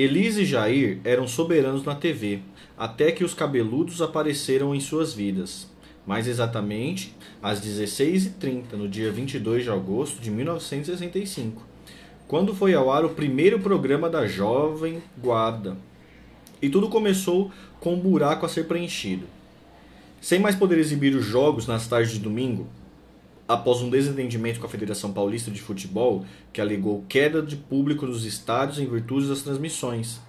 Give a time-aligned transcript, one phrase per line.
[0.00, 2.38] Elise e Jair eram soberanos na TV,
[2.78, 5.66] até que os cabeludos apareceram em suas vidas.
[6.06, 7.12] Mais exatamente,
[7.42, 11.66] às 16h30, no dia 22 de agosto de 1965,
[12.28, 15.76] quando foi ao ar o primeiro programa da Jovem Guarda.
[16.62, 19.26] E tudo começou com um buraco a ser preenchido.
[20.20, 22.68] Sem mais poder exibir os jogos nas tardes de domingo,
[23.48, 28.26] após um desentendimento com a Federação Paulista de Futebol, que alegou queda de público nos
[28.26, 30.20] estádios em virtude das transmissões,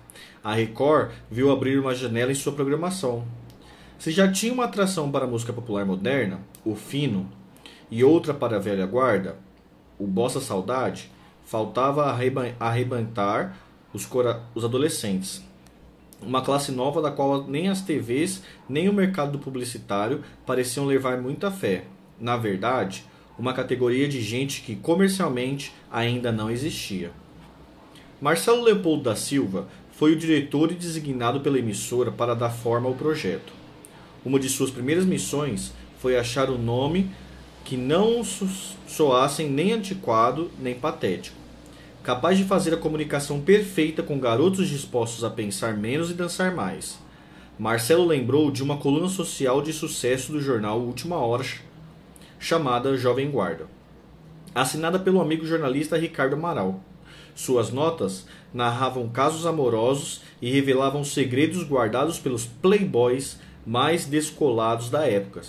[0.42, 3.26] a Record viu abrir uma janela em sua programação.
[4.00, 7.30] Se já tinha uma atração para a música popular moderna, o fino,
[7.92, 9.36] e outra para a velha guarda,
[9.98, 11.12] o Bossa Saudade,
[11.44, 12.06] faltava
[12.60, 13.58] arrebentar
[13.94, 14.08] os,
[14.56, 15.44] os adolescentes
[16.22, 21.50] uma classe nova da qual nem as TVs nem o mercado publicitário pareciam levar muita
[21.50, 21.86] fé.
[22.20, 23.06] Na verdade,
[23.38, 27.12] uma categoria de gente que comercialmente ainda não existia.
[28.22, 32.96] Marcelo Leopoldo da Silva foi o diretor e designado pela emissora para dar forma ao
[32.96, 33.54] projeto.
[34.26, 37.10] Uma de suas primeiras missões foi achar um nome
[37.64, 38.24] que não
[38.88, 41.40] soassem nem antiquado nem patético
[42.04, 46.98] capaz de fazer a comunicação perfeita com garotos dispostos a pensar menos e dançar mais.
[47.58, 51.46] Marcelo lembrou de uma coluna social de sucesso do jornal Última Hora,
[52.40, 53.68] chamada Jovem Guarda,
[54.56, 56.84] assinada pelo amigo jornalista Ricardo Amaral.
[57.36, 65.42] Suas notas narravam casos amorosos e revelavam segredos guardados pelos playboys mais descolados da época.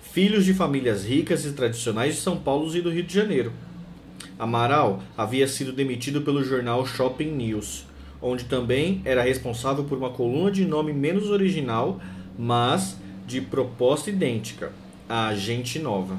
[0.00, 3.52] Filhos de famílias ricas e tradicionais de São Paulo e do Rio de Janeiro
[4.42, 7.86] Amaral havia sido demitido pelo jornal Shopping News,
[8.20, 12.00] onde também era responsável por uma coluna de nome menos original,
[12.36, 14.72] mas de proposta idêntica,
[15.14, 16.16] a Agente Nova.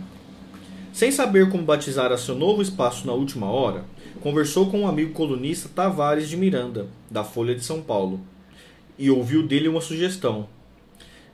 [0.93, 3.85] Sem saber como batizar a seu novo espaço na última hora,
[4.21, 8.21] conversou com um amigo colunista Tavares de Miranda, da Folha de São Paulo,
[8.95, 10.47] e ouviu dele uma sugestão.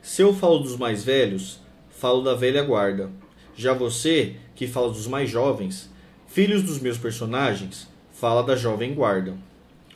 [0.01, 3.11] Se eu falo dos mais velhos, falo da velha guarda.
[3.57, 5.89] Já você, que fala dos mais jovens,
[6.27, 9.35] Filhos dos meus personagens fala da jovem guarda.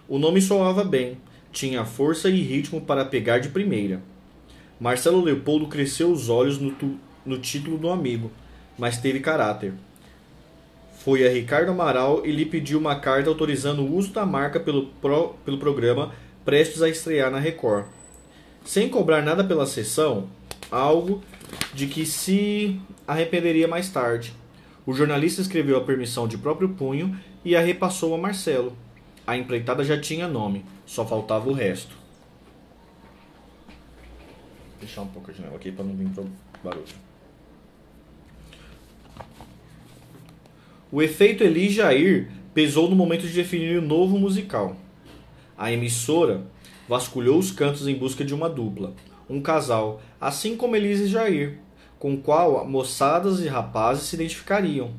[0.10, 1.18] O nome soava bem,
[1.54, 4.02] tinha força e ritmo para pegar de primeira.
[4.80, 8.32] Marcelo Leopoldo cresceu os olhos no, tu, no título do amigo,
[8.78, 9.74] mas teve caráter.
[11.04, 14.88] Foi a Ricardo Amaral e lhe pediu uma carta autorizando o uso da marca pelo,
[15.02, 16.14] pro, pelo programa
[16.46, 17.86] prestes a estrear na Record.
[18.66, 20.30] Sem cobrar nada pela sessão,
[20.72, 21.22] algo
[21.74, 24.34] de que se arrependeria mais tarde.
[24.86, 28.76] O jornalista escreveu a permissão de próprio punho e a repassou a Marcelo.
[29.26, 31.96] A empreitada já tinha nome, só faltava o resto.
[34.70, 36.10] Vou deixar um pouco a janela aqui para não vir
[36.64, 37.03] barulho.
[40.96, 44.78] O efeito Eli Jair pesou no momento de definir o novo musical.
[45.58, 46.44] A emissora
[46.88, 48.94] vasculhou os cantos em busca de uma dupla,
[49.28, 51.58] um casal, assim como Elise e Jair,
[51.98, 54.92] com o qual moçadas e rapazes se identificariam.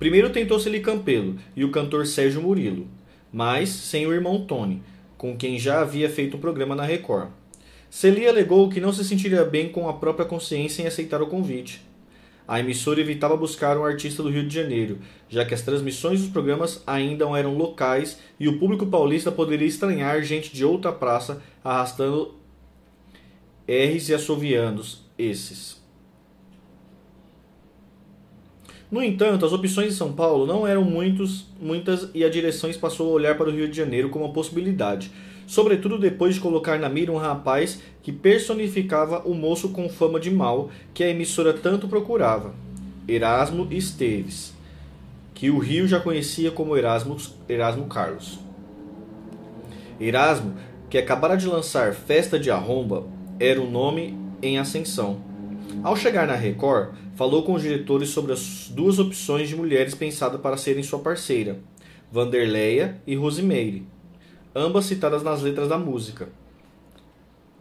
[0.00, 2.88] Primeiro tentou Celi Campelo e o cantor Sérgio Murilo,
[3.32, 4.82] mas sem o irmão Tony,
[5.16, 7.28] com quem já havia feito um programa na Record.
[7.88, 11.93] Celi alegou que não se sentiria bem com a própria consciência em aceitar o convite.
[12.46, 16.28] A emissora evitava buscar um artista do Rio de Janeiro, já que as transmissões dos
[16.28, 22.34] programas ainda eram locais e o público paulista poderia estranhar gente de outra praça arrastando
[23.66, 24.84] R's e assoviando
[25.16, 25.82] esses.
[28.90, 33.10] No entanto, as opções em São Paulo não eram muitos, muitas e a direção passou
[33.10, 35.10] a olhar para o Rio de Janeiro como uma possibilidade,
[35.46, 40.30] sobretudo depois de colocar na mira um rapaz que personificava o moço com fama de
[40.30, 42.54] mal que a emissora tanto procurava,
[43.06, 44.54] Erasmo Esteves,
[45.34, 47.16] que o Rio já conhecia como Erasmo,
[47.48, 48.38] Erasmo Carlos.
[50.00, 50.54] Erasmo,
[50.88, 53.06] que acabara de lançar Festa de Arromba,
[53.38, 55.20] era o nome em ascensão.
[55.82, 60.40] Ao chegar na Record, falou com os diretores sobre as duas opções de mulheres pensadas
[60.40, 61.58] para serem sua parceira,
[62.10, 63.86] Vanderleia e Rosimeire,
[64.54, 66.28] ambas citadas nas letras da música.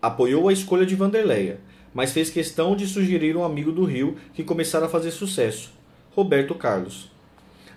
[0.01, 1.59] Apoiou a escolha de Vanderleia,
[1.94, 5.71] mas fez questão de sugerir um amigo do Rio que começara a fazer sucesso,
[6.12, 7.12] Roberto Carlos.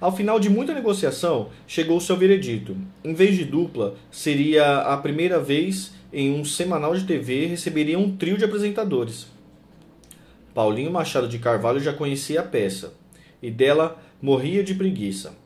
[0.00, 2.76] Ao final de muita negociação, chegou seu veredito.
[3.02, 8.16] Em vez de dupla, seria a primeira vez em um semanal de TV receberia um
[8.16, 9.26] trio de apresentadores.
[10.54, 12.94] Paulinho Machado de Carvalho já conhecia a peça,
[13.42, 15.36] e dela morria de preguiça.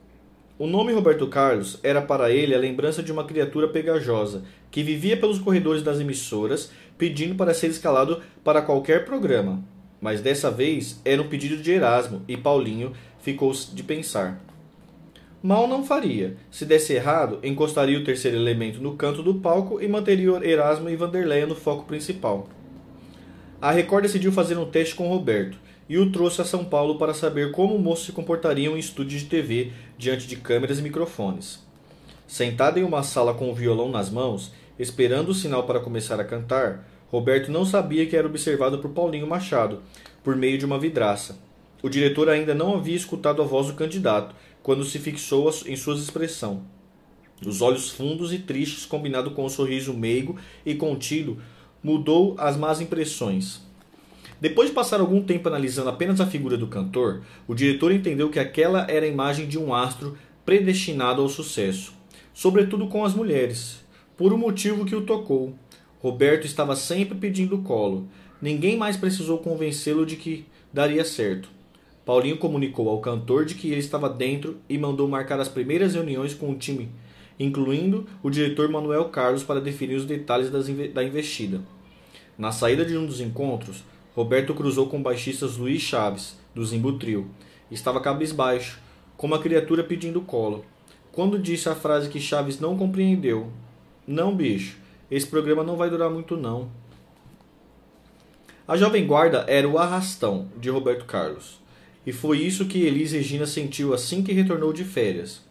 [0.60, 5.16] O nome Roberto Carlos era para ele a lembrança de uma criatura pegajosa que vivia
[5.16, 9.64] pelos corredores das emissoras pedindo para ser escalado para qualquer programa.
[10.02, 12.92] Mas dessa vez era um pedido de Erasmo e Paulinho
[13.22, 14.38] ficou de pensar.
[15.42, 16.36] Mal não faria.
[16.50, 20.94] Se desse errado, encostaria o terceiro elemento no canto do palco e manteria Erasmo e
[20.94, 22.46] Vanderleia no foco principal.
[23.62, 25.56] A Record decidiu fazer um teste com Roberto
[25.90, 28.76] e o trouxe a São Paulo para saber como o moço se comportaria em um
[28.76, 31.66] estúdio de TV diante de câmeras e microfones.
[32.28, 36.24] Sentado em uma sala com o violão nas mãos, esperando o sinal para começar a
[36.24, 39.82] cantar, Roberto não sabia que era observado por Paulinho Machado,
[40.22, 41.40] por meio de uma vidraça.
[41.82, 44.32] O diretor ainda não havia escutado a voz do candidato
[44.62, 46.62] quando se fixou em sua expressão.
[47.44, 51.38] Os olhos fundos e tristes, combinado com o um sorriso meigo e contido,
[51.82, 53.68] mudou as más impressões.
[54.40, 58.38] Depois de passar algum tempo analisando apenas a figura do cantor, o diretor entendeu que
[58.38, 60.16] aquela era a imagem de um astro
[60.46, 61.92] predestinado ao sucesso,
[62.32, 63.84] sobretudo com as mulheres,
[64.16, 65.54] por um motivo que o tocou.
[65.98, 68.08] Roberto estava sempre pedindo colo.
[68.40, 71.50] Ninguém mais precisou convencê-lo de que daria certo.
[72.06, 76.32] Paulinho comunicou ao cantor de que ele estava dentro e mandou marcar as primeiras reuniões
[76.32, 76.88] com o time,
[77.38, 81.60] incluindo o diretor Manuel Carlos para definir os detalhes da investida.
[82.38, 83.84] Na saída de um dos encontros,
[84.14, 87.28] Roberto cruzou com o baixista Luiz Chaves, do Zimbutril.
[87.70, 88.80] Estava cabisbaixo,
[89.16, 90.64] como a criatura pedindo colo.
[91.12, 93.52] Quando disse a frase que Chaves não compreendeu:
[94.06, 94.78] Não, bicho,
[95.10, 96.68] esse programa não vai durar muito não.
[98.66, 101.60] A Jovem Guarda era o arrastão de Roberto Carlos.
[102.06, 105.42] E foi isso que Elis Regina sentiu assim que retornou de férias.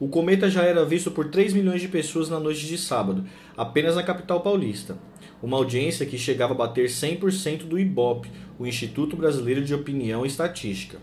[0.00, 3.24] O cometa já era visto por 3 milhões de pessoas na noite de sábado,
[3.56, 4.96] apenas na capital paulista.
[5.42, 10.28] Uma audiência que chegava a bater 100% do IBOP, o Instituto Brasileiro de Opinião e
[10.28, 10.98] Estatística.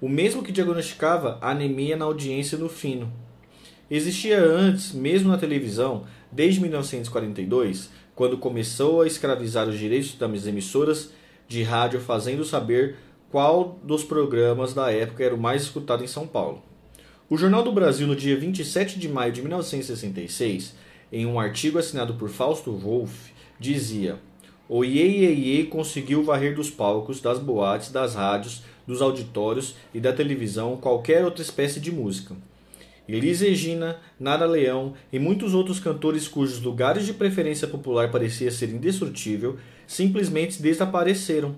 [0.00, 3.10] O mesmo que diagnosticava anemia na audiência no fino.
[3.90, 11.10] Existia antes, mesmo na televisão, desde 1942, quando começou a escravizar os direitos das emissoras
[11.48, 12.96] de rádio, fazendo saber
[13.30, 16.62] qual dos programas da época era o mais escutado em São Paulo.
[17.28, 20.74] O Jornal do Brasil, no dia 27 de maio de 1966,
[21.12, 23.33] em um artigo assinado por Fausto Wolff,
[23.72, 24.18] dizia:
[24.68, 30.76] O Iê, conseguiu varrer dos palcos, das boates, das rádios, dos auditórios e da televisão
[30.76, 32.36] qualquer outra espécie de música.
[33.08, 38.70] Elis Regina, Nara Leão e muitos outros cantores cujos lugares de preferência popular parecia ser
[38.70, 41.54] indestrutível simplesmente desapareceram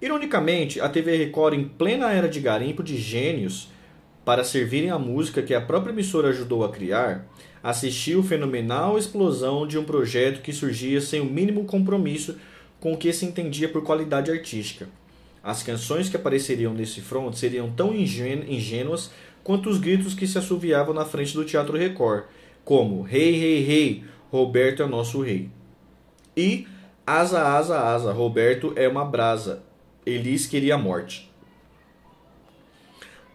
[0.00, 3.70] Ironicamente, a TV Record, em plena era de garimpo de gênios
[4.26, 7.26] para servirem a música que a própria emissora ajudou a criar,
[7.66, 12.36] assistiu fenomenal explosão de um projeto que surgia sem o mínimo compromisso
[12.78, 14.88] com o que se entendia por qualidade artística.
[15.42, 19.10] As canções que apareceriam nesse front seriam tão ingênuas
[19.42, 22.26] quanto os gritos que se assoviavam na frente do Teatro Record,
[22.64, 25.50] como Rei, Rei, Rei, Roberto é nosso rei.
[26.36, 26.68] E
[27.04, 29.64] Asa, Asa, Asa, Roberto é uma brasa,
[30.04, 31.25] Elis queria a morte.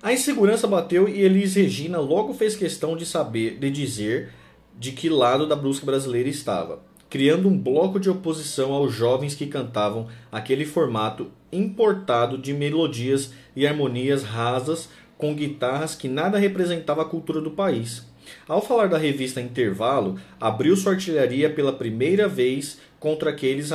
[0.03, 4.33] A insegurança bateu e Elis Regina logo fez questão de saber, de dizer
[4.75, 9.45] de que lado da brusca brasileira estava, criando um bloco de oposição aos jovens que
[9.45, 14.89] cantavam aquele formato importado de melodias e harmonias rasas
[15.19, 18.03] com guitarras que nada representava a cultura do país.
[18.47, 23.69] Ao falar da revista Intervalo, abriu sua artilharia pela primeira vez contra aqueles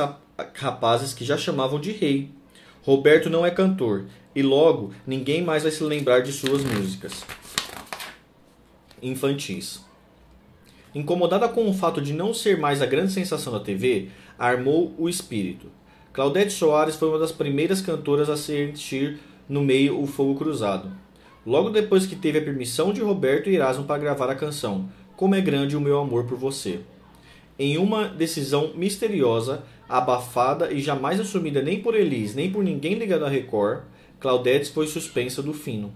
[0.55, 2.31] rapazes que já chamavam de rei,
[2.87, 4.05] Roberto não é cantor
[4.37, 7.25] e logo ninguém mais vai se lembrar de suas músicas
[9.01, 9.83] infantis.
[10.93, 15.09] Incomodada com o fato de não ser mais a grande sensação da TV, armou o
[15.09, 15.71] espírito.
[16.13, 19.17] Claudete Soares foi uma das primeiras cantoras a sentir
[19.49, 20.91] no meio o fogo cruzado.
[21.43, 25.33] Logo depois que teve a permissão de Roberto e Erasmo para gravar a canção Como
[25.33, 26.81] é Grande o Meu Amor por Você.
[27.57, 33.25] Em uma decisão misteriosa, abafada e jamais assumida nem por Elis nem por ninguém ligado
[33.25, 33.81] à Record,
[34.19, 35.93] Claudete foi suspensa do fino.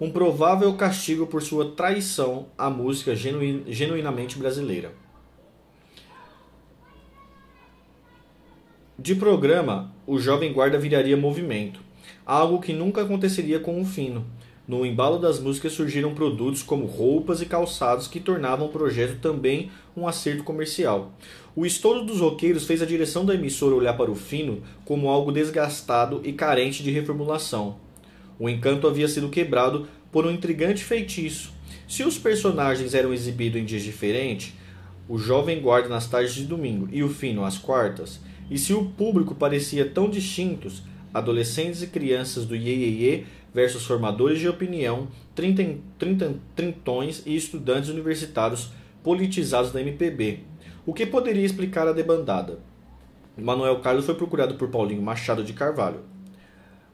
[0.00, 4.92] Um provável castigo por sua traição à música genuin, genuinamente brasileira.
[8.98, 11.80] De programa, o Jovem Guarda viraria movimento,
[12.26, 14.26] algo que nunca aconteceria com o Fino.
[14.66, 19.70] No embalo das músicas surgiram produtos como roupas e calçados que tornavam o projeto também
[19.96, 21.12] um acerto comercial.
[21.60, 25.32] O estouro dos roqueiros fez a direção da emissora olhar para o fino como algo
[25.32, 27.80] desgastado e carente de reformulação.
[28.38, 31.52] O encanto havia sido quebrado por um intrigante feitiço.
[31.88, 34.54] Se os personagens eram exibidos em dias diferentes,
[35.08, 38.84] o jovem guarda nas tardes de domingo e o fino às quartas, e se o
[38.90, 45.08] público parecia tão distintos, adolescentes e crianças do Iê versus formadores de opinião,
[46.54, 48.70] trintões e estudantes universitários
[49.02, 50.40] politizados da MPB,
[50.88, 52.60] o que poderia explicar a debandada?
[53.36, 56.00] Manuel Carlos foi procurado por Paulinho Machado de Carvalho.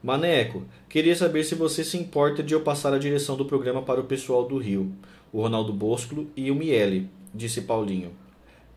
[0.02, 4.00] Maneco, queria saber se você se importa de eu passar a direção do programa para
[4.00, 4.90] o pessoal do Rio,
[5.32, 8.10] o Ronaldo Bosco e o Miele, disse Paulinho.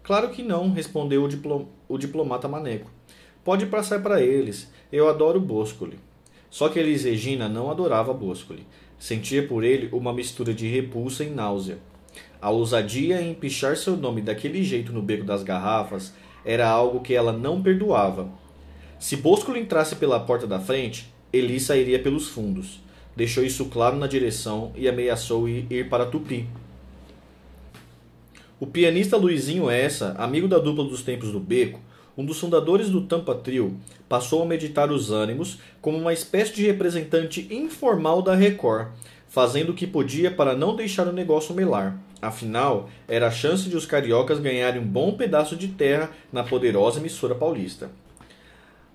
[0.04, 2.92] Claro que não, respondeu o, diplom o diplomata Maneco.
[3.44, 5.98] Pode passar para eles, eu adoro Boscoli.
[6.48, 8.68] Só que Elis Regina não adorava Boscoli.
[9.00, 11.80] Sentia por ele uma mistura de repulsa e náusea.
[12.42, 16.14] A ousadia em pichar seu nome daquele jeito no beco das garrafas
[16.46, 18.30] era algo que ela não perdoava.
[19.00, 22.80] Se Boscoli entrasse pela porta da frente, Eli sairia pelos fundos.
[23.16, 26.48] Deixou isso claro na direção e ameaçou ir para Tupi.
[28.60, 31.80] O pianista Luizinho Essa, amigo da dupla dos tempos do Beco,
[32.18, 33.78] um dos fundadores do Tampa Trio,
[34.10, 38.88] passou a meditar os ânimos como uma espécie de representante informal da Record,
[39.38, 41.96] fazendo o que podia para não deixar o negócio melar.
[42.20, 47.00] Afinal, era a chance de os cariocas ganharem um bom pedaço de terra na poderosa
[47.00, 47.92] emissora paulista.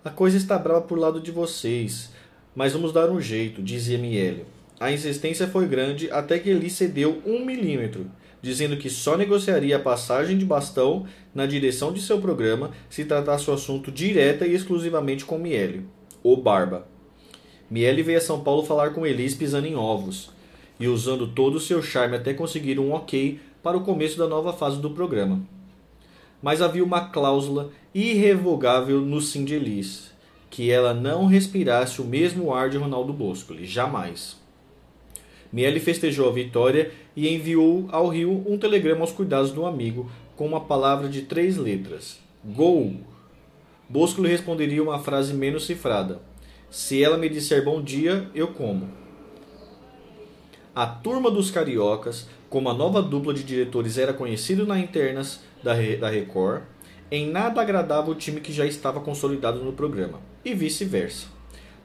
[0.05, 2.11] A coisa está brava por lado de vocês,
[2.57, 4.45] mas vamos dar um jeito, dizia Miele.
[4.81, 8.11] A insistência foi grande até que ele cedeu um milímetro,
[8.43, 13.49] dizendo que só negociaria a passagem de bastão na direção de seu programa se tratasse
[13.49, 15.87] o assunto direta e exclusivamente com Miele,
[16.21, 16.91] o Barba.
[17.73, 20.29] Miele veio a São Paulo falar com Elis pisando em ovos
[20.79, 24.53] e usando todo o seu charme até conseguir um ok para o começo da nova
[24.53, 25.41] fase do programa.
[26.43, 30.13] Mas havia uma cláusula irrevogável no sim de Elis,
[30.51, 34.37] que ela não respirasse o mesmo ar de Ronaldo Boscoli, jamais.
[35.51, 40.45] Miele festejou a vitória e enviou ao Rio um telegrama aos cuidados do amigo com
[40.45, 42.97] uma palavra de três letras: Gol!
[43.89, 46.21] Bosco lhe responderia uma frase menos cifrada:
[46.73, 48.89] Se ela me disser bom dia, eu como.
[50.75, 55.75] A turma dos cariocas, como a nova dupla de diretores era conhecido na internas da,
[56.01, 56.63] da Record,
[57.11, 61.27] em nada agradava o time que já estava consolidado no programa, e vice-versa.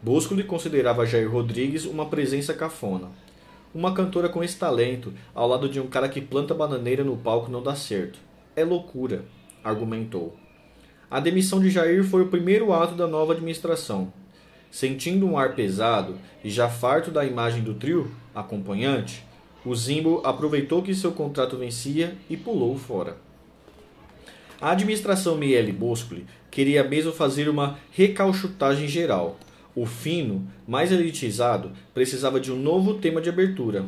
[0.01, 3.09] Bosco lhe considerava Jair Rodrigues uma presença cafona.
[3.75, 7.51] Uma cantora com esse talento, ao lado de um cara que planta bananeira no palco,
[7.51, 8.19] não dá certo.
[8.55, 9.25] É loucura,
[9.61, 10.37] argumentou.
[11.11, 14.13] A demissão de Jair foi o primeiro ato da nova administração.
[14.69, 19.23] Sentindo um ar pesado e já farto da imagem do trio acompanhante,
[19.65, 23.17] o Zimbo aproveitou que seu contrato vencia e pulou fora.
[24.59, 29.37] A administração Miele Boscoli queria mesmo fazer uma recalchutagem geral,
[29.75, 33.85] o fino, mais elitizado, precisava de um novo tema de abertura.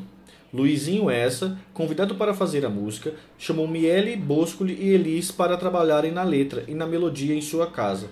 [0.53, 6.24] Luizinho Essa, convidado para fazer a música, chamou Miele, Boscoli e Elis para trabalharem na
[6.24, 8.09] letra e na melodia em sua casa.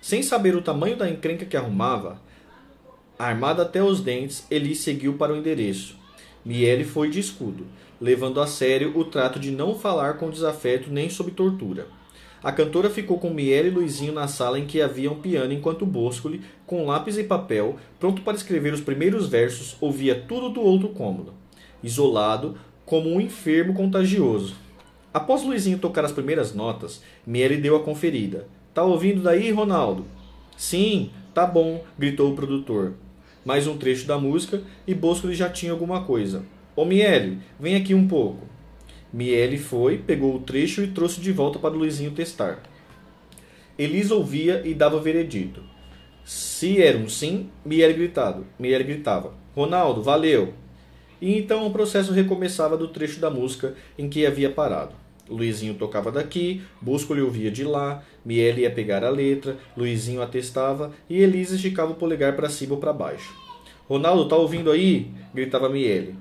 [0.00, 2.20] Sem saber o tamanho da encrenca que arrumava,
[3.18, 5.96] armada até os dentes, Elis seguiu para o endereço.
[6.44, 7.66] Miele foi de escudo,
[8.00, 11.86] levando a sério o trato de não falar com desafeto nem sob tortura.
[12.42, 15.84] A cantora ficou com Miele e Luizinho na sala em que havia um piano, enquanto
[15.84, 20.90] Boscoli, com lápis e papel, pronto para escrever os primeiros versos, ouvia tudo do outro
[20.90, 21.34] cômodo,
[21.82, 24.54] isolado, como um enfermo contagioso.
[25.12, 28.46] Após Luizinho tocar as primeiras notas, Miele deu a conferida.
[28.74, 30.04] Tá ouvindo daí, Ronaldo?
[30.56, 32.94] Sim, tá bom, gritou o produtor.
[33.44, 36.44] Mais um trecho da música e Boscoli já tinha alguma coisa.
[36.76, 38.46] Ô Miele, vem aqui um pouco.
[39.12, 42.62] Miele foi, pegou o trecho e trouxe de volta para o Luizinho testar.
[43.78, 45.62] Elisa ouvia e dava veredito.
[46.24, 50.52] Se era um sim, Miele, gritado, Miele gritava: Ronaldo, valeu!
[51.20, 54.94] E então o processo recomeçava do trecho da música em que havia parado.
[55.28, 60.92] Luizinho tocava daqui, Busco lhe ouvia de lá, Miele ia pegar a letra, Luizinho atestava
[61.08, 63.34] e Elisa esticava o polegar para cima ou para baixo.
[63.88, 65.10] Ronaldo, tá ouvindo aí?
[65.34, 66.14] gritava Miele.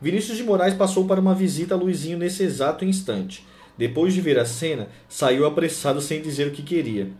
[0.00, 3.46] Vinícius de Moraes passou para uma visita a Luizinho nesse exato instante.
[3.78, 7.10] Depois de ver a cena, saiu apressado sem dizer o que queria.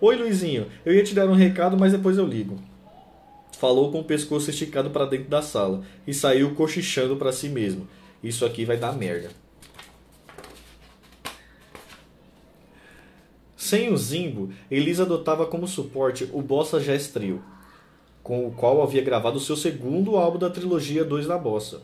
[0.00, 2.58] Oi, Luizinho, eu ia te dar um recado, mas depois eu ligo.
[3.56, 7.86] Falou com o pescoço esticado para dentro da sala e saiu cochichando para si mesmo.
[8.20, 9.30] Isso aqui vai dar merda.
[13.62, 16.80] Sem o Zimbo, Elisa adotava como suporte o Bossa
[17.12, 17.42] Trio,
[18.22, 21.82] com o qual havia gravado seu segundo álbum da trilogia 2 da Bossa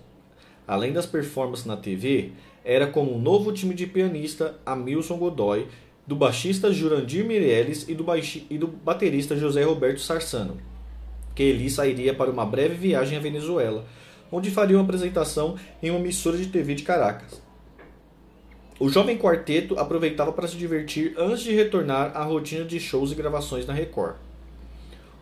[0.68, 2.32] além das performances na TV,
[2.62, 5.66] era como um novo time de pianista Amilson Godoy,
[6.06, 8.04] do baixista Jurandir Mireles e do,
[8.50, 10.58] e do baterista José Roberto Sarsano,
[11.34, 13.86] que ele sairia para uma breve viagem à Venezuela,
[14.30, 17.47] onde faria uma apresentação em uma emissora de TV de Caracas.
[18.80, 23.14] O jovem quarteto aproveitava para se divertir antes de retornar à rotina de shows e
[23.16, 24.14] gravações na Record.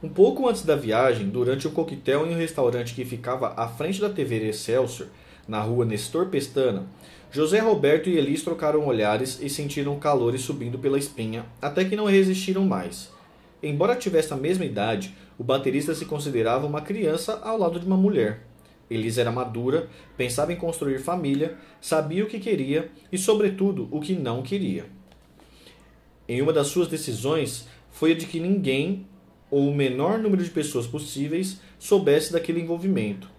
[0.03, 3.99] Um pouco antes da viagem, durante um coquetel em um restaurante que ficava à frente
[3.99, 5.09] da TV Excelsior,
[5.49, 6.85] na rua Nestor Pestana,
[7.33, 12.05] José Roberto e Elis trocaram olhares e sentiram calores subindo pela espinha, até que não
[12.05, 13.11] resistiram mais.
[13.63, 17.97] Embora tivesse a mesma idade, o baterista se considerava uma criança ao lado de uma
[17.97, 18.43] mulher.
[18.91, 24.15] Elis era madura, pensava em construir família, sabia o que queria e, sobretudo, o que
[24.15, 24.87] não queria.
[26.29, 29.07] Em uma das suas decisões foi a de que ninguém,
[29.51, 33.31] ou o menor número de pessoas possíveis, soubesse daquele envolvimento.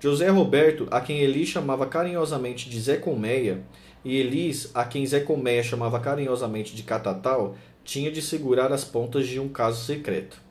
[0.00, 3.62] José Roberto, a quem Elis chamava carinhosamente de Zé Colmeia,
[4.04, 9.28] e Elis, a quem Zé Colmeia chamava carinhosamente de Catatal, tinha de segurar as pontas
[9.28, 10.41] de um caso secreto.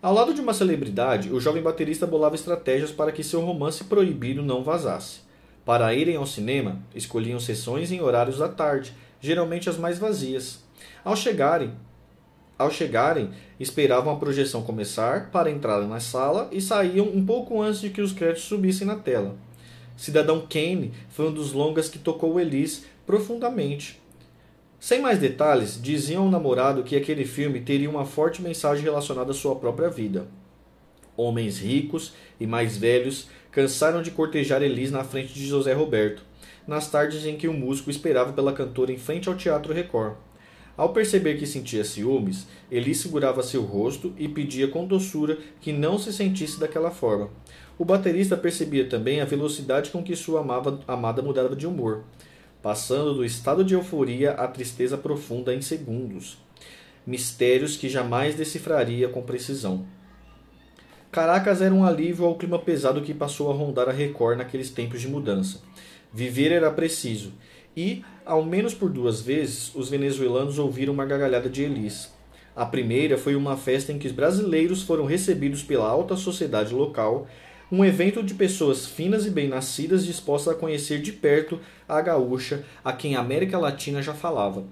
[0.00, 4.44] Ao lado de uma celebridade, o jovem baterista bolava estratégias para que seu romance proibido
[4.44, 5.22] não vazasse.
[5.64, 10.62] Para irem ao cinema, escolhiam sessões em horários da tarde, geralmente as mais vazias.
[11.04, 11.72] Ao chegarem,
[12.56, 17.80] ao chegarem, esperavam a projeção começar para entrar na sala e saíam um pouco antes
[17.80, 19.34] de que os créditos subissem na tela.
[19.96, 24.00] Cidadão Kane foi um dos longas que tocou Elise profundamente.
[24.80, 29.34] Sem mais detalhes, diziam ao namorado que aquele filme teria uma forte mensagem relacionada à
[29.34, 30.28] sua própria vida.
[31.16, 36.22] Homens ricos e mais velhos cansaram de cortejar Elis na frente de José Roberto,
[36.64, 40.14] nas tardes em que o músico esperava pela cantora em frente ao Teatro Record.
[40.76, 45.98] Ao perceber que sentia ciúmes, Elis segurava seu rosto e pedia com doçura que não
[45.98, 47.30] se sentisse daquela forma.
[47.76, 50.40] O baterista percebia também a velocidade com que sua
[50.86, 52.04] amada mudava de humor
[52.62, 56.38] passando do estado de euforia à tristeza profunda em segundos.
[57.06, 59.86] Mistérios que jamais decifraria com precisão.
[61.10, 65.00] Caracas era um alívio ao clima pesado que passou a rondar a Record naqueles tempos
[65.00, 65.60] de mudança.
[66.12, 67.32] Viver era preciso,
[67.76, 72.12] e, ao menos por duas vezes, os venezuelanos ouviram uma gargalhada de Elis.
[72.54, 77.26] A primeira foi uma festa em que os brasileiros foram recebidos pela alta sociedade local
[77.70, 82.92] um evento de pessoas finas e bem-nascidas dispostas a conhecer de perto a gaúcha a
[82.92, 84.64] quem a América Latina já falava.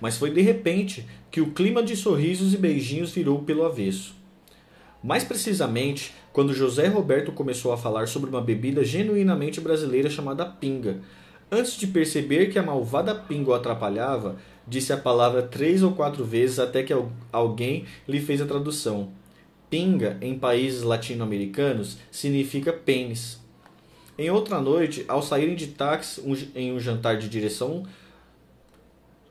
[0.00, 4.14] Mas foi de repente que o clima de sorrisos e beijinhos virou pelo avesso.
[5.02, 11.00] Mais precisamente, quando José Roberto começou a falar sobre uma bebida genuinamente brasileira chamada pinga.
[11.52, 16.24] Antes de perceber que a malvada pinga o atrapalhava, disse a palavra três ou quatro
[16.24, 16.92] vezes até que
[17.30, 19.12] alguém lhe fez a tradução.
[19.68, 23.40] Pinga, em países latino-americanos, significa pênis.
[24.18, 26.22] Em outra noite, ao saírem de táxi
[26.54, 27.84] em um jantar de direção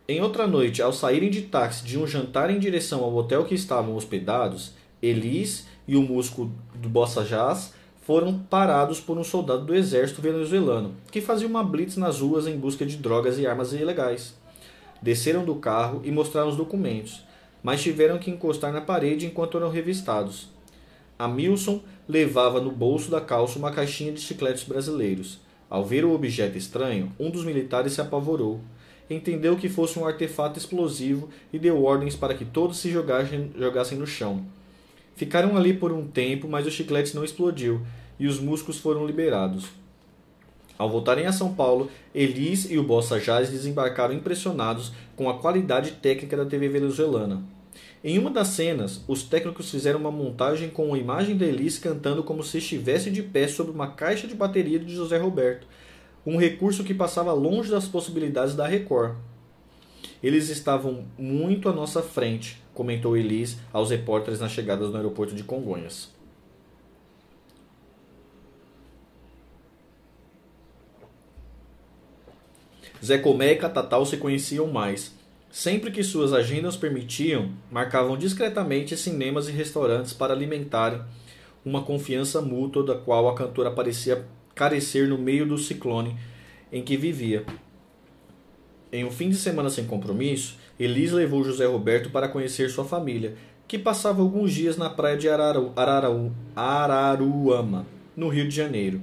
[0.08, 3.56] em outra noite, ao saírem de táxi de um jantar em direção ao hotel que
[3.56, 9.74] estavam hospedados, Elis e o músico do Bossa Jazz foram parados por um soldado do
[9.74, 14.36] exército venezuelano, que fazia uma blitz nas ruas em busca de drogas e armas ilegais.
[15.02, 17.25] Desceram do carro e mostraram os documentos
[17.66, 20.50] mas tiveram que encostar na parede enquanto eram revistados.
[21.18, 25.40] A Milson levava no bolso da calça uma caixinha de chicletes brasileiros.
[25.68, 28.60] Ao ver o objeto estranho, um dos militares se apavorou.
[29.10, 33.98] Entendeu que fosse um artefato explosivo e deu ordens para que todos se jogassem, jogassem
[33.98, 34.46] no chão.
[35.16, 37.82] Ficaram ali por um tempo, mas o chiclete não explodiu
[38.20, 39.66] e os músculos foram liberados.
[40.78, 45.94] Ao voltarem a São Paulo, Elis e o Bossa Jazz desembarcaram impressionados com a qualidade
[45.94, 47.55] técnica da TV venezuelana.
[48.08, 52.24] Em uma das cenas, os técnicos fizeram uma montagem com a imagem da Elis cantando
[52.24, 55.66] como se estivesse de pé sobre uma caixa de bateria de José Roberto,
[56.24, 59.16] um recurso que passava longe das possibilidades da Record.
[60.22, 65.44] Eles estavam muito à nossa frente, comentou Elis aos repórteres na chegada no aeroporto de
[65.44, 66.14] Congonhas.
[73.04, 75.15] Zé Comé e Catatal se conheciam mais.
[75.58, 81.02] Sempre que suas agendas permitiam, marcavam discretamente cinemas e restaurantes para alimentarem
[81.64, 86.18] uma confiança mútua da qual a cantora parecia carecer no meio do ciclone
[86.74, 87.46] em que vivia.
[88.92, 93.36] Em um fim de semana sem compromisso, Elis levou José Roberto para conhecer sua família,
[93.66, 99.02] que passava alguns dias na praia de Araru, Araru, Araruama, no Rio de Janeiro.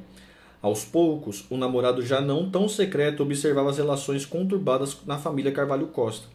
[0.60, 5.86] Aos poucos, o namorado já não tão secreto observava as relações conturbadas na família Carvalho
[5.86, 6.31] Costa.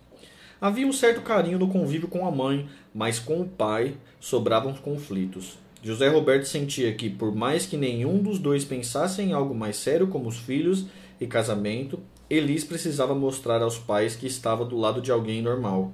[0.60, 5.58] Havia um certo carinho no convívio com a mãe, mas com o pai sobravam conflitos.
[5.84, 10.08] José Roberto sentia que, por mais que nenhum dos dois pensasse em algo mais sério
[10.08, 10.86] como os filhos
[11.22, 15.92] e casamento, Elis precisava mostrar aos pais que estava do lado de alguém normal.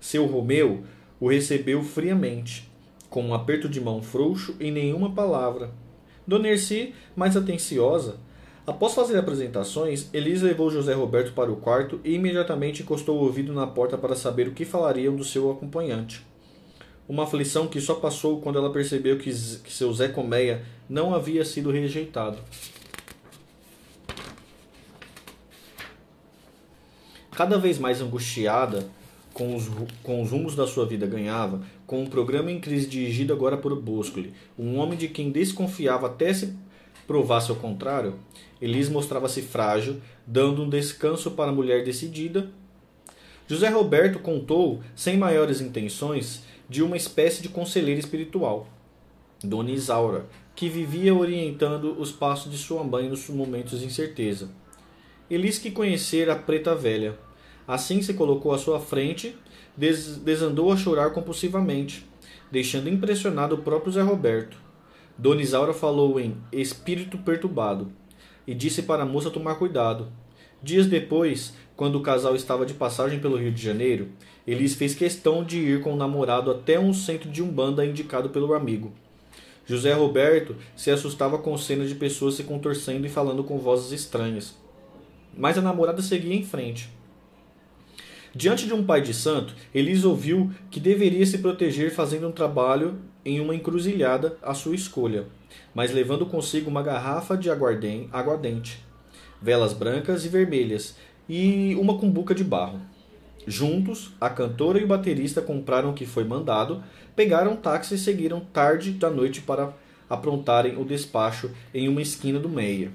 [0.00, 0.82] Seu Romeu
[1.20, 2.68] o recebeu friamente,
[3.08, 5.70] com um aperto de mão frouxo e nenhuma palavra,
[6.26, 8.16] Dona Erci, mais atenciosa,
[8.66, 13.52] após fazer apresentações, Elisa levou José Roberto para o quarto e imediatamente encostou o ouvido
[13.52, 16.24] na porta para saber o que falariam do seu acompanhante.
[17.08, 21.44] Uma aflição que só passou quando ela percebeu que, que seu Zé Colmeia não havia
[21.44, 22.38] sido rejeitado.
[27.32, 28.88] Cada vez mais angustiada,
[29.32, 29.68] com os,
[30.02, 33.74] com os rumos da sua vida ganhava, com um programa em crise dirigido agora por
[33.74, 36.54] Boscoli, um homem de quem desconfiava até se
[37.06, 38.14] provasse ao contrário,
[38.62, 42.48] Elis mostrava-se frágil, dando um descanso para a mulher decidida.
[43.48, 48.68] José Roberto contou, sem maiores intenções, de uma espécie de conselheira espiritual,
[49.42, 54.48] Dona Isaura, que vivia orientando os passos de sua mãe nos momentos de incerteza.
[55.28, 57.18] Elis que conhecera a preta velha.
[57.66, 59.36] Assim se colocou à sua frente,
[59.76, 62.06] des desandou a chorar compulsivamente,
[62.48, 64.56] deixando impressionado o próprio Zé Roberto.
[65.18, 67.90] Dona Isaura falou em espírito perturbado
[68.46, 70.08] e disse para a moça tomar cuidado.
[70.62, 74.08] Dias depois, quando o casal estava de passagem pelo Rio de Janeiro,
[74.46, 78.54] Elis fez questão de ir com o namorado até um centro de umbanda indicado pelo
[78.54, 78.92] amigo.
[79.64, 84.54] José Roberto se assustava com cenas de pessoas se contorcendo e falando com vozes estranhas.
[85.36, 86.90] Mas a namorada seguia em frente.
[88.34, 92.98] Diante de um pai de santo, Elis ouviu que deveria se proteger fazendo um trabalho
[93.24, 95.26] em uma encruzilhada à sua escolha,
[95.74, 98.84] mas levando consigo uma garrafa de aguardente,
[99.40, 100.96] velas brancas e vermelhas
[101.28, 102.80] e uma cumbuca de barro.
[103.46, 106.82] Juntos, a cantora e o baterista compraram o que foi mandado,
[107.16, 109.72] pegaram um táxi e seguiram tarde da noite para
[110.08, 112.92] aprontarem o despacho em uma esquina do Meia,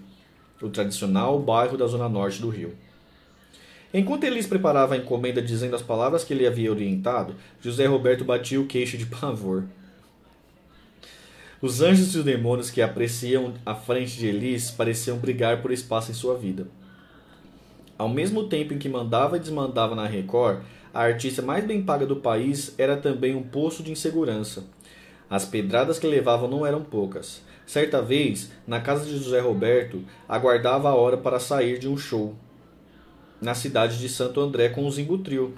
[0.62, 2.74] o tradicional bairro da zona norte do Rio.
[3.94, 8.60] Enquanto Elis preparava a encomenda dizendo as palavras que ele havia orientado, José Roberto batia
[8.60, 9.63] o queixo de pavor.
[11.60, 16.12] Os anjos e os demônios que apreciam à frente de Elis pareciam brigar por espaço
[16.12, 16.67] em sua vida.
[17.98, 20.62] Ao mesmo tempo em que mandava e desmandava na Record,
[20.93, 24.65] a artista mais bem paga do país era também um poço de insegurança.
[25.28, 27.41] As pedradas que levavam não eram poucas.
[27.65, 32.36] Certa vez, na casa de José Roberto, aguardava a hora para sair de um show
[33.41, 35.56] na cidade de Santo André com o Zimbo Trio.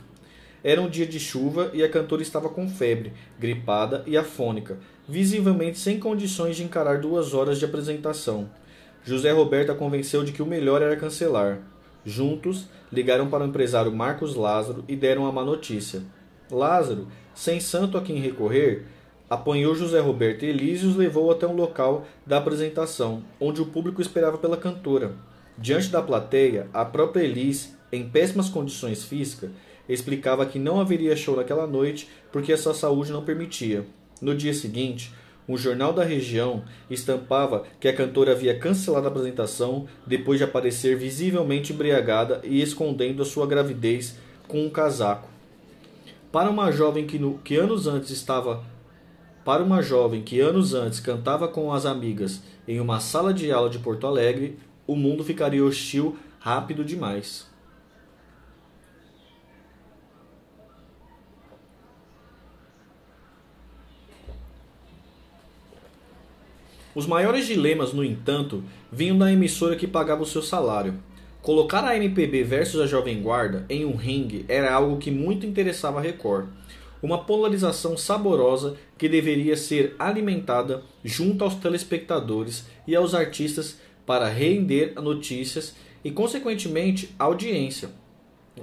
[0.64, 4.78] Era um dia de chuva e a cantora estava com febre, gripada e afônica,
[5.10, 8.48] visivelmente sem condições de encarar duas horas de apresentação.
[9.04, 11.62] José Roberto a convenceu de que o melhor era cancelar.
[12.06, 16.04] Juntos, ligaram para o empresário Marcos Lázaro e deram a má notícia.
[16.52, 18.86] Lázaro, sem santo a quem recorrer,
[19.28, 23.66] apanhou José Roberto e Elise e os levou até um local da apresentação, onde o
[23.66, 25.16] público esperava pela cantora.
[25.58, 29.50] Diante da plateia, a própria Elise, em péssimas condições físicas,
[29.88, 33.88] explicava que não haveria show naquela noite porque a sua saúde não permitia.
[34.22, 35.14] No dia seguinte,
[35.48, 40.96] um jornal da região estampava que a cantora havia cancelado a apresentação depois de aparecer
[40.96, 44.16] visivelmente embriagada e escondendo a sua gravidez
[44.48, 45.28] com um casaco.
[46.32, 48.64] Para uma jovem que, no, que anos antes estava
[49.44, 53.68] para uma jovem que anos antes cantava com as amigas em uma sala de aula
[53.68, 57.49] de Porto Alegre, o mundo ficaria hostil rápido demais.
[66.96, 70.96] Os maiores dilemas, no entanto, vinham da emissora que pagava o seu salário.
[71.42, 76.00] Colocar a MPB versus a Jovem Guarda em um ringue era algo que muito interessava
[76.00, 76.48] a Record.
[77.02, 84.96] Uma polarização saborosa que deveria ser alimentada junto aos telespectadores e aos artistas para render
[84.96, 87.92] notícias e, consequentemente, audiência.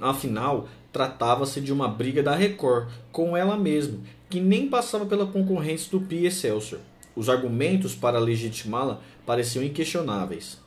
[0.01, 5.89] Afinal, tratava-se de uma briga da Record com ela mesma, que nem passava pela concorrência
[5.89, 6.81] do Pia Excelsior.
[7.17, 10.59] Os argumentos para legitimá-la pareciam inquestionáveis.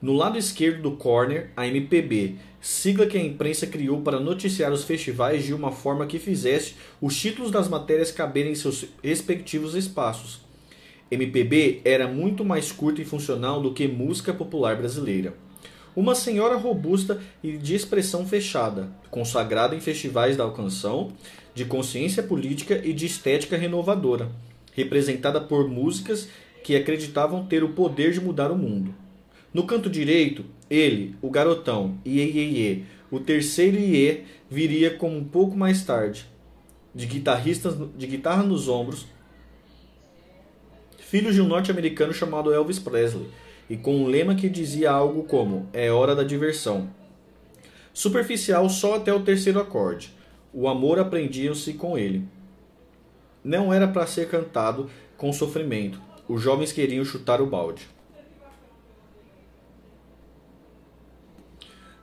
[0.00, 4.84] No lado esquerdo do corner, a MPB, sigla que a imprensa criou para noticiar os
[4.84, 10.42] festivais de uma forma que fizesse os títulos das matérias caberem em seus respectivos espaços.
[11.10, 15.34] MPB era muito mais curta e funcional do que música popular brasileira.
[15.96, 21.10] Uma senhora robusta e de expressão fechada, consagrada em festivais da canção,
[21.52, 24.30] de consciência política e de estética renovadora
[24.72, 26.28] representada por músicas
[26.62, 28.94] que acreditavam ter o poder de mudar o mundo.
[29.52, 35.24] No canto direito, ele, o garotão, Iê, Iê, Iê, o terceiro Iê viria como um
[35.24, 36.26] pouco mais tarde,
[36.94, 39.06] de, guitarristas, de guitarra nos ombros,
[40.98, 43.26] filho de um norte-americano chamado Elvis Presley,
[43.68, 46.88] e com um lema que dizia algo como: É hora da diversão.
[47.92, 50.12] Superficial só até o terceiro acorde.
[50.52, 52.24] O amor aprendiam-se com ele
[53.44, 56.00] não era para ser cantado com sofrimento.
[56.28, 57.88] Os jovens queriam chutar o balde.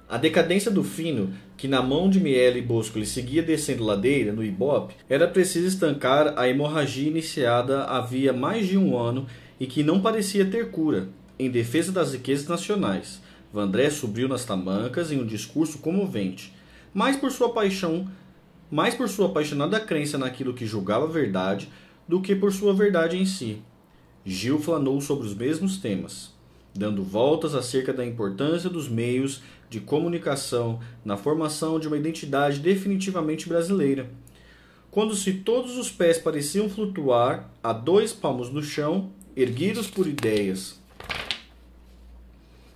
[0.09, 4.43] A decadência do fino, que na mão de Miele e Bosco seguia descendo ladeira no
[4.43, 9.27] Ibope, era preciso estancar a hemorragia iniciada havia mais de um ano
[9.59, 13.21] e que não parecia ter cura, em defesa das riquezas nacionais.
[13.53, 16.53] Vandré subiu nas tamancas em um discurso comovente,
[16.91, 18.07] mais por sua paixão
[18.69, 21.69] mais por sua apaixonada crença naquilo que julgava verdade
[22.07, 23.61] do que por sua verdade em si.
[24.25, 26.33] Gil flanou sobre os mesmos temas,
[26.73, 33.47] dando voltas acerca da importância dos meios de comunicação na formação de uma identidade definitivamente
[33.47, 34.09] brasileira.
[34.91, 40.79] Quando se todos os pés pareciam flutuar a dois palmos no chão, erguidos por ideias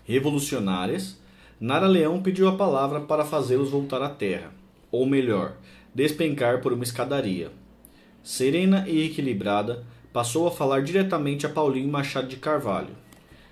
[0.05, 1.17] revolucionárias,
[1.59, 4.51] Nara Leão pediu a palavra para fazê-los voltar à terra,
[4.91, 5.55] ou melhor,
[5.93, 7.51] despencar por uma escadaria.
[8.23, 12.95] Serena e equilibrada, passou a falar diretamente a Paulinho Machado de Carvalho.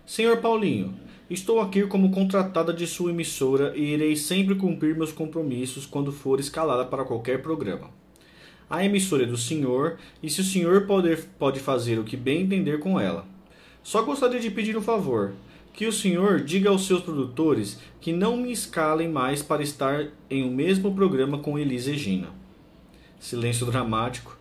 [0.05, 0.93] Senhor Paulinho,
[1.29, 6.39] estou aqui como contratada de sua emissora e irei sempre cumprir meus compromissos quando for
[6.39, 7.89] escalada para qualquer programa.
[8.69, 12.43] A emissora é do senhor e se o senhor pode, pode fazer o que bem
[12.43, 13.25] entender com ela.
[13.83, 15.33] Só gostaria de pedir um favor
[15.73, 20.43] que o senhor diga aos seus produtores que não me escalem mais para estar em
[20.43, 22.29] um mesmo programa com Elise Gina.
[23.19, 24.37] Silêncio dramático.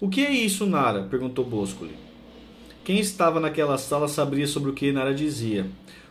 [0.00, 1.02] O que é isso, Nara?
[1.04, 1.94] perguntou Boscoli.
[2.84, 5.66] Quem estava naquela sala sabia sobre o que Nara dizia.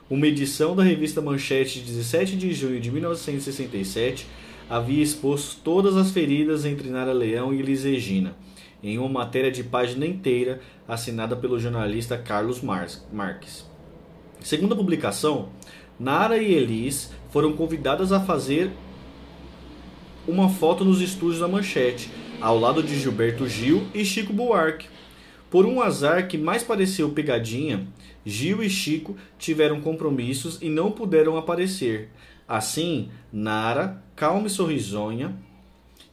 [0.09, 4.27] Uma edição da revista Manchete de 17 de junho de 1967
[4.69, 8.35] havia exposto todas as feridas entre Nara Leão e Elise Regina,
[8.83, 13.74] em uma matéria de página inteira assinada pelo jornalista Carlos Marques.
[14.45, 15.49] Segundo a publicação,
[15.99, 18.69] Nara e Elis foram convidadas a fazer
[20.27, 24.87] uma foto nos estúdios da Manchete, ao lado de Gilberto Gil e Chico Buarque.
[25.49, 27.87] Por um azar que mais pareceu pegadinha,
[28.23, 32.11] Gil e Chico tiveram compromissos e não puderam aparecer.
[32.47, 35.35] Assim, Nara, calma e sorrisonha,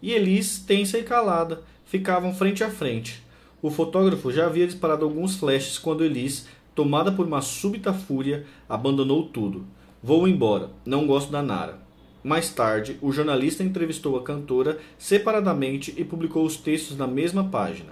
[0.01, 3.23] e Elis, tensa e calada, ficavam frente a frente.
[3.61, 9.29] O fotógrafo já havia disparado alguns flashes quando Elis tomada por uma súbita fúria, abandonou
[9.29, 9.65] tudo.
[10.03, 11.81] Vou embora, não gosto da Nara.
[12.25, 17.91] Mais tarde, o jornalista entrevistou a cantora separadamente e publicou os textos na mesma página.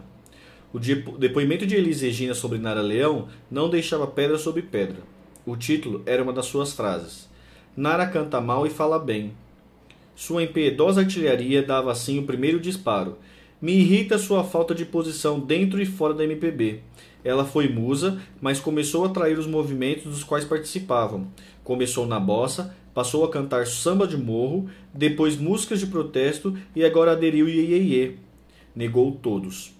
[0.73, 4.99] O depoimento de Elis Regina sobre Nara Leão não deixava pedra sobre pedra.
[5.45, 7.29] O título era uma das suas frases.
[7.77, 9.33] Nara canta mal e fala bem.
[10.14, 13.19] Sua impiedosa artilharia dava assim o primeiro disparo.
[13.61, 16.81] Me irrita sua falta de posição dentro e fora da MPB.
[17.25, 21.29] Ela foi musa, mas começou a atrair os movimentos dos quais participavam.
[21.63, 27.13] Começou na bossa, passou a cantar samba de morro, depois músicas de protesto e agora
[27.13, 28.15] aderiu iê,
[28.75, 29.73] Negou todos.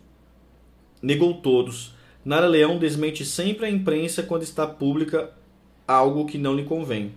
[1.03, 1.94] Negou todos.
[2.24, 5.33] Nara Leão desmente sempre a imprensa quando está pública
[5.87, 7.12] algo que não lhe convém.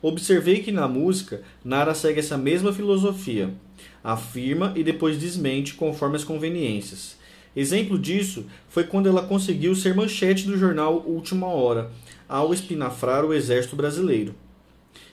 [0.00, 3.52] Observei que na música Nara segue essa mesma filosofia.
[4.04, 7.18] Afirma e depois desmente conforme as conveniências.
[7.56, 11.90] Exemplo disso foi quando ela conseguiu ser manchete do jornal Última Hora,
[12.28, 14.34] ao espinafrar o exército brasileiro.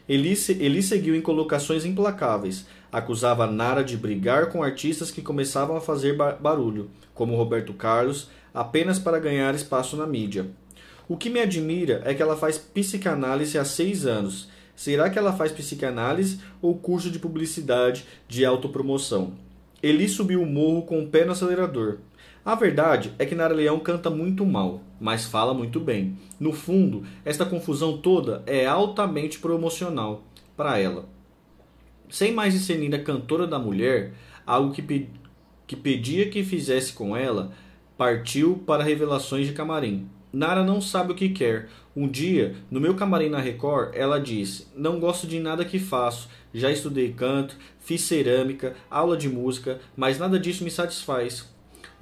[0.09, 5.81] Eli, Eli seguiu em colocações implacáveis, acusava Nara de brigar com artistas que começavam a
[5.81, 10.47] fazer barulho, como Roberto Carlos, apenas para ganhar espaço na mídia.
[11.07, 14.49] O que me admira é que ela faz psicanálise há seis anos.
[14.75, 19.33] Será que ela faz psicanálise ou curso de publicidade de autopromoção?
[19.81, 21.99] Eli subiu o morro com o pé no acelerador.
[22.45, 26.17] A verdade é que Nara Leão canta muito mal, mas fala muito bem.
[26.37, 30.23] No fundo, esta confusão toda é altamente promocional
[30.57, 31.05] para ela.
[32.09, 34.11] Sem mais discernir a cantora da mulher,
[34.45, 35.09] algo que, pe
[35.65, 37.53] que pedia que fizesse com ela,
[37.97, 40.09] partiu para revelações de camarim.
[40.33, 41.69] Nara não sabe o que quer.
[41.95, 46.27] Um dia, no meu camarim na Record, ela disse: Não gosto de nada que faço.
[46.53, 51.52] Já estudei canto, fiz cerâmica, aula de música, mas nada disso me satisfaz.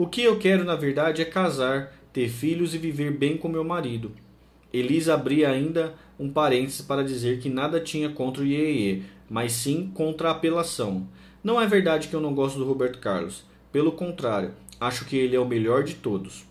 [0.01, 3.63] O que eu quero, na verdade, é casar, ter filhos e viver bem com meu
[3.63, 4.11] marido.
[4.73, 9.91] Elisa abria ainda um parêntese para dizer que nada tinha contra o Iê, mas sim
[9.93, 11.07] contra a apelação.
[11.43, 13.43] Não é verdade que eu não gosto do Roberto Carlos.
[13.71, 16.47] Pelo contrário, acho que ele é o melhor de todos.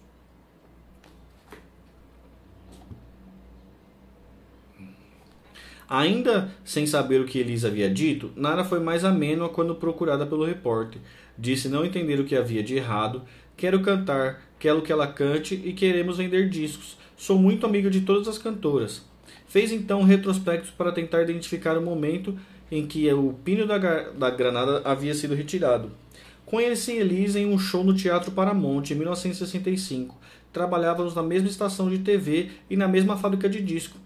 [5.90, 10.46] Ainda sem saber o que Elisa havia dito, Nara foi mais amênua quando procurada pelo
[10.46, 11.02] repórter.
[11.36, 13.22] Disse não entender o que havia de errado
[13.60, 16.96] Quero cantar, quero que ela cante e queremos vender discos.
[17.14, 19.04] Sou muito amiga de todas as cantoras.
[19.46, 22.38] Fez então um retrospecto para tentar identificar o momento
[22.72, 25.92] em que o pino da, da granada havia sido retirado.
[26.46, 30.16] Conheci Elisa em um show no Teatro Paramount em 1965.
[30.50, 33.98] Trabalhávamos na mesma estação de TV e na mesma fábrica de disco.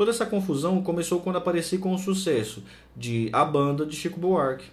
[0.00, 2.62] Toda essa confusão começou quando apareci com o sucesso
[2.96, 4.64] de A Banda de Chico Buarque.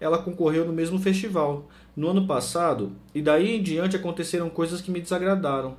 [0.00, 4.90] Ela concorreu no mesmo festival no ano passado, e daí em diante aconteceram coisas que
[4.90, 5.76] me desagradaram.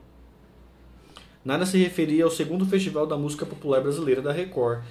[1.44, 4.84] Nada se referia ao segundo Festival da Música Popular Brasileira da Record.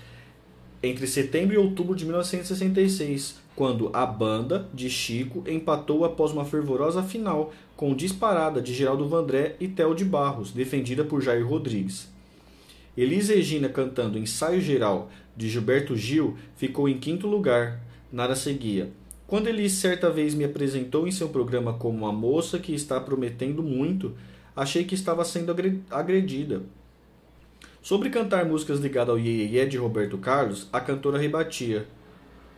[0.83, 7.01] entre setembro e outubro de 1966, quando a banda de Chico empatou após uma fervorosa
[7.01, 12.09] final com disparada de Geraldo Vandré e Theo de Barros, defendida por Jair Rodrigues.
[12.97, 17.81] Elis Regina cantando Ensaio Geral de Gilberto Gil ficou em quinto lugar.
[18.13, 18.91] Nara seguia.
[19.27, 23.63] Quando Elis certa vez me apresentou em seu programa como uma moça que está prometendo
[23.63, 24.13] muito,
[24.57, 25.55] achei que estava sendo
[25.89, 26.63] agredida.
[27.81, 31.87] Sobre cantar músicas ligadas ao Iê de Roberto Carlos, a cantora rebatia: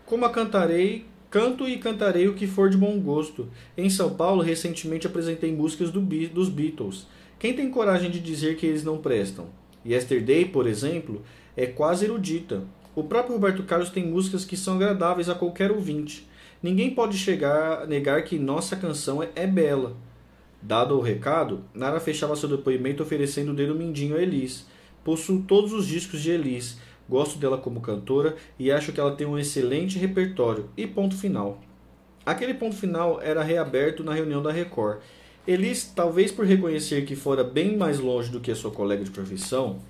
[0.07, 3.49] Como a cantarei, canto e cantarei o que for de bom gosto.
[3.77, 7.07] Em São Paulo, recentemente apresentei músicas do, dos Beatles.
[7.39, 9.47] Quem tem coragem de dizer que eles não prestam?
[9.85, 11.23] Yesterday, por exemplo,
[11.57, 12.65] é quase erudita.
[12.95, 16.29] O próprio Roberto Carlos tem músicas que são agradáveis a qualquer ouvinte.
[16.63, 19.97] Ninguém pode chegar negar que nossa canção é, é bela.
[20.61, 24.67] Dado o recado, Nara fechava seu depoimento oferecendo o dedo mindinho a Elis,
[25.05, 29.27] Possuo todos os discos de Elis, gosto dela como cantora e acho que ela tem
[29.27, 30.69] um excelente repertório.
[30.77, 31.61] E ponto final.
[32.25, 35.01] Aquele ponto final era reaberto na reunião da Record.
[35.47, 39.11] Elis, talvez por reconhecer que fora bem mais longe do que a sua colega de
[39.11, 39.81] profissão,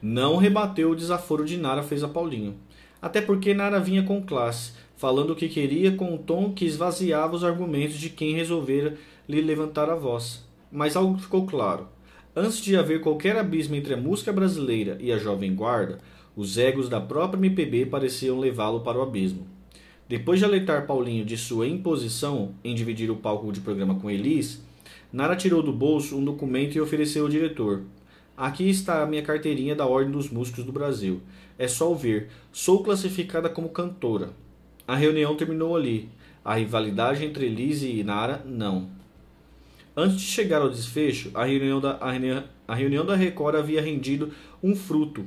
[0.00, 2.54] não rebateu o desaforo de Nara fez a Paulinho.
[3.00, 7.34] Até porque Nara vinha com classe, falando o que queria com um tom que esvaziava
[7.34, 10.44] os argumentos de quem resolvera lhe levantar a voz.
[10.70, 11.88] Mas algo ficou claro.
[12.36, 15.98] Antes de haver qualquer abismo entre a música brasileira e a jovem guarda,
[16.36, 19.46] os egos da própria MPB pareciam levá-lo para o abismo.
[20.08, 24.62] Depois de alertar Paulinho de sua imposição em dividir o palco de programa com Elis,
[25.12, 27.82] Nara tirou do bolso um documento e ofereceu ao diretor.
[28.36, 31.20] Aqui está a minha carteirinha da Ordem dos Músicos do Brasil.
[31.58, 32.28] É só ver.
[32.50, 34.30] Sou classificada como cantora.
[34.86, 36.08] A reunião terminou ali.
[36.44, 38.88] A rivalidade entre Elis e Nara, não.
[39.96, 43.82] Antes de chegar ao desfecho, a reunião da, a reunião, a reunião da Record havia
[43.82, 45.26] rendido um fruto.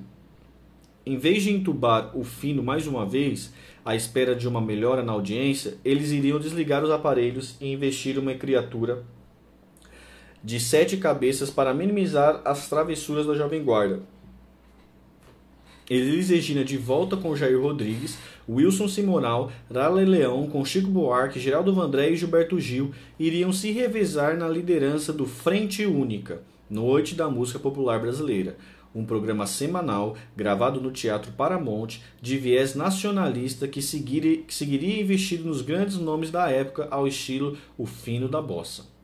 [1.05, 3.53] Em vez de entubar o fino mais uma vez,
[3.85, 8.33] à espera de uma melhora na audiência, eles iriam desligar os aparelhos e investir uma
[8.33, 9.03] criatura
[10.43, 14.01] de sete cabeças para minimizar as travessuras da Jovem Guarda.
[15.87, 18.17] Elis Regina de volta com Jair Rodrigues,
[18.49, 24.35] Wilson Simonal, Rale Leão, com Chico Buarque, Geraldo Vandré e Gilberto Gil iriam se revezar
[24.35, 28.57] na liderança do Frente Única, Noite da Música Popular Brasileira,
[28.95, 35.43] um programa semanal gravado no Teatro Paramount de viés nacionalista que seguiria, que seguiria investido
[35.43, 38.95] nos grandes nomes da época ao estilo o fino da bossa.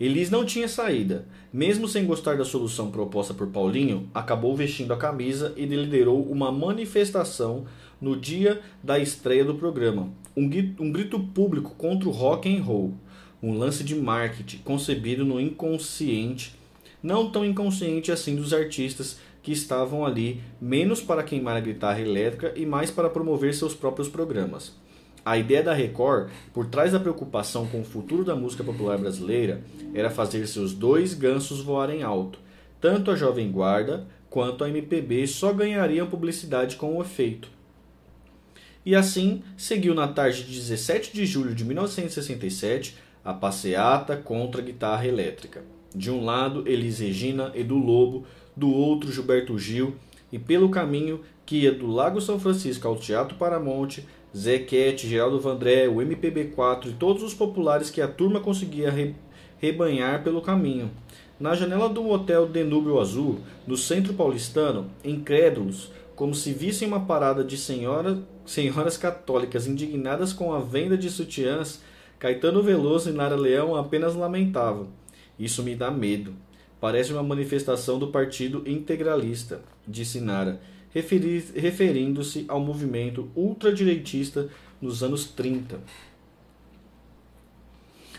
[0.00, 1.26] Elis não tinha saída.
[1.52, 6.52] Mesmo sem gostar da solução proposta por Paulinho, acabou vestindo a camisa e liderou uma
[6.52, 7.64] manifestação
[8.00, 10.10] no dia da estreia do programa.
[10.36, 12.94] Um grito público contra o rock and roll.
[13.42, 16.57] Um lance de marketing concebido no inconsciente,
[17.02, 22.52] não tão inconsciente assim dos artistas que estavam ali, menos para queimar a guitarra elétrica
[22.56, 24.74] e mais para promover seus próprios programas.
[25.24, 29.62] A ideia da Record, por trás da preocupação com o futuro da música popular brasileira,
[29.94, 32.38] era fazer seus dois gansos voarem alto.
[32.80, 37.50] Tanto a Jovem Guarda quanto a MPB só ganhariam publicidade com o efeito.
[38.84, 44.64] E assim, seguiu na tarde de 17 de julho de 1967 a passeata contra a
[44.64, 45.62] guitarra elétrica.
[45.98, 48.24] De um lado, Elis Regina, Edu Lobo,
[48.56, 49.96] do outro, Gilberto Gil,
[50.30, 54.06] e pelo caminho que ia do Lago São Francisco ao Teatro Paramonte,
[54.36, 59.16] Zequete, Geraldo Vandré, o MPB4 e todos os populares que a turma conseguia re
[59.58, 60.88] rebanhar pelo caminho.
[61.40, 67.42] Na janela do hotel Denúbio Azul, no centro paulistano, incrédulos, como se vissem uma parada
[67.42, 71.82] de senhora, senhoras católicas indignadas com a venda de sutiãs,
[72.20, 74.96] Caetano Veloso e Nara Leão apenas lamentavam.
[75.38, 76.34] Isso me dá medo.
[76.80, 80.60] Parece uma manifestação do Partido Integralista, disse Nara
[80.92, 84.48] referindo-se ao movimento ultradireitista
[84.80, 85.80] nos anos 30.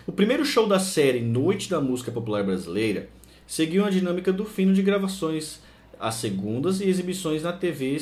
[0.05, 3.09] O primeiro show da série Noite da Música Popular Brasileira
[3.45, 5.61] seguiu a dinâmica do fino de gravações
[5.99, 7.97] às segundas e exibições na TV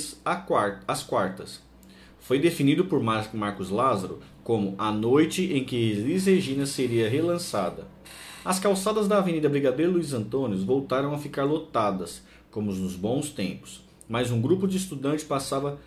[0.88, 1.62] às quartas.
[2.19, 7.88] Foi definido por Marcos Lázaro como a noite em que Elis Regina seria relançada.
[8.48, 13.86] As calçadas da Avenida Brigadeiro Luiz Antônio voltaram a ficar lotadas, como nos bons tempos
[14.08, 15.80] mas um grupo de estudantes passava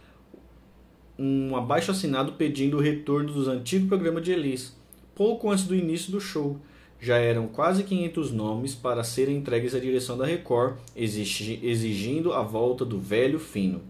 [1.18, 4.76] um abaixo assinado pedindo o retorno dos antigos programas de Elis,
[5.14, 6.58] pouco antes do início do show.
[6.98, 12.84] Já eram quase 500 nomes para serem entregues à direção da Record, exigindo a volta
[12.84, 13.80] do velho fino.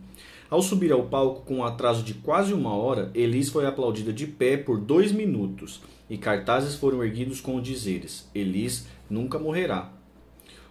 [0.51, 4.27] Ao subir ao palco com um atraso de quase uma hora, Elis foi aplaudida de
[4.27, 9.93] pé por dois minutos e cartazes foram erguidos com dizeres: Elis nunca morrerá.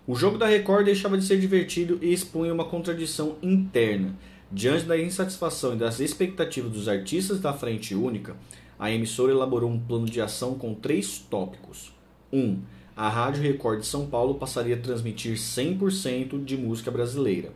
[0.05, 4.17] O jogo da Record deixava de ser divertido e expunha uma contradição interna.
[4.51, 8.35] Diante da insatisfação e das expectativas dos artistas da Frente Única,
[8.77, 11.93] a emissora elaborou um plano de ação com três tópicos.
[12.33, 12.37] 1.
[12.37, 12.59] Um,
[12.97, 17.53] a Rádio Record de São Paulo passaria a transmitir 100% de música brasileira.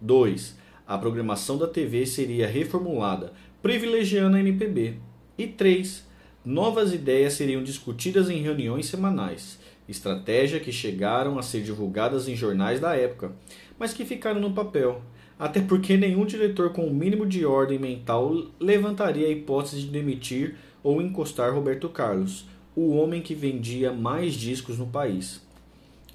[0.00, 0.58] 2.
[0.90, 3.32] A programação da TV seria reformulada,
[3.62, 4.94] privilegiando a MPB.
[5.38, 6.04] E 3.
[6.44, 12.80] Novas ideias seriam discutidas em reuniões semanais, estratégia que chegaram a ser divulgadas em jornais
[12.80, 13.30] da época,
[13.78, 15.00] mas que ficaram no papel,
[15.38, 19.90] até porque nenhum diretor com o um mínimo de ordem mental levantaria a hipótese de
[19.90, 25.40] demitir ou encostar Roberto Carlos, o homem que vendia mais discos no país,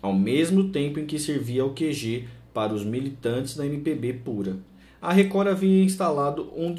[0.01, 4.55] ao mesmo tempo em que servia ao QG para os militantes da MPB pura.
[5.01, 6.73] A Record havia instalado um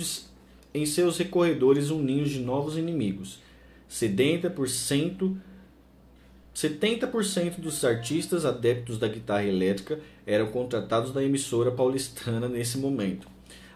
[0.73, 3.41] em seus recorredores um ninho de novos inimigos.
[3.91, 5.37] 70%,
[6.55, 13.29] 70% dos artistas adeptos da guitarra elétrica eram contratados da emissora paulistana nesse momento.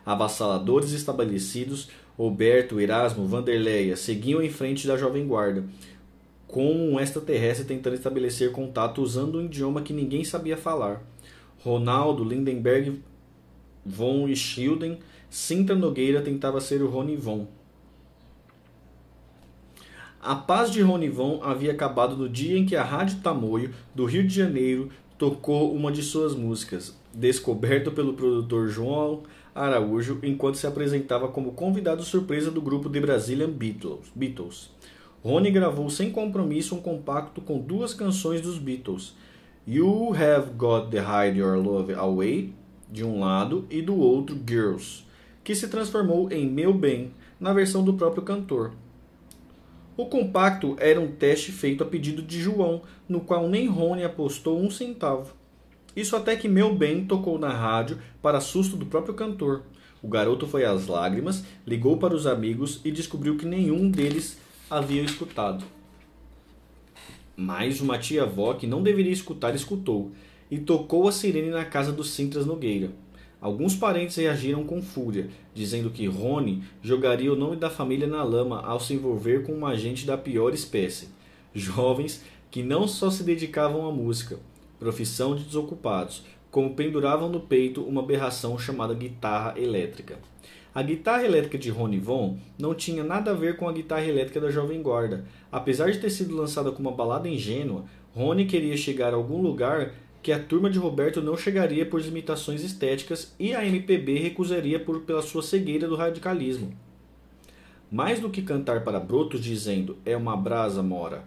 [0.04, 5.64] Avassaladores estabelecidos, Roberto, Erasmo, Vanderleia seguiam em frente da Jovem Guarda,
[6.46, 11.09] como um extraterrestre tentando estabelecer contato usando um idioma que ninguém sabia falar.
[11.64, 13.00] Ronaldo, Lindenberg,
[13.84, 14.98] Von Schilden
[15.30, 17.46] Sintra Nogueira tentava ser o Rony Von.
[20.20, 24.04] A paz de Rony Von havia acabado no dia em que a Rádio Tamoio, do
[24.04, 29.22] Rio de Janeiro, tocou uma de suas músicas, descoberto pelo produtor João
[29.54, 34.10] Araújo enquanto se apresentava como convidado surpresa do grupo The Brazilian Beatles.
[34.14, 34.70] Beatles.
[35.22, 39.14] Rony gravou sem compromisso um compacto com duas canções dos Beatles,
[39.72, 42.52] You Have Got to Hide Your Love Away,
[42.90, 45.04] de um lado, e do outro, Girls,
[45.44, 48.72] que se transformou em Meu Bem, na versão do próprio cantor.
[49.96, 54.60] O compacto era um teste feito a pedido de João, no qual nem Rony apostou
[54.60, 55.34] um centavo.
[55.94, 59.62] Isso até que Meu Bem tocou na rádio para susto do próprio cantor.
[60.02, 64.36] O garoto foi às lágrimas, ligou para os amigos e descobriu que nenhum deles
[64.68, 65.64] havia escutado.
[67.42, 70.12] Mas uma tia-avó que não deveria escutar escutou
[70.50, 72.90] e tocou a sirene na casa dos Cintras Nogueira.
[73.40, 78.60] Alguns parentes reagiram com fúria, dizendo que Rony jogaria o nome da família na lama
[78.60, 81.08] ao se envolver com um agente da pior espécie.
[81.54, 84.38] Jovens que não só se dedicavam à música,
[84.78, 90.18] profissão de desocupados, como penduravam no peito uma aberração chamada guitarra elétrica.
[90.74, 94.40] A guitarra elétrica de Rony Von não tinha nada a ver com a guitarra elétrica
[94.40, 95.24] da Jovem Guarda.
[95.50, 99.92] Apesar de ter sido lançada como uma balada ingênua, Rony queria chegar a algum lugar
[100.22, 105.00] que a turma de Roberto não chegaria por limitações estéticas e a MPB recusaria por,
[105.00, 106.72] pela sua cegueira do radicalismo.
[107.90, 111.24] Mais do que cantar para brotos dizendo é uma brasa mora,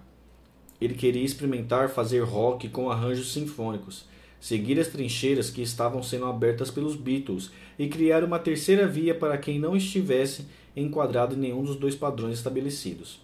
[0.84, 4.06] ele queria experimentar fazer rock com arranjos sinfônicos,
[4.44, 9.38] seguir as trincheiras que estavam sendo abertas pelos Beatles e criar uma terceira via para
[9.38, 13.22] quem não estivesse enquadrado em nenhum dos dois padrões estabelecidos.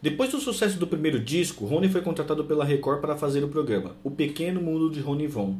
[0.00, 3.96] Depois do sucesso do primeiro disco, Rony foi contratado pela Record para fazer o programa
[4.02, 5.58] O Pequeno Mundo de Rony Von.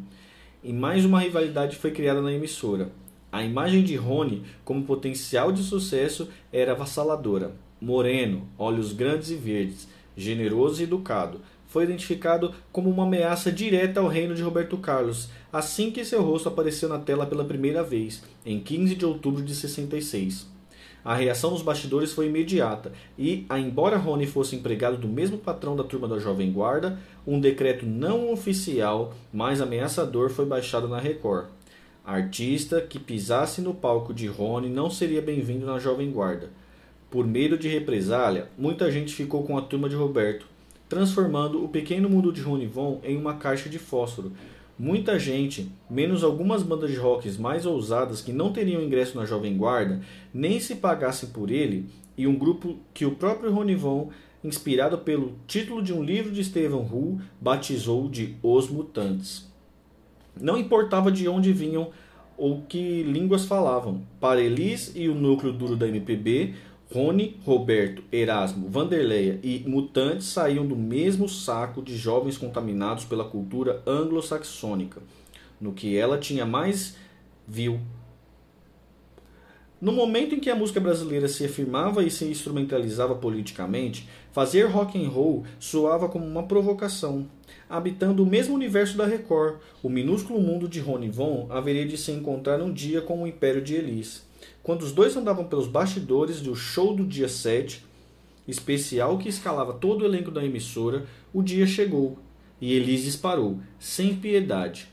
[0.65, 2.91] E mais uma rivalidade foi criada na emissora.
[3.31, 7.53] A imagem de Rony como potencial de sucesso era avassaladora.
[7.79, 14.09] Moreno, olhos grandes e verdes, generoso e educado, foi identificado como uma ameaça direta ao
[14.09, 18.59] reino de Roberto Carlos, assim que seu rosto apareceu na tela pela primeira vez, em
[18.59, 20.49] 15 de outubro de 66.
[21.05, 25.85] A reação dos bastidores foi imediata e, embora Rony fosse empregado do mesmo patrão da
[25.85, 31.47] turma da Jovem Guarda, um decreto não oficial, mais ameaçador, foi baixado na Record.
[32.05, 36.51] Artista que pisasse no palco de Rony não seria bem-vindo na Jovem Guarda.
[37.09, 40.47] Por medo de represália, muita gente ficou com a turma de Roberto,
[40.91, 44.33] transformando o pequeno mundo de Rony Von em uma caixa de fósforo,
[44.83, 49.55] Muita gente, menos algumas bandas de rock mais ousadas que não teriam ingresso na Jovem
[49.55, 50.01] Guarda,
[50.33, 51.85] nem se pagassem por ele,
[52.17, 54.09] e um grupo que o próprio Ronivon,
[54.43, 59.47] inspirado pelo título de um livro de Stephen Hull, batizou de Os Mutantes.
[60.41, 61.91] Não importava de onde vinham
[62.39, 64.01] ou que línguas falavam.
[64.19, 66.55] Para Elis e o núcleo duro da MPB,
[66.93, 73.81] Rony, Roberto, Erasmo, Vanderleia e Mutantes saíam do mesmo saco de jovens contaminados pela cultura
[73.87, 75.01] anglo-saxônica,
[75.61, 76.97] no que ela tinha mais
[77.47, 77.81] vil.
[79.81, 85.03] No momento em que a música brasileira se afirmava e se instrumentalizava politicamente, fazer rock
[85.03, 87.25] and roll soava como uma provocação.
[87.69, 92.11] Habitando o mesmo universo da Record, o minúsculo mundo de Rony Von haveria de se
[92.11, 94.29] encontrar um dia com o império de Elis.
[94.63, 97.85] Quando os dois andavam pelos bastidores do show do dia 7,
[98.47, 102.19] especial que escalava todo o elenco da emissora, o dia chegou.
[102.61, 104.87] e Elise disparou, sem piedade.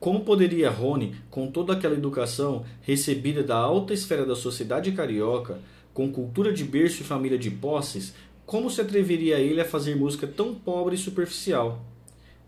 [0.00, 5.60] Como poderia Rony, com toda aquela educação recebida da alta esfera da sociedade carioca,
[5.92, 8.14] com cultura de berço e família de posses,
[8.46, 11.84] como se atreveria ele a fazer música tão pobre e superficial?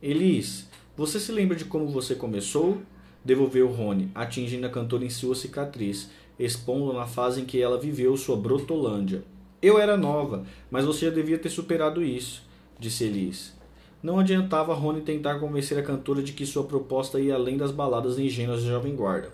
[0.03, 0.67] Elis,
[0.97, 2.81] você se lembra de como você começou?
[3.29, 6.09] Devolveu Rony, atingindo a cantora em sua cicatriz,
[6.39, 9.23] expondo na fase em que ela viveu sua brotolândia.
[9.61, 12.43] Eu era nova, mas você já devia ter superado isso,
[12.81, 13.55] disse Elis.
[14.03, 18.19] Não adiantava Rony tentar convencer a cantora de que sua proposta ia além das baladas
[18.19, 19.29] ingênuas de Jovem Guarda,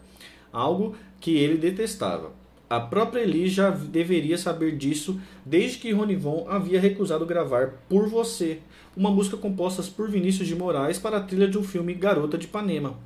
[0.52, 2.32] algo que ele detestava.
[2.68, 8.08] A própria Elis já deveria saber disso desde que Rony Von havia recusado gravar Por
[8.08, 8.58] Você,
[8.96, 12.46] uma música composta por Vinícius de Moraes para a trilha de um filme Garota de
[12.46, 12.98] Ipanema.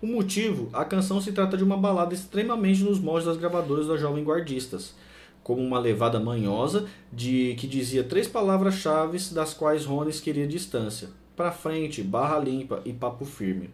[0.00, 3.96] O motivo, a canção se trata de uma balada extremamente nos moldes das gravadoras da
[3.96, 4.94] Jovem Guardistas,
[5.42, 11.50] como uma levada manhosa de que dizia três palavras-chave das quais Rones queria distância: para
[11.50, 13.70] frente, barra limpa e papo firme.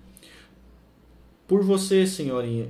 [1.48, 2.68] Por você, senhorinha,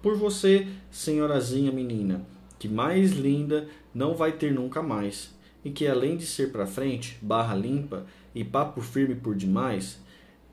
[0.00, 2.24] por você, senhorazinha menina,
[2.58, 5.34] que mais linda não vai ter nunca mais,
[5.64, 10.00] e que além de ser para frente, barra limpa e papo firme por demais,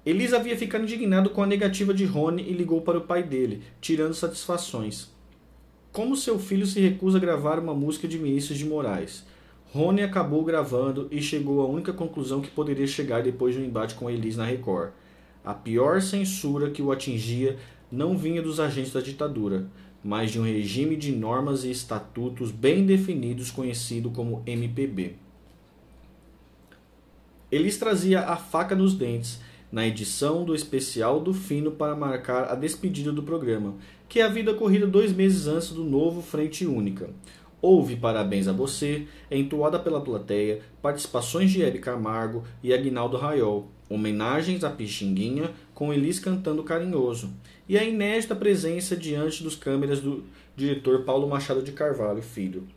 [0.06, 3.62] Elisa havia ficado indignado com a negativa de Rony e ligou para o pai dele,
[3.80, 5.10] tirando satisfações.
[5.94, 9.24] Como seu filho se recusa a gravar uma música de Vinícius de Moraes?
[9.72, 13.96] Rony acabou gravando e chegou à única conclusão que poderia chegar depois de um embate
[13.96, 14.92] com Elis na Record.
[15.44, 17.58] A pior censura que o atingia
[17.92, 19.68] não vinha dos agentes da ditadura,
[20.04, 25.16] mas de um regime de normas e estatutos bem definidos conhecido como MPB.
[27.50, 29.40] Elis trazia a faca nos dentes
[29.74, 33.74] na edição do especial do Fino para marcar a despedida do programa,
[34.08, 37.10] que havia ocorrido dois meses antes do novo Frente Única.
[37.60, 44.64] Houve Parabéns a Você, entoada pela plateia, participações de Hebe Camargo e Agnaldo Raiol, homenagens
[44.64, 47.32] a Pixinguinha, com Elis cantando carinhoso,
[47.68, 50.24] e a inédita presença diante dos câmeras do
[50.56, 52.68] diretor Paulo Machado de Carvalho Filho,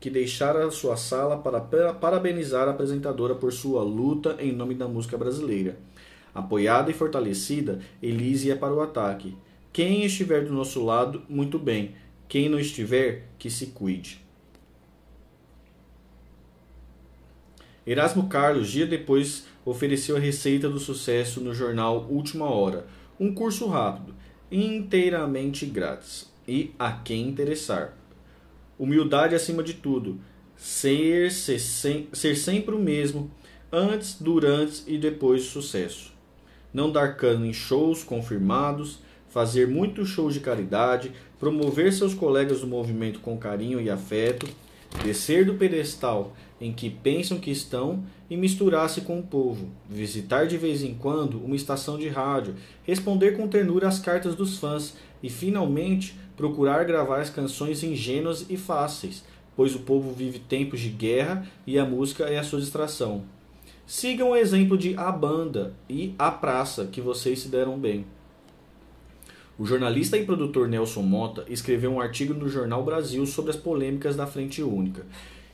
[0.00, 1.60] que deixara sua sala para
[1.92, 5.76] parabenizar a apresentadora por sua luta em nome da música brasileira.
[6.36, 9.34] Apoiada e fortalecida, Elise ia para o ataque.
[9.72, 11.94] Quem estiver do nosso lado, muito bem.
[12.28, 14.20] Quem não estiver, que se cuide.
[17.86, 22.86] Erasmo Carlos, dia depois, ofereceu a receita do sucesso no jornal Última Hora,
[23.18, 24.14] um curso rápido,
[24.52, 27.96] inteiramente grátis e a quem interessar.
[28.78, 30.20] Humildade acima de tudo,
[30.54, 31.58] ser, ser,
[32.12, 33.30] ser sempre o mesmo,
[33.72, 36.15] antes, durante e depois do sucesso
[36.76, 38.98] não dar cano em shows confirmados,
[39.30, 41.10] fazer muitos shows de caridade,
[41.40, 44.46] promover seus colegas do movimento com carinho e afeto,
[45.02, 50.58] descer do pedestal em que pensam que estão e misturar-se com o povo, visitar de
[50.58, 55.30] vez em quando uma estação de rádio, responder com ternura às cartas dos fãs e,
[55.30, 59.24] finalmente, procurar gravar as canções ingênuas e fáceis,
[59.56, 63.24] pois o povo vive tempos de guerra e a música é a sua distração.
[63.86, 68.04] Sigam o exemplo de A Banda e A Praça, que vocês se deram bem.
[69.56, 74.16] O jornalista e produtor Nelson Mota escreveu um artigo no Jornal Brasil sobre as polêmicas
[74.16, 75.06] da Frente Única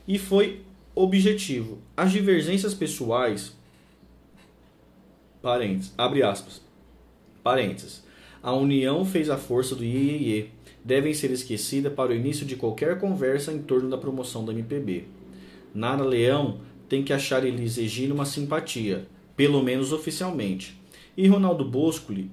[0.07, 0.61] e foi
[0.95, 1.77] objetivo.
[1.95, 3.55] As divergências pessoais.
[5.39, 6.59] Parênteses, abre aspas.
[7.43, 8.03] Parênteses.
[8.41, 10.49] A união fez a força do IEE.
[10.83, 15.05] Devem ser esquecidas para o início de qualquer conversa em torno da promoção da MPB.
[15.73, 16.59] Nara Leão
[16.93, 20.79] tem que achar Elis Regina uma simpatia, pelo menos oficialmente.
[21.17, 22.29] E Ronaldo Boscoli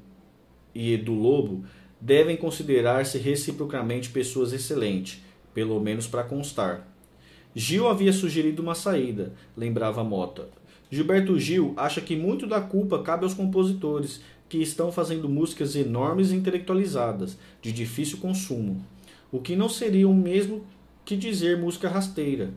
[0.75, 1.65] e Edu Lobo
[1.99, 5.23] devem considerar-se reciprocamente pessoas excelentes,
[5.55, 6.87] pelo menos para constar.
[7.55, 10.51] Gil havia sugerido uma saída, lembrava Mota.
[10.91, 16.33] Gilberto Gil acha que muito da culpa cabe aos compositores, que estão fazendo músicas enormes
[16.33, 18.85] e intelectualizadas, de difícil consumo.
[19.33, 20.67] O que não seria o mesmo
[21.03, 22.51] que dizer música rasteira.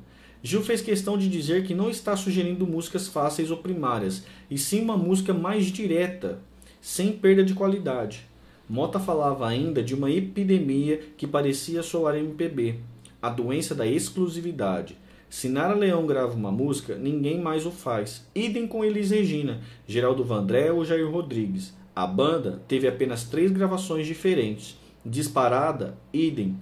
[0.46, 4.82] Gil fez questão de dizer que não está sugerindo músicas fáceis ou primárias, e sim
[4.82, 6.40] uma música mais direta,
[6.82, 8.28] sem perda de qualidade.
[8.70, 12.76] Mota falava ainda de uma epidemia que parecia soar MPB,
[13.22, 14.98] a doença da exclusividade.
[15.30, 18.28] Se Nara Leão grava uma música, ninguém mais o faz.
[18.36, 21.74] Idem com Elis Regina, Geraldo Vandré ou Jair Rodrigues.
[21.96, 24.78] A banda teve apenas três gravações diferentes.
[25.06, 26.58] Disparada, idem.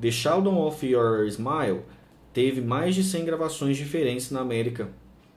[0.00, 1.82] The Shadow of Your Smile
[2.38, 4.90] teve mais de 100 gravações diferentes na América,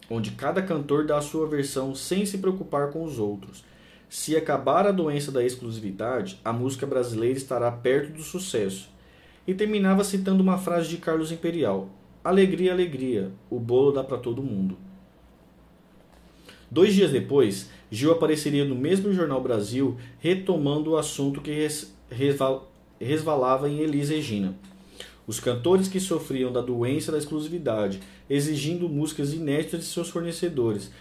[0.08, 3.66] onde cada cantor dá a sua versão sem se preocupar com os outros.
[4.08, 8.88] Se acabar a doença da exclusividade, a música brasileira estará perto do sucesso.
[9.47, 11.89] E terminava citando uma frase de Carlos Imperial:
[12.24, 14.78] Alegria, alegria, o bolo dá para todo mundo.
[16.70, 22.72] Dois dias depois, Gil apareceria no mesmo Jornal Brasil, retomando o assunto que res, resval,
[22.99, 24.56] resvalava em Elis Regina.
[25.32, 30.92] Os cantores que sofriam da doença da exclusividade, exigindo músicas inéditas de seus fornecedores,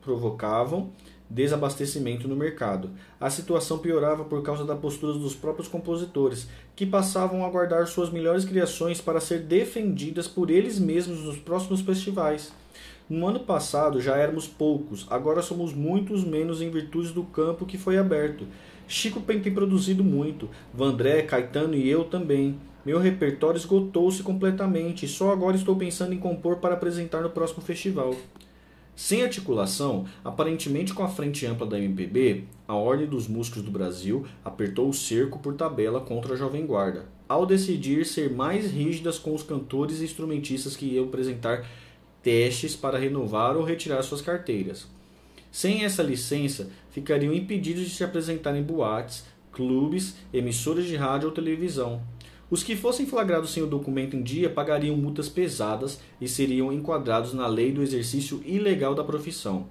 [0.00, 0.90] provocavam
[1.28, 2.88] desabastecimento no mercado.
[3.20, 8.08] A situação piorava por causa da postura dos próprios compositores, que passavam a guardar suas
[8.08, 12.54] melhores criações para ser defendidas por eles mesmos nos próximos festivais.
[13.06, 17.76] No ano passado já éramos poucos, agora somos muitos menos em virtude do campo que
[17.76, 18.46] foi aberto.
[18.88, 22.58] Chico tem produzido muito, Vandré, Caetano e eu também.
[22.84, 27.62] Meu repertório esgotou-se completamente e só agora estou pensando em compor para apresentar no próximo
[27.62, 28.14] festival.
[28.94, 34.26] Sem articulação, aparentemente com a frente ampla da MPB, a Ordem dos Músicos do Brasil
[34.44, 39.34] apertou o cerco por tabela contra a Jovem Guarda, ao decidir ser mais rígidas com
[39.34, 41.66] os cantores e instrumentistas que iam apresentar
[42.22, 44.86] testes para renovar ou retirar suas carteiras.
[45.50, 51.34] Sem essa licença, ficariam impedidos de se apresentar em boates, clubes, emissoras de rádio ou
[51.34, 52.02] televisão,
[52.50, 57.32] os que fossem flagrados sem o documento em dia pagariam multas pesadas e seriam enquadrados
[57.32, 59.66] na lei do exercício ilegal da profissão.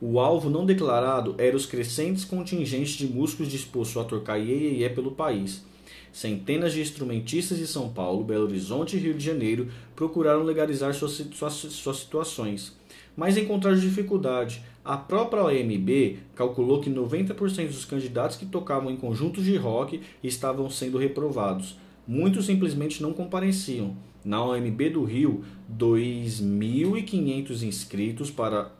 [0.00, 5.12] O alvo não declarado era os crescentes contingentes de músicos dispostos a tocar iê pelo
[5.12, 5.64] país.
[6.12, 11.12] Centenas de instrumentistas de São Paulo, Belo Horizonte e Rio de Janeiro procuraram legalizar suas,
[11.32, 12.74] suas, suas situações,
[13.14, 14.62] mas encontraram dificuldade.
[14.86, 20.70] A própria OMB calculou que 90% dos candidatos que tocavam em conjuntos de rock estavam
[20.70, 21.76] sendo reprovados.
[22.06, 23.96] Muitos simplesmente não compareciam.
[24.24, 25.42] Na OMB do Rio,
[25.76, 28.70] 2.500 inscritos para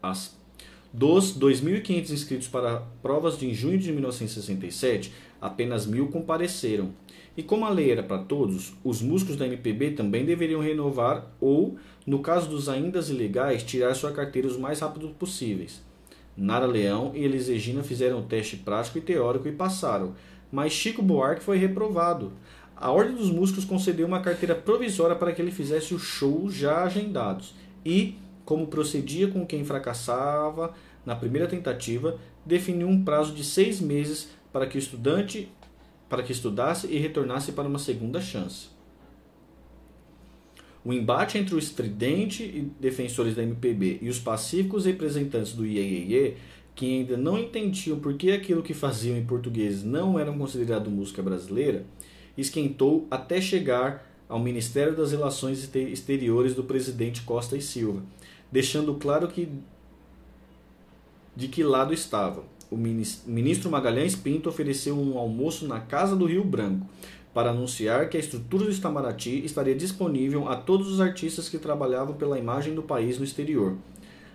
[0.00, 0.39] as
[0.92, 6.90] dos 2.500 inscritos para provas de junho de 1967, apenas mil compareceram.
[7.36, 11.76] E como a lei era para todos, os músicos da MPB também deveriam renovar ou,
[12.06, 15.80] no caso dos ainda ilegais, tirar sua carteira os mais rápido possíveis.
[16.36, 20.14] Nara Leão e Elis Regina fizeram o teste prático e teórico e passaram,
[20.50, 22.32] mas Chico Buarque foi reprovado.
[22.76, 26.82] A Ordem dos Músicos concedeu uma carteira provisória para que ele fizesse os shows já
[26.82, 28.16] agendados e,
[28.50, 30.74] como procedia com quem fracassava
[31.06, 35.48] na primeira tentativa, definiu um prazo de seis meses para que o estudante
[36.08, 38.66] para que estudasse e retornasse para uma segunda chance.
[40.84, 46.36] O embate entre o estridente e defensores da MPB e os pacíficos representantes do IEEE,
[46.74, 51.22] que ainda não entendiam por que aquilo que faziam em português não era considerado música
[51.22, 51.86] brasileira,
[52.36, 58.02] esquentou até chegar ao Ministério das Relações Exteriores do presidente Costa e Silva,
[58.50, 59.48] deixando claro que
[61.36, 66.44] de que lado estavam o ministro Magalhães Pinto ofereceu um almoço na Casa do Rio
[66.44, 66.86] Branco
[67.34, 72.14] para anunciar que a estrutura do Itamaraty estaria disponível a todos os artistas que trabalhavam
[72.14, 73.76] pela imagem do país no exterior.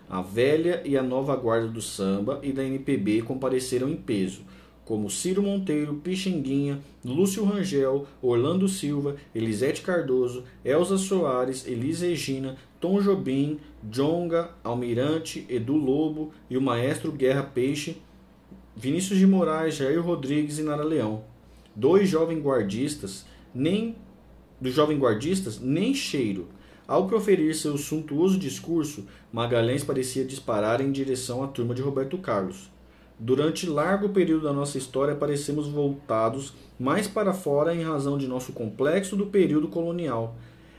[0.10, 4.42] A velha e a nova guarda do samba e da MPB compareceram em peso,
[4.86, 13.02] como Ciro Monteiro, Pixinguinha, Lúcio Rangel, Orlando Silva, Elisete Cardoso, Elza Soares, Elis Regina, Tom
[13.02, 17.98] Jobim, Jonga, Almirante, Edu Lobo e o maestro Guerra Peixe
[18.78, 21.24] Vinícius de Moraes, Jair Rodrigues e Nara Leão.
[21.74, 23.96] Dois jovens guardistas, nem
[24.60, 26.50] dos jovens guardistas, nem cheiro.
[26.86, 32.70] Ao proferir seu suntuoso discurso, Magalhães parecia disparar em direção à turma de Roberto Carlos.
[33.18, 38.52] Durante largo período da nossa história, parecemos voltados mais para fora em razão de nosso
[38.52, 40.36] complexo do período colonial.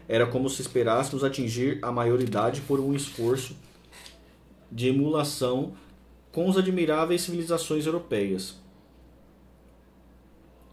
[0.06, 3.56] Era como se esperássemos atingir a maioridade por um esforço
[4.70, 5.72] de emulação
[6.30, 8.56] com as admiráveis civilizações europeias.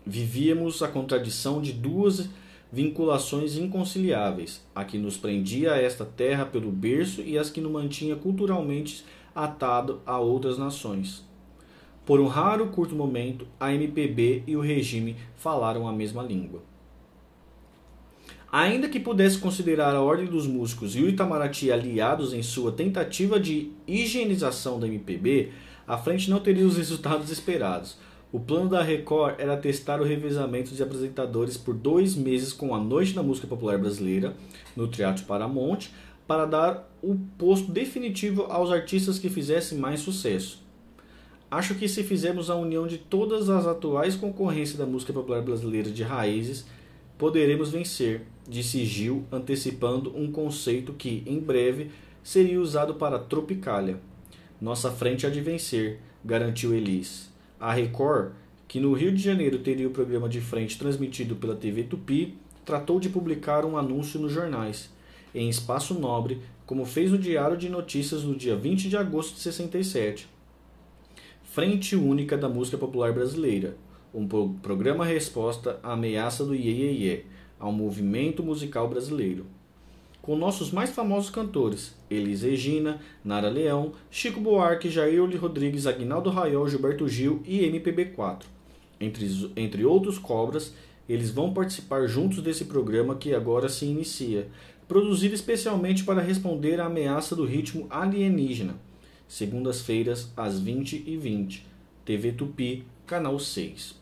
[0.05, 2.27] Vivíamos a contradição de duas
[2.69, 7.71] vinculações inconciliáveis, a que nos prendia a esta terra pelo berço e as que nos
[7.71, 11.23] mantinha culturalmente atado a outras nações.
[12.05, 16.61] Por um raro curto momento, a MPB e o regime falaram a mesma língua.
[18.51, 23.39] Ainda que pudesse considerar a Ordem dos Músicos e o Itamaraty aliados em sua tentativa
[23.39, 25.51] de higienização da MPB,
[25.87, 27.97] a frente não teria os resultados esperados.
[28.33, 32.79] O plano da Record era testar o revezamento de apresentadores por dois meses com a
[32.79, 34.35] Noite da Música Popular Brasileira,
[34.75, 35.87] no Teatro Paramount,
[36.27, 40.62] para dar o posto definitivo aos artistas que fizessem mais sucesso.
[41.53, 45.91] Acho que se fizermos a união de todas as atuais concorrências da música popular brasileira
[45.91, 46.65] de raízes,
[47.15, 51.91] poderemos vencer, disse Gil, antecipando um conceito que, em breve,
[52.23, 53.99] seria usado para Tropicália.
[54.59, 57.31] Nossa frente há de vencer, garantiu Elis.
[57.59, 58.31] A Record,
[58.67, 62.35] que no Rio de Janeiro teria o programa de frente transmitido pela TV Tupi,
[62.65, 64.89] tratou de publicar um anúncio nos jornais,
[65.35, 69.41] em espaço nobre, como fez o Diário de Notícias no dia 20 de agosto de
[69.41, 70.32] 67.
[71.53, 73.77] Frente Única da Música Popular Brasileira,
[74.11, 77.25] um pro programa resposta à ameaça do Iê, Iê, Iê
[77.59, 79.45] ao movimento musical brasileiro.
[80.19, 86.67] Com nossos mais famosos cantores, Elis Regina, Nara Leão, Chico Buarque, Jair Rodrigues, Agnaldo Raiol,
[86.67, 88.45] Gilberto Gil e MPB4.
[88.99, 90.73] Entre, entre outros cobras,
[91.07, 94.47] eles vão participar juntos desse programa que agora se inicia,
[94.87, 98.73] produzido especialmente para responder à ameaça do ritmo alienígena.
[99.33, 101.61] Segundas-feiras, às 20h20,
[102.05, 103.99] TV Tupi, canal 6.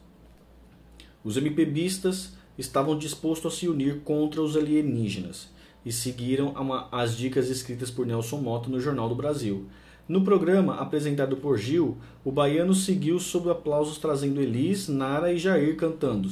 [1.24, 5.50] Os MPBistas estavam dispostos a se unir contra os alienígenas
[5.86, 9.68] e seguiram uma, as dicas escritas por Nelson Mota no Jornal do Brasil.
[10.06, 15.78] No programa, apresentado por Gil, o baiano seguiu sob aplausos trazendo Elis, Nara e Jair
[15.78, 16.30] cantando.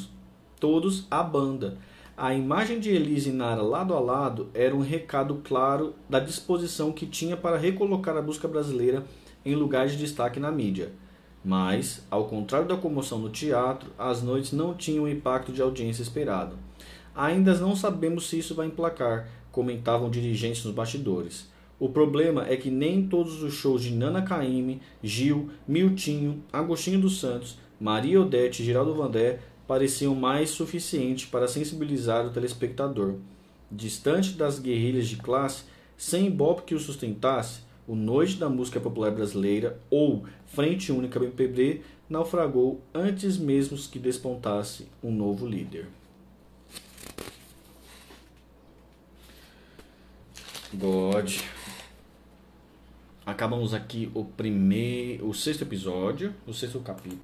[0.60, 1.78] Todos a banda.
[2.22, 6.92] A imagem de Elis e Nara lado a lado era um recado claro da disposição
[6.92, 9.06] que tinha para recolocar a música brasileira
[9.46, 10.92] em lugar de destaque na mídia.
[11.46, 16.02] Mas, ao contrário da comoção no teatro, as noites não tinham o impacto de audiência
[16.02, 16.58] esperado.
[17.16, 21.50] Ainda não sabemos se isso vai emplacar, comentavam dirigentes nos bastidores.
[21.80, 27.18] O problema é que nem todos os shows de Nana Caymmi, Gil, Miltinho, Agostinho dos
[27.18, 29.40] Santos, Maria Odete e Geraldo Vandé
[29.70, 33.18] pareciam mais suficientes para sensibilizar o telespectador.
[33.72, 35.66] Distante das guerrilhas de classe,
[35.96, 41.84] sem ibope que o sustentasse, o Noite da Música Popular Brasileira, ou Frente Única BPB,
[42.10, 45.88] naufragou antes mesmo que despontasse um novo líder.
[50.74, 51.42] God.
[53.24, 57.22] Acabamos aqui o primeiro, o sexto episódio, o sexto capítulo.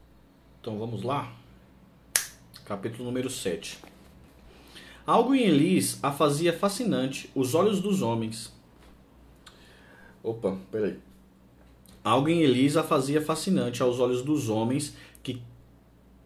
[0.62, 1.44] Então vamos lá.
[2.66, 3.78] Capítulo número 7.
[5.06, 8.52] Algo em Elis a fazia fascinante, os olhos dos homens.
[10.24, 10.98] Opa, peraí.
[12.04, 15.42] Algo em Elisa fazia fascinante aos olhos dos homens que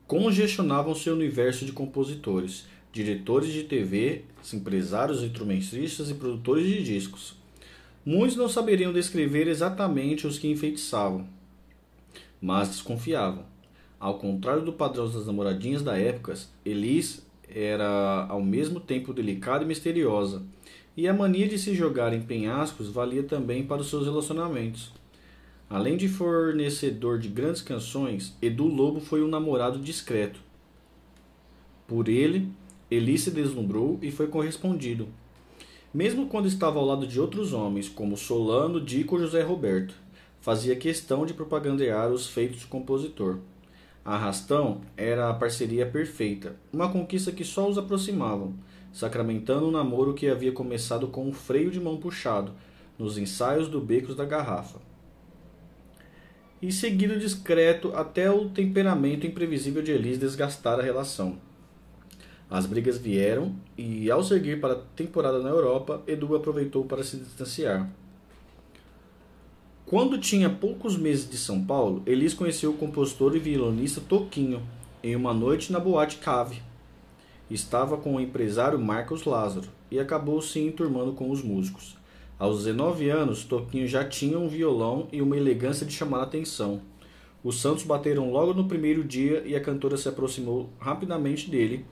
[0.07, 4.23] congestionavam seu universo de compositores, diretores de TV,
[4.53, 7.35] empresários, instrumentistas e produtores de discos.
[8.05, 11.27] Muitos não saberiam descrever exatamente os que enfeitiçavam,
[12.41, 13.45] mas desconfiavam.
[13.99, 16.33] Ao contrário do padrão das namoradinhas da época,
[16.63, 20.43] Elis era ao mesmo tempo delicada e misteriosa
[20.95, 24.91] e a mania de se jogar em penhascos valia também para os seus relacionamentos.
[25.69, 30.39] Além de fornecedor de grandes canções, Edu Lobo foi um namorado discreto.
[31.87, 32.49] Por ele,
[32.89, 35.07] Eli se deslumbrou e foi correspondido.
[35.93, 39.93] Mesmo quando estava ao lado de outros homens, como Solano, Dico ou José Roberto,
[40.41, 43.37] fazia questão de propagandear os feitos do compositor.
[44.09, 48.55] Arrastão era a parceria perfeita, uma conquista que só os aproximavam,
[48.91, 52.53] sacramentando um namoro que havia começado com um freio de mão puxado,
[52.97, 54.79] nos ensaios do Becos da Garrafa.
[56.59, 61.37] E seguido discreto até o temperamento imprevisível de Elis desgastar a relação.
[62.49, 67.15] As brigas vieram e, ao seguir para a temporada na Europa, Edu aproveitou para se
[67.17, 67.87] distanciar.
[69.89, 74.61] Quando tinha poucos meses de São Paulo, Elis conheceu o compositor e violonista Toquinho
[75.01, 76.61] em uma noite na Boate Cave,
[77.49, 81.97] estava com o empresário Marcos Lázaro e acabou se enturmando com os músicos.
[82.37, 86.81] Aos 19 anos, Toquinho já tinha um violão e uma elegância de chamar a atenção.
[87.43, 91.83] Os Santos bateram logo no primeiro dia e a cantora se aproximou rapidamente dele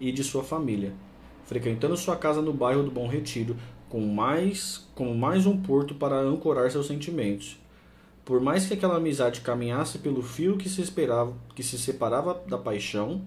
[0.00, 0.92] e de sua família,
[1.44, 3.56] frequentando sua casa no bairro do Bom Retiro,
[3.88, 7.58] com mais, com mais um porto para ancorar seus sentimentos.
[8.24, 12.56] Por mais que aquela amizade caminhasse pelo fio que se esperava, que se separava da
[12.56, 13.22] paixão,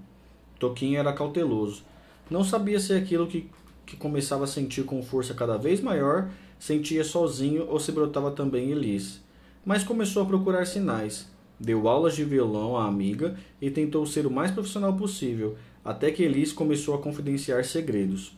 [0.60, 1.84] Toquinho era cauteloso.
[2.30, 3.50] Não sabia se aquilo que,
[3.86, 6.30] que começava a sentir com força cada vez maior
[6.60, 9.22] sentia sozinho ou se brotava também Elis.
[9.64, 11.30] Mas começou a procurar sinais.
[11.60, 16.24] Deu aulas de violão à amiga e tentou ser o mais profissional possível, até que
[16.24, 18.36] Elis começou a confidenciar segredos.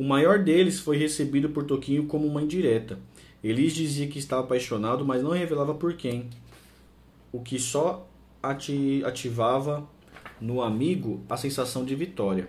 [0.00, 2.98] O maior deles foi recebido por Toquinho como uma indireta.
[3.44, 6.30] Elis dizia que estava apaixonado, mas não revelava por quem,
[7.30, 8.08] o que só
[8.42, 9.86] ativava
[10.40, 12.48] no amigo a sensação de vitória.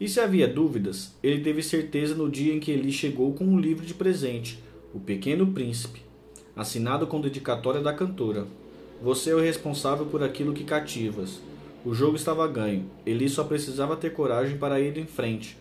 [0.00, 3.60] E se havia dúvidas, ele teve certeza no dia em que ele chegou com um
[3.60, 4.58] livro de presente,
[4.92, 6.02] O Pequeno Príncipe,
[6.56, 8.48] assinado com dedicatória da cantora.
[9.00, 11.40] Você é o responsável por aquilo que cativas.
[11.84, 12.90] O jogo estava ganho.
[13.06, 15.56] Eli só precisava ter coragem para ir em frente.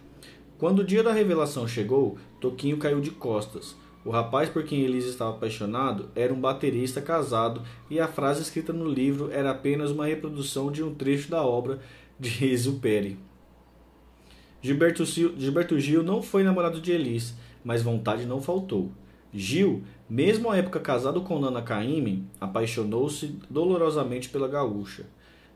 [0.59, 3.77] Quando o dia da revelação chegou, Toquinho caiu de costas.
[4.03, 8.73] O rapaz por quem Elise estava apaixonado era um baterista casado e a frase escrita
[8.73, 11.79] no livro era apenas uma reprodução de um trecho da obra
[12.19, 13.17] de Exupéry.
[14.61, 17.33] Gilberto, Gilberto Gil não foi namorado de Elis,
[17.63, 18.91] mas vontade não faltou.
[19.33, 25.05] Gil, mesmo à época casado com Nana Caymmi, apaixonou-se dolorosamente pela gaúcha.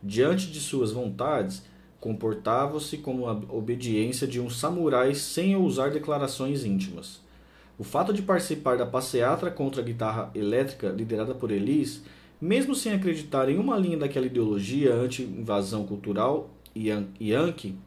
[0.02, 1.64] Diante de suas vontades,
[2.04, 7.22] comportava-se como a obediência de um samurai sem ousar declarações íntimas.
[7.80, 12.04] O fato de participar da passeata contra a guitarra elétrica liderada por Elis,
[12.42, 17.78] mesmo sem acreditar em uma linha daquela ideologia anti-invasão cultural yankee,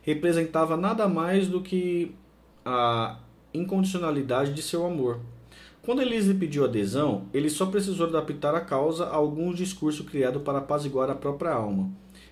[0.00, 2.14] representava nada mais do que
[2.64, 3.18] a
[3.52, 5.20] incondicionalidade de seu amor.
[5.82, 10.60] Quando Elise pediu adesão, ele só precisou adaptar a causa a algum discurso criado para
[10.60, 11.90] apaziguar a própria alma.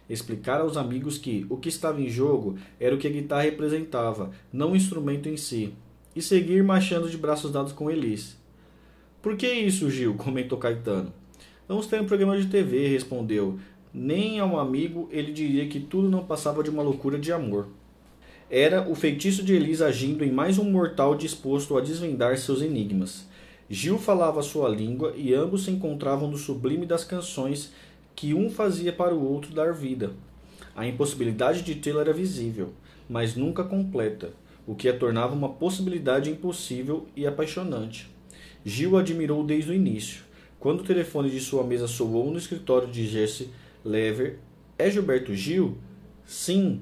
[0.09, 4.31] Explicar aos amigos que o que estava em jogo era o que a guitarra representava,
[4.53, 5.75] não o instrumento em si,
[6.15, 8.35] e seguir marchando de braços dados com Elise.
[9.21, 10.15] Por que isso, Gil?
[10.19, 11.13] comentou Caetano.
[11.67, 13.59] Vamos ter um programa de TV, respondeu.
[13.93, 17.67] Nem a um amigo ele diria que tudo não passava de uma loucura de amor.
[18.49, 23.27] Era o feitiço de Elise agindo em mais um mortal disposto a desvendar seus enigmas.
[23.69, 27.73] Gil falava sua língua e ambos se encontravam no sublime das canções
[28.17, 30.15] que um fazia para o outro dar vida.
[30.75, 32.73] A impossibilidade de tê-la era visível,
[33.09, 34.33] mas nunca completa,
[34.67, 38.11] o que a tornava uma possibilidade impossível e apaixonante.
[38.65, 40.25] Gil admirou desde o início.
[40.59, 43.51] Quando o telefone de sua mesa soou no escritório de Jesse
[43.85, 44.41] Lever,
[44.77, 45.79] é Gilberto Gil?
[46.25, 46.81] Sim,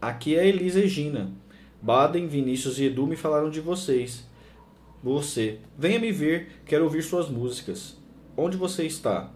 [0.00, 1.32] Aqui é Elisa Regina.
[1.80, 4.24] Baden, Vinícius e Edu me falaram de vocês.
[5.02, 5.58] Você.
[5.76, 7.96] Venha me ver, quero ouvir suas músicas.
[8.36, 9.32] Onde você está?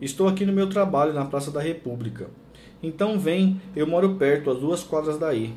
[0.00, 2.30] Estou aqui no meu trabalho na Praça da República.
[2.82, 5.52] Então vem, eu moro perto, a duas quadras daí.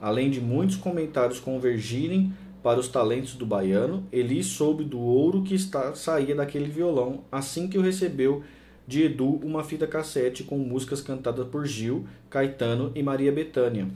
[0.00, 2.32] Além de muitos comentários convergirem
[2.62, 7.68] para os talentos do baiano, Eli soube do ouro que está, saía daquele violão assim
[7.68, 8.42] que o recebeu
[8.86, 13.88] de Edu uma fita cassete com músicas cantadas por Gil, Caetano e Maria Bethânia.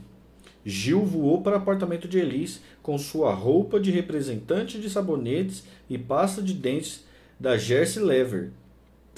[0.67, 5.97] Gil voou para o apartamento de Elis com sua roupa de representante de sabonetes e
[5.97, 7.07] pasta de dentes
[7.41, 8.51] da Jersey Lever.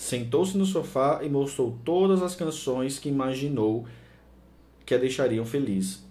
[0.00, 3.84] Sentou-se no sofá e mostrou todas as canções que imaginou
[4.86, 6.02] que a deixariam feliz.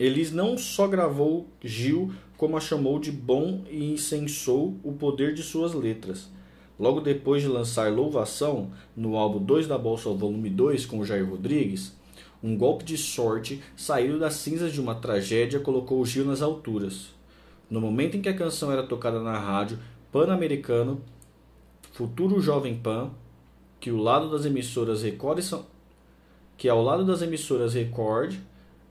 [0.00, 5.42] Elis não só gravou Gil, como a chamou de bom e incensou o poder de
[5.42, 6.30] suas letras.
[6.80, 11.94] Logo depois de lançar Louvação, no álbum 2 da Bolsa Volume 2 com Jair Rodrigues,
[12.42, 17.08] um golpe de sorte saído das cinzas de uma tragédia colocou Gil nas alturas.
[17.68, 19.78] No momento em que a canção era tocada na rádio
[20.10, 21.02] Pan-Americano,
[21.98, 23.10] Futuro Jovem Pan,
[23.80, 25.66] que, o lado das emissoras Record São...
[26.56, 28.36] que ao lado das emissoras Record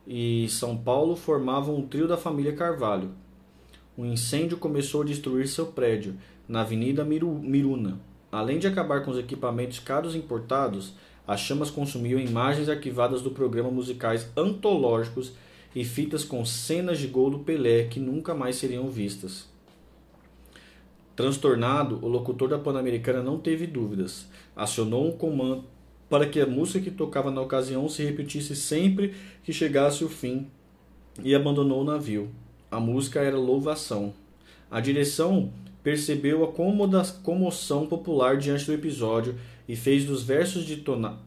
[0.06, 3.12] e São Paulo formavam um trio da família Carvalho.
[3.98, 6.18] Um incêndio começou a destruir seu prédio
[6.50, 7.98] na Avenida Miruna.
[8.30, 10.94] Além de acabar com os equipamentos caros importados,
[11.26, 15.32] as chamas consumiam imagens arquivadas do programa musicais antológicos
[15.74, 19.48] e fitas com cenas de gol do Pelé que nunca mais seriam vistas.
[21.18, 24.28] Transtornado, o locutor da Pan-Americana não teve dúvidas.
[24.56, 25.64] Acionou um comando
[26.08, 30.46] para que a música que tocava na ocasião se repetisse sempre que chegasse o fim
[31.24, 32.30] e abandonou o navio.
[32.70, 34.14] A música era louvação.
[34.70, 35.52] A direção
[35.82, 36.54] percebeu a
[37.24, 41.18] comoção popular diante do episódio e fez dos versos de Tona...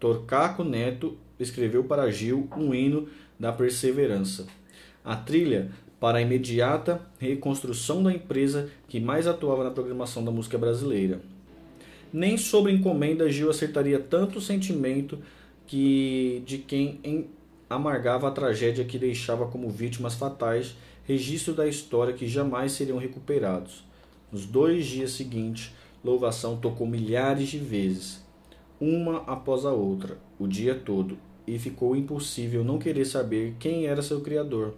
[0.00, 4.46] Torcaco Neto escreveu para Gil um hino da perseverança.
[5.04, 5.70] A trilha
[6.00, 11.20] para a imediata reconstrução da empresa que mais atuava na programação da música brasileira.
[12.12, 15.18] Nem sobre encomenda Gil acertaria tanto o sentimento
[15.66, 17.28] que de quem
[17.68, 20.74] amargava a tragédia que deixava como vítimas fatais
[21.04, 23.84] registro da história que jamais seriam recuperados.
[24.30, 25.72] Nos dois dias seguintes,
[26.04, 28.22] Louvação tocou milhares de vezes,
[28.80, 34.00] uma após a outra, o dia todo, e ficou impossível não querer saber quem era
[34.00, 34.74] seu criador.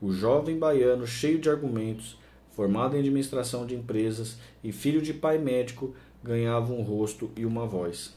[0.00, 2.18] O jovem baiano, cheio de argumentos,
[2.50, 7.66] formado em administração de empresas e filho de pai médico, ganhava um rosto e uma
[7.66, 8.14] voz.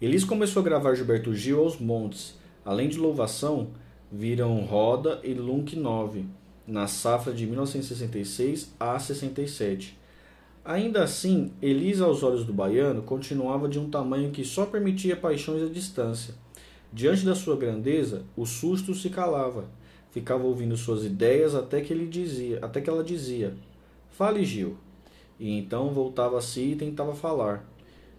[0.00, 2.36] Elis começou a gravar Gilberto Gil aos montes.
[2.64, 3.68] Além de louvação,
[4.10, 6.24] viram Roda e Lunk 9,
[6.66, 9.98] na safra de 1966 a 67.
[10.64, 15.62] Ainda assim, Elisa aos olhos do baiano continuava de um tamanho que só permitia paixões
[15.62, 16.34] à distância.
[16.92, 19.64] Diante da sua grandeza, o susto se calava.
[20.12, 23.54] Ficava ouvindo suas ideias até que ele dizia, até que ela dizia:
[24.10, 24.76] "Fale, Gil".
[25.40, 27.66] E então voltava a si e tentava falar.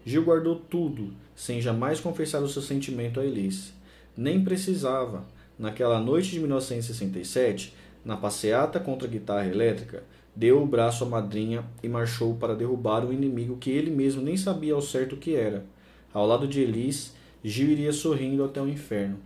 [0.04, 3.72] Gil guardou tudo, sem jamais confessar o seu sentimento a Elise.
[4.16, 5.24] Nem precisava.
[5.58, 7.74] Naquela noite de 1967,
[8.04, 10.02] na passeata contra a guitarra elétrica,
[10.36, 14.36] deu o braço à madrinha e marchou para derrubar um inimigo que ele mesmo nem
[14.36, 15.64] sabia ao certo o que era.
[16.12, 19.18] Ao lado de Elis, Gil iria sorrindo até o inferno.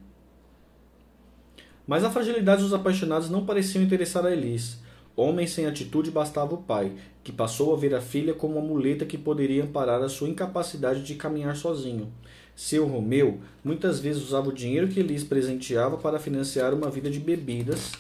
[1.89, 4.78] Mas a fragilidade dos apaixonados não pareciam interessar a Elis.
[5.16, 6.93] Homem sem atitude bastava o pai,
[7.24, 11.03] que passou a ver a filha como uma muleta que poderia amparar a sua incapacidade
[11.03, 12.12] de caminhar sozinho.
[12.55, 17.18] Seu Romeu muitas vezes usava o dinheiro que Elis presenteava para financiar uma vida de
[17.18, 17.93] bebidas,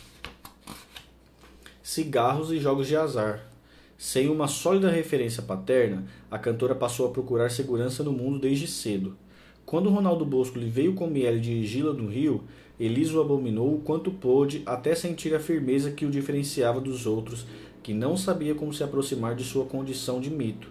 [1.82, 3.48] cigarros e jogos de azar.
[3.96, 9.16] Sem uma sólida referência paterna, a cantora passou a procurar segurança no mundo desde cedo.
[9.64, 12.44] Quando Ronaldo Bosco lhe veio com Miele dirigi-la no Rio,
[12.78, 17.44] Elis o abominou o quanto pôde até sentir a firmeza que o diferenciava dos outros,
[17.82, 20.68] que não sabia como se aproximar de sua condição de mito.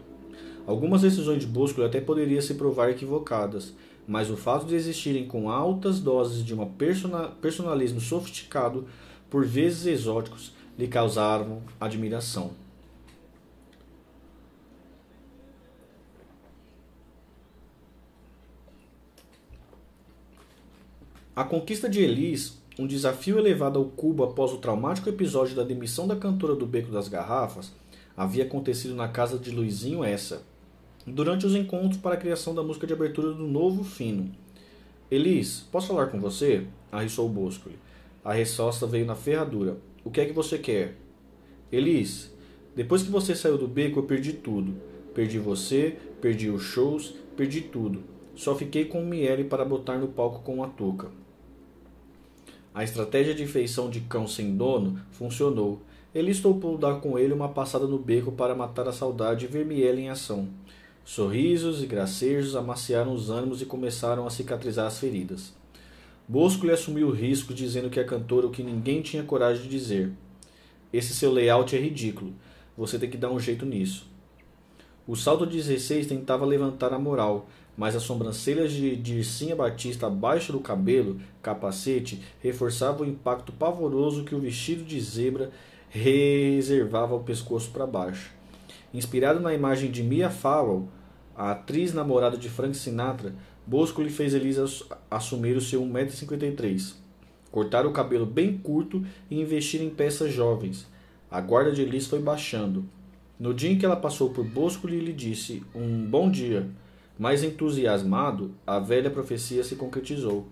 [0.65, 3.73] Algumas decisões de Bosco até poderiam se provar equivocadas,
[4.07, 6.69] mas o fato de existirem com altas doses de um
[7.41, 8.85] personalismo sofisticado,
[9.29, 12.51] por vezes exóticos, lhe causaram admiração.
[21.37, 26.07] A conquista de Elis, um desafio elevado ao cubo após o traumático episódio da demissão
[26.07, 27.71] da cantora do Beco das Garrafas,
[28.17, 30.41] havia acontecido na casa de Luizinho Essa,
[31.05, 34.31] durante os encontros para a criação da música de abertura do novo Fino.
[35.11, 36.65] Elis, posso falar com você?
[36.91, 37.69] arriçou Bosco.
[38.25, 39.77] A resposta veio na ferradura.
[40.03, 40.95] O que é que você quer?
[41.71, 42.33] Elis,
[42.75, 44.73] depois que você saiu do beco, eu perdi tudo.
[45.13, 48.01] Perdi você, perdi os shows, perdi tudo.
[48.35, 51.26] Só fiquei com o Miele para botar no palco com a touca.
[52.77, 55.81] A estratégia de feição de cão sem dono funcionou.
[56.13, 59.65] Ele estopou dar com ele uma passada no beco para matar a saudade e ver
[59.65, 60.47] Miele em ação.
[61.03, 65.55] Sorrisos e gracejos amaciaram os ânimos e começaram a cicatrizar as feridas.
[66.27, 69.69] Bosco lhe assumiu o risco, dizendo que a cantora o que ninguém tinha coragem de
[69.69, 70.11] dizer.
[70.93, 72.31] Esse seu layout é ridículo.
[72.77, 74.05] Você tem que dar um jeito nisso.
[75.07, 80.59] O salto 16 tentava levantar a moral, mas as sobrancelhas de Dircinha Batista abaixo do
[80.59, 85.51] cabelo, capacete, reforçavam o impacto pavoroso que o vestido de zebra
[85.89, 88.31] reservava ao pescoço para baixo.
[88.91, 90.89] Inspirado na imagem de Mia Farrow,
[91.35, 94.65] a atriz namorada de Frank Sinatra, Bosco lhe fez Elisa
[95.11, 96.95] assumir o seu 1,53m,
[97.51, 100.87] cortar o cabelo bem curto e investir em peças jovens.
[101.29, 102.85] A guarda de Elisa foi baixando.
[103.39, 106.67] No dia em que ela passou por Bosco, lhe disse um bom dia.
[107.17, 110.45] Mais entusiasmado, a velha profecia se concretizou.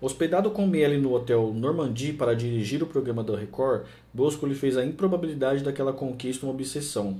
[0.00, 4.76] Hospedado com Miele no hotel Normandie para dirigir o programa da Record, Bosco lhe fez
[4.76, 7.18] a improbabilidade daquela conquista uma obsessão.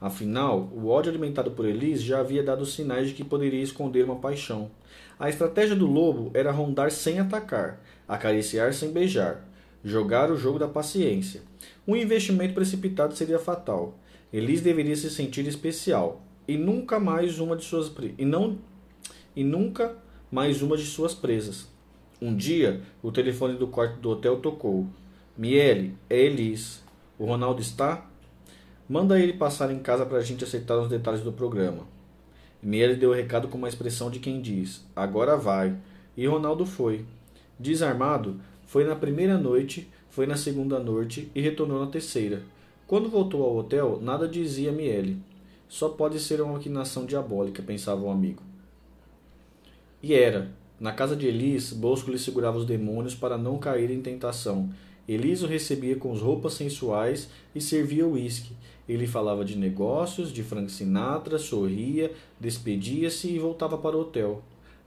[0.00, 4.16] Afinal, o ódio alimentado por Elise já havia dado sinais de que poderia esconder uma
[4.16, 4.70] paixão.
[5.18, 9.44] A estratégia do lobo era rondar sem atacar, acariciar sem beijar,
[9.84, 11.42] jogar o jogo da paciência.
[11.86, 13.98] Um investimento precipitado seria fatal.
[14.32, 18.56] Elise deveria se sentir especial, e nunca mais uma de suas e não
[19.36, 19.94] e nunca
[20.32, 21.68] mais uma de suas presas.
[22.20, 24.86] Um dia, o telefone do quarto do hotel tocou.
[25.36, 26.82] Miele, é Elis.
[27.18, 28.06] O Ronaldo está?
[28.88, 31.86] Manda ele passar em casa para a gente aceitar os detalhes do programa.
[32.62, 35.76] Miele deu o recado com uma expressão de quem diz: Agora vai.
[36.16, 37.04] E Ronaldo foi.
[37.58, 42.42] Desarmado, foi na primeira noite, foi na segunda noite e retornou na terceira.
[42.86, 45.27] Quando voltou ao hotel, nada dizia Miele.
[45.68, 48.42] Só pode ser uma maquinação diabólica, pensava o amigo.
[50.02, 50.50] E era.
[50.80, 54.70] Na casa de Elis, Bosco lhe segurava os demônios para não cair em tentação.
[55.08, 58.52] Elis o recebia com roupas sensuais e servia uísque.
[58.88, 64.42] Ele falava de negócios, de Frank Sinatra, sorria, despedia-se e voltava para o hotel.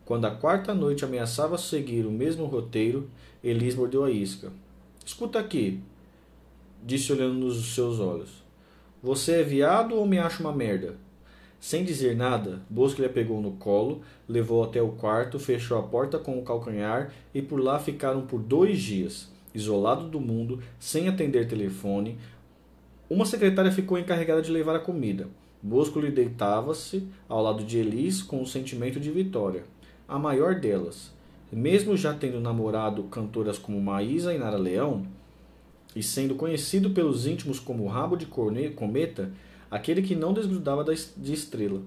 [0.05, 3.09] Quando a quarta noite ameaçava seguir o mesmo roteiro,
[3.43, 4.51] Elis mordeu a isca.
[5.05, 5.79] Escuta aqui,
[6.84, 8.40] disse olhando nos seus olhos.
[9.04, 10.95] Você é viado ou me acha uma merda?
[11.60, 16.20] Sem dizer nada, Bosco lhe pegou no colo, levou até o quarto, fechou a porta
[16.20, 21.47] com o calcanhar e por lá ficaram por dois dias, isolado do mundo, sem atender
[21.47, 22.20] telefone.
[23.10, 25.28] Uma secretária ficou encarregada de levar a comida.
[25.64, 29.64] Bosco lhe deitava-se ao lado de Elis com um sentimento de vitória,
[30.08, 31.12] a maior delas.
[31.52, 35.08] Mesmo já tendo namorado cantoras como Maísa e Nara Leão,
[35.95, 39.31] e sendo conhecido pelos íntimos como rabo de cometa,
[39.69, 41.81] aquele que não desgrudava de estrela.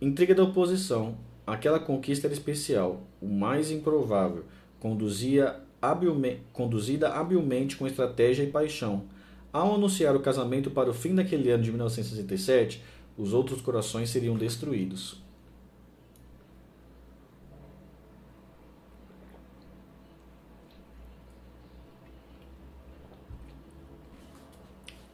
[0.00, 1.16] Intriga da oposição.
[1.46, 4.44] Aquela conquista era especial, o mais improvável,
[4.78, 9.04] conduzia habilmente, conduzida habilmente com estratégia e paixão.
[9.52, 12.82] Ao anunciar o casamento para o fim daquele ano de 1967,
[13.18, 15.20] os outros corações seriam destruídos.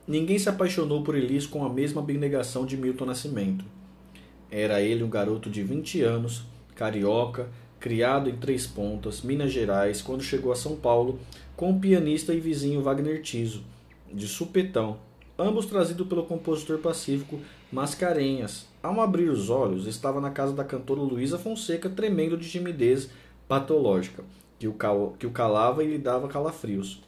[0.06, 3.64] Ninguém se apaixonou por Elis com a mesma abnegação de Milton Nascimento.
[4.48, 6.44] Era ele um garoto de 20 anos,
[6.76, 7.48] carioca,
[7.80, 11.18] criado em Três Pontas, Minas Gerais, quando chegou a São Paulo
[11.56, 13.64] com o pianista e vizinho Wagner Tiso,
[14.12, 14.98] de supetão,
[15.36, 17.40] ambos trazidos pelo compositor pacífico
[17.72, 18.66] Mascarenhas.
[18.80, 23.10] Ao abrir os olhos, estava na casa da cantora Luísa Fonseca, tremendo de timidez
[23.48, 24.22] patológica,
[24.58, 27.02] que o, calava e lhe dava calafrios.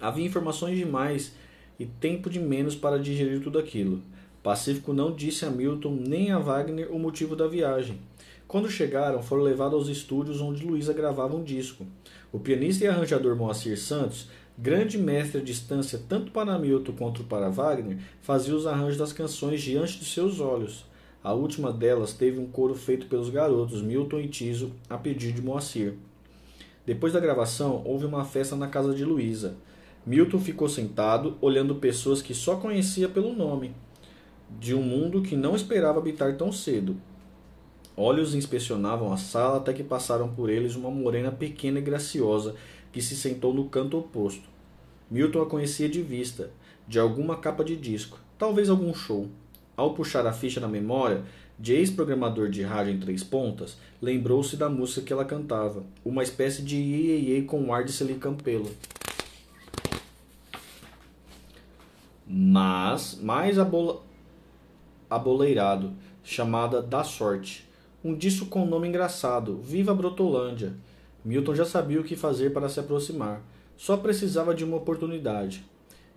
[0.00, 1.32] Havia informações demais
[1.78, 4.02] e tempo de menos para digerir tudo aquilo.
[4.42, 7.98] Pacífico não disse a Milton nem a Wagner o motivo da viagem.
[8.46, 11.84] Quando chegaram, foram levados aos estúdios onde Luísa gravava um disco.
[12.32, 17.50] O pianista e arranjador Moacir Santos, grande mestre à distância tanto para Milton quanto para
[17.50, 20.84] Wagner, fazia os arranjos das canções diante de seus olhos.
[21.24, 25.42] A última delas teve um coro feito pelos garotos Milton e Tiso a pedido de
[25.42, 25.94] Moacir.
[26.86, 29.56] Depois da gravação, houve uma festa na casa de Luísa.
[30.06, 33.74] Milton ficou sentado, olhando pessoas que só conhecia pelo nome
[34.58, 36.96] de um mundo que não esperava habitar tão cedo.
[37.96, 42.54] Olhos inspecionavam a sala até que passaram por eles uma morena pequena e graciosa
[42.92, 44.48] que se sentou no canto oposto.
[45.10, 46.50] Milton a conhecia de vista,
[46.86, 49.28] de alguma capa de disco, talvez algum show.
[49.76, 51.24] Ao puxar a ficha na memória,
[51.58, 56.62] de ex-programador de rádio em três pontas, lembrou-se da música que ela cantava, uma espécie
[56.62, 58.70] de iê, com um ar de Celicampelo.
[62.28, 64.02] Mas, mais abola
[65.08, 65.92] aboleirado,
[66.24, 67.68] chamada Da Sorte.
[68.02, 70.74] Um disco com nome engraçado, Viva Brotolândia.
[71.24, 73.42] Milton já sabia o que fazer para se aproximar.
[73.76, 75.64] Só precisava de uma oportunidade.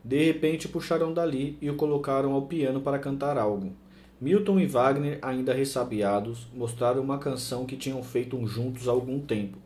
[0.03, 3.71] De repente puxaram dali e o colocaram ao piano para cantar algo.
[4.19, 9.59] Milton e Wagner, ainda ressabiados, mostraram uma canção que tinham feito juntos há algum tempo,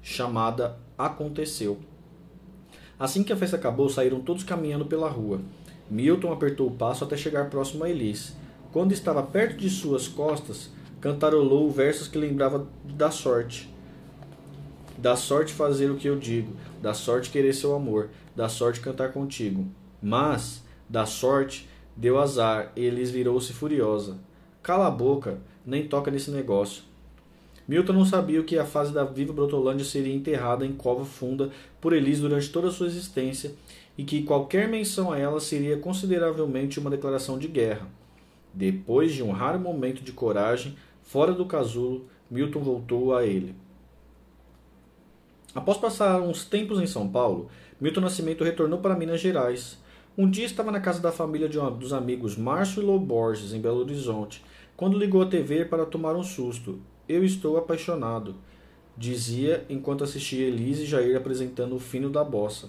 [0.00, 1.78] chamada Aconteceu.
[2.98, 5.40] Assim que a festa acabou, saíram todos caminhando pela rua.
[5.90, 8.36] Milton apertou o passo até chegar próximo a Elis.
[8.72, 10.70] Quando estava perto de suas costas,
[11.00, 13.72] cantarolou versos que lembrava da sorte.
[14.98, 19.12] Da sorte fazer o que eu digo, da sorte querer seu amor, da sorte cantar
[19.12, 19.66] contigo.
[20.02, 24.18] Mas, da sorte, deu azar e Elis virou-se furiosa.
[24.62, 26.82] Cala a boca, nem toca nesse negócio.
[27.66, 31.92] Milton não sabia que a fase da viva Brotolândia seria enterrada em cova funda por
[31.92, 33.52] Elis durante toda a sua existência
[33.98, 37.88] e que qualquer menção a ela seria consideravelmente uma declaração de guerra.
[38.54, 43.56] Depois de um raro momento de coragem, fora do casulo, Milton voltou a ele.
[45.52, 47.48] Após passar uns tempos em São Paulo,
[47.80, 49.78] Milton Nascimento retornou para Minas Gerais.
[50.16, 53.52] Um dia estava na casa da família de um dos amigos Márcio e Lô Borges,
[53.52, 54.44] em Belo Horizonte,
[54.76, 56.78] quando ligou a TV para tomar um susto.
[57.08, 58.36] Eu estou apaixonado
[58.98, 62.68] dizia enquanto assistia Elise e Jair apresentando o fino da bossa.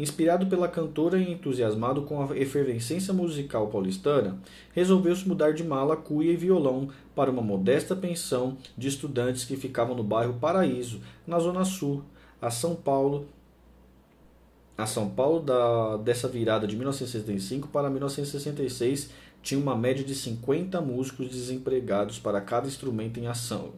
[0.00, 4.38] Inspirado pela cantora e entusiasmado com a efervescência musical paulistana,
[4.72, 9.94] resolveu-se mudar de mala, cuia e violão para uma modesta pensão de estudantes que ficavam
[9.94, 12.02] no bairro Paraíso, na Zona Sul,
[12.40, 13.26] a São Paulo,
[14.78, 19.10] a São Paulo da, dessa virada de 1965 para 1966
[19.42, 23.74] tinha uma média de 50 músicos desempregados para cada instrumento em ação.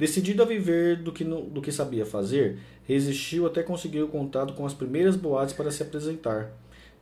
[0.00, 4.64] Decidido a viver do que, do que sabia fazer, resistiu até conseguir o contato com
[4.64, 6.52] as primeiras boates para se apresentar.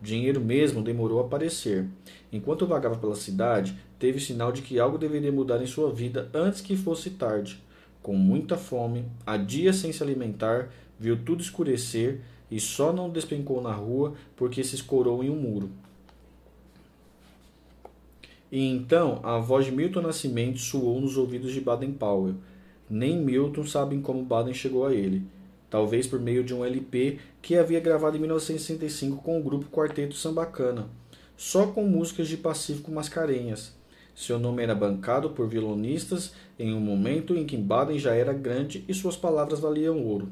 [0.03, 1.87] Dinheiro mesmo demorou a aparecer.
[2.33, 6.61] Enquanto vagava pela cidade, teve sinal de que algo deveria mudar em sua vida antes
[6.61, 7.63] que fosse tarde.
[8.03, 10.69] Com muita fome, há dias sem se alimentar,
[10.99, 12.21] viu tudo escurecer
[12.51, 15.71] e só não despencou na rua porque se escorou em um muro.
[18.51, 22.35] E então a voz de Milton Nascimento soou nos ouvidos de Baden Powell.
[22.89, 25.23] Nem Milton sabem como Baden chegou a ele.
[25.69, 30.15] Talvez por meio de um LP que havia gravado em 1965 com o grupo Quarteto
[30.15, 30.89] Sambacana,
[31.37, 33.77] só com músicas de Pacífico Mascarenhas.
[34.15, 38.85] Seu nome era bancado por violonistas em um momento em que Baden já era grande
[38.89, 40.29] e suas palavras valiam ouro.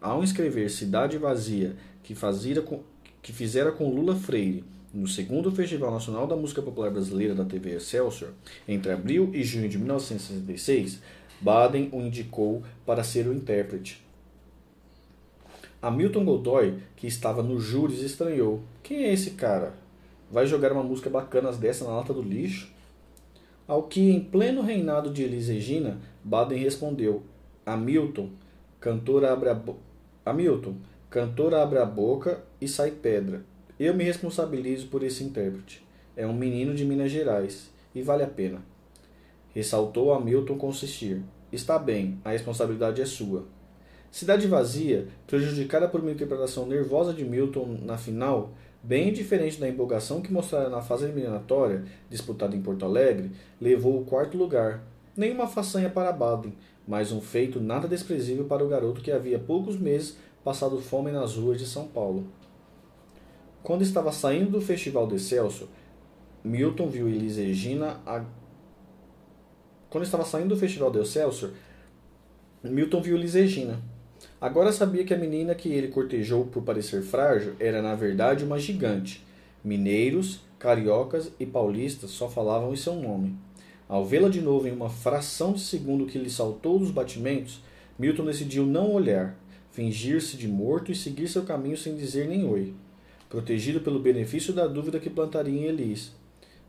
[0.00, 2.14] Ao escrever Cidade Vazia, que,
[2.62, 2.80] com,
[3.22, 7.76] que fizera com Lula Freire, no segundo Festival Nacional da Música Popular Brasileira da TV
[7.76, 8.32] Excelsior,
[8.68, 11.00] entre abril e junho de 1966,
[11.42, 14.00] Baden o indicou para ser o intérprete.
[15.82, 18.60] Hamilton Godoy, que estava no júris, estranhou.
[18.80, 19.74] Quem é esse cara?
[20.30, 22.72] Vai jogar uma música bacana dessa na lata do lixo?
[23.66, 27.24] Ao que, em pleno reinado de Elis Regina, Baden respondeu:
[27.66, 28.30] Hamilton,
[28.78, 29.76] cantora abre a bo...
[30.24, 30.76] Hamilton,
[31.10, 33.44] cantora abre a boca e sai pedra.
[33.80, 35.84] Eu me responsabilizo por esse intérprete.
[36.16, 38.71] É um menino de Minas Gerais e vale a pena
[39.54, 41.22] ressaltou Hamilton com insistir.
[41.50, 43.44] Está bem, a responsabilidade é sua.
[44.10, 48.50] Cidade Vazia, prejudicada por uma interpretação nervosa de Milton na final,
[48.82, 53.30] bem diferente da empolgação que mostrara na fase eliminatória, disputada em Porto Alegre,
[53.60, 54.82] levou o quarto lugar.
[55.16, 56.54] Nenhuma façanha para Baden,
[56.86, 61.36] mas um feito nada desprezível para o garoto que havia poucos meses passado fome nas
[61.36, 62.26] ruas de São Paulo.
[63.62, 65.68] Quando estava saindo do Festival de Celso,
[66.42, 68.00] Milton viu Elis Regina.
[69.92, 71.50] Quando estava saindo do Festival de Celso,
[72.64, 73.78] Milton viu Elis Regina.
[74.40, 78.58] Agora sabia que a menina que ele cortejou por parecer frágil era na verdade uma
[78.58, 79.22] gigante.
[79.62, 83.36] Mineiros, cariocas e paulistas só falavam em seu nome.
[83.86, 87.60] Ao vê-la de novo em uma fração de segundo que lhe saltou dos batimentos,
[87.98, 89.38] Milton decidiu não olhar,
[89.72, 92.72] fingir-se de morto e seguir seu caminho sem dizer nem oi,
[93.28, 96.14] protegido pelo benefício da dúvida que plantaria em Elis.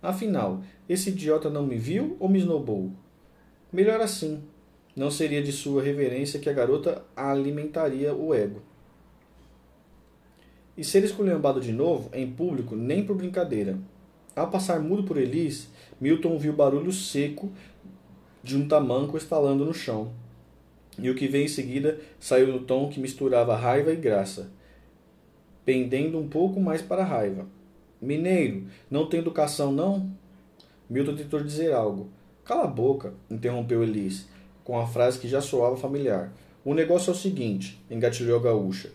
[0.01, 2.91] Afinal, esse idiota não me viu ou me esnobou?
[3.73, 4.43] Melhor assim.
[4.95, 8.61] Não seria de sua reverência que a garota alimentaria o ego.
[10.77, 13.79] E ser esculhambado de novo, em público, nem por brincadeira.
[14.35, 15.69] Ao passar mudo por Elis,
[15.99, 17.51] Milton ouviu barulho seco
[18.43, 20.11] de um tamanco estalando no chão.
[20.99, 24.51] E o que veio em seguida saiu no tom que misturava raiva e graça,
[25.65, 27.47] pendendo um pouco mais para a raiva.
[27.99, 30.11] Mineiro, não tem educação, não?
[30.87, 32.11] Milton tentou dizer algo.
[32.45, 34.27] Cala a boca, interrompeu Elis,
[34.65, 36.33] com a frase que já soava familiar.
[36.65, 38.91] O negócio é o seguinte, engatilhou a gaúcha.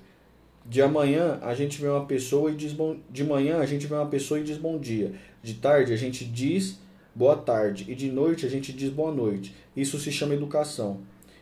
[0.66, 2.98] De amanhã a gente vê uma pessoa e diz bom...
[3.08, 5.14] de manhã a gente vê uma pessoa e diz bom dia.
[5.42, 6.78] De tarde a gente diz
[7.14, 9.56] boa tarde e de noite a gente diz boa noite.
[9.74, 11.00] Isso se chama educação.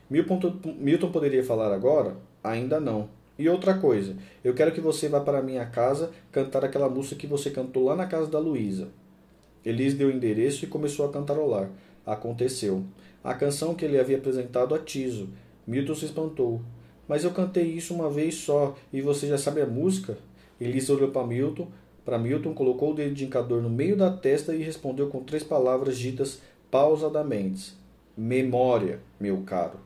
[0.09, 2.17] Milton poderia falar agora?
[2.45, 3.09] Ainda não.
[3.37, 7.27] E outra coisa, eu quero que você vá para minha casa cantar aquela música que
[7.27, 8.91] você cantou lá na casa da Luísa.
[9.65, 11.69] Elis deu o endereço e começou a cantarolar.
[12.07, 12.85] Aconteceu.
[13.23, 15.29] A canção que ele havia apresentado a Tiso.
[15.67, 16.61] Milton se espantou.
[17.09, 20.17] Mas eu cantei isso uma vez só e você já sabe a música?
[20.61, 21.69] Elis olhou para Milton,
[22.05, 25.43] para Milton, colocou o dedo de indicador no meio da testa e respondeu com três
[25.43, 27.75] palavras ditas pausadamente:
[28.17, 29.81] Memória, meu caro.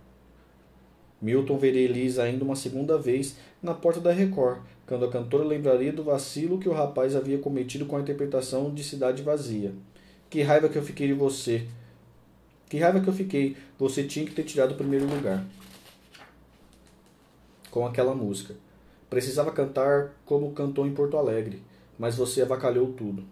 [1.21, 5.93] Milton veria Elisa ainda uma segunda vez na porta da Record, quando a cantora lembraria
[5.93, 9.73] do vacilo que o rapaz havia cometido com a interpretação de Cidade Vazia.
[10.31, 11.67] Que raiva que eu fiquei de você.
[12.71, 13.57] Que raiva que eu fiquei.
[13.77, 15.45] Você tinha que ter tirado o primeiro lugar.
[17.69, 18.55] Com aquela música.
[19.11, 21.61] Precisava cantar como cantou em Porto Alegre,
[21.99, 23.25] mas você avacalhou tudo.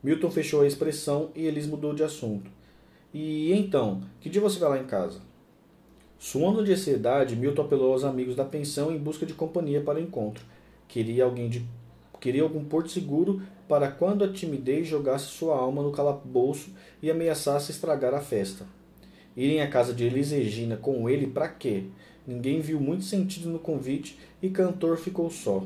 [0.00, 2.48] Milton fechou a expressão e Elis mudou de assunto.
[3.12, 5.20] E então, que dia você vai lá em casa?
[6.16, 10.02] Suando de ansiedade, Milton apelou aos amigos da pensão em busca de companhia para o
[10.02, 10.44] encontro.
[10.86, 11.66] Queria alguém de
[12.20, 16.70] queria algum porto seguro para quando a timidez jogasse sua alma no calabouço
[17.02, 18.66] e ameaçasse estragar a festa.
[19.36, 21.84] Irem à casa de Elis Regina com ele para quê?
[22.26, 25.62] Ninguém viu muito sentido no convite e Cantor ficou só.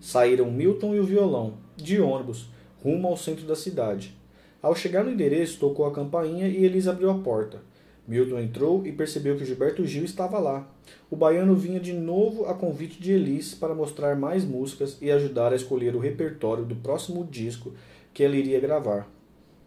[0.00, 2.48] Saíram Milton e o violão, de ônibus,
[2.82, 4.16] rumo ao centro da cidade.
[4.62, 7.60] Ao chegar no endereço, tocou a campainha e Elis abriu a porta.
[8.08, 10.66] Milton entrou e percebeu que Gilberto Gil estava lá.
[11.10, 15.52] O baiano vinha de novo a convite de Elis para mostrar mais músicas e ajudar
[15.52, 17.74] a escolher o repertório do próximo disco
[18.14, 19.06] que ela iria gravar.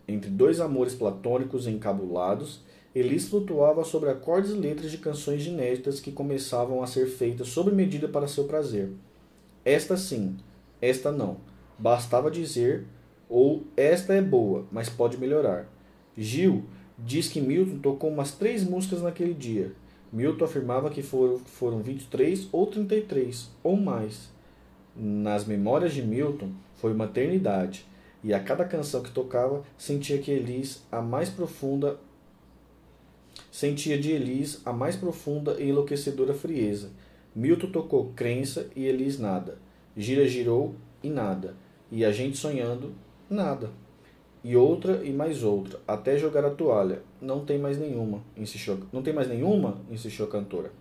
[0.08, 2.62] Entre dois amores platônicos encabulados,
[2.96, 7.72] Elis flutuava sobre acordes e letras de canções inéditas que começavam a ser feitas sob
[7.72, 8.90] medida para seu prazer.
[9.64, 10.36] Esta sim,
[10.82, 11.38] esta não.
[11.78, 12.86] Bastava dizer,
[13.30, 15.70] ou esta é boa, mas pode melhorar.
[16.18, 16.66] Gil
[17.06, 19.74] diz que Milton tocou umas três músicas naquele dia.
[20.12, 24.30] Milton afirmava que foram, foram 23 ou 33, ou mais.
[24.96, 27.86] Nas memórias de Milton, foi uma eternidade,
[28.24, 31.98] e a cada canção que tocava, sentia que Elis, a mais profunda,
[33.52, 36.92] sentia de Elis a mais profunda e enlouquecedora frieza.
[37.34, 39.58] Milton tocou crença e Elis nada.
[39.96, 41.56] Gira girou e nada.
[41.90, 42.94] E a gente sonhando,
[43.30, 43.72] nada
[44.44, 47.02] e outra e mais outra, até jogar a toalha.
[47.22, 48.80] Não tem mais nenhuma, insistiu.
[48.92, 50.72] Não tem mais nenhuma, insistiu a cantora.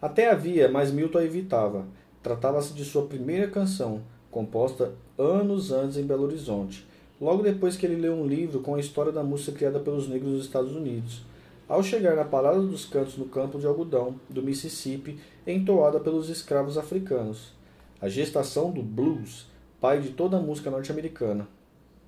[0.00, 1.86] Até havia, mas Milton a evitava.
[2.22, 6.86] Tratava-se de sua primeira canção, composta anos antes em Belo Horizonte,
[7.20, 10.32] logo depois que ele leu um livro com a história da música criada pelos negros
[10.32, 11.22] dos Estados Unidos.
[11.68, 16.76] Ao chegar na Parada dos Cantos no campo de algodão do Mississippi, entoada pelos escravos
[16.76, 17.52] africanos.
[18.00, 19.46] A gestação do blues,
[19.80, 21.48] pai de toda a música norte-americana.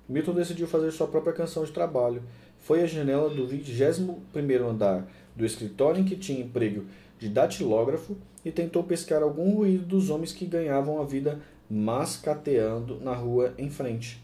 [0.07, 2.21] Milton decidiu fazer sua própria canção de trabalho.
[2.59, 6.85] Foi à janela do 21º andar do escritório em que tinha emprego
[7.19, 13.13] de datilógrafo e tentou pescar algum ruído dos homens que ganhavam a vida mascateando na
[13.13, 14.23] rua em frente.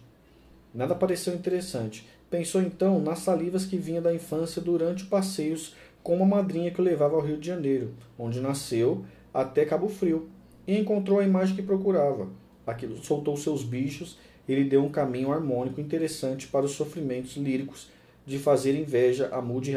[0.74, 2.08] Nada pareceu interessante.
[2.30, 6.80] Pensou então nas salivas que vinha da infância durante os passeios com uma madrinha que
[6.80, 9.04] o levava ao Rio de Janeiro, onde nasceu,
[9.34, 10.30] até Cabo Frio,
[10.66, 12.30] e encontrou a imagem que procurava.
[12.66, 14.18] Aquilo soltou seus bichos
[14.52, 17.90] ele deu um caminho harmônico interessante para os sofrimentos líricos
[18.26, 19.76] de fazer inveja a Moody,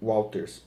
[0.00, 0.62] Walters.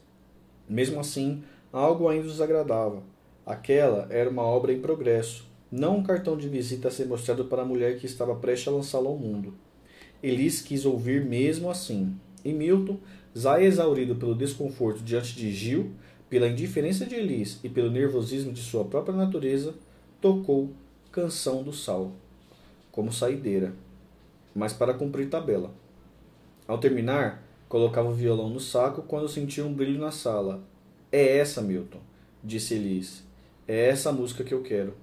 [0.67, 3.03] Mesmo assim, algo ainda os agradava.
[3.45, 7.61] Aquela era uma obra em progresso, não um cartão de visita a ser mostrado para
[7.61, 9.53] a mulher que estava prestes a lançá-lo ao mundo.
[10.21, 12.15] Elis quis ouvir mesmo assim.
[12.43, 12.97] E Milton,
[13.33, 15.91] já exaurido pelo desconforto diante de Gil,
[16.29, 19.75] pela indiferença de Elis e pelo nervosismo de sua própria natureza,
[20.19, 20.71] tocou
[21.11, 22.11] Canção do Sal,
[22.97, 23.75] como saideira,
[24.55, 25.71] mas para cumprir tabela.
[26.67, 30.63] Ao terminar, colocava o violão no saco quando sentia um brilho na sala.
[31.11, 31.99] É essa, Milton,
[32.43, 33.23] disse Elis.
[33.67, 34.95] É essa a música que eu quero.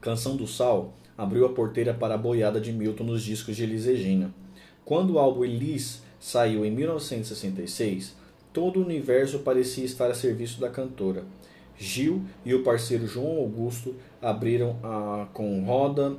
[0.00, 3.86] Canção do Sal abriu a porteira para a boiada de Milton nos discos de Elis
[3.86, 4.32] Regina.
[4.84, 8.14] Quando o álbum Elis saiu em 1966,
[8.52, 11.24] todo o universo parecia estar a serviço da cantora.
[11.78, 16.16] Gil e o parceiro João Augusto abriram a, com Roda,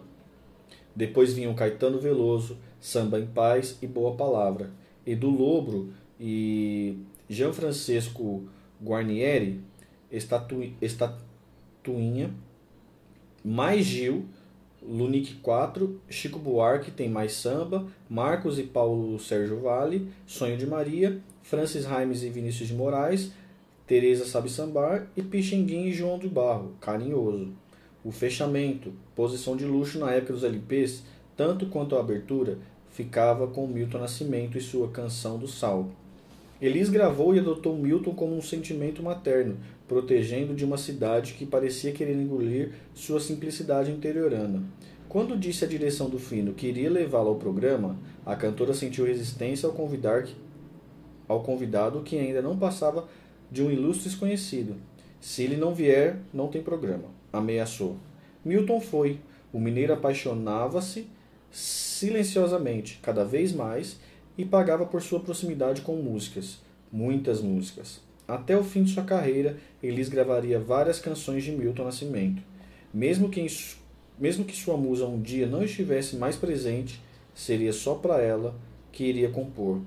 [0.96, 4.72] depois vinham Caetano Veloso, Samba em Paz e Boa Palavra.
[5.06, 5.90] Edu Lobro
[6.20, 6.98] e
[7.30, 8.44] Jean Francisco
[8.82, 9.62] Guarnieri,
[10.12, 12.34] estatu, Estatuinha,
[13.44, 14.26] mais Gil,
[14.82, 21.22] Lunique 4, Chico Buarque tem mais samba, Marcos e Paulo Sérgio Vale, Sonho de Maria,
[21.44, 23.32] Francis Raimes e Vinícius de Moraes,
[23.86, 27.50] Teresa Sabe Sambar e Pixinguinha e João de Barro, Carinhoso.
[28.04, 31.04] O fechamento, posição de luxo na época dos LPs,
[31.36, 32.58] tanto quanto a abertura,
[32.90, 35.90] ficava com Milton Nascimento e sua Canção do Sal.
[36.62, 39.58] Elis gravou e adotou Milton como um sentimento materno,
[39.90, 44.64] protegendo de uma cidade que parecia querer engolir sua simplicidade interiorana.
[45.10, 49.68] Quando disse à direção do Fino que iria levá-lo ao programa, a cantora sentiu resistência
[49.68, 50.28] ao convidar
[51.28, 53.08] ao convidado que ainda não passava
[53.52, 54.76] de um ilustre desconhecido.
[55.20, 57.98] Se ele não vier, não tem programa, ameaçou.
[58.46, 59.20] Milton foi.
[59.52, 61.08] O mineiro apaixonava-se
[61.52, 64.00] silenciosamente, cada vez mais,
[64.38, 66.60] e pagava por sua proximidade com músicas,
[66.92, 68.08] muitas músicas.
[68.30, 72.44] Até o fim de sua carreira, Elis gravaria várias canções de Milton Nascimento.
[72.94, 73.44] Mesmo que,
[74.20, 77.02] mesmo que sua musa um dia não estivesse mais presente,
[77.34, 78.54] seria só para ela
[78.92, 79.82] que iria compor.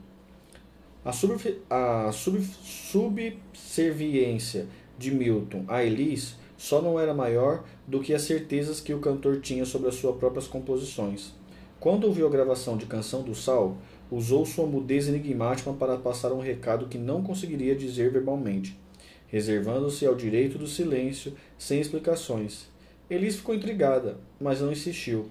[1.04, 1.36] A, sub,
[1.70, 4.66] a sub, subserviência
[4.98, 9.40] de Milton a Elis só não era maior do que as certezas que o cantor
[9.40, 11.32] tinha sobre as suas próprias composições.
[11.78, 13.76] Quando ouviu a gravação de Canção do Sal,
[14.12, 18.78] usou sua mudez enigmática para passar um recado que não conseguiria dizer verbalmente,
[19.26, 22.66] reservando-se ao direito do silêncio, sem explicações.
[23.08, 25.30] Elis ficou intrigada, mas não insistiu.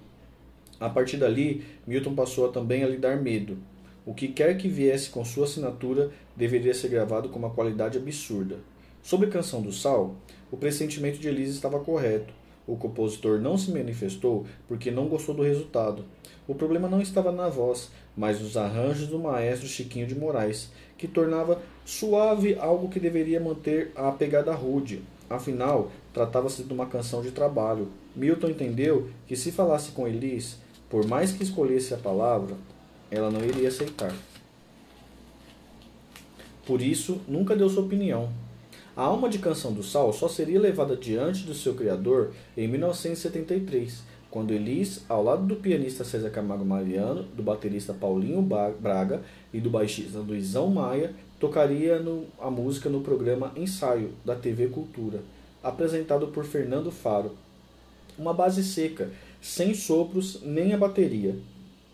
[0.80, 3.56] A partir dali, Milton passou a também a lhe dar medo.
[4.04, 8.58] O que quer que viesse com sua assinatura deveria ser gravado com uma qualidade absurda.
[9.00, 10.16] Sobre Canção do Sal,
[10.50, 12.34] o pressentimento de Elise estava correto.
[12.66, 16.04] O compositor não se manifestou porque não gostou do resultado.
[16.46, 21.08] O problema não estava na voz, mas nos arranjos do maestro Chiquinho de Moraes, que
[21.08, 25.02] tornava suave algo que deveria manter a pegada rude.
[25.28, 27.88] Afinal, tratava-se de uma canção de trabalho.
[28.14, 30.58] Milton entendeu que se falasse com Elis,
[30.90, 32.54] por mais que escolhesse a palavra,
[33.10, 34.14] ela não iria aceitar.
[36.66, 38.30] Por isso, nunca deu sua opinião.
[38.94, 44.02] A alma de Canção do Sal só seria levada diante do seu criador em 1973,
[44.30, 49.70] quando Elis, ao lado do pianista César Camargo Mariano, do baterista Paulinho Braga e do
[49.70, 55.22] baixista Luizão Maia, tocaria no, a música no programa Ensaio, da TV Cultura,
[55.62, 57.32] apresentado por Fernando Faro.
[58.18, 59.10] Uma base seca,
[59.40, 61.34] sem sopros nem a bateria,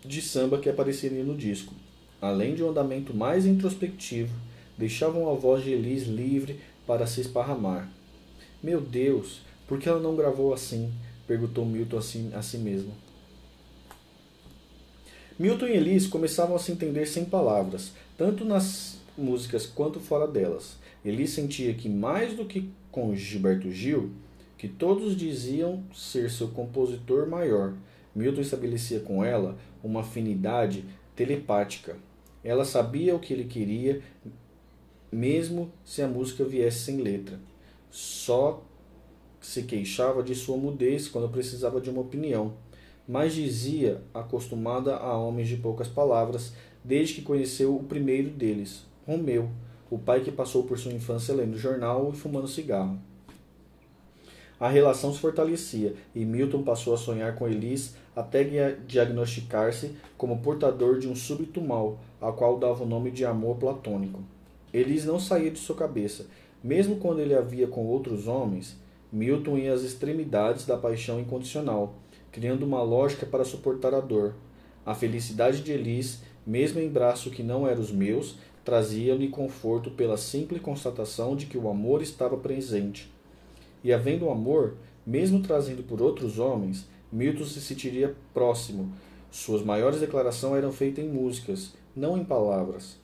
[0.03, 1.73] de samba que apareceria no disco,
[2.21, 4.33] além de um andamento mais introspectivo,
[4.77, 6.57] deixavam a voz de Elis livre
[6.89, 7.87] para se esparramar.
[8.63, 10.91] Meu Deus, por que ela não gravou assim?
[11.27, 11.99] Perguntou Milton
[12.33, 12.91] a si mesmo.
[15.37, 20.77] Milton e Elis começavam a se entender sem palavras, tanto nas músicas quanto fora delas.
[21.05, 24.09] Elis sentia que, mais do que com Gilberto Gil,
[24.57, 27.75] que todos diziam ser seu compositor maior,
[28.15, 30.83] Milton estabelecia com ela uma afinidade
[31.15, 31.97] telepática.
[32.43, 34.01] Ela sabia o que ele queria,
[35.11, 37.39] mesmo se a música viesse sem letra.
[37.89, 38.63] Só
[39.41, 42.53] se queixava de sua mudez quando precisava de uma opinião,
[43.07, 46.53] mas dizia, acostumada a homens de poucas palavras,
[46.83, 49.49] desde que conheceu o primeiro deles, Romeu,
[49.89, 52.99] o pai que passou por sua infância lendo jornal e fumando cigarro.
[54.59, 58.43] A relação se fortalecia e Milton passou a sonhar com Elis até
[58.85, 64.21] diagnosticar-se como portador de um súbito mal, a qual dava o nome de amor platônico.
[64.73, 66.27] Elis não saía de sua cabeça,
[66.63, 68.77] mesmo quando ele a via com outros homens,
[69.11, 71.95] Milton ia às extremidades da paixão incondicional,
[72.31, 74.35] criando uma lógica para suportar a dor.
[74.85, 80.17] A felicidade de Elis, mesmo em braço que não eram os meus, trazia-lhe conforto pela
[80.17, 83.11] simples constatação de que o amor estava presente.
[83.83, 84.75] E havendo amor,
[85.05, 88.91] mesmo trazendo por outros homens, Milton se sentiria próximo.
[89.31, 92.98] Suas maiores declarações eram feitas em músicas, não em palavras.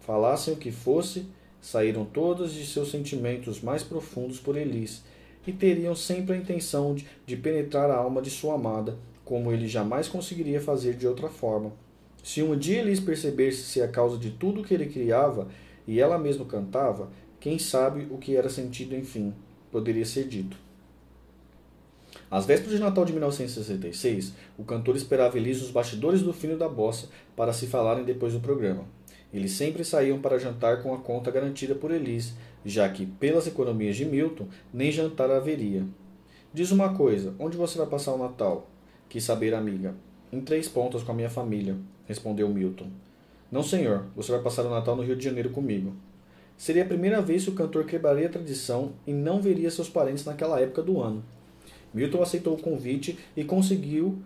[0.00, 1.26] Falassem o que fosse,
[1.60, 5.02] saíram todas de seus sentimentos mais profundos por Elis,
[5.46, 9.68] e teriam sempre a intenção de, de penetrar a alma de sua amada, como ele
[9.68, 11.72] jamais conseguiria fazer de outra forma.
[12.22, 15.48] Se um dia Elis percebesse-se a causa de tudo que ele criava
[15.86, 19.32] e ela mesma cantava, quem sabe o que era sentido, enfim,
[19.70, 20.56] poderia ser dito.
[22.30, 26.68] Às vésperas de Natal de 1966, o cantor esperava Elis nos bastidores do fino da
[26.68, 28.84] bossa para se falarem depois do programa.
[29.32, 32.34] Eles sempre saíam para jantar com a conta garantida por Elis,
[32.64, 35.84] já que, pelas economias de Milton, nem jantar haveria.
[36.52, 38.68] Diz uma coisa, onde você vai passar o Natal?
[39.08, 39.94] Quis saber amiga.
[40.32, 41.76] Em três pontas com a minha família,
[42.06, 42.88] respondeu Milton.
[43.50, 45.92] Não, senhor, você vai passar o Natal no Rio de Janeiro comigo.
[46.56, 50.24] Seria a primeira vez que o cantor quebraria a tradição e não veria seus parentes
[50.24, 51.24] naquela época do ano.
[51.94, 54.18] Milton aceitou o convite e conseguiu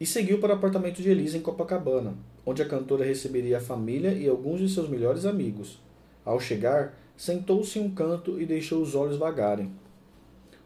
[0.00, 2.14] e seguiu para o apartamento de Elisa em Copacabana,
[2.48, 5.78] onde a cantora receberia a família e alguns de seus melhores amigos.
[6.24, 9.70] Ao chegar, sentou-se em um canto e deixou os olhos vagarem.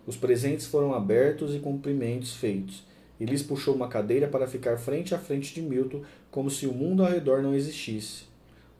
[0.07, 2.85] Os presentes foram abertos e cumprimentos feitos.
[3.19, 7.05] Elis puxou uma cadeira para ficar frente a frente de Milton, como se o mundo
[7.05, 8.27] ao redor não existisse.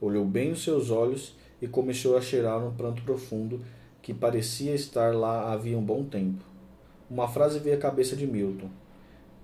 [0.01, 3.61] Olhou bem nos seus olhos e começou a cheirar um pranto profundo
[4.01, 6.45] que parecia estar lá havia um bom tempo.
[7.11, 8.71] Uma frase veio à cabeça de Milton.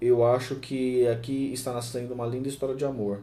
[0.00, 3.20] Eu acho que aqui está nascendo uma linda história de amor.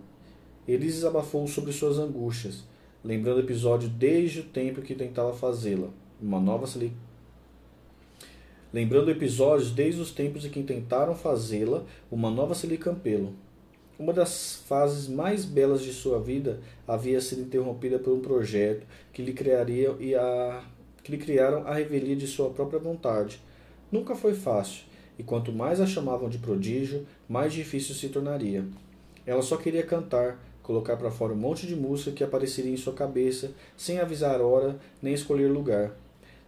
[0.68, 2.64] Elis desabafou sobre suas angústias,
[3.04, 5.90] lembrando o episódio desde o tempo que tentava fazê-la.
[6.22, 6.92] Uma nova se
[8.74, 13.34] Lembrando episódios desde os tempos em que tentaram fazê-la, uma nova lhe campelo.
[13.98, 19.22] Uma das fases mais belas de sua vida havia sido interrompida por um projeto que
[19.22, 20.64] lhe criaria e a
[21.02, 23.40] que lhe criaram a revelia de sua própria vontade
[23.92, 24.84] Nunca foi fácil,
[25.18, 28.66] e quanto mais a chamavam de prodígio, mais difícil se tornaria.
[29.26, 32.94] Ela só queria cantar, colocar para fora um monte de música que apareceria em sua
[32.94, 35.96] cabeça, sem avisar hora nem escolher lugar.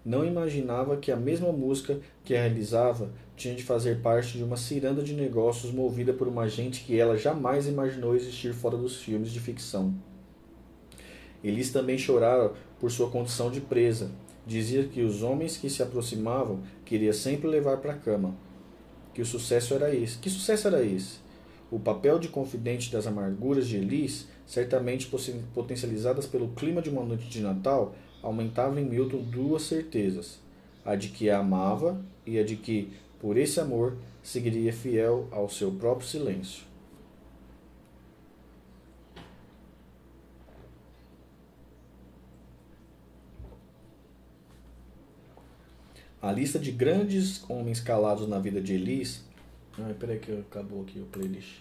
[0.03, 4.57] Não imaginava que a mesma música que a realizava tinha de fazer parte de uma
[4.57, 9.31] ciranda de negócios movida por uma gente que ela jamais imaginou existir fora dos filmes
[9.31, 9.93] de ficção.
[11.43, 14.09] Eles também choraram por sua condição de presa,
[14.45, 18.35] dizia que os homens que se aproximavam queria sempre levar para a cama.
[19.13, 20.17] Que o sucesso era esse.
[20.17, 21.26] Que sucesso era esse?
[21.69, 25.11] O papel de confidente das amarguras de Elis, certamente
[25.53, 30.39] potencializadas pelo clima de uma noite de Natal, aumentava em Milton duas certezas:
[30.85, 35.49] a de que a amava e a de que, por esse amor, seguiria fiel ao
[35.49, 36.63] seu próprio silêncio.
[46.21, 49.26] A lista de grandes homens calados na vida de Elis.
[49.99, 51.59] Peraí que acabou aqui o playlist.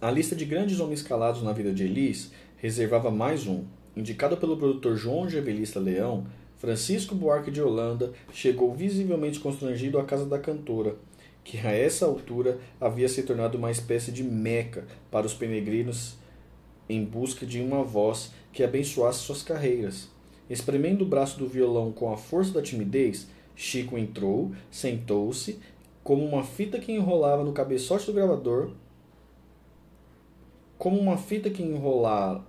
[0.00, 3.64] A lista de grandes homens calados na vida de Elis reservava mais um.
[3.96, 6.26] Indicado pelo produtor João Gevelista Leão,
[6.58, 10.96] Francisco Buarque de Holanda chegou visivelmente constrangido à casa da cantora,
[11.44, 16.16] que a essa altura havia se tornado uma espécie de meca para os peregrinos
[16.88, 20.08] em busca de uma voz que abençoasse suas carreiras.
[20.48, 25.58] Espremendo o braço do violão com a força da timidez, Chico entrou, sentou-se,
[26.04, 28.70] como uma fita que enrolava no cabeçote do gravador,
[30.78, 32.46] como uma fita que enrola,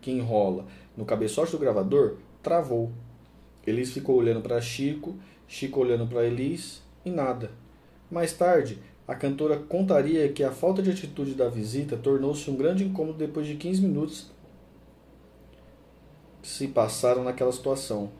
[0.00, 2.92] que enrola no cabeçote do gravador, travou.
[3.66, 5.16] Elis ficou olhando para Chico,
[5.48, 7.50] Chico olhando para Elis e nada.
[8.10, 12.84] Mais tarde, a cantora contaria que a falta de atitude da visita tornou-se um grande
[12.84, 14.30] incômodo depois de 15 minutos
[16.40, 18.10] que se passaram naquela situação.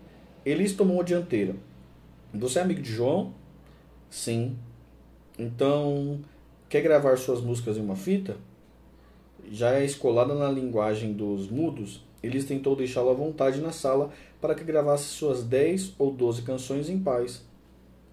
[0.44, 1.54] Elis tomou a dianteira.
[2.34, 3.32] Você é amigo de João?
[4.10, 4.56] Sim.
[5.38, 6.20] Então,
[6.68, 8.36] quer gravar suas músicas em uma fita?
[9.50, 14.54] Já é escolada na linguagem dos mudos, Elis tentou deixá-lo à vontade na sala para
[14.54, 17.44] que gravasse suas 10 ou 12 canções em paz.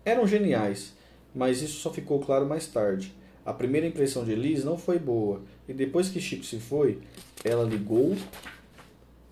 [0.04, 0.96] Eram geniais
[1.40, 3.16] mas isso só ficou claro mais tarde.
[3.46, 7.00] A primeira impressão de Elise não foi boa, e depois que Chico se foi,
[7.46, 8.14] ela ligou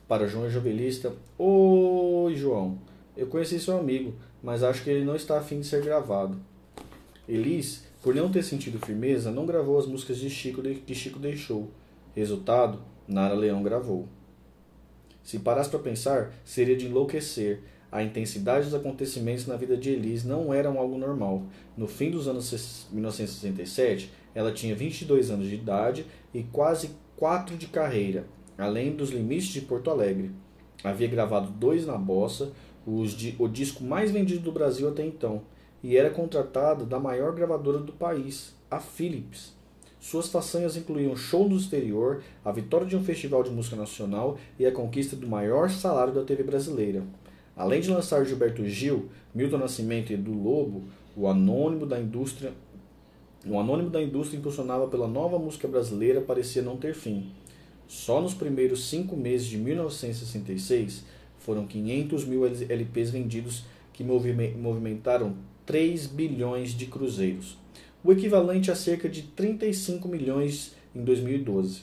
[0.08, 1.14] para João Jovelista.
[1.38, 2.80] Oi, João,
[3.18, 6.40] eu conheci seu amigo, mas acho que ele não está afim de ser gravado.
[7.28, 11.70] Elis Por não ter sentido firmeza, não gravou as músicas de Chico que Chico deixou.
[12.16, 14.08] Resultado, Nara Leão gravou.
[15.22, 17.64] Se parasse para pensar, seria de enlouquecer.
[17.92, 21.44] A intensidade dos acontecimentos na vida de Elis não eram algo normal.
[21.76, 27.68] No fim dos anos 1967, ela tinha 22 anos de idade e quase 4 de
[27.68, 28.28] carreira,
[28.58, 30.32] além dos limites de Porto Alegre.
[30.84, 32.52] Havia gravado dois na Bossa,
[32.86, 35.42] o disco mais vendido do Brasil até então,
[35.82, 39.56] e era contratada da maior gravadora do país, a Philips.
[40.00, 44.66] Suas façanhas incluíam show no exterior, a vitória de um festival de música nacional e
[44.66, 47.04] a conquista do maior salário da TV brasileira.
[47.58, 50.84] Além de lançar Gilberto Gil, Milton Nascimento e Edu Lobo,
[51.16, 52.54] o anônimo da indústria,
[53.46, 57.32] o anônimo da indústria impulsionava pela nova música brasileira parecia não ter fim.
[57.88, 61.04] Só nos primeiros cinco meses de 1966
[61.40, 65.36] foram 500 mil LPs vendidos que movimentaram
[65.66, 67.58] 3 bilhões de cruzeiros
[68.08, 71.82] o equivalente a cerca de 35 milhões em 2012.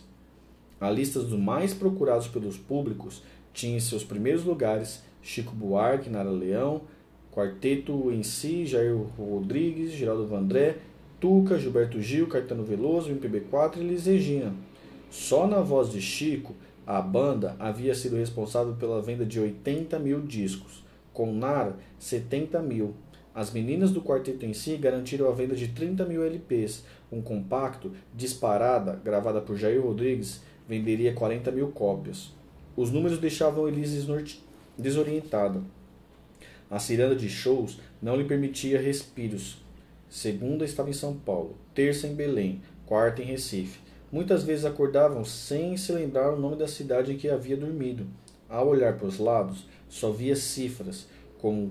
[0.80, 3.22] A lista dos mais procurados pelos públicos
[3.52, 6.82] tinha em seus primeiros lugares Chico Buarque, Nara Leão,
[7.32, 10.76] Quarteto em si, Jair Rodrigues, Geraldo Vandré,
[11.18, 14.54] Tuca, Gilberto Gil, Caetano Veloso, MPB4 e Liz Regina.
[15.10, 16.54] Só na voz de Chico,
[16.86, 22.94] a banda havia sido responsável pela venda de 80 mil discos, com Nara 70 mil,
[23.34, 26.84] as meninas do quarteto em si garantiram a venda de 30 mil LPs.
[27.10, 32.32] Um compacto, Disparada, gravada por Jair Rodrigues, venderia 40 mil cópias.
[32.76, 33.98] Os números deixavam Elise
[34.78, 35.60] desorientada.
[36.70, 39.62] A ciranda de shows não lhe permitia respiros.
[40.08, 43.80] Segunda estava em São Paulo, terça em Belém, quarta em Recife.
[44.10, 48.06] Muitas vezes acordavam sem se lembrar o nome da cidade em que havia dormido.
[48.48, 51.08] Ao olhar para os lados, só via cifras,
[51.40, 51.70] com,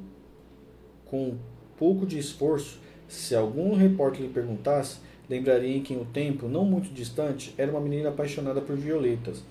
[1.05, 1.37] com
[1.77, 4.97] pouco de esforço, se algum repórter lhe perguntasse,
[5.29, 9.43] lembraria que em um tempo não muito distante era uma menina apaixonada por violetas,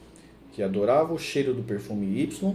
[0.53, 2.55] que adorava o cheiro do perfume Y,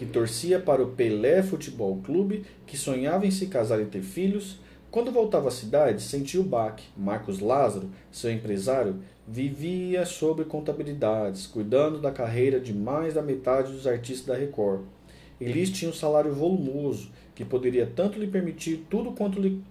[0.00, 4.58] que torcia para o Pelé Futebol Clube, que sonhava em se casar e ter filhos.
[4.90, 6.84] Quando voltava à cidade, sentia o baque.
[6.96, 13.86] Marcos Lázaro, seu empresário, vivia sobre contabilidades, cuidando da carreira de mais da metade dos
[13.86, 14.84] artistas da Record.
[15.38, 19.62] Elis tinha um salário volumoso que poderia tanto lhe permitir tudo quanto lhe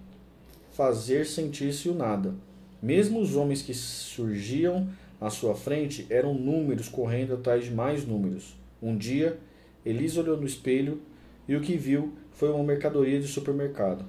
[0.70, 2.36] fazer sentir-se o nada.
[2.80, 4.88] Mesmo os homens que surgiam
[5.20, 8.56] à sua frente eram números correndo atrás de mais números.
[8.80, 9.36] Um dia,
[9.84, 11.00] Elisa olhou no espelho
[11.48, 14.04] e o que viu foi uma mercadoria de supermercado.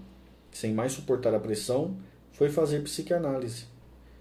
[0.52, 1.96] Sem mais suportar a pressão,
[2.32, 3.66] foi fazer psicanálise.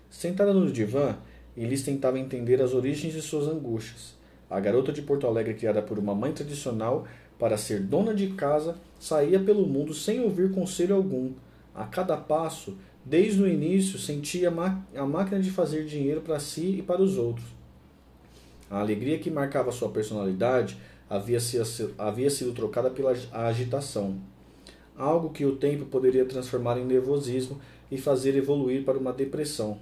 [0.08, 1.16] Sentada no divã,
[1.56, 4.14] Elis tentava entender as origens de suas angústias.
[4.48, 7.06] A garota de Porto Alegre, criada por uma mãe tradicional,
[7.38, 11.32] para ser dona de casa, saía pelo mundo sem ouvir conselho algum.
[11.74, 16.82] A cada passo, desde o início, sentia a máquina de fazer dinheiro para si e
[16.82, 17.46] para os outros.
[18.68, 20.76] A alegria que marcava sua personalidade
[21.10, 24.16] havia, sido, havia sido trocada pela agitação.
[24.96, 27.60] Algo que o tempo poderia transformar em nervosismo
[27.90, 29.78] e fazer evoluir para uma depressão.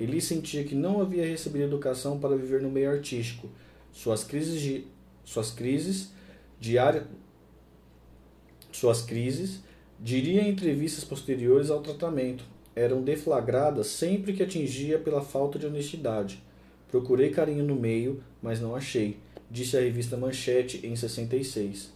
[0.00, 3.48] Ele sentia que não havia recebido educação para viver no meio artístico.
[3.92, 4.84] Suas crises, de,
[5.24, 6.10] suas crises
[6.58, 7.06] diária
[8.76, 9.62] suas crises,
[9.98, 16.42] diria em entrevistas posteriores ao tratamento, eram deflagradas sempre que atingia pela falta de honestidade.
[16.90, 19.16] Procurei carinho no meio, mas não achei,
[19.50, 21.92] disse a revista Manchete em 66.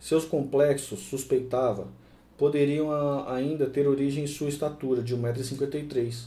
[0.00, 1.88] Seus complexos, suspeitava,
[2.36, 2.90] poderiam
[3.28, 6.26] ainda ter origem em sua estatura de 1,53m,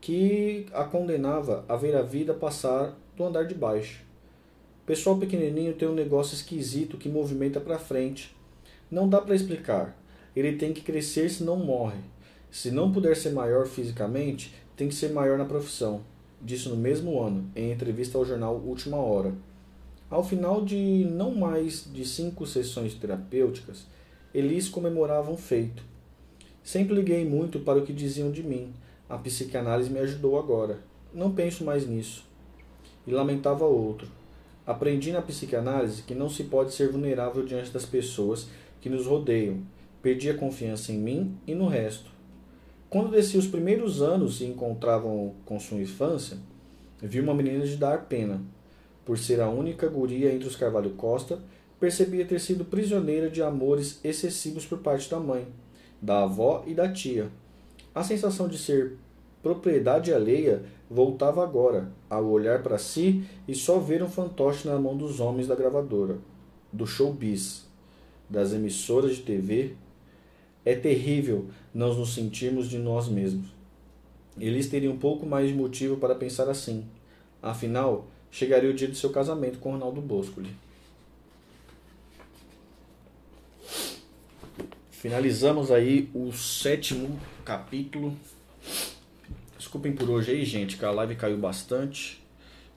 [0.00, 4.04] que a condenava a ver a vida passar do andar de baixo.
[4.84, 8.34] Pessoal pequenininho tem um negócio esquisito que movimenta para frente.
[8.90, 9.94] Não dá para explicar.
[10.34, 12.00] Ele tem que crescer se não morre.
[12.50, 16.02] Se não puder ser maior fisicamente, tem que ser maior na profissão.
[16.40, 19.34] Disse no mesmo ano, em entrevista ao jornal Última Hora.
[20.10, 23.86] Ao final de não mais de cinco sessões terapêuticas,
[24.32, 25.82] Elis comemorava um feito.
[26.62, 28.72] Sempre liguei muito para o que diziam de mim.
[29.08, 30.78] A psicanálise me ajudou agora.
[31.12, 32.24] Não penso mais nisso.
[33.06, 34.08] E lamentava outro.
[34.66, 38.48] Aprendi na psicanálise que não se pode ser vulnerável diante das pessoas
[38.80, 39.62] que nos rodeiam.
[40.00, 42.10] Perdi a confiança em mim e no resto.
[42.88, 46.38] Quando desci os primeiros anos e encontravam com sua infância,
[47.02, 48.40] vi uma menina de dar pena.
[49.08, 51.38] Por ser a única guria entre os Carvalho Costa,
[51.80, 55.48] percebia ter sido prisioneira de amores excessivos por parte da mãe,
[55.98, 57.30] da avó e da tia.
[57.94, 58.98] A sensação de ser
[59.42, 64.94] propriedade alheia voltava agora, ao olhar para si e só ver um fantoche na mão
[64.94, 66.18] dos homens da gravadora,
[66.70, 67.66] do showbiz,
[68.28, 69.72] das emissoras de TV.
[70.66, 73.46] É terrível não nos sentirmos de nós mesmos.
[74.38, 76.84] Eles teriam um pouco mais de motivo para pensar assim.
[77.40, 80.54] Afinal, chegaria o dia do seu casamento com Ronaldo Boscoli.
[84.90, 88.16] Finalizamos aí o sétimo capítulo.
[89.56, 92.20] Desculpem por hoje aí, gente, que a live caiu bastante.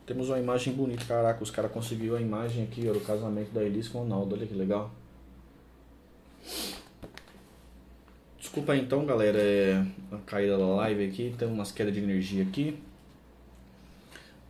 [0.06, 3.64] Temos uma imagem bonita, caraca, os caras conseguiram a imagem aqui, ó, do casamento da
[3.64, 4.92] Elis com o Ronaldo, olha que legal.
[8.40, 12.78] Desculpa então, galera, é a caída da live aqui, tem umas quedas de energia aqui.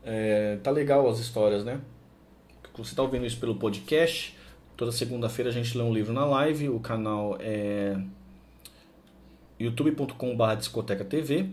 [0.03, 1.79] É, tá legal as histórias, né?
[2.77, 4.35] Você tá ouvindo isso pelo podcast,
[4.81, 6.67] Toda segunda-feira a gente lê um livro na live.
[6.69, 8.01] O canal é
[9.59, 11.49] youtube.com.br discoteca TV.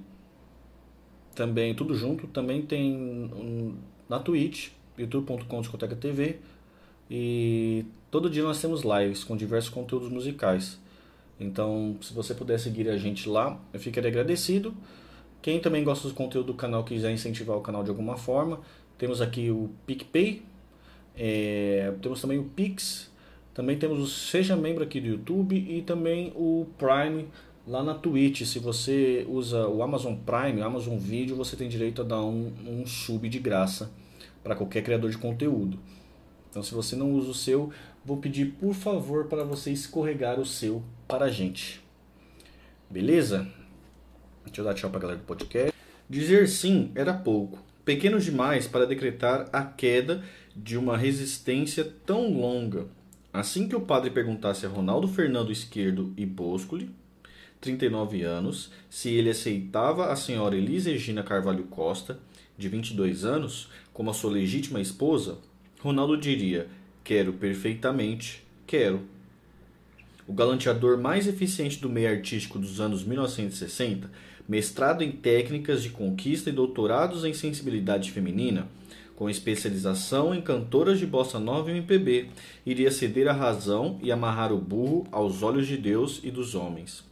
[1.35, 2.27] Também, tudo junto.
[2.27, 3.77] Também tem
[4.09, 6.39] na Twitch, youtube.com discoteca TV.
[7.11, 10.81] E todo dia nós temos lives com diversos conteúdos musicais.
[11.39, 14.75] Então, se você puder seguir a gente lá, eu ficaria agradecido.
[15.41, 18.61] Quem também gosta do conteúdo do canal quiser incentivar o canal de alguma forma,
[18.97, 20.43] temos aqui o PicPay,
[21.17, 23.11] é, temos também o Pix,
[23.53, 27.27] também temos o Seja Membro aqui do YouTube e também o Prime
[27.67, 28.43] lá na Twitch.
[28.43, 32.53] Se você usa o Amazon Prime, o Amazon Video, você tem direito a dar um,
[32.65, 33.91] um sub de graça
[34.45, 35.79] para qualquer criador de conteúdo.
[36.51, 37.71] Então, se você não usa o seu,
[38.05, 41.83] vou pedir por favor para você escorregar o seu para a gente.
[42.89, 43.47] Beleza?
[44.49, 45.73] Deixa eu dar tchau para a galera do podcast.
[46.09, 50.23] Dizer sim era pouco, pequeno demais para decretar a queda
[50.57, 52.87] de uma resistência tão longa
[53.33, 56.91] Assim que o padre perguntasse a Ronaldo Fernando Esquerdo e Boscoli,
[57.61, 62.19] 39 anos, se ele aceitava a senhora Elisa Regina Carvalho Costa,
[62.57, 65.39] de 22 anos, como a sua legítima esposa,
[65.81, 66.69] Ronaldo diria:
[67.05, 69.03] Quero perfeitamente, quero.
[70.27, 74.11] O galanteador mais eficiente do meio artístico dos anos 1960,
[74.49, 78.67] mestrado em técnicas de conquista e doutorados em sensibilidade feminina,
[79.15, 82.31] com especialização em cantoras de bossa nova e MPB,
[82.65, 87.05] iria ceder a razão e amarrar o burro aos olhos de Deus e dos homens.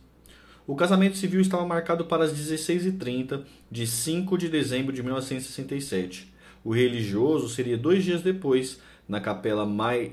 [0.66, 6.32] O casamento civil estava marcado para as 16h30 de 5 de dezembro de 1967.
[6.64, 10.12] O religioso seria dois dias depois, na Capela Mai...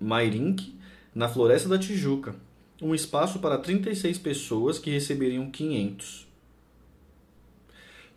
[0.00, 0.74] Mairink,
[1.14, 2.34] na Floresta da Tijuca,
[2.80, 6.31] um espaço para 36 pessoas que receberiam 500.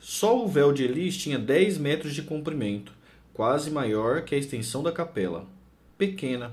[0.07, 2.93] Só o véu de Elis tinha 10 metros de comprimento
[3.33, 5.47] quase maior que a extensão da capela.
[5.97, 6.51] Pequena.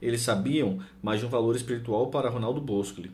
[0.00, 3.10] Eles sabiam, mas de um valor espiritual para Ronaldo Boscoli.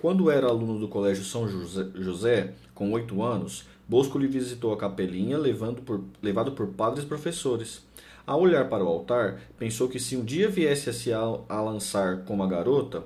[0.00, 5.36] Quando era aluno do Colégio São José, com oito anos, Boscoli visitou a capelinha
[5.84, 7.84] por, levado por padres professores.
[8.24, 12.18] Ao olhar para o altar, pensou que se um dia viesse a se a lançar
[12.18, 13.02] como a garota,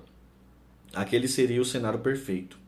[0.93, 2.60] aquele seria o cenário perfeito.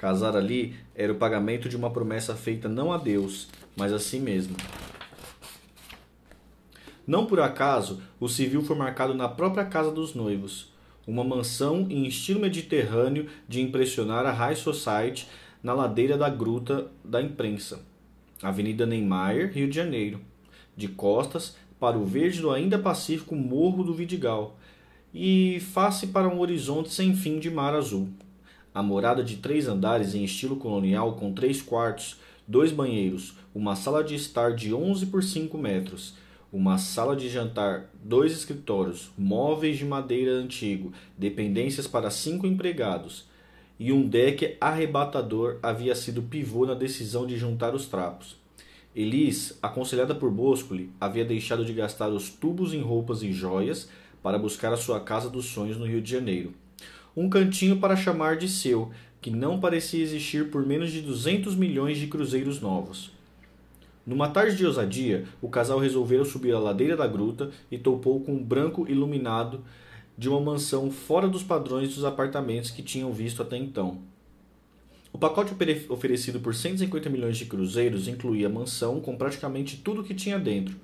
[0.00, 4.18] Casar ali era o pagamento de uma promessa feita não a Deus, mas a si
[4.18, 4.56] mesmo.
[7.06, 10.72] Não por acaso, o civil foi marcado na própria casa dos noivos,
[11.06, 15.28] uma mansão em estilo mediterrâneo de impressionar a High Society
[15.62, 17.84] na ladeira da Gruta da Imprensa,
[18.42, 20.22] Avenida Neymar, Rio de Janeiro,
[20.74, 24.56] de costas para o verde do ainda pacífico Morro do Vidigal
[25.12, 28.08] e face para um horizonte sem fim de mar azul.
[28.74, 34.04] A morada de três andares em estilo colonial com três quartos, dois banheiros, uma sala
[34.04, 36.14] de estar de 11 por 5 metros,
[36.52, 43.28] uma sala de jantar, dois escritórios, móveis de madeira antigo, dependências para cinco empregados
[43.80, 48.36] e um deck arrebatador havia sido pivô na decisão de juntar os trapos.
[48.94, 53.88] Elis, aconselhada por Boscoli, havia deixado de gastar os tubos em roupas e joias
[54.22, 56.52] para buscar a sua casa dos sonhos no Rio de Janeiro.
[57.16, 61.98] Um cantinho para chamar de seu, que não parecia existir por menos de 200 milhões
[61.98, 63.12] de cruzeiros novos.
[64.06, 68.32] Numa tarde de ousadia, o casal resolveu subir a ladeira da gruta e topou com
[68.32, 69.62] um branco iluminado
[70.16, 73.98] de uma mansão fora dos padrões dos apartamentos que tinham visto até então.
[75.12, 75.54] O pacote
[75.88, 80.76] oferecido por 150 milhões de cruzeiros incluía mansão com praticamente tudo o que tinha dentro.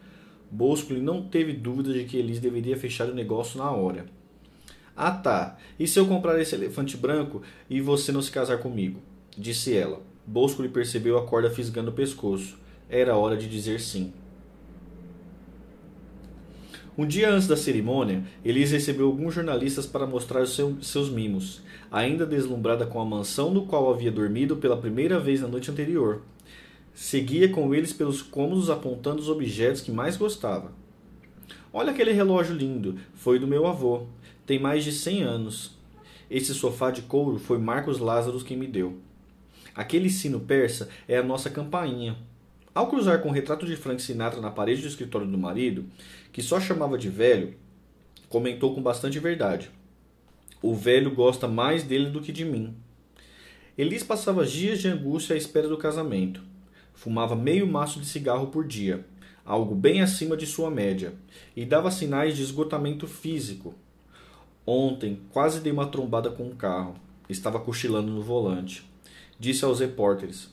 [0.50, 4.06] Boscoli não teve dúvida de que Elis deveria fechar o negócio na hora.
[4.96, 9.00] Ah tá, e se eu comprar esse elefante branco e você não se casar comigo?
[9.36, 10.00] Disse ela.
[10.26, 12.56] Boscoli percebeu a corda fisgando o pescoço.
[12.88, 14.12] Era hora de dizer sim.
[16.96, 21.60] Um dia antes da cerimônia, Elise recebeu alguns jornalistas para mostrar os seu, seus mimos,
[21.92, 26.22] ainda deslumbrada com a mansão no qual havia dormido pela primeira vez na noite anterior.
[26.94, 30.72] Seguia com eles pelos cômodos apontando os objetos que mais gostava.
[31.70, 34.06] Olha aquele relógio lindo, foi do meu avô.
[34.46, 35.72] Tem mais de cem anos.
[36.30, 38.96] Esse sofá de couro foi Marcos Lázaro quem me deu.
[39.74, 42.16] Aquele sino persa é a nossa campainha.
[42.72, 45.86] Ao cruzar com o retrato de Frank Sinatra na parede do escritório do marido,
[46.32, 47.56] que só chamava de velho,
[48.28, 49.68] comentou com bastante verdade.
[50.62, 52.72] O velho gosta mais dele do que de mim.
[53.76, 56.40] Elis passava dias de angústia à espera do casamento.
[56.94, 59.04] Fumava meio maço de cigarro por dia,
[59.44, 61.14] algo bem acima de sua média,
[61.56, 63.74] e dava sinais de esgotamento físico.
[64.66, 66.96] Ontem quase dei uma trombada com um carro.
[67.28, 68.84] Estava cochilando no volante.
[69.38, 70.52] Disse aos repórteres: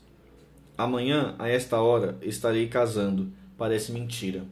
[0.78, 3.32] Amanhã, a esta hora, estarei casando.
[3.58, 4.44] Parece mentira.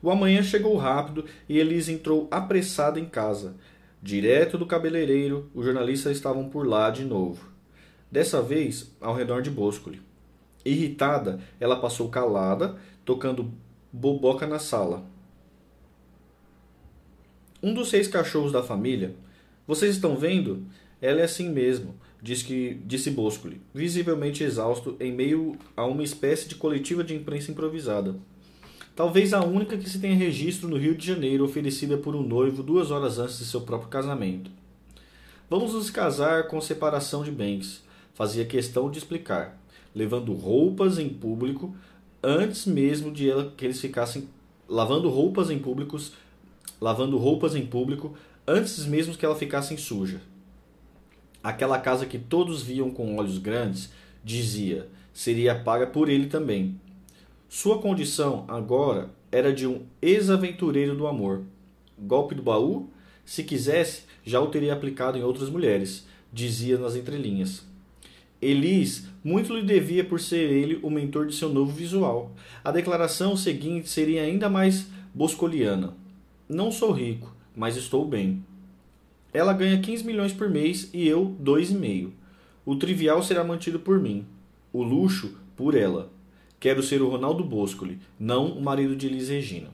[0.00, 3.56] O amanhã chegou rápido e Elise entrou apressada em casa.
[4.02, 7.48] Direto do cabeleireiro, os jornalistas estavam por lá de novo.
[8.10, 10.02] Dessa vez, ao redor de Boscoli.
[10.64, 13.50] Irritada, ela passou calada, tocando
[13.92, 15.04] boboca na sala.
[17.64, 19.14] Um dos seis cachorros da família.
[19.66, 20.66] Vocês estão vendo?
[21.00, 23.16] Ela é assim mesmo, disse, que, disse
[23.72, 28.16] visivelmente exausto em meio a uma espécie de coletiva de imprensa improvisada.
[28.94, 32.62] Talvez a única que se tenha registro no Rio de Janeiro oferecida por um noivo
[32.62, 34.50] duas horas antes de seu próprio casamento.
[35.48, 37.82] Vamos nos casar com separação de bens,
[38.12, 39.58] fazia questão de explicar,
[39.94, 41.74] levando roupas em público
[42.22, 44.28] antes mesmo de ela, que eles ficassem
[44.68, 46.12] lavando roupas em públicos,
[46.84, 48.12] lavando roupas em público
[48.46, 50.20] antes mesmo que ela ficasse suja.
[51.42, 53.90] Aquela casa que todos viam com olhos grandes,
[54.22, 56.78] dizia, seria paga por ele também,
[57.48, 61.44] sua condição agora era de um ex-aventureiro do amor.
[61.98, 62.90] Golpe do baú?
[63.24, 67.64] Se quisesse, já o teria aplicado em outras mulheres, dizia nas entrelinhas.
[68.42, 72.34] Elis muito lhe devia por ser ele o mentor de seu novo visual.
[72.62, 76.03] A declaração seguinte seria ainda mais boscoliana.
[76.48, 78.44] Não sou rico, mas estou bem.
[79.32, 82.10] Ela ganha 15 milhões por mês e eu 2,5.
[82.66, 84.26] O trivial será mantido por mim,
[84.72, 86.10] o luxo por ela.
[86.60, 89.70] Quero ser o Ronaldo Boscoli, não o marido de Elis Regina.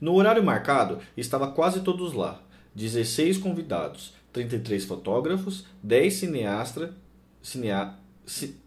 [0.00, 2.40] No horário marcado, estava quase todos lá.
[2.74, 6.94] 16 convidados, 33 fotógrafos, 10 cineastra,
[7.42, 7.94] cinea,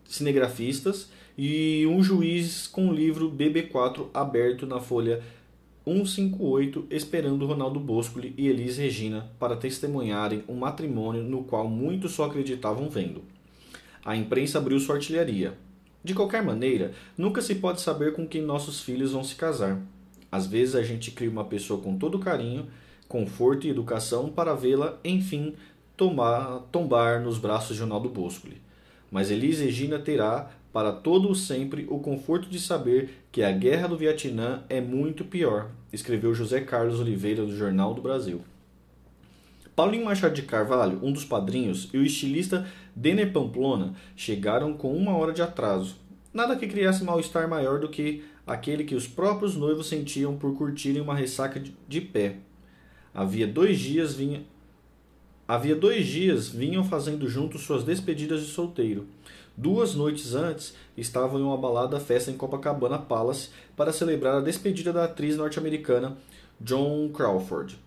[0.05, 5.23] cinegrafistas e um juiz com o livro BB4 aberto na folha
[5.85, 12.25] 158 esperando Ronaldo Boscoli e Elis Regina para testemunharem um matrimônio no qual muitos só
[12.25, 13.23] acreditavam vendo.
[14.05, 15.57] A imprensa abriu sua artilharia.
[16.03, 19.79] De qualquer maneira, nunca se pode saber com quem nossos filhos vão se casar.
[20.31, 22.67] Às vezes a gente cria uma pessoa com todo carinho,
[23.07, 25.53] conforto e educação para vê-la, enfim,
[25.97, 28.61] tomar, tombar nos braços de Ronaldo Boscoli.
[29.11, 33.88] Mas Elise Regina terá, para todo o sempre, o conforto de saber que a guerra
[33.88, 38.41] do Vietnã é muito pior, escreveu José Carlos Oliveira do Jornal do Brasil.
[39.76, 45.15] Paulinho Machado de Carvalho, um dos padrinhos, e o estilista Denner Pamplona chegaram com uma
[45.15, 45.95] hora de atraso.
[46.34, 51.02] Nada que criasse mal-estar maior do que aquele que os próprios noivos sentiam por curtirem
[51.02, 52.38] uma ressaca de pé.
[53.14, 54.43] Havia dois dias vinha
[55.52, 59.06] Havia dois dias vinham fazendo juntos suas despedidas de solteiro.
[59.56, 64.91] Duas noites antes, estavam em uma balada festa em Copacabana Palace para celebrar a despedida
[64.91, 66.18] da atriz norte-americana
[66.64, 67.78] Joan Crawford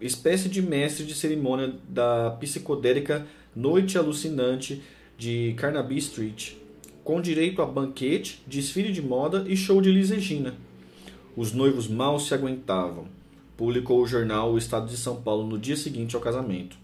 [0.00, 4.82] espécie de mestre de cerimônia da psicodélica Noite Alucinante
[5.16, 6.52] de Carnaby Street,
[7.02, 10.54] com direito a banquete, desfile de moda e show de Liz Regina.
[11.36, 13.06] Os noivos mal se aguentavam,
[13.56, 16.76] publicou o jornal O Estado de São Paulo no dia seguinte ao casamento.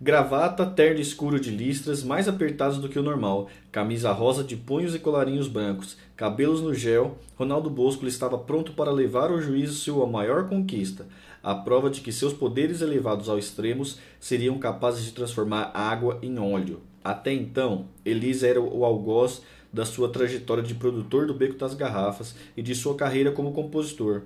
[0.00, 4.94] Gravata, terno escuro de listras, mais apertados do que o normal, camisa rosa de punhos
[4.94, 10.06] e colarinhos brancos, cabelos no gel, Ronaldo Bosco estava pronto para levar ao juízo sua
[10.06, 11.08] maior conquista,
[11.42, 16.38] a prova de que seus poderes elevados ao extremos seriam capazes de transformar água em
[16.38, 16.80] óleo.
[17.02, 19.42] Até então, Elisa era o algoz
[19.72, 24.22] da sua trajetória de produtor do Beco das Garrafas e de sua carreira como compositor.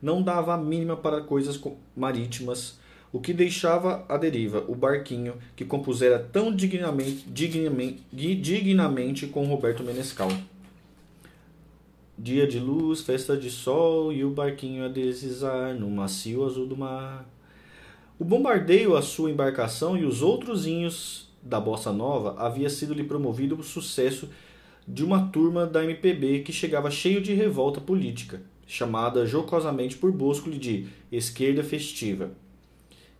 [0.00, 1.60] Não dava a mínima para coisas
[1.94, 2.80] marítimas,
[3.12, 9.82] o que deixava à deriva o barquinho que compusera tão dignamente, dignamente, dignamente com Roberto
[9.82, 10.30] Menescal.
[12.16, 16.76] Dia de luz, festa de sol e o barquinho a deslizar no macio azul do
[16.76, 17.26] mar.
[18.18, 20.66] O bombardeio à sua embarcação e os outros
[21.42, 24.28] da bossa nova havia sido lhe promovido o sucesso
[24.86, 30.50] de uma turma da MPB que chegava cheio de revolta política, chamada jocosamente por Bosco
[30.50, 32.30] de esquerda festiva.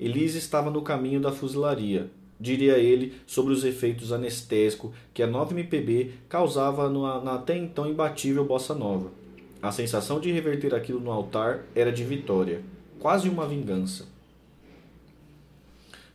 [0.00, 2.10] Elise estava no caminho da fuzilaria,
[2.40, 8.46] diria ele sobre os efeitos anestésicos que a nova MPB causava na até então imbatível
[8.46, 9.12] bossa nova.
[9.60, 12.62] A sensação de reverter aquilo no altar era de vitória.
[12.98, 14.06] quase uma vingança.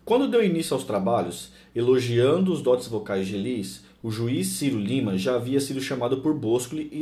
[0.04, 5.18] Quando deu início aos trabalhos, elogiando os dotes vocais de Elis, o juiz Ciro Lima
[5.18, 7.02] já havia sido chamado por Boscoli e,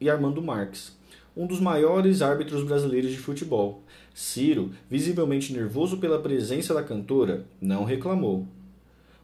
[0.00, 0.94] e Armando Marques,
[1.34, 3.82] um dos maiores árbitros brasileiros de futebol.
[4.14, 8.46] Ciro, visivelmente nervoso pela presença da cantora, não reclamou.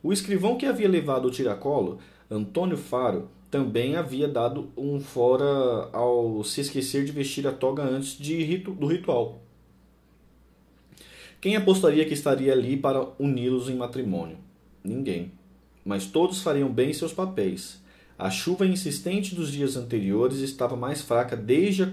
[0.03, 1.99] O escrivão que havia levado o tiracolo,
[2.31, 8.19] Antônio Faro, também havia dado um fora ao se esquecer de vestir a toga antes
[8.19, 9.41] de do ritual.
[11.41, 14.39] Quem apostaria que estaria ali para uni-los em matrimônio?
[14.83, 15.33] Ninguém.
[15.85, 17.81] Mas todos fariam bem seus papéis.
[18.19, 21.89] A chuva insistente dos dias anteriores estava mais fraca desde, a,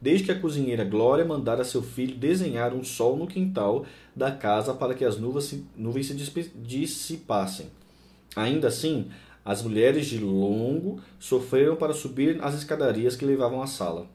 [0.00, 3.84] desde que a cozinheira Glória mandara seu filho desenhar um sol no quintal
[4.14, 7.66] da casa para que as nuvens se, nuvens se dissipassem.
[8.36, 9.10] Ainda assim,
[9.44, 14.06] as mulheres de longo sofreram para subir as escadarias que levavam à sala.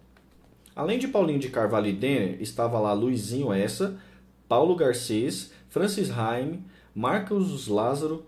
[0.76, 4.00] Além de Paulinho de Carvalho e Denner, estava lá Luizinho Essa,
[4.48, 6.64] Paulo Garcês, Francis Haim,
[6.96, 8.26] Marcos Lázaro.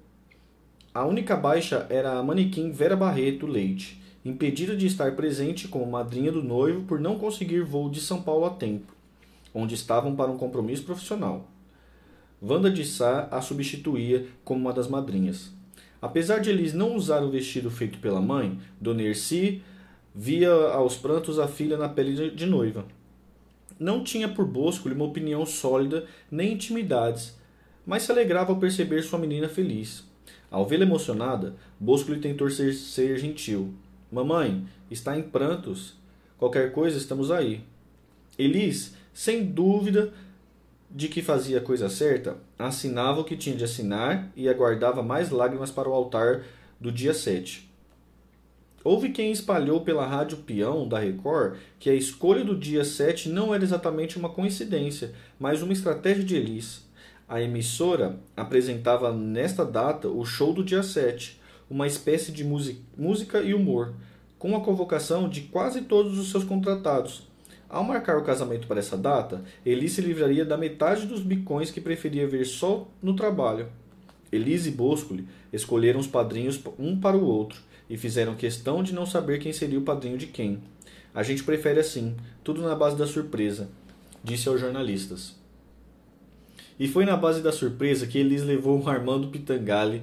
[0.93, 6.31] A única baixa era a manequim Vera Barreto Leite, impedida de estar presente como madrinha
[6.31, 8.91] do noivo por não conseguir voo de São Paulo a tempo,
[9.53, 11.47] onde estavam para um compromisso profissional.
[12.41, 15.53] Wanda de Sá a substituía como uma das madrinhas.
[16.01, 19.61] Apesar de Elis não usar o vestido feito pela mãe, Dona Erci
[20.13, 22.85] via aos prantos a filha na pele de noiva.
[23.79, 27.37] Não tinha por Bosco uma opinião sólida nem intimidades,
[27.85, 30.03] mas se alegrava ao perceber sua menina feliz.
[30.49, 33.73] Ao vê-la emocionada, Bosco lhe tentou ser, ser gentil.
[34.15, 35.93] Mamãe, está em prantos.
[36.37, 37.65] Qualquer coisa, estamos aí.
[38.39, 40.13] Elis, sem dúvida
[40.89, 45.31] de que fazia a coisa certa, assinava o que tinha de assinar e aguardava mais
[45.31, 46.45] lágrimas para o altar
[46.79, 47.69] do dia 7.
[48.85, 53.53] Houve quem espalhou pela rádio peão da Record que a escolha do dia 7 não
[53.53, 56.85] era exatamente uma coincidência, mas uma estratégia de Elis.
[57.27, 61.37] A emissora apresentava nesta data o show do dia 7,
[61.69, 63.93] uma espécie de música e humor,
[64.37, 67.27] com a convocação de quase todos os seus contratados.
[67.67, 71.81] Ao marcar o casamento para essa data, Elis se livraria da metade dos bicões que
[71.81, 73.67] preferia ver só no trabalho.
[74.31, 77.59] Elis e Boscoli escolheram os padrinhos um para o outro
[77.89, 80.59] e fizeram questão de não saber quem seria o padrinho de quem.
[81.13, 83.69] A gente prefere assim, tudo na base da surpresa,
[84.23, 85.35] disse aos jornalistas.
[86.77, 90.01] E foi na base da surpresa que Elis levou o Armando Pitangali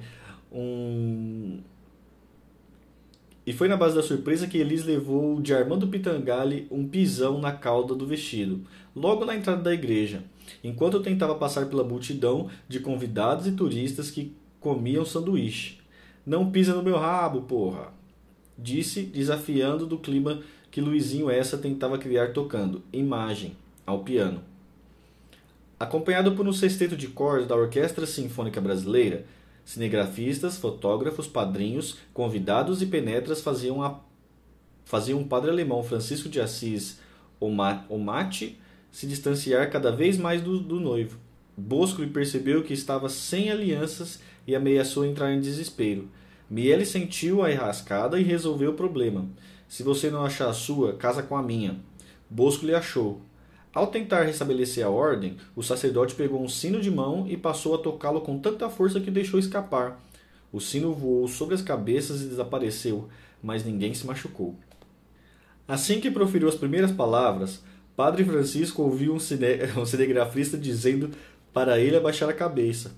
[0.53, 1.59] um.
[3.45, 7.51] E foi na base da surpresa que Elis levou de Armando Pitangali um pisão na
[7.51, 8.61] cauda do vestido,
[8.95, 10.23] logo na entrada da igreja,
[10.63, 15.79] enquanto tentava passar pela multidão de convidados e turistas que comiam sanduíche.
[16.25, 17.91] Não pisa no meu rabo, porra!
[18.57, 24.41] Disse, desafiando do clima que Luizinho essa tentava criar tocando Imagem ao piano.
[25.77, 29.25] Acompanhado por um sexteto de cordas da Orquestra Sinfônica Brasileira,
[29.65, 33.99] cinegrafistas, fotógrafos, padrinhos, convidados e penetras faziam, a...
[34.83, 36.99] faziam o padre alemão Francisco de Assis
[37.39, 38.59] Omate
[38.91, 41.17] se distanciar cada vez mais do, do noivo.
[41.57, 46.09] Bosco percebeu que estava sem alianças e ameaçou entrar em desespero.
[46.49, 49.27] Miele sentiu a enrascada e resolveu o problema.
[49.67, 51.79] Se você não achar a sua, casa com a minha.
[52.29, 53.21] Bosco lhe achou.
[53.73, 57.79] Ao tentar restabelecer a ordem, o sacerdote pegou um sino de mão e passou a
[57.79, 59.99] tocá-lo com tanta força que deixou escapar.
[60.51, 63.09] O sino voou sobre as cabeças e desapareceu,
[63.41, 64.55] mas ninguém se machucou.
[65.67, 67.63] Assim que proferiu as primeiras palavras,
[67.95, 69.47] Padre Francisco ouviu um, cine...
[69.75, 71.09] um cinegrafista dizendo
[71.51, 72.91] para ele abaixar a cabeça.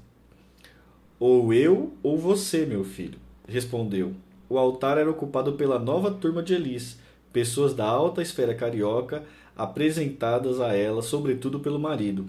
[1.17, 4.13] Ou eu ou você, meu filho, respondeu.
[4.49, 6.97] O altar era ocupado pela nova turma de Elis,
[7.31, 9.23] pessoas da alta esfera carioca,
[9.55, 12.25] apresentadas a ela, sobretudo pelo marido.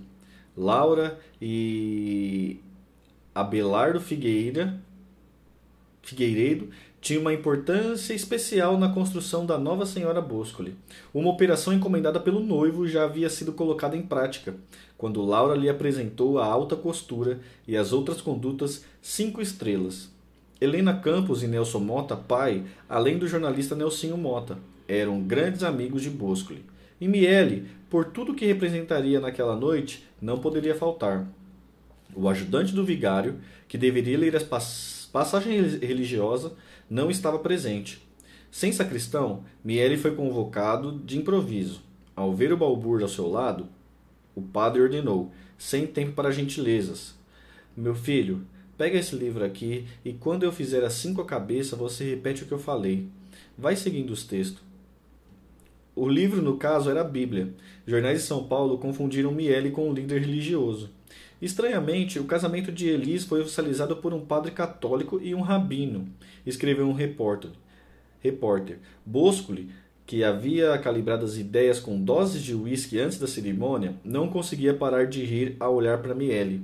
[0.56, 2.58] Laura e
[3.34, 4.80] Abelardo Figueira,
[6.02, 6.68] Figueiredo
[7.00, 10.74] tinha uma importância especial na construção da Nova Senhora Boscoli.
[11.12, 14.54] Uma operação encomendada pelo noivo já havia sido colocada em prática,
[14.96, 17.38] quando Laura lhe apresentou a alta costura
[17.68, 20.10] e as outras condutas cinco estrelas.
[20.60, 24.58] Helena Campos e Nelson Mota, pai, além do jornalista Nelsinho Mota,
[24.88, 26.64] eram grandes amigos de Boscoli.
[27.00, 31.26] E Miele, por tudo que representaria naquela noite, não poderia faltar.
[32.14, 36.52] O ajudante do vigário, que deveria ler as passagens religiosas,
[36.88, 38.06] não estava presente.
[38.50, 41.82] Sem sacristão, Miele foi convocado de improviso.
[42.14, 43.68] Ao ver o balbúrdio ao seu lado,
[44.34, 47.14] o padre ordenou, sem tempo para gentilezas:
[47.76, 48.46] Meu filho,
[48.78, 52.46] pega esse livro aqui e quando eu fizer assim com a cabeça, você repete o
[52.46, 53.08] que eu falei.
[53.58, 54.62] Vai seguindo os textos.
[55.96, 57.54] O livro, no caso, era a Bíblia.
[57.86, 60.90] Jornais de São Paulo confundiram Miele com um líder religioso.
[61.40, 66.06] Estranhamente, o casamento de Elis foi oficializado por um padre católico e um rabino,
[66.44, 67.50] escreveu um repórter.
[68.20, 68.78] repórter.
[69.06, 69.70] Boscoli,
[70.04, 75.06] que havia calibrado as ideias com doses de uísque antes da cerimônia, não conseguia parar
[75.06, 76.60] de rir ao olhar para Miele.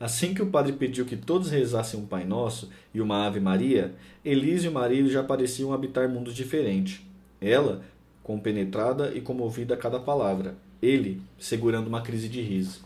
[0.00, 3.94] Assim que o padre pediu que todos rezassem um Pai Nosso e uma Ave Maria,
[4.24, 7.00] Elis e o marido já pareciam habitar mundos diferentes.
[7.40, 7.82] Ela,
[8.22, 10.54] compenetrada e comovida a cada palavra.
[10.80, 12.80] Ele, segurando uma crise de riso.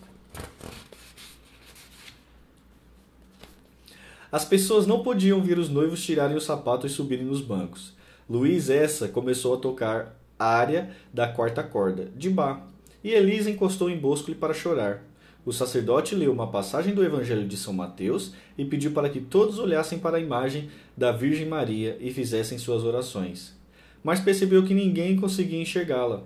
[4.30, 7.94] As pessoas não podiam ver os noivos tirarem os sapatos e subirem nos bancos.
[8.28, 12.60] Luiz essa começou a tocar a área da quarta corda, de Bach,
[13.02, 15.02] e Elisa encostou em Bosco para chorar.
[15.44, 19.60] O sacerdote leu uma passagem do Evangelho de São Mateus e pediu para que todos
[19.60, 23.55] olhassem para a imagem da Virgem Maria e fizessem suas orações.
[24.06, 26.22] Mas percebeu que ninguém conseguia enxergá-la.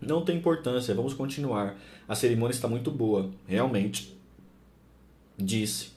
[0.00, 1.78] Não tem importância, vamos continuar.
[2.08, 4.16] A cerimônia está muito boa, realmente.
[5.36, 5.90] Disse.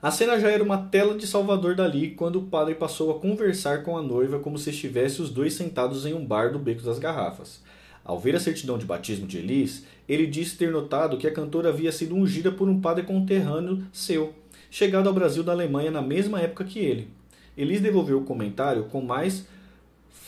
[0.00, 3.82] A cena já era uma tela de Salvador Dali quando o padre passou a conversar
[3.82, 6.98] com a noiva como se estivessem os dois sentados em um bar do Beco das
[6.98, 7.60] Garrafas.
[8.02, 11.68] Ao ver a certidão de batismo de Elis, ele disse ter notado que a cantora
[11.68, 14.32] havia sido ungida por um padre conterrâneo seu,
[14.70, 17.08] chegado ao Brasil da Alemanha na mesma época que ele.
[17.58, 19.44] Elis devolveu o comentário com mais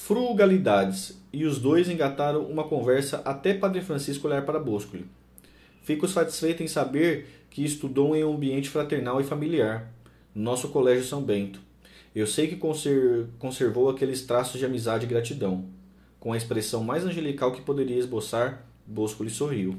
[0.09, 5.05] frugalidades e os dois engataram uma conversa até Padre Francisco olhar para Boscoli.
[5.83, 9.93] Fico satisfeito em saber que estudou em um ambiente fraternal e familiar,
[10.35, 11.61] no nosso Colégio São Bento.
[12.15, 12.59] Eu sei que
[13.39, 15.67] conservou aqueles traços de amizade e gratidão.
[16.19, 19.77] Com a expressão mais angelical que poderia esboçar, Bosco lhe sorriu.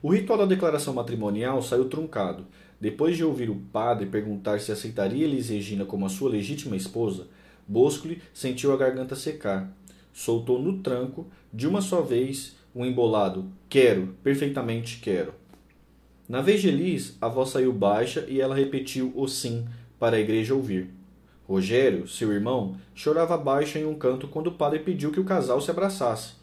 [0.00, 2.46] O ritual da declaração matrimonial saiu truncado.
[2.80, 7.26] Depois de ouvir o padre perguntar se aceitaria Elis Regina como a sua legítima esposa,
[7.68, 9.70] Boscoli sentiu a garganta secar.
[10.12, 15.34] Soltou no tranco, de uma só vez, um embolado quero, perfeitamente quero.
[16.28, 19.66] Na vez de Elis, a voz saiu baixa e ela repetiu o sim
[19.98, 20.90] para a igreja ouvir.
[21.46, 25.60] Rogério, seu irmão, chorava baixo em um canto quando o padre pediu que o casal
[25.60, 26.34] se abraçasse.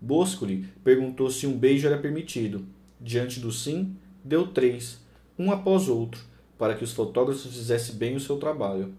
[0.00, 2.64] Boscoli perguntou se um beijo era permitido.
[3.00, 5.00] Diante do sim, deu três,
[5.38, 6.20] um após outro,
[6.56, 8.94] para que os fotógrafos fizessem bem o seu trabalho.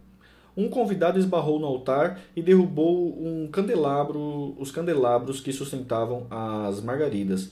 [0.55, 7.51] Um convidado esbarrou no altar e derrubou um candelabro, os candelabros que sustentavam as margaridas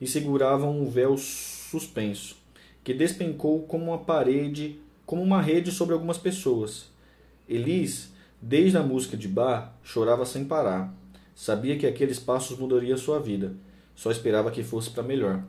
[0.00, 2.36] e seguravam um véu suspenso,
[2.82, 6.86] que despencou como uma parede, como uma rede sobre algumas pessoas.
[7.48, 8.12] Elis,
[8.42, 10.92] desde a música de bar, chorava sem parar.
[11.34, 13.54] Sabia que aqueles passos mudariam sua vida.
[13.94, 15.42] Só esperava que fosse para melhor.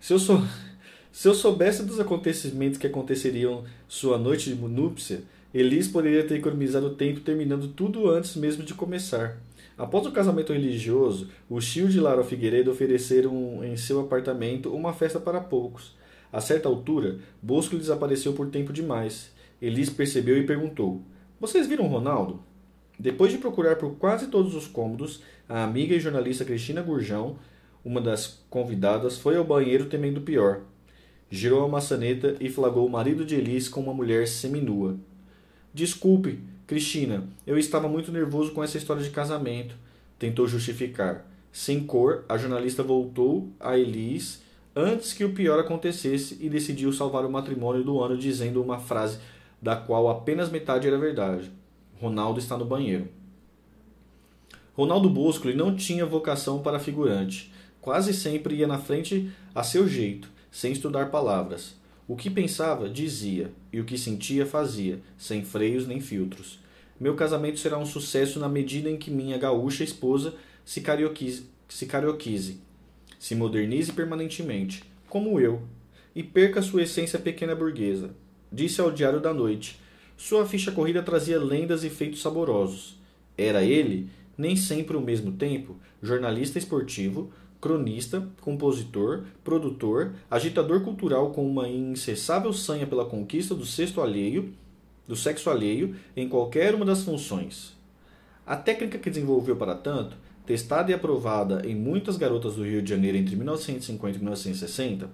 [0.00, 0.42] Se eu, sou...
[1.10, 6.90] Se eu soubesse dos acontecimentos que aconteceriam sua noite de núpcia, Elis poderia ter economizado
[6.90, 9.38] tempo terminando tudo antes mesmo de começar.
[9.78, 15.18] Após o casamento religioso, o Chiu de Lara Figueiredo ofereceram em seu apartamento uma festa
[15.18, 15.96] para poucos.
[16.30, 19.32] A certa altura, Bosco desapareceu por tempo demais.
[19.62, 21.00] Elis percebeu e perguntou:
[21.40, 22.42] Vocês viram Ronaldo?
[22.98, 27.38] Depois de procurar por quase todos os cômodos, a amiga e jornalista Cristina Gurjão,
[27.82, 30.60] uma das convidadas, foi ao banheiro temendo pior.
[31.30, 34.98] Girou a maçaneta e flagrou o marido de Elis com uma mulher seminua.
[35.72, 39.74] Desculpe, Cristina, eu estava muito nervoso com essa história de casamento.
[40.18, 41.26] Tentou justificar.
[41.52, 44.42] Sem cor, a jornalista voltou a Elis
[44.74, 49.18] antes que o pior acontecesse e decidiu salvar o matrimônio do ano dizendo uma frase
[49.60, 51.50] da qual apenas metade era verdade.
[52.00, 53.08] Ronaldo está no banheiro.
[54.74, 57.52] Ronaldo Bosco não tinha vocação para figurante.
[57.80, 61.77] Quase sempre ia na frente a seu jeito, sem estudar palavras.
[62.08, 66.58] O que pensava, dizia, e o que sentia, fazia, sem freios nem filtros.
[66.98, 71.84] Meu casamento será um sucesso na medida em que minha gaúcha esposa se carioquize, se,
[71.84, 72.62] carioquize,
[73.18, 75.62] se modernize permanentemente, como eu,
[76.14, 78.14] e perca sua essência pequena burguesa.
[78.50, 79.78] Disse ao Diário da Noite.
[80.16, 82.98] Sua ficha corrida trazia lendas e feitos saborosos.
[83.36, 87.30] Era ele, nem sempre ao mesmo tempo, jornalista esportivo,
[87.60, 94.52] cronista, compositor, produtor, agitador cultural com uma incessável sanha pela conquista do sexto alheio,
[95.06, 97.76] do sexo alheio em qualquer uma das funções.
[98.46, 100.16] A técnica que desenvolveu para tanto,
[100.46, 105.10] testada e aprovada em muitas garotas do Rio de Janeiro entre 1950 e 1960,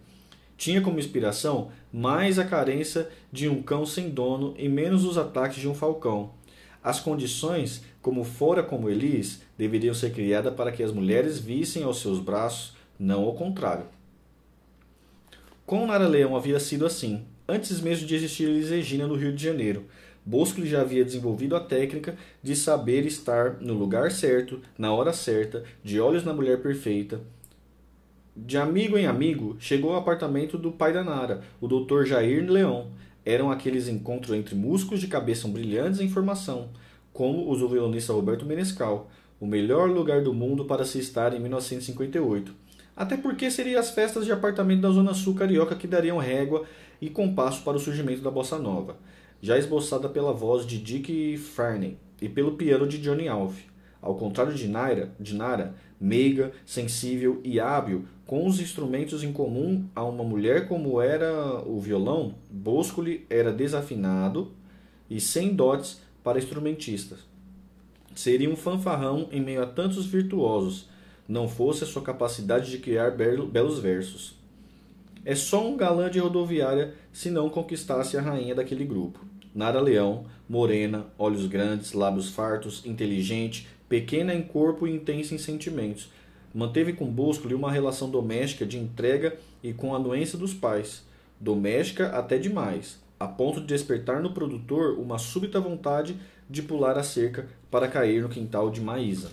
[0.57, 5.61] tinha como inspiração mais a carência de um cão sem dono e menos os ataques
[5.61, 6.31] de um falcão.
[6.83, 12.03] As condições como fora como Elis, deveriam ser criadas para que as mulheres vissem aos
[12.03, 13.87] seus braços, não ao contrário.
[15.65, 17.25] Com Nara Leão havia sido assim.
[17.49, 19.87] antes mesmo de existir Elis Regina no Rio de Janeiro.
[20.23, 25.65] Bosco já havia desenvolvido a técnica de saber estar no lugar certo, na hora certa,
[25.83, 27.23] de olhos na mulher perfeita.
[28.37, 32.05] De amigo em amigo, chegou ao apartamento do pai da Nara, o Dr.
[32.05, 32.89] Jair Leão.
[33.25, 36.69] Eram aqueles encontros entre músicos de cabeça brilhantes em formação,
[37.15, 39.09] como os do violonista Roberto Menescal,
[39.41, 42.55] o melhor lugar do mundo para se estar em 1958.
[42.95, 46.65] Até porque seriam as festas de apartamento da Zona Sul carioca que dariam régua
[47.01, 48.97] e compasso para o surgimento da bossa nova
[49.45, 53.55] já esboçada pela voz de Dick Farney e pelo piano de Johnny Alf.
[54.01, 59.86] Ao contrário de Nara, de Nara, meiga, sensível e hábil com os instrumentos em comum
[59.95, 64.51] a uma mulher como era o violão, Boscoli era desafinado
[65.11, 67.21] e sem dotes para instrumentistas.
[68.15, 70.89] Seria um fanfarrão em meio a tantos virtuosos,
[71.29, 74.35] não fosse a sua capacidade de criar belos versos.
[75.25, 79.25] É só um galã de rodoviária se não conquistasse a rainha daquele grupo.
[79.55, 86.11] Nara Leão, morena, olhos grandes, lábios fartos, inteligente, pequena em corpo e intensa em sentimentos.
[86.53, 91.05] Manteve com Bosco uma relação doméstica de entrega e com a doença dos pais.
[91.41, 96.16] Doméstica até demais, a ponto de despertar no produtor uma súbita vontade
[96.49, 99.31] de pular a cerca para cair no quintal de Maísa.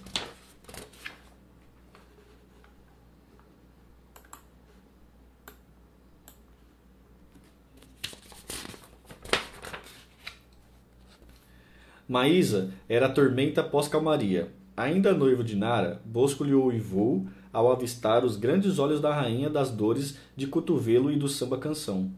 [12.11, 14.51] Maísa era a tormenta pós-calmaria.
[14.75, 19.71] Ainda noivo de Nara, Bosco lhe uivou ao avistar os grandes olhos da rainha das
[19.71, 22.11] dores de cotovelo e do samba-canção,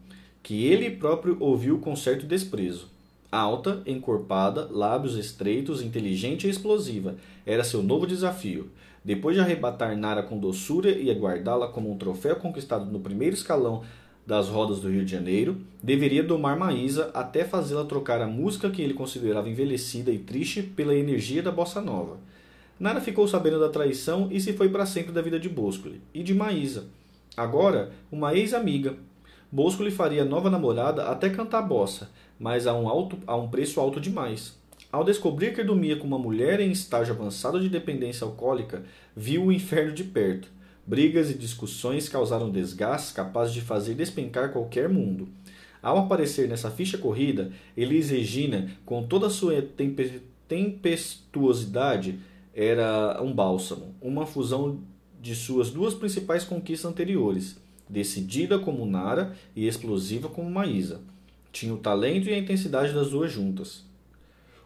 [0.44, 2.88] que ele próprio ouviu com certo desprezo.
[3.32, 7.16] Alta, encorpada, lábios estreitos, inteligente e explosiva,
[7.46, 8.68] era seu novo desafio.
[9.02, 13.82] Depois de arrebatar Nara com doçura e aguardá-la como um troféu conquistado no primeiro escalão
[14.26, 18.82] das rodas do Rio de Janeiro, deveria domar Maísa até fazê-la trocar a música que
[18.82, 22.18] ele considerava envelhecida e triste pela energia da bossa nova.
[22.78, 26.22] Nara ficou sabendo da traição e se foi para sempre da vida de Boscoli e
[26.22, 26.84] de Maísa.
[27.34, 28.94] Agora, uma ex-amiga.
[29.54, 32.10] Boscoli faria nova namorada até cantar bossa,
[32.40, 34.58] mas a um, alto, a um preço alto demais.
[34.90, 38.82] Ao descobrir que dormia com uma mulher em estágio avançado de dependência alcoólica,
[39.14, 40.48] viu o inferno de perto.
[40.84, 45.28] Brigas e discussões causaram desgastes capazes de fazer despencar qualquer mundo.
[45.80, 49.64] Ao aparecer nessa ficha corrida, Elis Regina, com toda a sua
[50.48, 52.18] tempestuosidade,
[52.52, 54.80] era um bálsamo, uma fusão
[55.22, 61.00] de suas duas principais conquistas anteriores, decidida como Nara e explosiva como Maísa.
[61.52, 63.84] Tinha o talento e a intensidade das duas juntas.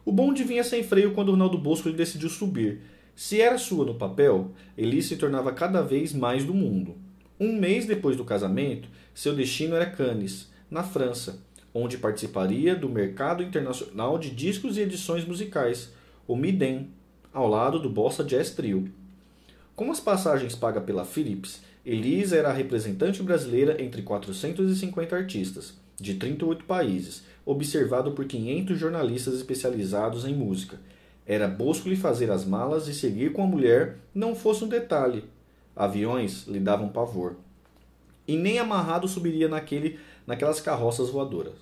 [0.03, 2.81] O bonde vinha sem freio quando Ronaldo Bosco decidiu subir,
[3.19, 6.95] se era sua no papel, Elis se tornava cada vez mais do mundo.
[7.37, 11.43] Um mês depois do casamento, seu destino era Cannes, na França,
[11.73, 15.91] onde participaria do mercado internacional de discos e edições musicais,
[16.25, 16.91] o Midem,
[17.33, 18.89] ao lado do Bossa Jazz Trio.
[19.75, 21.61] Com as passagens pagas pela Philips,
[21.91, 29.33] Elis era a representante brasileira entre 450 artistas, de 38 países, observado por 500 jornalistas
[29.33, 30.77] especializados em música,
[31.29, 35.23] era Bosco lhe fazer as malas e seguir com a mulher não fosse um detalhe.
[35.75, 37.37] Aviões lhe davam pavor.
[38.27, 41.53] E nem amarrado subiria naquele, naquelas carroças voadoras.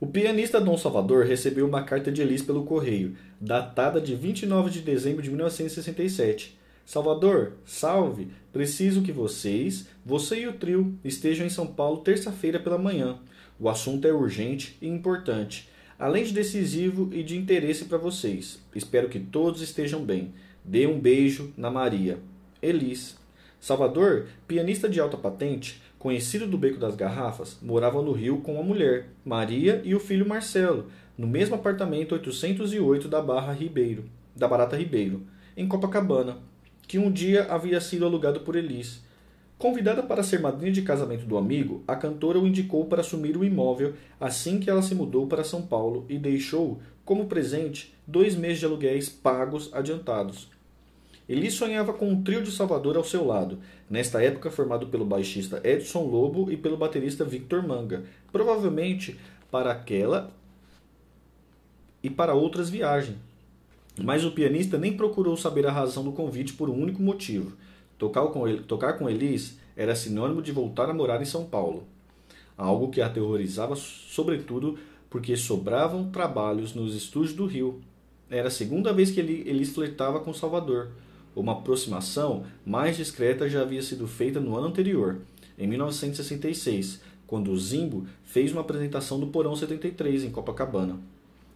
[0.00, 4.80] O pianista Dom Salvador recebeu uma carta de Elis pelo correio, datada de 29 de
[4.80, 6.58] dezembro de 1967.
[6.86, 8.28] Salvador, salve!
[8.50, 13.18] Preciso que vocês, você e o trio, estejam em São Paulo terça-feira pela manhã.
[13.60, 15.68] O assunto é urgente e importante
[15.98, 18.60] além de decisivo e de interesse para vocês.
[18.74, 20.32] Espero que todos estejam bem.
[20.64, 22.18] Dê um beijo na Maria.
[22.60, 23.16] Elis.
[23.58, 28.62] Salvador, pianista de alta patente, conhecido do Beco das Garrafas, morava no Rio com a
[28.62, 30.86] mulher, Maria, e o filho Marcelo,
[31.16, 34.04] no mesmo apartamento 808 da Barra Ribeiro,
[34.36, 35.22] da Barata Ribeiro,
[35.56, 36.38] em Copacabana,
[36.86, 39.02] que um dia havia sido alugado por Elis.
[39.58, 43.44] Convidada para ser madrinha de casamento do amigo, a cantora o indicou para assumir o
[43.44, 48.58] imóvel assim que ela se mudou para São Paulo e deixou, como presente, dois meses
[48.58, 50.50] de aluguéis pagos adiantados.
[51.28, 53.58] Eli sonhava com um trio de Salvador ao seu lado,
[53.90, 59.18] nesta época formado pelo baixista Edson Lobo e pelo baterista Victor Manga, provavelmente
[59.50, 60.30] para aquela
[62.02, 63.25] e para outras viagens.
[64.02, 67.56] Mas o pianista nem procurou saber a razão do convite por um único motivo
[67.98, 71.84] Tocar com, ele, tocar com Elis era sinônimo de voltar a morar em São Paulo,
[72.56, 74.78] algo que aterrorizava sobretudo
[75.08, 77.80] porque sobravam trabalhos nos estúdios do Rio.
[78.28, 80.90] Era a segunda vez que Elis flertava com Salvador.
[81.34, 85.20] Uma aproximação mais discreta já havia sido feita no ano anterior,
[85.58, 90.98] em 1966, quando o Zimbo fez uma apresentação do Porão 73 em Copacabana.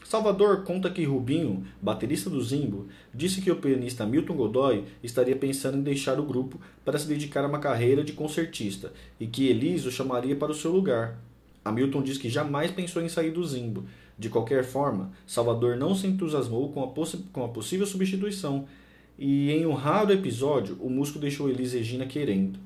[0.05, 5.79] Salvador conta que Rubinho, baterista do Zimbo, disse que o pianista Milton Godoy estaria pensando
[5.79, 9.87] em deixar o grupo para se dedicar a uma carreira de concertista e que Elis
[9.87, 11.19] o chamaria para o seu lugar.
[11.65, 13.85] Hamilton diz que jamais pensou em sair do Zimbo.
[14.19, 16.89] De qualquer forma, Salvador não se entusiasmou com a,
[17.33, 18.67] com a possível substituição
[19.19, 22.59] e, em um raro episódio, o músico deixou Elis Regina querendo.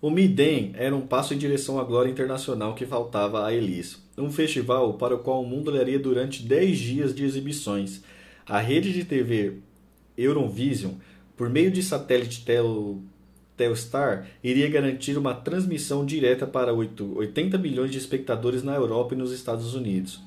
[0.00, 4.01] O Midem era um passo em direção à glória internacional que faltava a Elis.
[4.16, 8.02] Um festival para o qual o mundo olharia durante 10 dias de exibições.
[8.46, 9.54] A rede de TV
[10.16, 10.92] Eurovision,
[11.36, 12.98] por meio de satélite tel
[13.56, 19.30] Telstar, iria garantir uma transmissão direta para 80 milhões de espectadores na Europa e nos
[19.30, 20.20] Estados Unidos.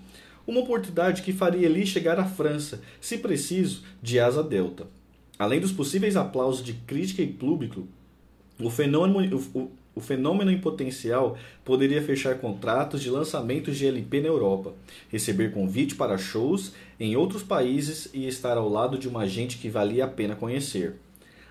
[0.47, 4.87] Uma oportunidade que faria Elis chegar à França, se preciso, de asa delta.
[5.37, 7.87] Além dos possíveis aplausos de crítica e público,
[8.59, 9.43] o fenômeno,
[9.95, 14.73] o fenômeno em potencial poderia fechar contratos de lançamentos de LP na Europa,
[15.09, 19.69] receber convite para shows em outros países e estar ao lado de uma gente que
[19.69, 20.95] valia a pena conhecer.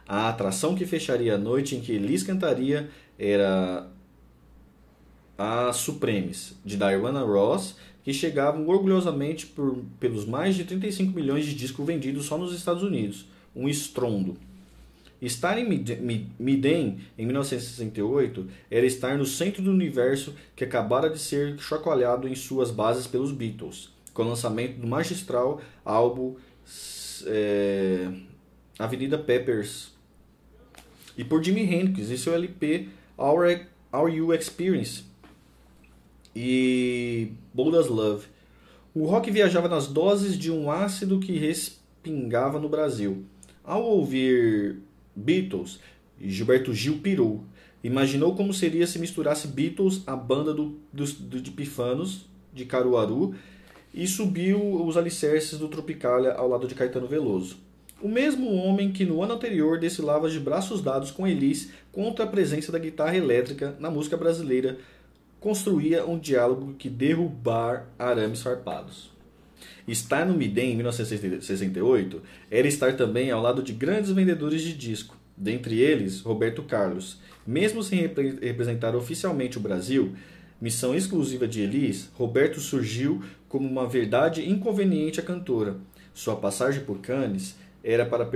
[0.07, 3.89] A atração que fecharia a noite em que Elis cantaria era
[5.39, 11.55] a Supremes, de Diana Ross, que chegavam orgulhosamente por, pelos mais de 35 milhões de
[11.55, 13.27] discos vendidos só nos Estados Unidos.
[13.57, 14.37] Um estrondo.
[15.27, 21.59] Estar em Midem, em 1968, era estar no centro do universo que acabara de ser
[21.59, 26.37] chacoalhado em suas bases pelos Beatles, com o lançamento do magistral álbum
[27.27, 28.13] é,
[28.79, 29.95] Avenida Peppers,
[31.17, 35.05] e por Jimi Hendrix e seu LP Our, Our You Experience
[36.35, 38.27] e Bold Love.
[38.95, 43.25] O rock viajava nas doses de um ácido que respingava no Brasil.
[43.63, 44.83] Ao ouvir
[45.15, 45.81] Beatles,
[46.21, 47.45] Gilberto Gil pirou.
[47.83, 53.35] Imaginou como seria se misturasse Beatles à banda do, do, do de Pifanos, de Caruaru,
[53.93, 57.57] e subiu os alicerces do Tropicália ao lado de Caetano Veloso.
[58.03, 62.29] O mesmo homem que no ano anterior desfilava de braços dados com Elis contra a
[62.29, 64.79] presença da guitarra elétrica na música brasileira,
[65.41, 69.14] construía um diálogo que derrubar arames farpados.
[69.87, 75.17] Estar no Midem em 1968 era estar também ao lado de grandes vendedores de disco,
[75.37, 77.19] dentre eles Roberto Carlos.
[77.47, 80.15] Mesmo sem repre representar oficialmente o Brasil,
[80.61, 85.77] missão exclusiva de Elis, Roberto surgiu como uma verdade inconveniente à cantora.
[86.15, 88.29] Sua passagem por Cannes era para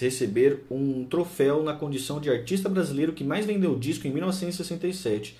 [0.00, 5.36] receber um troféu na condição de artista brasileiro que mais vendeu disco em 1967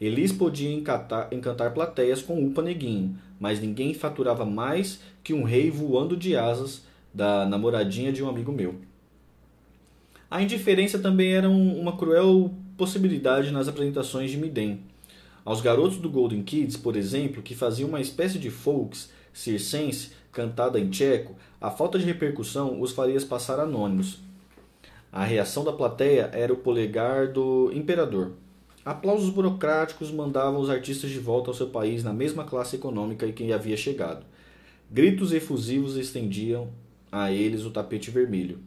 [0.00, 5.70] Elis podia encantar, encantar plateias com Upa Neguinho, mas ninguém faturava mais que um rei
[5.70, 6.82] voando de asas
[7.12, 8.74] da namoradinha de um amigo meu.
[10.30, 14.80] A indiferença também era um, uma cruel possibilidade nas apresentações de Midem.
[15.44, 20.78] Aos garotos do Golden Kids, por exemplo, que faziam uma espécie de folks circense cantada
[20.78, 24.18] em tcheco, a falta de repercussão os faria passar anônimos.
[25.10, 28.32] A reação da plateia era o polegar do imperador.
[28.86, 33.32] Aplausos burocráticos mandavam os artistas de volta ao seu país na mesma classe econômica em
[33.32, 34.24] que havia chegado.
[34.88, 36.68] Gritos efusivos estendiam
[37.10, 38.60] a eles o tapete vermelho.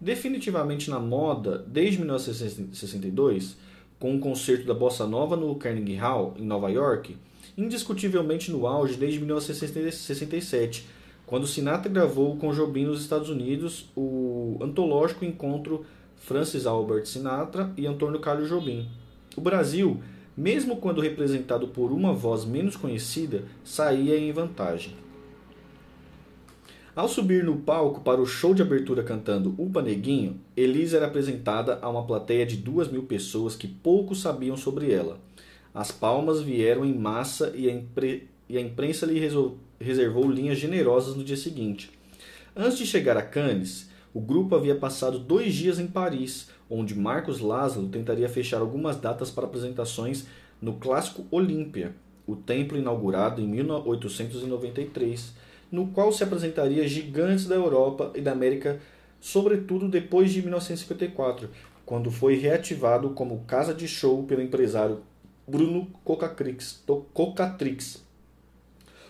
[0.00, 3.56] Definitivamente na moda, desde 1962,
[3.96, 7.16] com o concerto da Bossa Nova no Carnegie Hall, em Nova York,
[7.56, 10.84] indiscutivelmente no auge desde 1967,
[11.24, 15.86] quando Sinatra gravou com Jobim nos Estados Unidos o antológico encontro
[16.16, 18.88] Francis Albert Sinatra e Antônio Carlos Jobim.
[19.40, 20.02] O Brasil,
[20.36, 24.92] mesmo quando representado por uma voz menos conhecida, saía em vantagem.
[26.94, 31.78] Ao subir no palco para o show de abertura cantando Upa Neguinho, Elisa era apresentada
[31.80, 35.18] a uma plateia de duas mil pessoas que pouco sabiam sobre ela.
[35.72, 38.28] As palmas vieram em massa e a, impre...
[38.46, 39.18] e a imprensa lhe
[39.80, 41.90] reservou linhas generosas no dia seguinte.
[42.54, 47.40] Antes de chegar a Cannes, o grupo havia passado dois dias em Paris, onde Marcos
[47.40, 50.26] Lázaro tentaria fechar algumas datas para apresentações
[50.62, 51.94] no clássico Olímpia,
[52.26, 55.34] o templo inaugurado em 1893,
[55.70, 58.80] no qual se apresentaria gigantes da Europa e da América,
[59.20, 61.50] sobretudo depois de 1954,
[61.84, 65.00] quando foi reativado como casa de show pelo empresário
[65.46, 66.84] Bruno Cocatrix.
[67.12, 68.04] Cocatrix.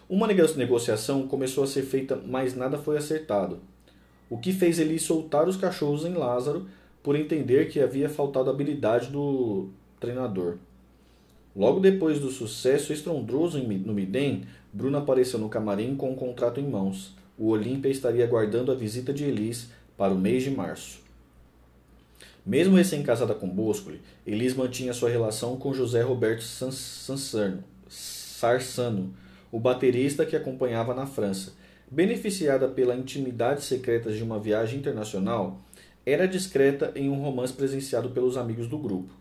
[0.09, 3.61] Uma negociação começou a ser feita, mas nada foi acertado.
[4.31, 6.67] O que fez ele soltar os cachorros em Lázaro
[7.03, 9.69] por entender que havia faltado habilidade do
[9.99, 10.57] treinador.
[11.55, 16.69] Logo depois do sucesso estrondoso no Midem, Bruno apareceu no camarim com um contrato em
[16.69, 17.15] mãos.
[17.37, 21.01] O Olímpia estaria aguardando a visita de Elis para o mês de março.
[22.47, 29.13] Mesmo recém-casada com Boscoli, Elis mantinha sua relação com José Roberto Sansano, Sarsano,
[29.53, 31.53] o baterista que acompanhava na França.
[31.91, 35.61] Beneficiada pela intimidade secreta de uma viagem internacional,
[36.05, 39.13] era discreta em um romance presenciado pelos amigos do grupo,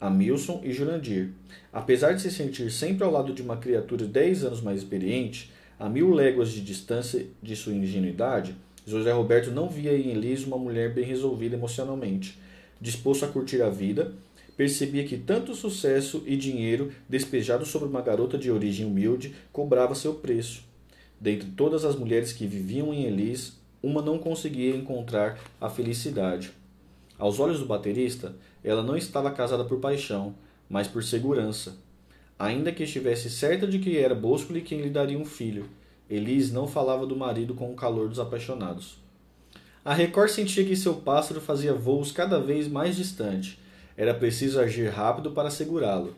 [0.00, 1.30] Amilson e Jurandir.
[1.72, 5.88] Apesar de se sentir sempre ao lado de uma criatura dez anos mais experiente, a
[5.88, 8.54] mil léguas de distância de sua ingenuidade,
[8.86, 12.38] José Roberto não via em Elis uma mulher bem resolvida emocionalmente
[12.80, 14.12] disposto a curtir a vida,
[14.56, 20.14] percebia que tanto sucesso e dinheiro despejado sobre uma garota de origem humilde cobrava seu
[20.14, 20.64] preço.
[21.20, 23.55] Dentre todas as mulheres que viviam em Elis,
[23.86, 26.50] uma não conseguia encontrar a felicidade.
[27.16, 28.34] Aos olhos do baterista,
[28.64, 30.34] ela não estava casada por paixão,
[30.68, 31.76] mas por segurança.
[32.36, 35.70] Ainda que estivesse certa de que era Boscoli quem lhe daria um filho,
[36.10, 38.98] Elis não falava do marido com o calor dos apaixonados.
[39.84, 43.56] A Record sentia que seu pássaro fazia voos cada vez mais distante.
[43.96, 46.16] Era preciso agir rápido para segurá-lo.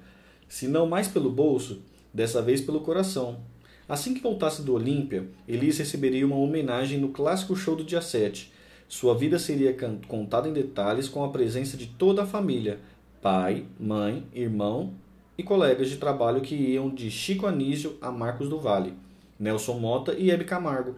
[0.48, 1.82] Se não mais pelo bolso,
[2.14, 3.40] dessa vez pelo coração.
[3.88, 8.52] Assim que voltasse do Olímpia, Elis receberia uma homenagem no clássico show do dia 7.
[8.86, 9.74] Sua vida seria
[10.06, 12.80] contada em detalhes com a presença de toda a família:
[13.22, 14.92] pai, mãe, irmão
[15.38, 18.92] e colegas de trabalho que iam de Chico Anísio a Marcos do Vale,
[19.40, 20.96] Nelson Mota e Hebe Camargo.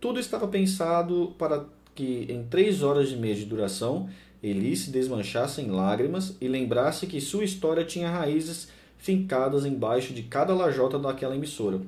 [0.00, 4.08] Tudo estava pensado para que em três horas e meia de duração
[4.42, 10.22] Eli se desmanchasse em lágrimas e lembrasse que sua história tinha raízes fincadas embaixo de
[10.22, 11.82] cada lajota daquela emissora.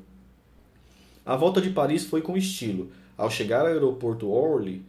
[1.24, 2.90] A volta de Paris foi com estilo.
[3.16, 4.82] Ao chegar ao aeroporto Orly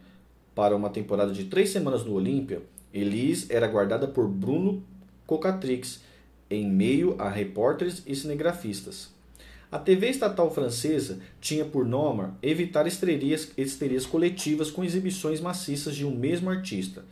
[0.52, 2.60] para uma temporada de três semanas no Olímpia,
[2.92, 4.82] Elise era guardada por Bruno
[5.28, 6.00] Cocatrix,
[6.50, 9.12] em meio a repórteres e cinegrafistas.
[9.70, 16.04] A TV estatal francesa tinha por norma evitar estrerias, estrerias coletivas com exibições maciças de
[16.04, 17.04] um mesmo artista.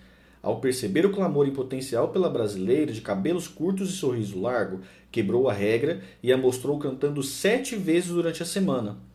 [0.43, 4.81] Ao perceber o clamor em potencial pela brasileira de cabelos curtos e sorriso largo,
[5.13, 9.12] quebrou a regra e a mostrou cantando sete vezes durante a semana.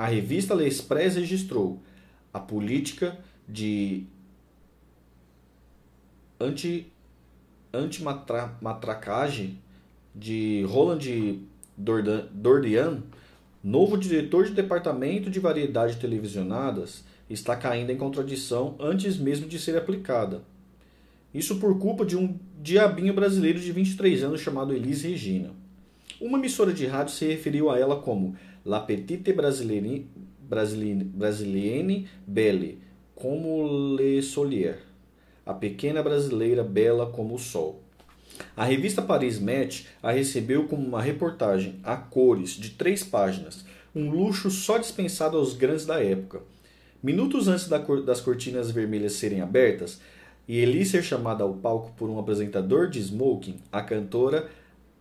[0.00, 1.82] A revista L'Express registrou
[2.32, 4.06] a política de
[6.40, 6.90] anti
[7.70, 9.58] anti-matracagem
[10.14, 11.00] de Roland
[11.76, 13.02] Dordian,
[13.62, 19.76] novo diretor de departamento de variedades televisionadas, está caindo em contradição antes mesmo de ser
[19.76, 20.42] aplicada.
[21.34, 25.50] Isso por culpa de um diabinho brasileiro de 23 anos chamado Elis Regina.
[26.18, 28.34] Uma emissora de rádio se referiu a ela como
[28.64, 30.06] La Petite Brasilienne,
[32.26, 32.78] Belle,
[33.14, 34.78] como Le Solier,
[35.46, 37.80] a pequena brasileira bela como o sol.
[38.54, 43.64] A revista Paris Match a recebeu como uma reportagem a cores de três páginas,
[43.94, 46.42] um luxo só dispensado aos grandes da época.
[47.02, 50.02] Minutos antes das cortinas vermelhas serem abertas
[50.46, 54.50] e Eli ser chamada ao palco por um apresentador de smoking, a cantora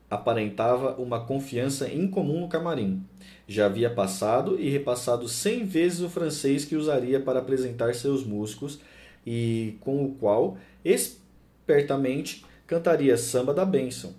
[0.10, 3.04] aparentava uma confiança incomum no camarim.
[3.48, 8.80] Já havia passado e repassado cem vezes o francês que usaria para apresentar seus músicos
[9.26, 14.14] e com o qual, espertamente, cantaria Samba da Bênção,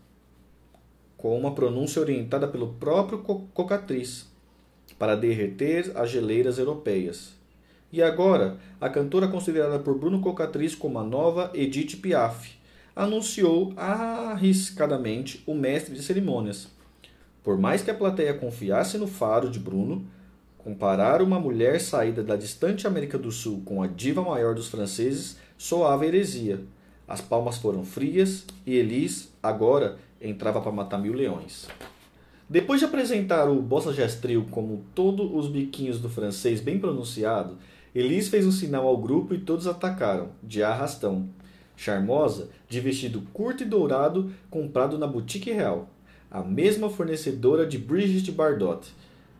[1.17, 4.29] com uma pronúncia orientada pelo próprio Cocatriz,
[4.99, 7.33] para derreter as geleiras europeias.
[7.93, 12.60] E agora, a cantora considerada por Bruno Cocatriz como a nova Edith Piaf,
[12.95, 16.69] anunciou arriscadamente o mestre de cerimônias.
[17.43, 20.07] Por mais que a plateia confiasse no faro de Bruno,
[20.59, 25.39] comparar uma mulher saída da distante América do Sul com a diva maior dos franceses
[25.57, 26.61] soava heresia.
[27.09, 31.67] As palmas foram frias e Elis, agora, entrava para matar mil leões.
[32.49, 37.57] Depois de apresentar o Bossa Gestril como todos os biquinhos do francês bem pronunciado,
[37.95, 41.29] Elis fez um sinal ao grupo e todos atacaram, de arrastão.
[41.81, 45.89] Charmosa, de vestido curto e dourado, comprado na Boutique Real,
[46.31, 48.87] a mesma fornecedora de Brigitte Bardot.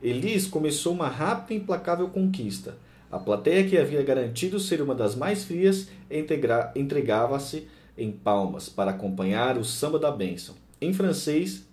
[0.03, 2.79] Elis começou uma rápida e implacável conquista.
[3.13, 5.89] A plateia que havia garantido ser uma das mais frias
[6.75, 7.69] entregava-se
[7.99, 11.67] em palmas para acompanhar o samba da bênção, em francês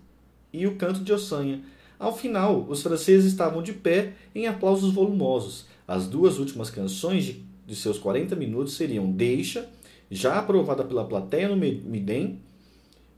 [0.52, 1.61] e o canto de Ossanha.
[1.98, 5.65] Ao final, os franceses estavam de pé em aplausos volumosos.
[5.88, 9.69] As duas últimas canções de, de seus 40 minutos seriam Deixa,
[10.10, 12.40] já aprovada pela plateia no Midem,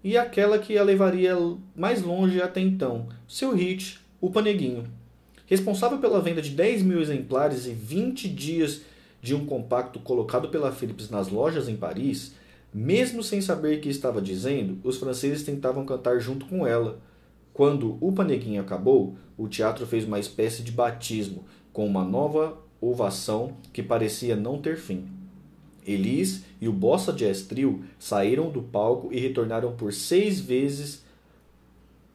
[0.03, 1.36] e aquela que a levaria
[1.76, 4.86] mais longe até então, seu hit, O Paneguinho.
[5.45, 8.82] Responsável pela venda de 10 mil exemplares e 20 dias
[9.22, 12.34] de um compacto colocado pela Philips nas lojas em Paris,
[12.74, 16.99] mesmo sem saber o que estava dizendo, os franceses tentavam cantar junto com ela.
[17.52, 21.44] Quando o paneguinho acabou, o teatro fez uma espécie de batismo,
[21.74, 25.07] com uma nova ovação que parecia não ter fim.
[25.86, 31.03] Elis e o Bossa Jazz Trio saíram do palco e retornaram por seis vezes,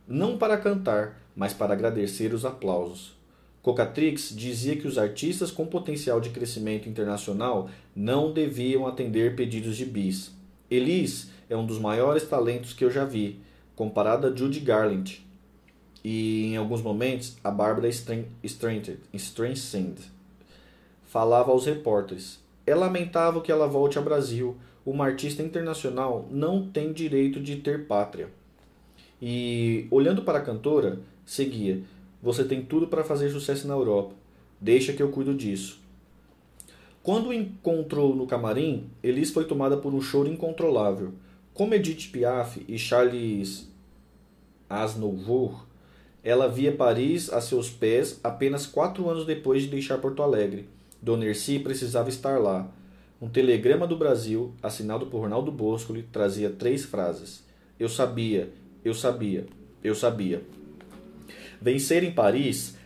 [0.07, 3.15] não para cantar, mas para agradecer os aplausos.
[3.62, 9.87] Cocatrix dizia que os artistas com potencial de crescimento internacional não deviam atender pedidos de
[9.87, 10.33] bis.
[10.71, 13.41] Elis é um dos maiores talentos que eu já vi,
[13.75, 15.25] comparado a Judy Garland
[16.05, 19.97] e, em alguns momentos, a Barbara Streisand
[21.07, 22.44] falava aos repórteres.
[22.66, 24.57] É lamentável que ela volte ao Brasil.
[24.85, 28.28] Uma artista internacional não tem direito de ter pátria.
[29.20, 31.82] E, olhando para a cantora, seguia:
[32.23, 34.15] Você tem tudo para fazer sucesso na Europa.
[34.61, 35.81] Deixa que eu cuido disso.
[37.03, 41.12] Quando o encontrou no camarim, Elis foi tomada por um choro incontrolável.
[41.53, 43.69] Como Edith Piaf e Charles
[44.69, 45.66] Aznavour,
[46.23, 50.66] ela via Paris a seus pés apenas quatro anos depois de deixar Porto Alegre.
[51.05, 52.67] Dona Erci precisava estar lá.
[53.21, 57.45] Um telegrama do Brasil, assinado por Ronaldo Boscoli, trazia três frases.
[57.79, 58.51] Eu sabia,
[58.83, 59.45] eu sabia,
[59.83, 60.43] eu sabia.
[61.61, 62.79] Vencer em Paris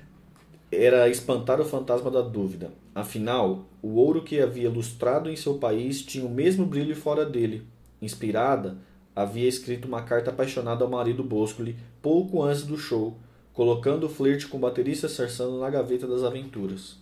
[0.72, 2.72] era espantar o fantasma da dúvida.
[2.92, 7.62] Afinal, o ouro que havia lustrado em seu país tinha o mesmo brilho fora dele.
[8.02, 8.78] Inspirada,
[9.14, 13.16] havia escrito uma carta apaixonada ao marido Boscoli pouco antes do show,
[13.52, 16.97] colocando o flerte com o baterista Sarsano na gaveta das aventuras.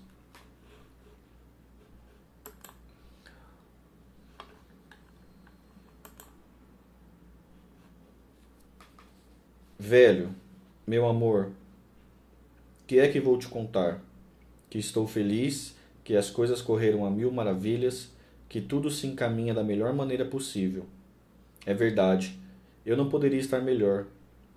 [9.79, 10.35] Velho,
[10.87, 11.51] meu amor,
[12.87, 14.01] que é que vou te contar?
[14.71, 18.11] Que estou feliz, que as coisas correram a mil maravilhas,
[18.49, 20.87] que tudo se encaminha da melhor maneira possível.
[21.67, 22.39] É verdade,
[22.87, 24.07] eu não poderia estar melhor.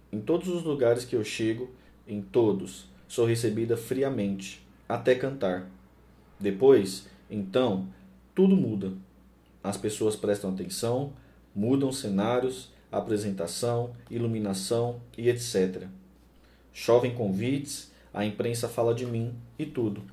[0.10, 1.70] Em todos os lugares que eu chego,
[2.08, 5.70] em todos, sou recebida friamente, até cantar.
[6.40, 7.90] Depois, então,
[8.34, 8.94] tudo muda.
[9.62, 11.12] As pessoas prestam atenção,
[11.54, 15.84] mudam cenários, apresentação, iluminação e etc.
[16.74, 20.04] Chovem convites, a imprensa fala de mim e tudo.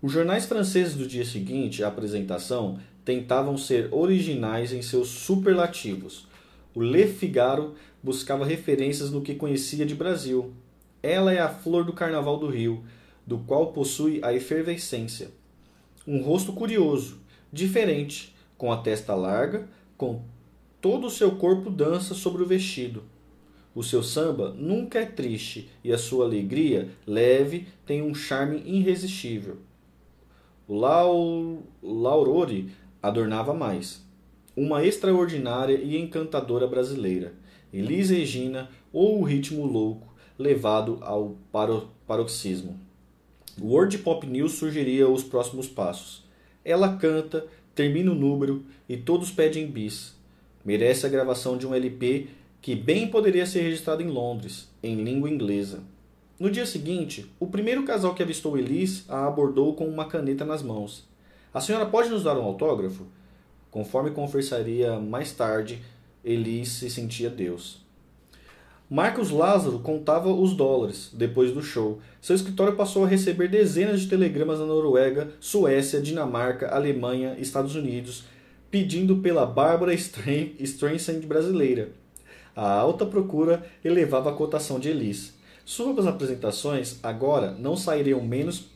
[0.00, 6.28] Os jornais franceses do dia seguinte à apresentação tentavam ser originais em seus superlativos.
[6.74, 10.52] O Le Figaro buscava referências no que conhecia de Brasil.
[11.02, 12.84] Ela é a flor do carnaval do Rio,
[13.26, 15.30] do qual possui a efervescência.
[16.06, 17.18] Um rosto curioso,
[17.52, 20.22] diferente, com a testa larga, com
[20.80, 23.02] todo o seu corpo dança sobre o vestido.
[23.74, 29.58] O seu samba nunca é triste e a sua alegria, leve, tem um charme irresistível.
[30.68, 31.62] O Lau...
[31.82, 32.70] Laurori
[33.02, 34.04] adornava mais.
[34.56, 37.34] Uma extraordinária e encantadora brasileira,
[37.72, 41.90] Elis Regina ou o ritmo louco levado ao paro...
[42.06, 42.85] paroxismo.
[43.58, 46.22] World Pop News sugeria os próximos passos.
[46.62, 50.14] Ela canta, termina o número e todos pedem bis.
[50.62, 52.28] Merece a gravação de um LP
[52.60, 55.82] que bem poderia ser registrado em Londres, em língua inglesa.
[56.38, 60.62] No dia seguinte, o primeiro casal que avistou Elis a abordou com uma caneta nas
[60.62, 61.08] mãos.
[61.54, 63.06] A senhora pode nos dar um autógrafo?
[63.70, 65.80] Conforme conversaria mais tarde,
[66.22, 67.85] Elis se sentia Deus.
[68.88, 71.98] Marcos Lázaro contava os dólares depois do show.
[72.20, 78.26] Seu escritório passou a receber dezenas de telegramas da Noruega, Suécia, Dinamarca, Alemanha, Estados Unidos,
[78.70, 81.90] pedindo pela Bárbara Streisand brasileira.
[82.54, 85.34] A alta procura elevava a cotação de Elis.
[85.64, 88.66] Suas apresentações agora não sairiam menos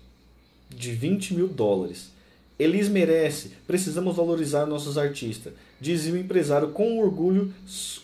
[0.68, 2.10] de 20 mil dólares.
[2.58, 7.54] Elis merece, precisamos valorizar nossos artistas, dizia o empresário com orgulho,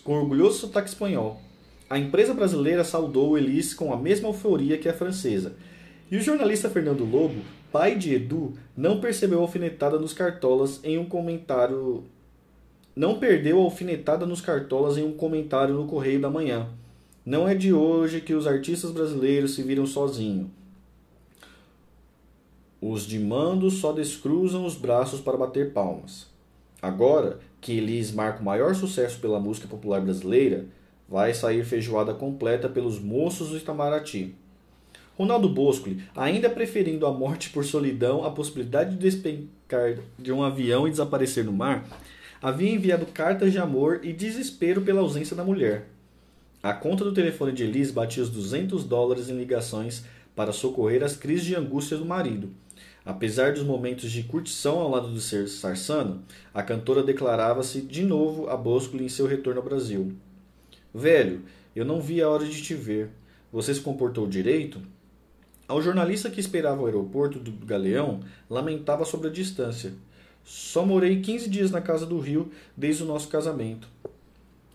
[0.05, 1.41] com orgulhoso sotaque espanhol.
[1.89, 5.55] A empresa brasileira saudou Elis com a mesma euforia que a francesa.
[6.11, 7.41] E o jornalista Fernando Lobo,
[7.71, 12.03] pai de Edu, não percebeu a alfinetada nos cartolas em um comentário.
[12.93, 16.67] Não perdeu a alfinetada nos cartolas em um comentário no Correio da Manhã.
[17.25, 20.47] Não é de hoje que os artistas brasileiros se viram sozinhos.
[22.81, 26.27] Os de mando só descruzam os braços para bater palmas.
[26.81, 30.65] Agora que Elis marca o maior sucesso pela música popular brasileira,
[31.09, 34.35] vai sair feijoada completa pelos moços do Itamaraty.
[35.17, 40.87] Ronaldo Boscoli, ainda preferindo a morte por solidão à possibilidade de despencar de um avião
[40.87, 41.85] e desaparecer no mar,
[42.41, 45.87] havia enviado cartas de amor e desespero pela ausência da mulher.
[46.61, 50.03] A conta do telefone de Elis batia os 200 dólares em ligações
[50.35, 52.51] para socorrer as crises de angústia do marido.
[53.03, 56.21] Apesar dos momentos de curtição ao lado do ser Sarsano,
[56.53, 60.13] a cantora declarava-se de novo a Boscoli em seu retorno ao Brasil.
[60.93, 61.41] Velho,
[61.75, 63.09] eu não vi a hora de te ver.
[63.51, 64.81] Você se comportou direito?
[65.67, 69.93] Ao jornalista que esperava o aeroporto do Galeão, lamentava sobre a distância.
[70.43, 73.87] Só morei 15 dias na casa do Rio desde o nosso casamento.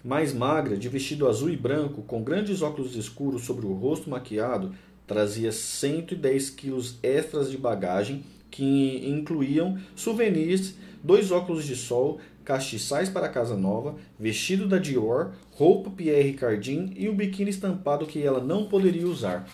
[0.05, 4.74] Mais magra, de vestido azul e branco, com grandes óculos escuros sobre o rosto maquiado,
[5.06, 13.28] trazia 110 quilos extras de bagagem que incluíam souvenirs, dois óculos de sol, castiçais para
[13.28, 18.66] casa nova, vestido da Dior, roupa Pierre Cardin e o biquíni estampado que ela não
[18.66, 19.47] poderia usar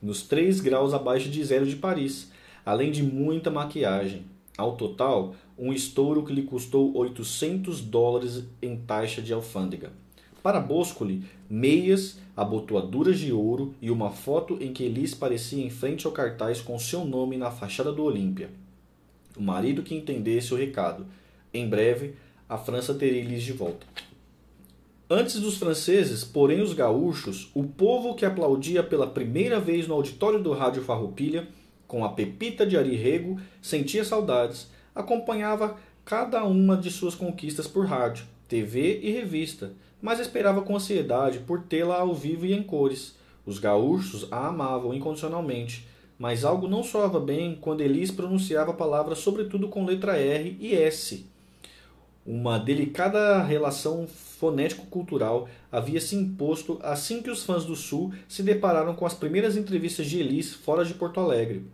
[0.00, 2.30] nos 3 graus abaixo de zero de Paris,
[2.64, 4.24] além de muita maquiagem.
[4.56, 9.92] Ao total, um estouro que lhe custou 800 dólares em taxa de alfândega.
[10.42, 16.06] Para Boscoli, meias, abotoaduras de ouro e uma foto em que Elis parecia em frente
[16.06, 18.50] ao cartaz com seu nome na fachada do Olímpia.
[19.36, 21.06] O marido que entendesse o recado.
[21.52, 22.14] Em breve,
[22.48, 23.86] a França teria Elis de volta.
[25.10, 30.42] Antes dos franceses, porém os gaúchos, o povo que aplaudia pela primeira vez no auditório
[30.42, 31.48] do rádio Farroupilha,
[31.86, 37.86] com a pepita de Ari Rego, sentia saudades, acompanhava cada uma de suas conquistas por
[37.86, 43.16] rádio, TV e revista, mas esperava com ansiedade por tê-la ao vivo e em cores.
[43.46, 45.88] Os gaúchos a amavam incondicionalmente,
[46.18, 51.26] mas algo não soava bem quando Elis pronunciava palavras sobretudo com letra R e S.
[52.30, 58.94] Uma delicada relação fonético-cultural havia se imposto assim que os fãs do Sul se depararam
[58.94, 61.64] com as primeiras entrevistas de Elis fora de Porto Alegre.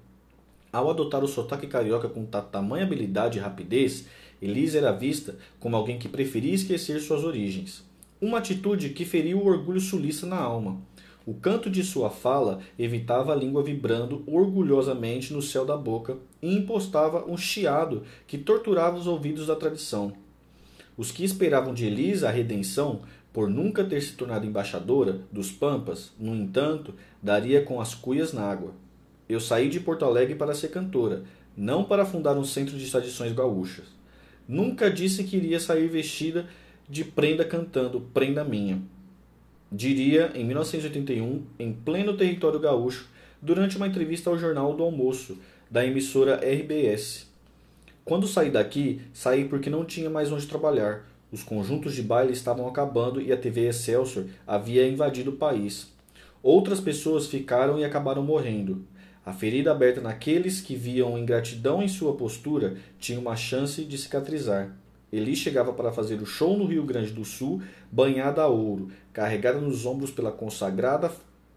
[0.73, 4.07] Ao adotar o sotaque carioca com tamanha habilidade e rapidez,
[4.41, 7.83] Elis era vista como alguém que preferia esquecer suas origens.
[8.21, 10.81] Uma atitude que feriu o orgulho sulista na alma.
[11.27, 16.55] O canto de sua fala evitava a língua vibrando orgulhosamente no céu da boca e
[16.55, 20.23] impostava um chiado que torturava os ouvidos da tradição.
[20.97, 23.03] Os que esperavam de Elisa a redenção,
[23.33, 28.43] por nunca ter se tornado embaixadora dos Pampas, no entanto, daria com as cuias na
[28.43, 28.73] água.
[29.29, 31.25] Eu saí de Porto Alegre para ser cantora,
[31.57, 33.87] não para fundar um centro de tradições gaúchas.
[34.47, 36.47] Nunca disse que iria sair vestida
[36.89, 38.81] de prenda cantando Prenda Minha.
[39.73, 43.09] Diria em 1981, em pleno território gaúcho,
[43.43, 45.39] durante uma entrevista ao Jornal do Almoço,
[45.69, 47.34] da emissora RBS.
[48.05, 51.07] Quando saí daqui, saí porque não tinha mais onde trabalhar.
[51.33, 55.91] Os conjuntos de baile estavam acabando e a TV Excelsior havia invadido o país.
[56.43, 58.85] Outras pessoas ficaram e acabaram morrendo.
[59.25, 64.77] A ferida aberta naqueles que viam ingratidão em sua postura tinha uma chance de cicatrizar.
[65.11, 69.59] Eli chegava para fazer o show no Rio Grande do Sul, banhada a ouro, carregada
[69.59, 71.11] nos ombros pela consagrada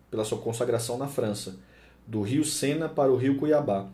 [0.09, 1.59] pela sua consagração na França,
[2.07, 3.89] do Rio Sena para o Rio Cuiabá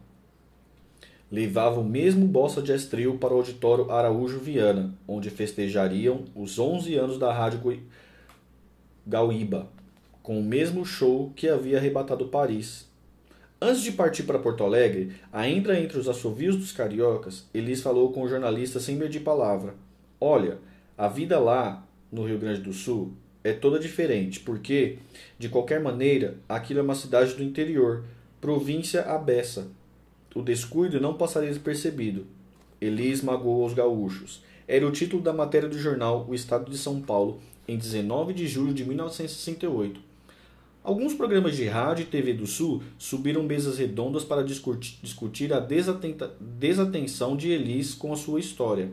[1.33, 6.93] levava o mesmo bossa de estril para o auditório Araújo Viana, onde festejariam os 11
[6.93, 7.81] anos da Rádio
[9.03, 9.67] Gauíba,
[10.21, 12.87] com o mesmo show que havia arrebatado Paris.
[13.59, 18.21] Antes de partir para Porto Alegre, ainda entre os assovios dos cariocas, Elis falou com
[18.21, 19.73] o jornalista sem medir palavra.
[20.21, 20.59] Olha,
[20.95, 23.11] a vida lá, no Rio Grande do Sul,
[23.43, 24.99] é toda diferente, porque,
[25.39, 28.03] de qualquer maneira, aquilo é uma cidade do interior,
[28.39, 29.71] província abessa,
[30.35, 32.25] o descuido não passaria despercebido.
[32.81, 34.41] Elis magoou os gaúchos.
[34.67, 38.47] Era o título da matéria do jornal O Estado de São Paulo, em 19 de
[38.47, 39.99] julho de 1968.
[40.83, 45.65] Alguns programas de rádio e TV do Sul subiram mesas redondas para discutir a
[46.39, 48.91] desatenção de Elis com a sua história.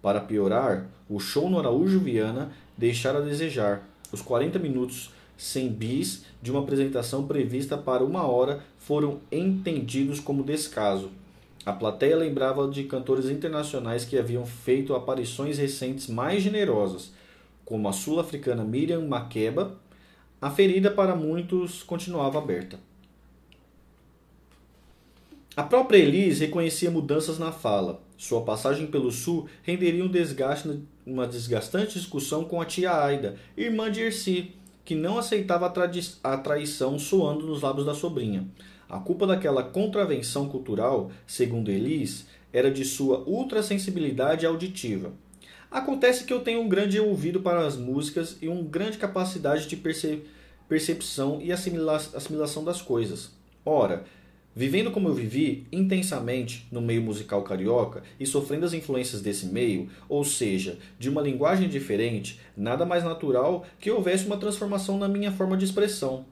[0.00, 3.88] Para piorar, o show no Araújo Viana deixara a desejar.
[4.12, 10.42] Os 40 minutos sem bis de uma apresentação prevista para uma hora foram entendidos como
[10.42, 11.10] descaso.
[11.64, 17.12] A plateia lembrava de cantores internacionais que haviam feito aparições recentes mais generosas,
[17.64, 19.78] como a sul-africana Miriam Makeba.
[20.40, 22.78] A ferida para muitos continuava aberta.
[25.56, 28.02] A própria Elise reconhecia mudanças na fala.
[28.18, 33.90] Sua passagem pelo sul renderia um desgaste, uma desgastante discussão com a tia Aida, irmã
[33.90, 34.52] de Erci,
[34.84, 38.46] que não aceitava a, a traição soando nos lábios da sobrinha.
[38.88, 45.12] A culpa daquela contravenção cultural, segundo Elis, era de sua ultrassensibilidade auditiva.
[45.70, 49.76] Acontece que eu tenho um grande ouvido para as músicas e uma grande capacidade de
[49.76, 50.22] perce
[50.68, 53.32] percepção e assimila assimilação das coisas.
[53.66, 54.04] Ora,
[54.56, 59.88] Vivendo como eu vivi, intensamente, no meio musical carioca e sofrendo as influências desse meio,
[60.08, 65.32] ou seja, de uma linguagem diferente, nada mais natural que houvesse uma transformação na minha
[65.32, 66.24] forma de expressão.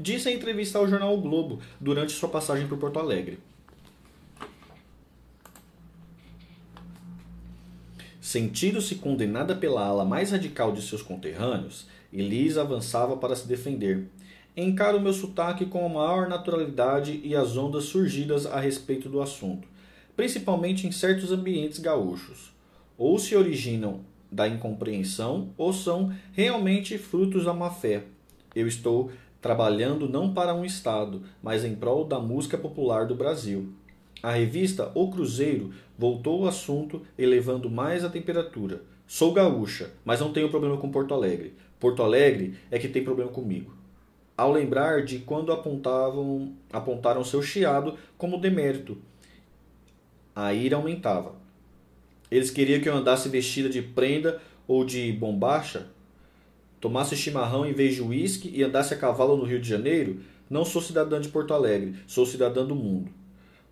[0.00, 3.38] Disse em entrevista ao jornal o Globo durante sua passagem por Porto Alegre.
[8.18, 14.08] Sentindo-se condenada pela ala mais radical de seus conterrâneos, Elisa avançava para se defender.
[14.56, 19.68] Encaro meu sotaque com a maior naturalidade e as ondas surgidas a respeito do assunto,
[20.16, 22.52] principalmente em certos ambientes gaúchos,
[22.96, 24.00] ou se originam
[24.32, 28.04] da incompreensão ou são realmente frutos da má fé.
[28.54, 29.10] Eu estou
[29.40, 33.68] trabalhando não para um Estado, mas em prol da música popular do Brasil.
[34.22, 38.82] A revista O Cruzeiro voltou ao assunto, elevando mais a temperatura.
[39.06, 41.54] Sou gaúcha, mas não tenho problema com Porto Alegre.
[41.78, 43.72] Porto Alegre é que tem problema comigo.
[44.36, 48.98] Ao lembrar de quando apontavam, apontaram seu chiado como demérito,
[50.34, 51.34] a ira aumentava.
[52.30, 54.38] Eles queriam que eu andasse vestida de prenda
[54.68, 55.86] ou de bombacha,
[56.80, 60.20] tomasse chimarrão em vez de uísque e andasse a cavalo no Rio de Janeiro.
[60.50, 63.10] Não sou cidadã de Porto Alegre, sou cidadã do mundo.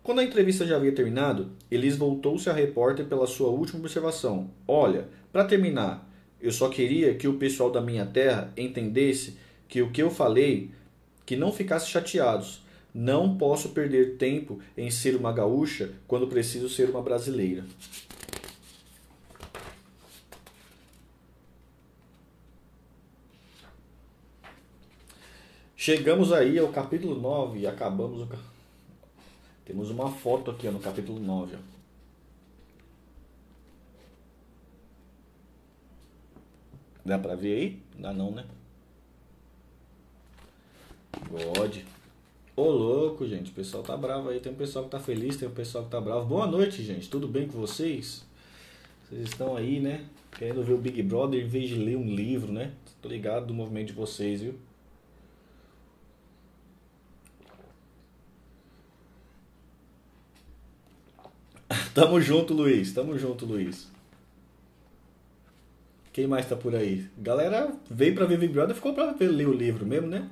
[0.01, 4.49] Quando a entrevista já havia terminado, Elis voltou-se à repórter pela sua última observação.
[4.67, 6.09] Olha, para terminar,
[6.41, 9.37] eu só queria que o pessoal da minha terra entendesse
[9.67, 10.71] que o que eu falei,
[11.25, 12.63] que não ficasse chateados.
[12.93, 17.65] Não posso perder tempo em ser uma gaúcha quando preciso ser uma brasileira.
[25.75, 28.27] Chegamos aí ao capítulo 9 e acabamos o
[29.65, 31.55] temos uma foto aqui ó, no capítulo 9.
[31.55, 31.59] Ó.
[37.03, 37.83] Dá pra ver aí?
[37.99, 38.45] Dá não, né?
[41.29, 41.77] God.
[42.55, 43.51] Ô louco, gente.
[43.51, 44.39] O pessoal tá bravo aí.
[44.39, 46.25] Tem um pessoal que tá feliz, tem um pessoal que tá bravo.
[46.25, 47.09] Boa noite, gente.
[47.09, 48.25] Tudo bem com vocês?
[49.09, 50.05] Vocês estão aí, né?
[50.37, 52.73] Querendo ver o Big Brother em vez de ler um livro, né?
[53.01, 54.55] Tô ligado do movimento de vocês, viu?
[61.93, 62.93] Tamo junto, Luiz.
[62.93, 63.91] Tamo junto, Luiz.
[66.11, 67.05] Quem mais tá por aí?
[67.17, 70.29] Galera veio pra ver Big Brother ficou pra ler o livro mesmo, né?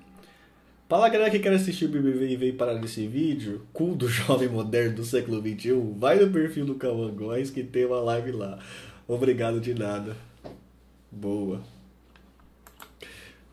[0.94, 4.48] Fala galera que quer assistir o BBB e veio parar nesse vídeo, cu do jovem
[4.48, 7.12] moderno do século XXI, vai no perfil do Cauã
[7.52, 8.60] que tem uma live lá.
[9.08, 10.16] Obrigado de nada.
[11.12, 11.64] Boa.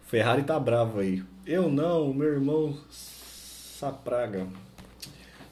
[0.04, 1.22] Ferrari tá bravo aí.
[1.46, 4.46] Eu não, meu irmão Sapraga.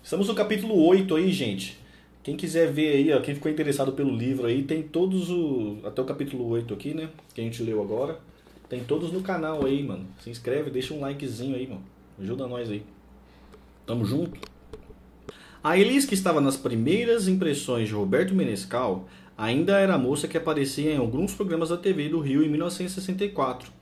[0.04, 1.80] Estamos no capítulo 8 aí, gente.
[2.22, 5.78] Quem quiser ver aí, ó, quem ficou interessado pelo livro aí, tem todos o.
[5.82, 7.08] Até o capítulo 8 aqui, né?
[7.32, 8.20] Que a gente leu agora.
[8.68, 10.06] Tem todos no canal aí, mano.
[10.22, 11.82] Se inscreve, deixa um likezinho aí, mano.
[12.20, 12.82] Ajuda nós aí.
[13.86, 14.38] Tamo junto.
[15.64, 20.36] A Elis, que estava nas primeiras impressões de Roberto Menescal, ainda era a moça que
[20.36, 23.72] aparecia em alguns programas da TV do Rio em 1964.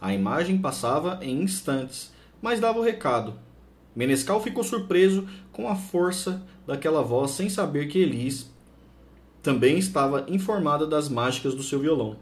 [0.00, 3.34] A imagem passava em instantes, mas dava o recado.
[3.94, 8.50] Menescal ficou surpreso com a força daquela voz sem saber que Elis
[9.42, 12.16] também estava informada das mágicas do seu violão.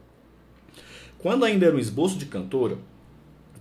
[1.24, 2.76] Quando ainda era um esboço de cantora,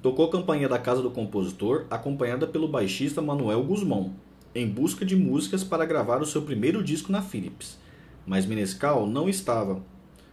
[0.02, 4.16] tocou a campanha da casa do compositor, acompanhada pelo baixista Manuel Guzmão,
[4.54, 7.80] em busca de músicas para gravar o seu primeiro disco na Philips.
[8.28, 9.82] Mas Menescal não estava.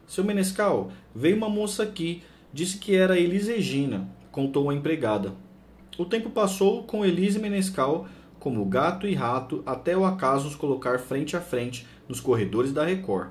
[0.08, 5.32] Seu Menescal, veio uma moça aqui, disse que era Elis Regina, contou a empregada.
[5.96, 8.08] O tempo passou com Elise Menescal
[8.40, 12.84] como gato e rato até o acaso os colocar frente a frente nos corredores da
[12.84, 13.28] Record.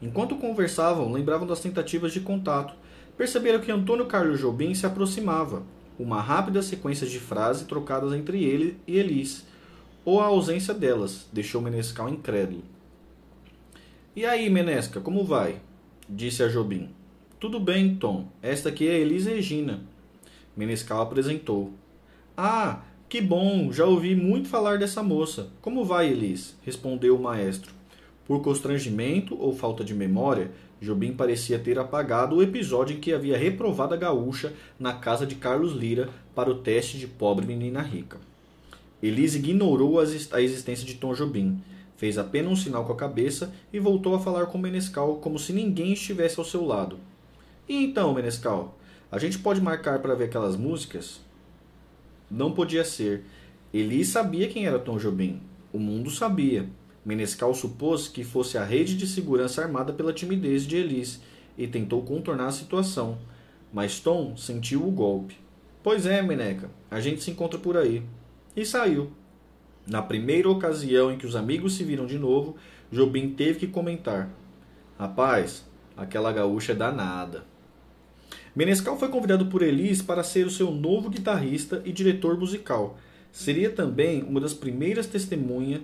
[0.00, 2.83] Enquanto conversavam, lembravam das tentativas de contato.
[3.16, 5.62] Perceberam que Antônio Carlos Jobim se aproximava.
[5.98, 9.46] Uma rápida sequência de frases trocadas entre ele e Elis,
[10.04, 12.62] ou a ausência delas, deixou Menescal incrédulo.
[14.16, 15.60] E aí, Menesca, como vai?
[16.08, 16.90] disse a Jobim.
[17.38, 18.28] Tudo bem, Tom.
[18.42, 19.80] Esta aqui é Elis Regina.
[20.56, 21.72] Menescal apresentou.
[22.36, 25.50] Ah, que bom, já ouvi muito falar dessa moça.
[25.60, 26.56] Como vai, Elis?
[26.64, 27.72] respondeu o maestro.
[28.26, 33.38] Por constrangimento ou falta de memória, Jobim parecia ter apagado o episódio em que havia
[33.38, 38.18] reprovado a gaúcha na casa de Carlos Lira para o teste de pobre menina rica.
[39.02, 41.62] Elise ignorou a existência de Tom Jobim,
[41.96, 45.52] fez apenas um sinal com a cabeça e voltou a falar com Menescal como se
[45.52, 46.98] ninguém estivesse ao seu lado.
[47.68, 48.76] E então, Menescal,
[49.10, 51.20] a gente pode marcar para ver aquelas músicas?
[52.30, 53.24] Não podia ser.
[53.72, 55.40] Eli sabia quem era Tom Jobim.
[55.72, 56.68] O mundo sabia.
[57.04, 61.20] Menescal supôs que fosse a rede de segurança armada pela timidez de Elis
[61.56, 63.18] e tentou contornar a situação.
[63.72, 65.36] Mas Tom sentiu o golpe.
[65.82, 68.02] Pois é, Meneca, a gente se encontra por aí.
[68.56, 69.12] E saiu.
[69.86, 72.56] Na primeira ocasião em que os amigos se viram de novo,
[72.90, 74.30] Jobim teve que comentar:
[74.98, 77.44] Rapaz, aquela gaúcha é danada.
[78.56, 82.96] Menescal foi convidado por Elis para ser o seu novo guitarrista e diretor musical.
[83.30, 85.82] Seria também uma das primeiras testemunhas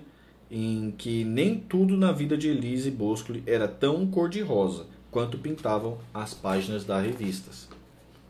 [0.51, 6.33] em que nem tudo na vida de Elise Boscoli era tão cor-de-rosa quanto pintavam as
[6.33, 7.69] páginas das revistas.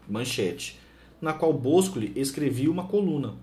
[0.08, 0.80] Manchete.
[1.20, 3.36] na qual Boscoli escrevia uma coluna.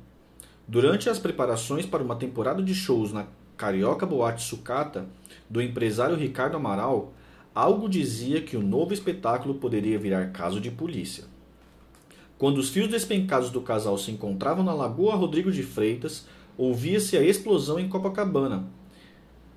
[0.67, 3.27] Durante as preparações para uma temporada de shows na
[3.57, 5.07] Carioca Boate Sucata,
[5.49, 7.13] do empresário Ricardo Amaral,
[7.55, 11.25] algo dizia que o novo espetáculo poderia virar caso de polícia.
[12.37, 16.27] Quando os fios despencados do casal se encontravam na Lagoa Rodrigo de Freitas,
[16.59, 18.69] ouvia-se a explosão em Copacabana.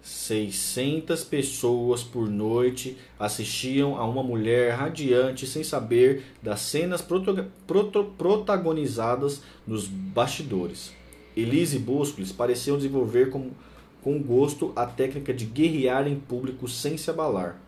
[0.04, 7.06] 600 pessoas por noite assistiam a uma mulher radiante sem saber das cenas
[8.18, 10.92] protagonizadas nos bastidores.
[11.36, 13.52] Elise Boscolis pareciam desenvolver com,
[14.02, 17.60] com gosto a técnica de guerrear em público sem se abalar.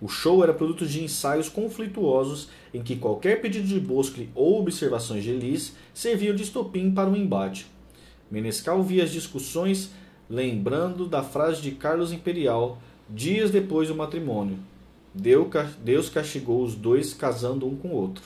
[0.00, 5.22] O show era produto de ensaios conflituosos em que qualquer pedido de Bosco ou observações
[5.22, 7.66] de Elis serviam de estopim para um embate.
[8.32, 9.90] Menescal via as discussões
[10.28, 14.58] lembrando da frase de Carlos Imperial dias depois do matrimônio.
[15.14, 18.24] Deus castigou os dois casando um com o outro.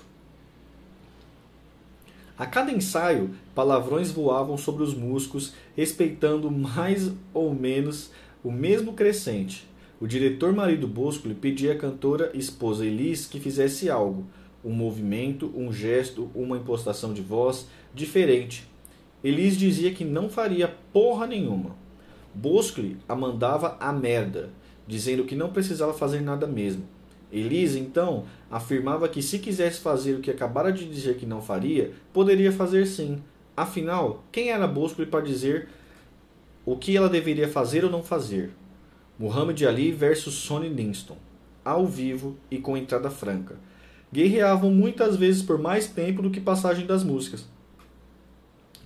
[2.39, 8.13] A cada ensaio, palavrões voavam sobre os músicos, respeitando mais ou menos
[8.45, 9.67] o mesmo crescente.
[10.01, 14.25] O diretor marido Bosco lhe pedia à cantora esposa Elis que fizesse algo,
[14.65, 18.69] um movimento, um gesto, uma impostação de voz diferente.
[19.27, 21.75] Elis dizia que não faria porra nenhuma.
[22.33, 24.51] Bosco a mandava a merda,
[24.87, 26.85] dizendo que não precisava fazer nada mesmo.
[27.33, 31.91] Elis, então, afirmava que se quisesse fazer o que acabara de dizer que não faria,
[32.13, 33.21] poderia fazer sim.
[33.57, 35.71] Afinal, quem era Bosco para dizer
[36.65, 38.53] o que ela deveria fazer ou não fazer?
[39.19, 41.17] Muhammad Ali versus Sonny Linston,
[41.65, 43.57] ao vivo e com entrada franca.
[44.13, 47.56] Guerreavam muitas vezes por mais tempo do que passagem das músicas.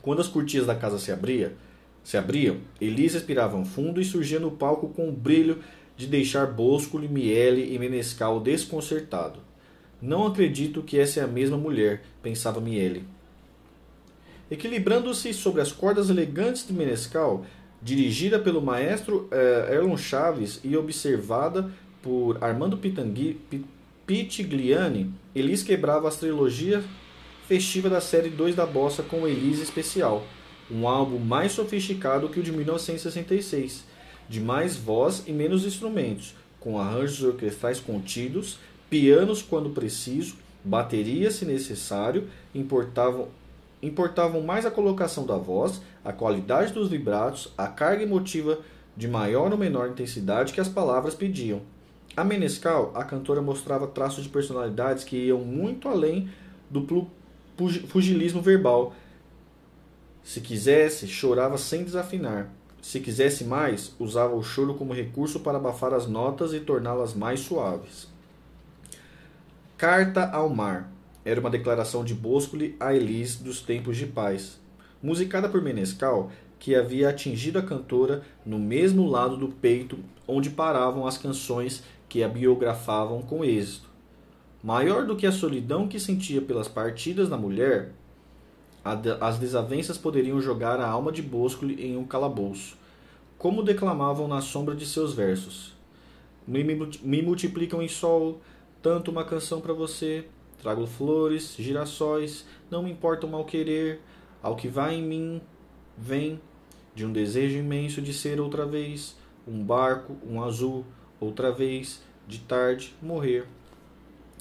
[0.02, 1.54] Quando as cortinas da casa se, abria,
[2.02, 5.58] se abriam, Elisa respirava fundo e surgia no palco com o brilho
[5.96, 9.38] de deixar Bosco, Miele e Menescal desconcertado.
[10.00, 13.04] Não acredito que essa é a mesma mulher, pensava Miele.
[14.50, 17.44] Equilibrando-se sobre as cordas elegantes de Menescal,
[17.82, 21.70] dirigida pelo maestro eh, Erlon Chaves e observada
[22.02, 23.38] por Armando Pitangui,
[24.06, 26.82] Pitigliani, Elis quebrava a trilogia
[27.50, 30.22] festiva da série 2 da Bossa com Elise Especial,
[30.70, 33.84] um álbum mais sofisticado que o de 1966,
[34.28, 41.44] de mais voz e menos instrumentos, com arranjos orquestrais contidos, pianos quando preciso, bateria se
[41.44, 43.26] necessário, importavam
[43.82, 48.60] importavam mais a colocação da voz, a qualidade dos vibratos, a carga emotiva
[48.96, 51.62] de maior ou menor intensidade que as palavras pediam.
[52.16, 56.28] A Menescal, a cantora mostrava traços de personalidades que iam muito além
[56.70, 56.82] do
[57.89, 58.94] pugilismo verbal.
[60.22, 62.50] Se quisesse, chorava sem desafinar.
[62.80, 67.40] Se quisesse mais, usava o choro como recurso para abafar as notas e torná-las mais
[67.40, 68.08] suaves.
[69.76, 70.90] Carta ao Mar
[71.24, 74.58] era uma declaração de Boscoli a Elis dos tempos de paz,
[75.02, 81.06] musicada por Menescal, que havia atingido a cantora no mesmo lado do peito onde paravam
[81.06, 83.89] as canções que a biografavam com êxito.
[84.62, 87.92] Maior do que a solidão que sentia pelas partidas da mulher,
[89.20, 92.76] as desavenças poderiam jogar a alma de Boscoli em um calabouço,
[93.39, 95.74] como declamavam na sombra de seus versos.
[96.47, 98.40] Me multiplicam em sol,
[98.82, 100.26] tanto uma canção para você,
[100.60, 103.98] Trago flores, girassóis, não me importa o mal querer,
[104.42, 105.40] ao que vai em mim,
[105.97, 106.39] vem,
[106.94, 109.16] de um desejo imenso de ser outra vez,
[109.48, 110.84] um barco, um azul,
[111.18, 113.47] outra vez, de tarde, morrer.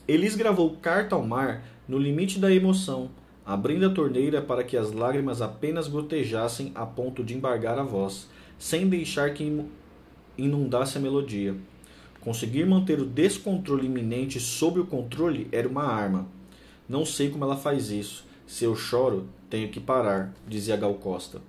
[0.09, 3.11] Elis gravou Carta ao Mar no limite da emoção,
[3.45, 8.27] abrindo a torneira para que as lágrimas apenas gotejassem a ponto de embargar a voz,
[8.57, 9.63] sem deixar que
[10.35, 11.55] inundasse a melodia.
[12.21, 16.25] Conseguir manter o descontrole iminente sob o controle era uma arma.
[16.89, 18.25] Não sei como ela faz isso.
[18.47, 21.39] Se eu choro, tenho que parar, dizia Gal Costa.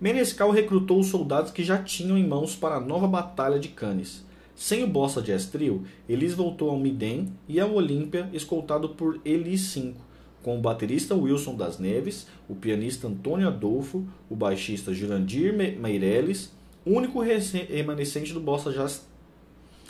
[0.00, 4.24] Menescal recrutou os soldados que já tinham em mãos para a nova batalha de Cannes.
[4.54, 9.62] Sem o Bossa Jazz Trio, Elis voltou ao Midem e ao Olímpia, escoltado por Elis
[9.62, 10.00] 5,
[10.42, 16.52] com o baterista Wilson das Neves, o pianista Antônio Adolfo, o baixista Jurandir Meirelles,
[16.84, 19.06] único remanescente do Bossa Jazz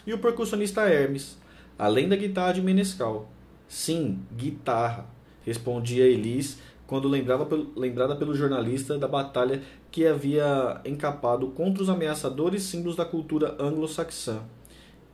[0.07, 1.39] e o percussionista Hermes,
[1.79, 3.31] além da guitarra de Menescal.
[3.67, 5.07] Sim, guitarra,
[5.45, 9.63] respondia Elis quando lembrava, lembrada pelo jornalista da batalha
[9.93, 14.41] que havia encapado contra os ameaçadores símbolos da cultura anglo-saxã.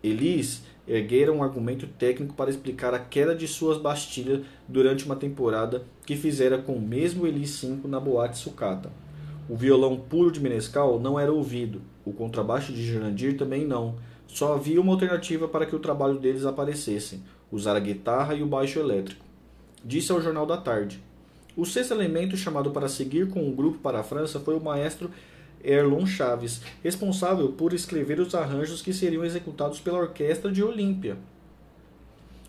[0.02, 5.82] Elis erguera um argumento técnico para explicar a queda de suas bastilhas durante uma temporada
[6.06, 8.90] que fizera com o mesmo Elis 5 na boate sucata.
[9.48, 13.96] O violão puro de Menescal não era ouvido, o contrabaixo de Jurandir também não,
[14.28, 18.46] só havia uma alternativa para que o trabalho deles aparecesse: usar a guitarra e o
[18.46, 19.24] baixo elétrico.
[19.84, 21.02] disse ao Jornal da Tarde.
[21.58, 25.10] O sexto elemento chamado para seguir com o grupo para a França foi o maestro
[25.60, 31.16] Erlon Chaves, responsável por escrever os arranjos que seriam executados pela orquestra de Olímpia.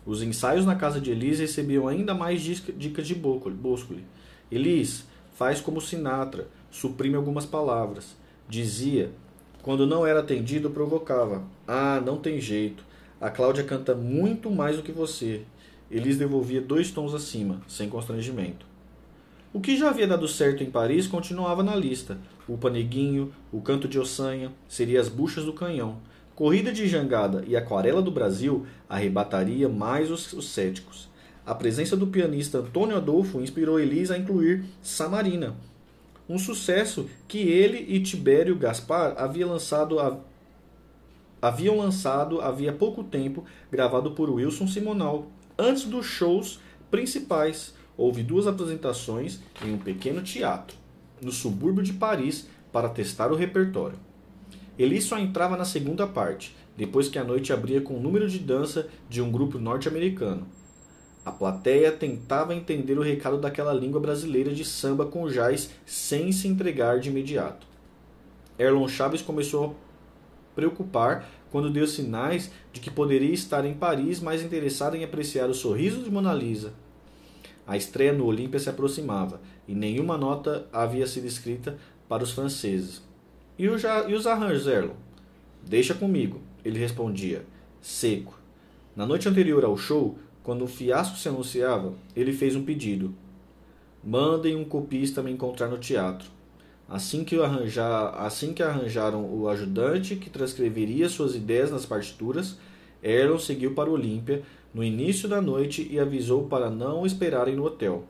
[0.06, 4.04] Os ensaios na casa de Elise recebiam ainda mais dicas de Boscoli.
[4.48, 5.02] Elise,
[5.34, 8.14] faz como Sinatra, suprime algumas palavras.
[8.48, 9.10] Dizia,
[9.60, 11.42] quando não era atendido, provocava.
[11.66, 12.84] Ah, não tem jeito.
[13.20, 15.42] A Cláudia canta muito mais do que você.
[15.90, 18.69] Elise devolvia dois tons acima, sem constrangimento.
[19.52, 22.18] O que já havia dado certo em Paris continuava na lista.
[22.46, 25.98] O paneguinho, o canto de ossanha, seria as buchas do canhão.
[26.36, 31.08] Corrida de jangada e aquarela do Brasil arrebataria mais os, os céticos.
[31.44, 35.56] A presença do pianista Antônio Adolfo inspirou Elis a incluir Samarina,
[36.30, 40.16] um sucesso que ele e Tibério Gaspar havia lançado a,
[41.42, 45.26] haviam lançado havia pouco tempo, gravado por Wilson Simonal,
[45.58, 50.74] antes dos shows principais houve duas apresentações em um pequeno teatro,
[51.20, 53.98] no subúrbio de Paris, para testar o repertório.
[54.78, 58.38] Eli só entrava na segunda parte, depois que a noite abria com o número de
[58.38, 60.46] dança de um grupo norte-americano.
[61.26, 66.48] A plateia tentava entender o recado daquela língua brasileira de samba com jazz sem se
[66.48, 67.66] entregar de imediato.
[68.58, 74.42] Erlon Chaves começou a preocupar quando deu sinais de que poderia estar em Paris mais
[74.42, 76.72] interessado em apreciar o sorriso de Mona Lisa
[77.70, 83.00] a estreia no Olímpia se aproximava e nenhuma nota havia sido escrita para os franceses.
[83.56, 84.94] E, o os arranjos, Erlon?
[85.64, 87.44] Deixa comigo, ele respondia,
[87.80, 88.36] seco.
[88.96, 93.14] Na noite anterior ao show, quando o fiasco se anunciava, ele fez um pedido.
[94.02, 96.28] Mandem um copista me encontrar no teatro.
[96.88, 102.58] Assim que, arranjar, assim que arranjaram o ajudante que transcreveria suas ideias nas partituras,
[103.00, 104.42] Erlon seguiu para Olímpia
[104.72, 108.04] no início da noite e avisou para não esperarem no hotel.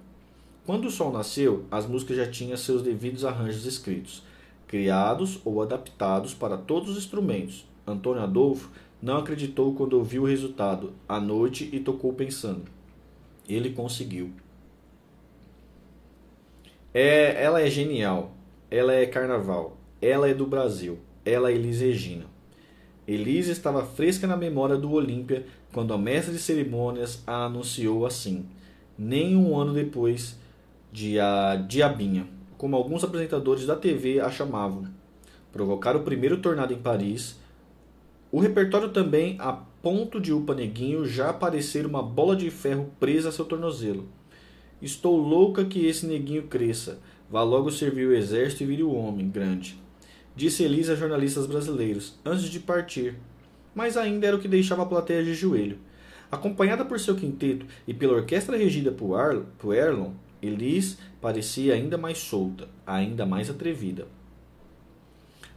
[0.67, 4.23] Quando o sol nasceu, as músicas já tinham seus devidos arranjos escritos,
[4.67, 7.67] criados ou adaptados para todos os instrumentos.
[7.87, 8.71] Antônio Adolfo
[9.03, 12.65] não acreditou quando ouviu o resultado à noite e tocou pensando.
[13.49, 14.31] Ele conseguiu.
[16.93, 18.33] É, ela é genial.
[18.71, 19.77] Ela é carnaval.
[20.01, 20.99] Ela é do Brasil.
[21.25, 22.27] Ela é Elis Regina.
[23.09, 28.47] Elise estava fresca na memória do Olímpia quando a mestra de cerimônias a anunciou assim,
[28.99, 30.39] nem um ano depois
[30.93, 32.27] de a Diabinha,
[32.59, 34.87] como alguns apresentadores da TV a chamavam.
[35.53, 37.37] Provocar o primeiro tornado em Paris.
[38.31, 43.31] O repertório também a ponto de o paneguinho já parecer uma bola de ferro presa
[43.31, 44.09] a seu tornozelo.
[44.81, 47.01] Estou louca que esse neguinho cresça,
[47.31, 49.81] vá logo servir o exército e vire o homem grande
[50.35, 53.17] disse Elisa a jornalistas brasileiros, antes de partir,
[53.75, 55.79] mas ainda era o que deixava a plateia de joelho.
[56.31, 61.99] Acompanhada por seu quinteto e pela orquestra regida por, Ar por Erlon, Elise parecia ainda
[61.99, 64.07] mais solta, ainda mais atrevida.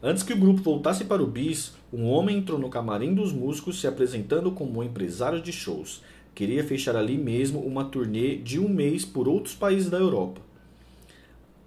[0.01, 3.79] Antes que o grupo voltasse para o bis, um homem entrou no camarim dos músicos
[3.79, 6.01] se apresentando como um empresário de shows.
[6.35, 10.41] Queria fechar ali mesmo uma turnê de um mês por outros países da Europa.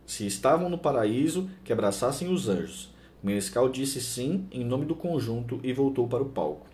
[0.05, 2.91] Se estavam no paraíso, que abraçassem os anjos.
[3.27, 6.69] Menescal disse sim em nome do conjunto e voltou para o palco.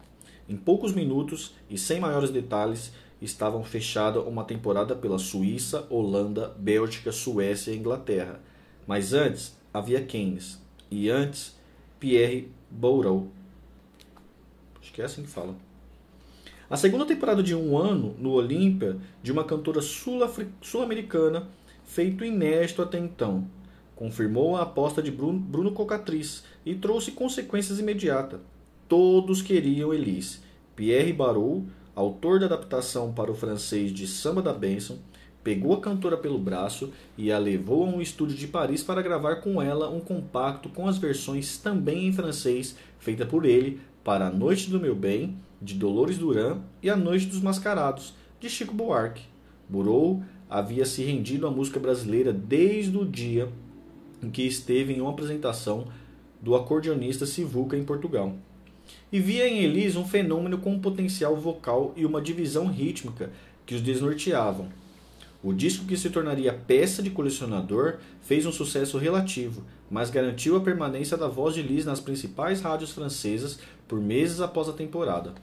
[0.47, 7.11] Em poucos minutos e sem maiores detalhes, estavam fechada uma temporada pela Suíça, Holanda, Bélgica,
[7.11, 8.39] Suécia e Inglaterra.
[8.87, 11.57] Mas antes havia Keynes e antes
[11.99, 13.29] Pierre Bourreau.
[14.79, 15.55] Acho que é assim que fala.
[16.69, 21.49] A segunda temporada de um ano no Olímpia de uma cantora sul-americana,
[21.83, 23.49] feito inédito até então
[24.03, 28.41] confirmou a aposta de Bruno, Bruno Cocatriz e trouxe consequências imediatas.
[28.89, 30.41] Todos queriam Elise.
[30.75, 34.99] Pierre Barou, autor da adaptação para o francês de Samba da Benção,
[35.45, 39.37] pegou a cantora pelo braço e a levou a um estúdio de Paris para gravar
[39.37, 44.33] com ela um compacto com as versões também em francês feita por ele para A
[44.33, 49.23] Noite do Meu Bem, de Dolores Duran, e A Noite dos Mascarados, de Chico Buarque.
[49.69, 53.49] Burou havia se rendido à música brasileira desde o dia
[54.23, 55.87] em que esteve em uma apresentação
[56.41, 58.35] do acordeonista Sivuca em Portugal.
[59.11, 63.31] E via em Elis um fenômeno com um potencial vocal e uma divisão rítmica
[63.65, 64.69] que os desnorteavam.
[65.43, 70.61] O disco que se tornaria peça de colecionador fez um sucesso relativo, mas garantiu a
[70.61, 75.35] permanência da voz de Liz nas principais rádios francesas por meses após a temporada.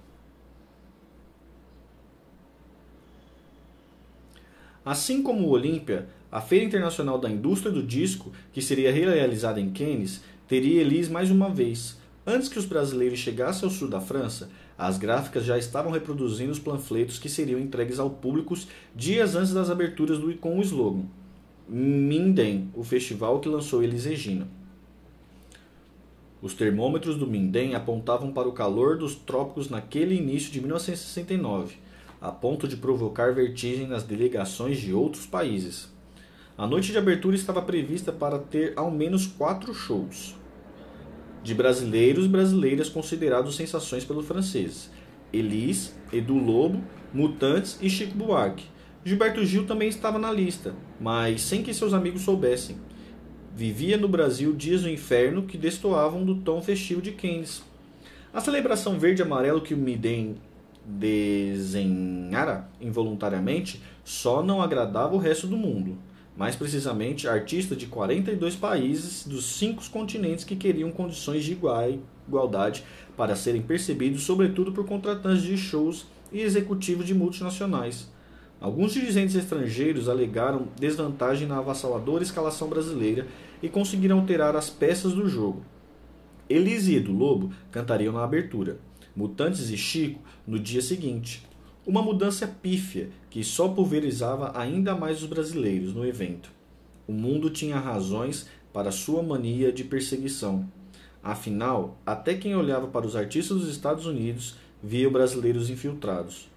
[4.86, 9.72] Assim como o Olímpia, a Feira Internacional da Indústria do Disco, que seria realizada em
[9.72, 11.98] Cannes, teria Elis mais uma vez.
[12.26, 16.60] Antes que os brasileiros chegassem ao sul da França, as gráficas já estavam reproduzindo os
[16.60, 18.56] panfletos que seriam entregues ao público
[18.96, 21.06] dias antes das aberturas do, com o slogan
[21.68, 24.48] Minden, o festival que lançou Elis Regina.
[26.42, 31.76] Os termômetros do Minden apontavam para o calor dos trópicos naquele início de 1969,
[32.20, 35.90] a ponto de provocar vertigem nas delegações de outros países.
[36.60, 40.36] A noite de abertura estava prevista para ter ao menos quatro shows
[41.42, 44.92] de brasileiros e brasileiras considerados sensações pelos franceses.
[45.32, 48.66] Elis, Edu Lobo, Mutantes e Chico Buarque.
[49.06, 52.76] Gilberto Gil também estava na lista, mas sem que seus amigos soubessem.
[53.56, 57.64] Vivia no Brasil dias do inferno que destoavam do tom festivo de Keynes.
[58.34, 60.36] A celebração verde-amarelo que o Miden
[60.84, 66.09] desenhara involuntariamente só não agradava o resto do mundo
[66.40, 72.82] mais precisamente artistas de 42 países dos cinco continentes que queriam condições de igualdade
[73.18, 78.10] para serem percebidos, sobretudo por contratantes de shows e executivos de multinacionais.
[78.62, 83.28] Alguns dirigentes estrangeiros alegaram desvantagem na avassaladora escalação brasileira
[83.62, 85.62] e conseguiram alterar as peças do jogo.
[86.50, 88.80] Elise e Edu Lobo cantariam na abertura,
[89.14, 91.49] Mutantes e Chico no dia seguinte.
[91.86, 96.52] Uma mudança pífia que só pulverizava ainda mais os brasileiros no evento.
[97.08, 100.70] O mundo tinha razões para sua mania de perseguição.
[101.24, 106.50] Afinal, até quem olhava para os artistas dos Estados Unidos via brasileiros infiltrados.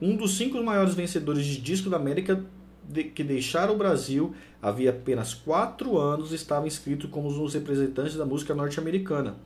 [0.00, 2.44] Um dos cinco maiores vencedores de disco da América
[2.88, 8.16] de, que deixaram o Brasil havia apenas quatro anos estava inscrito como um dos representantes
[8.16, 9.36] da música norte-americana,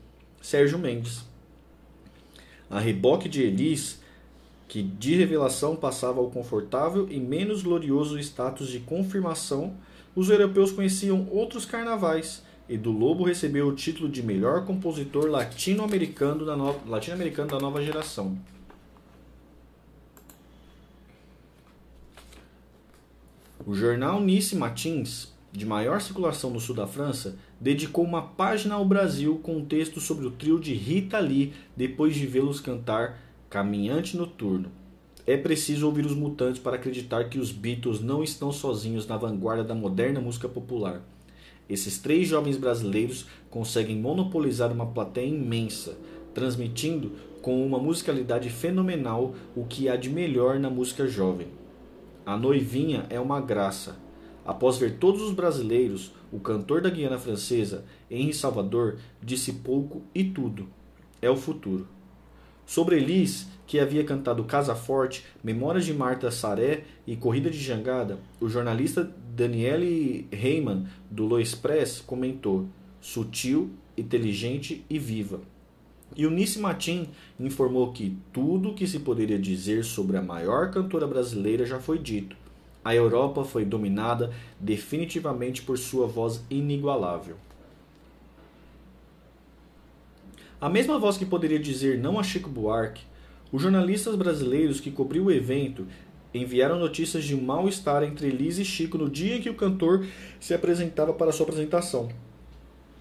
[0.40, 1.24] Sérgio Mendes.
[2.70, 4.00] A reboque de Elis,
[4.74, 9.76] que de revelação passava ao confortável e menos glorioso status de confirmação,
[10.16, 16.44] os europeus conheciam outros carnavais, e do Lobo recebeu o título de melhor compositor latino-americano
[16.44, 16.74] da, no...
[16.88, 18.36] latino da nova geração.
[23.64, 28.84] O jornal Nice Matins, de maior circulação no sul da França, dedicou uma página ao
[28.84, 33.20] Brasil com um texto sobre o trio de Rita Lee depois de vê-los cantar
[33.54, 34.72] Caminhante Noturno.
[35.24, 39.62] É preciso ouvir os mutantes para acreditar que os Beatles não estão sozinhos na vanguarda
[39.62, 41.00] da moderna música popular.
[41.68, 45.96] Esses três jovens brasileiros conseguem monopolizar uma plateia imensa,
[46.34, 51.46] transmitindo com uma musicalidade fenomenal o que há de melhor na música jovem.
[52.26, 53.96] A noivinha é uma graça.
[54.44, 60.24] Após ver todos os brasileiros, o cantor da Guiana Francesa, Henri Salvador, disse pouco e
[60.24, 60.66] tudo.
[61.22, 61.93] É o futuro.
[62.66, 68.18] Sobre Elis, que havia cantado Casa Forte, Memórias de Marta Saré e Corrida de Jangada,
[68.40, 72.66] o jornalista Daniele Heyman, do Lo Express, comentou:
[73.00, 75.40] sutil, inteligente e viva.
[76.16, 77.08] E Eunice Matin
[77.40, 81.98] informou que tudo o que se poderia dizer sobre a maior cantora brasileira já foi
[81.98, 82.36] dito.
[82.84, 87.36] A Europa foi dominada definitivamente por sua voz inigualável.
[90.64, 93.04] A mesma voz que poderia dizer não a Chico Buarque,
[93.52, 95.86] os jornalistas brasileiros que cobriu o evento
[96.32, 100.06] enviaram notícias de mal-estar entre Elise e Chico no dia em que o cantor
[100.40, 102.08] se apresentava para sua apresentação.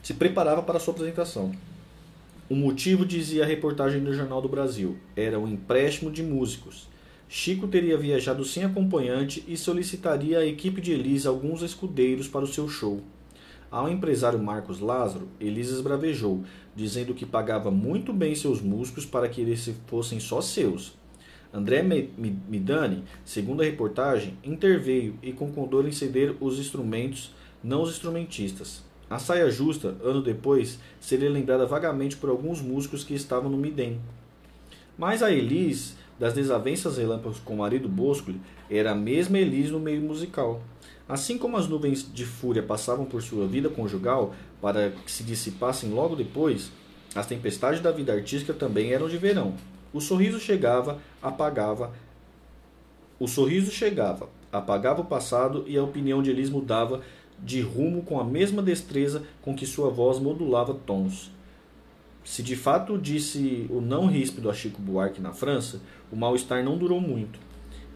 [0.01, 1.53] Se preparava para sua apresentação.
[2.49, 6.89] O motivo, dizia a reportagem do Jornal do Brasil, era o empréstimo de músicos.
[7.29, 12.47] Chico teria viajado sem acompanhante e solicitaria à equipe de Elise alguns escudeiros para o
[12.47, 13.01] seu show.
[13.73, 16.43] Ao empresário Marcos Lázaro, Elise esbravejou,
[16.75, 20.93] dizendo que pagava muito bem seus músicos para que eles fossem só seus.
[21.53, 27.31] André Midani, segundo a reportagem, interveio e concordou em ceder os instrumentos,
[27.63, 28.83] não os instrumentistas.
[29.07, 33.99] A saia justa, ano depois, seria lembrada vagamente por alguns músicos que estavam no Midem.
[34.97, 38.33] Mas a Elise, das desavenças relâmpagos com o marido Bosco,
[38.67, 40.63] era a mesma Elise no meio musical.
[41.07, 45.89] Assim como as nuvens de fúria passavam por sua vida conjugal para que se dissipassem
[45.89, 46.71] logo depois,
[47.13, 49.55] as tempestades da vida artística também eram de verão.
[49.91, 51.91] O sorriso chegava, apagava.
[53.19, 57.01] O sorriso chegava, apagava o passado e a opinião de Elis mudava
[57.37, 61.29] de rumo com a mesma destreza com que sua voz modulava tons.
[62.23, 66.77] Se de fato disse o não ríspido a Chico Buarque na França, o mal-estar não
[66.77, 67.37] durou muito.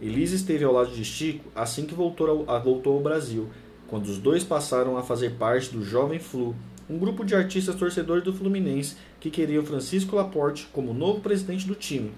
[0.02, 3.48] Elise esteve ao lado de Chico assim que voltou ao, voltou ao Brasil,
[3.88, 6.56] quando os dois passaram a fazer parte do Jovem Flu,
[6.90, 11.76] um grupo de artistas torcedores do Fluminense que queriam Francisco Laporte como novo presidente do
[11.76, 12.12] time.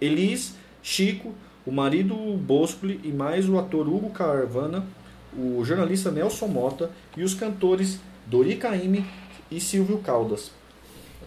[0.00, 4.86] Elis, Chico, o marido Boscoli e mais o ator Hugo Carvana,
[5.36, 9.04] o jornalista Nelson Mota e os cantores Dori Caymmi
[9.50, 10.50] e Silvio Caldas.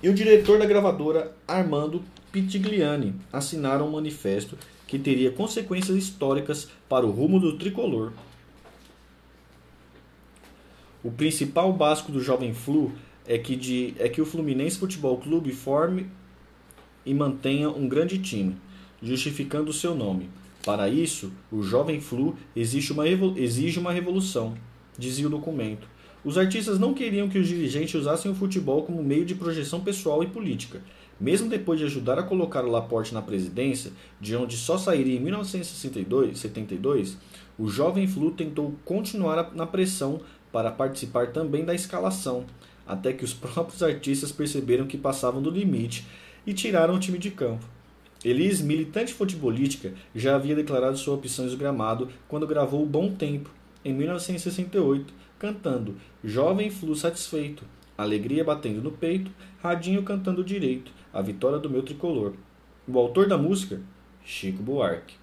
[0.02, 7.06] e o diretor da gravadora Armando Pitigliani assinaram um manifesto que teria consequências históricas para
[7.06, 8.14] o rumo do tricolor.
[11.02, 12.92] O principal básico do Jovem Flu
[13.26, 16.08] é que, de, é que o Fluminense Futebol Clube forme
[17.06, 18.58] e mantenha um grande time,
[19.02, 20.30] justificando o seu nome.
[20.66, 24.56] Para isso, o Jovem Flu exige uma, exige uma revolução,
[24.98, 25.88] dizia o documento.
[26.24, 30.22] Os artistas não queriam que os dirigentes usassem o futebol como meio de projeção pessoal
[30.22, 30.82] e política.
[31.18, 35.22] Mesmo depois de ajudar a colocar o Laporte na presidência, de onde só sairia em
[35.22, 37.18] 1972,
[37.58, 40.22] o jovem Flu tentou continuar na pressão
[40.52, 42.46] para participar também da escalação,
[42.88, 46.08] até que os próprios artistas perceberam que passavam do limite
[46.46, 47.66] e tiraram o time de campo.
[48.24, 53.50] Elis, militante futebolística, já havia declarado sua opção esgramado quando gravou Bom Tempo,
[53.86, 57.64] em 1968, cantando Jovem Flu Satisfeito,
[57.98, 59.30] Alegria batendo no peito,
[59.62, 62.34] Radinho cantando direito, a vitória do meu tricolor.
[62.88, 63.82] O autor da música,
[64.24, 65.19] Chico Buarque.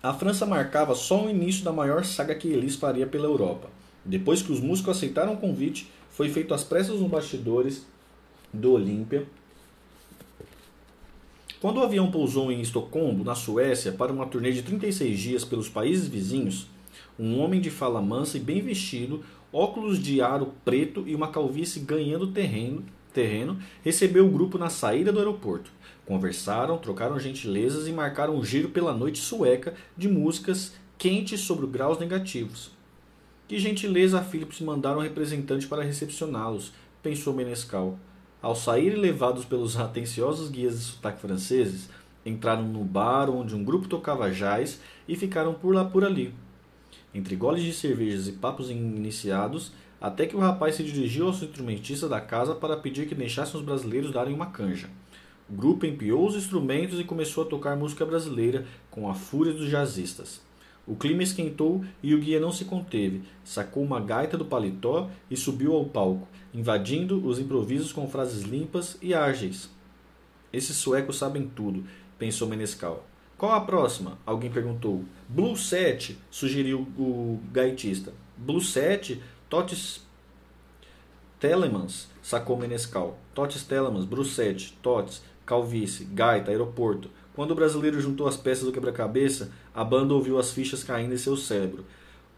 [0.00, 3.68] A França marcava só o início da maior saga que Elis faria pela Europa.
[4.04, 7.84] Depois que os músicos aceitaram o convite, foi feito às pressas nos bastidores
[8.52, 9.26] do Olímpia.
[11.60, 15.68] Quando o avião pousou em Estocolmo, na Suécia, para uma turnê de 36 dias pelos
[15.68, 16.68] países vizinhos,
[17.18, 21.80] um homem de fala mansa e bem vestido, óculos de aro preto e uma calvície
[21.80, 25.72] ganhando terreno, terreno recebeu o grupo na saída do aeroporto.
[26.08, 31.98] Conversaram, trocaram gentilezas e marcaram um giro pela noite sueca de músicas quentes sobre graus
[31.98, 32.70] negativos.
[33.46, 36.72] Que gentileza a Philips mandar um representante para recepcioná-los,
[37.02, 37.98] pensou Menescal.
[38.40, 41.90] Ao sair levados pelos atenciosos guias de sotaque franceses,
[42.24, 46.32] entraram no bar onde um grupo tocava jazz e ficaram por lá por ali.
[47.12, 52.08] Entre goles de cervejas e papos iniciados, até que o rapaz se dirigiu aos instrumentistas
[52.08, 54.88] da casa para pedir que deixassem os brasileiros darem uma canja.
[55.48, 59.70] O grupo empiou os instrumentos e começou a tocar música brasileira com a fúria dos
[59.70, 60.40] jazzistas.
[60.86, 63.22] O clima esquentou e o guia não se conteve.
[63.44, 68.96] Sacou uma gaita do paletó e subiu ao palco, invadindo os improvisos com frases limpas
[69.00, 69.70] e ágeis.
[70.52, 71.84] Esses suecos sabem tudo,
[72.18, 73.06] pensou Menescal.
[73.36, 74.18] Qual a próxima?
[74.26, 75.04] Alguém perguntou.
[75.28, 78.12] Blue 7, sugeriu o gaitista.
[78.36, 80.02] Blue 7, Totes
[81.38, 83.18] Telemans, sacou Menescal.
[83.34, 87.10] Totes Telemans, Blue 7, Totes, calvície, gaita, aeroporto.
[87.34, 91.16] Quando o brasileiro juntou as peças do quebra-cabeça, a banda ouviu as fichas caindo em
[91.16, 91.86] seu cérebro.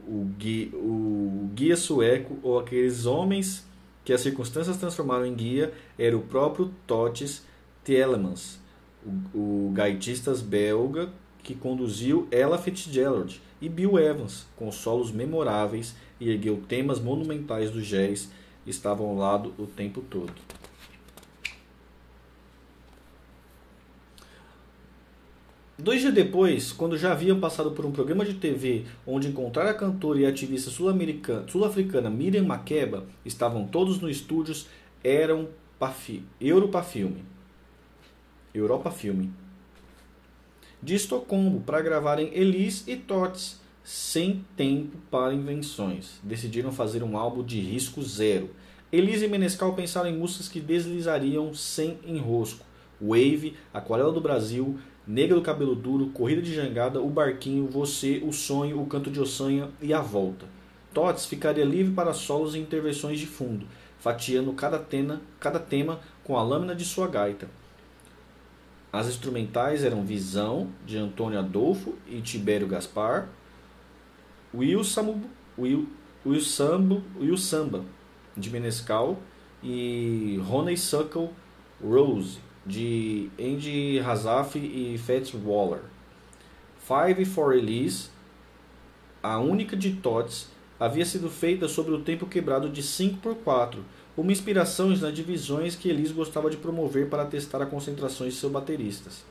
[0.07, 3.67] O guia, o guia sueco, ou aqueles homens
[4.05, 7.45] que as circunstâncias transformaram em guia, era o próprio Totes
[7.85, 8.61] Tielemans,
[9.05, 11.11] o, o gaitista belga
[11.43, 17.83] que conduziu Ella Fitzgerald e Bill Evans, com solos memoráveis e ergueu temas monumentais do
[17.83, 18.31] jazz,
[18.67, 20.60] estavam ao lado o tempo todo.
[25.83, 29.75] Dois dias depois, quando já haviam passado por um programa de TV onde encontraram a
[29.75, 34.67] cantora e ativista sul-africana Miriam Makeba, estavam todos no estúdios
[35.03, 35.49] eram
[36.39, 37.25] Europa Filme.
[38.53, 39.33] Europa Filme.
[40.83, 46.21] De Estocolmo para gravarem Elis e Tots, sem tempo para invenções.
[46.23, 48.51] Decidiram fazer um álbum de risco zero.
[48.93, 52.69] Elis e Menescal pensaram em músicas que deslizariam sem enrosco.
[53.01, 54.79] Wave, Aquarela do Brasil,
[55.11, 59.21] Negra do Cabelo Duro, Corrida de Jangada, O Barquinho, Você, O Sonho, O Canto de
[59.21, 60.47] Ossanha e A Volta.
[60.95, 63.67] Tots ficaria livre para solos e intervenções de fundo,
[63.99, 67.49] fatiando cada, tena, cada tema com a lâmina de sua gaita.
[68.93, 73.29] As instrumentais eram Visão, de Antônio Adolfo e Tibério Gaspar,
[74.55, 75.25] Will, Samu,
[75.59, 75.89] Will,
[76.25, 77.85] Will, Sambo, Will Samba,
[78.37, 79.19] de Menescal,
[79.61, 81.31] e Honeysuckle
[81.83, 85.81] Rose, de Andy Razaf e Fats Waller.
[86.81, 88.09] Five for Elise,
[89.23, 90.49] a única de Tots,
[90.79, 93.85] havia sido feita sobre o tempo quebrado de 5 por 4,
[94.17, 98.53] uma inspiração nas divisões que Elise gostava de promover para testar as concentrações de seus
[98.53, 99.25] bateristas.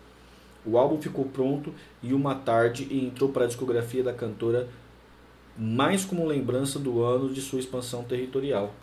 [0.65, 4.67] O álbum ficou pronto e uma tarde e entrou para a discografia da cantora
[5.57, 8.73] mais como lembrança do ano de sua expansão territorial.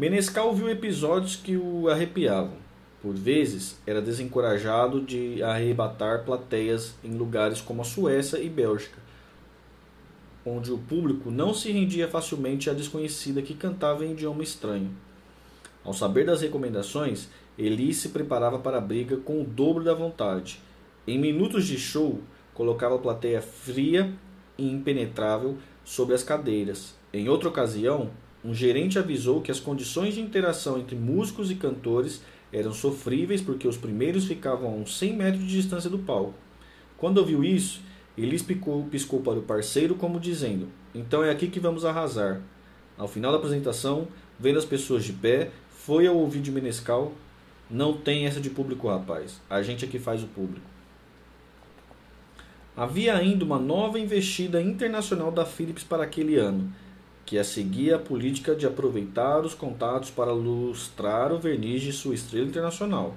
[0.00, 2.54] Menescal viu episódios que o arrepiavam.
[3.02, 8.96] Por vezes, era desencorajado de arrebatar plateias em lugares como a Suécia e Bélgica,
[10.42, 14.90] onde o público não se rendia facilmente à desconhecida que cantava em idioma estranho.
[15.84, 20.62] Ao saber das recomendações, Eli se preparava para a briga com o dobro da vontade.
[21.06, 22.20] Em minutos de show,
[22.54, 24.10] colocava a plateia fria
[24.56, 26.94] e impenetrável sobre as cadeiras.
[27.12, 28.08] Em outra ocasião,
[28.44, 33.68] um gerente avisou que as condições de interação entre músicos e cantores eram sofríveis porque
[33.68, 36.34] os primeiros ficavam a uns 100 metros de distância do palco.
[36.96, 37.82] Quando ouviu isso,
[38.16, 42.40] ele piscou, piscou para o parceiro como dizendo: Então é aqui que vamos arrasar.
[42.96, 47.12] Ao final da apresentação, vendo as pessoas de pé, foi ao ouvido de Menescal:
[47.70, 49.40] Não tem essa de público, rapaz.
[49.48, 50.66] A gente é que faz o público.
[52.76, 56.72] Havia ainda uma nova investida internacional da Philips para aquele ano
[57.30, 62.12] que a seguia a política de aproveitar os contatos para lustrar o verniz de sua
[62.12, 63.14] estrela internacional.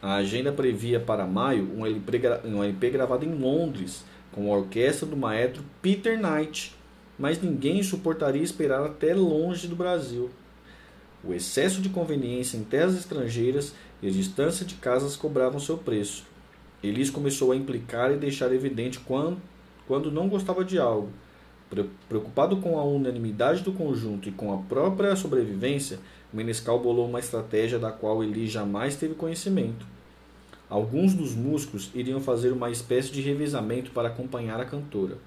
[0.00, 5.06] A agenda previa para maio um LP, um LP gravado em Londres com a orquestra
[5.06, 6.74] do maestro Peter Knight,
[7.18, 10.30] mas ninguém suportaria esperar até longe do Brasil.
[11.22, 16.24] O excesso de conveniência em terras estrangeiras e a distância de casas cobravam seu preço.
[16.82, 19.36] Elis começou a implicar e deixar evidente quando,
[19.86, 21.10] quando não gostava de algo
[22.08, 25.98] Preocupado com a unanimidade do conjunto e com a própria sobrevivência,
[26.32, 29.86] Menescal bolou uma estratégia da qual ele jamais teve conhecimento.
[30.68, 35.18] Alguns dos músicos iriam fazer uma espécie de revezamento para acompanhar a cantora,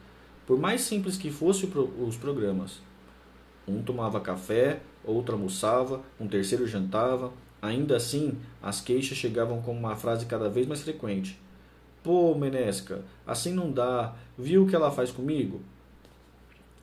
[0.45, 2.79] por mais simples que fossem os programas.
[3.67, 7.31] Um tomava café, outro almoçava, um terceiro jantava.
[7.61, 11.39] Ainda assim, as queixas chegavam com uma frase cada vez mais frequente.
[12.03, 14.15] Pô, Menesca, assim não dá.
[14.37, 15.61] Viu o que ela faz comigo?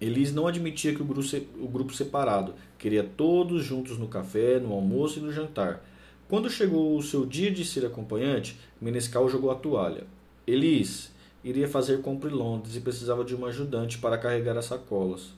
[0.00, 5.22] Elis não admitia que o grupo, separado, queria todos juntos no café, no almoço e
[5.22, 5.84] no jantar.
[6.28, 10.04] Quando chegou o seu dia de ser acompanhante, Menescal jogou a toalha.
[10.46, 11.10] Elis
[11.42, 15.30] iria fazer compra em Londres e precisava de uma ajudante para carregar as sacolas.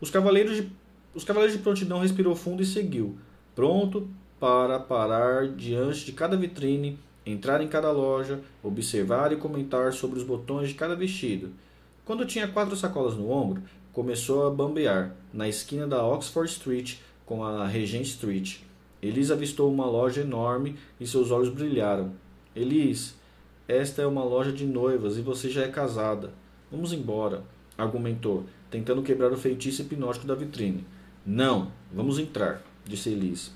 [0.00, 0.70] Os cavaleiros de,
[1.14, 3.16] os cavaleiros de prontidão respirou fundo e seguiu,
[3.54, 4.08] pronto
[4.38, 10.24] para parar diante de cada vitrine, entrar em cada loja, observar e comentar sobre os
[10.24, 11.52] botões de cada vestido.
[12.04, 17.44] Quando tinha quatro sacolas no ombro, começou a bambear na esquina da Oxford Street com
[17.44, 18.58] a Regent Street.
[19.00, 22.12] Elis avistou uma loja enorme e seus olhos brilharam.
[22.56, 23.14] Elis,
[23.68, 26.32] esta é uma loja de noivas e você já é casada.
[26.72, 27.44] Vamos embora,
[27.78, 30.84] argumentou, tentando quebrar o feitiço hipnótico da vitrine.
[31.24, 33.52] Não, vamos entrar, disse Elis.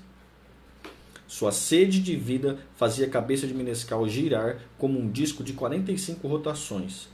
[1.27, 6.25] Sua sede de vida fazia a cabeça de Menescal girar como um disco de 45
[6.29, 7.09] rotações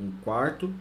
[0.00, 0.72] um quarto.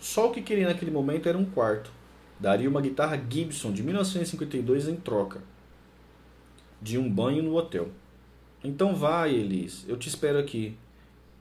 [0.00, 1.90] Só o que queria naquele momento era um quarto.
[2.38, 5.42] Daria uma guitarra Gibson de 1952 em troca
[6.80, 7.88] de um banho no hotel.
[8.64, 10.76] Então vai, Elis, eu te espero aqui,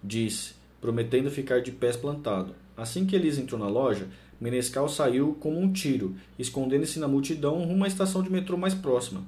[0.04, 2.54] disse, prometendo ficar de pés plantado.
[2.76, 4.08] Assim que Elis entrou na loja,
[4.40, 9.24] Menescal saiu como um tiro, escondendo-se na multidão rumo à estação de metrô mais próxima.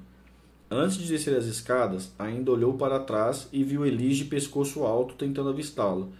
[0.70, 5.14] Antes de descer as escadas, ainda olhou para trás e viu Elis de pescoço alto
[5.14, 6.12] tentando avistá-lo.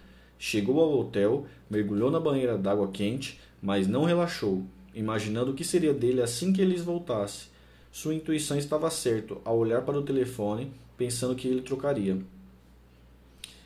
[0.45, 5.93] Chegou ao hotel, mergulhou na banheira d'água quente, mas não relaxou, imaginando o que seria
[5.93, 7.47] dele assim que eles voltassem.
[7.93, 12.17] Sua intuição estava certa ao olhar para o telefone, pensando que ele trocaria.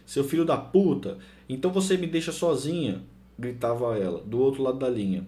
[0.06, 1.17] Seu filho da puta,
[1.49, 3.01] então você me deixa sozinha,
[3.39, 5.25] gritava ela, do outro lado da linha.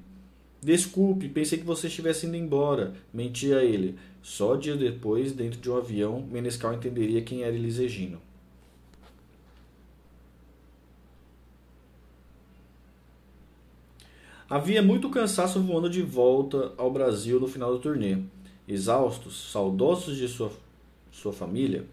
[0.61, 3.97] Desculpe, pensei que você estivesse indo embora, mentia ele.
[4.21, 7.79] Só dias depois, dentro de um avião, Menescal entenderia quem era Elis
[14.49, 18.17] Havia muito cansaço voando de volta ao Brasil no final do turnê.
[18.67, 20.51] Exaustos, saudosos de sua,
[21.11, 21.85] sua família,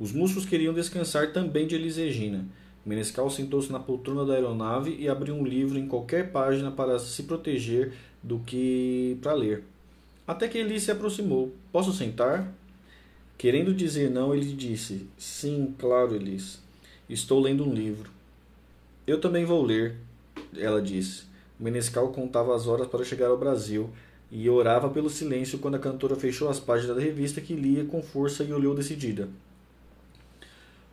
[0.00, 2.44] os músicos queriam descansar também de Elis Regina.
[2.84, 7.22] Menescal sentou-se na poltrona da aeronave e abriu um livro em qualquer página para se
[7.22, 9.62] proteger do que para ler.
[10.26, 11.54] Até que Elis se aproximou.
[11.70, 12.52] Posso sentar?
[13.38, 16.60] Querendo dizer não, ele disse: Sim, claro, Elis.
[17.08, 18.10] Estou lendo um livro.
[19.06, 19.96] Eu também vou ler,
[20.56, 21.32] ela disse.
[21.64, 23.88] Menescal contava as horas para chegar ao Brasil
[24.30, 28.02] e orava pelo silêncio quando a cantora fechou as páginas da revista que lia com
[28.02, 29.30] força e olhou decidida.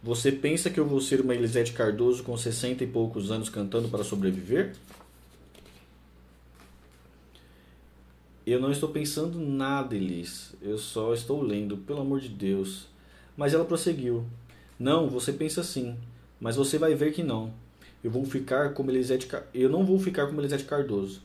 [0.02, 3.90] Você pensa que eu vou ser uma Elisete Cardoso com sessenta e poucos anos cantando
[3.90, 4.74] para sobreviver?
[8.48, 10.54] Eu não estou pensando nada, Elis.
[10.62, 12.88] Eu só estou lendo, pelo amor de Deus.
[13.36, 14.26] Mas ela prosseguiu.
[14.80, 15.98] Não, você pensa sim,
[16.40, 17.54] mas você vai ver que não
[18.04, 21.22] eu vou ficar como Elisete, eu não vou ficar como Elisete Cardoso.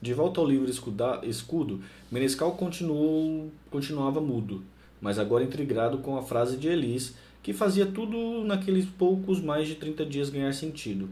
[0.00, 4.62] De volta ao livro Escudo, Menescal continuou, continuava mudo,
[5.00, 9.76] mas agora intrigado com a frase de Elis, que fazia tudo naqueles poucos mais de
[9.76, 11.08] 30 dias ganhar sentido.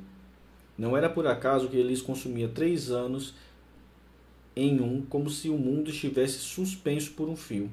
[0.77, 3.35] Não era por acaso que Elis consumia três anos
[4.57, 7.71] em um, como se o mundo estivesse suspenso por um fio.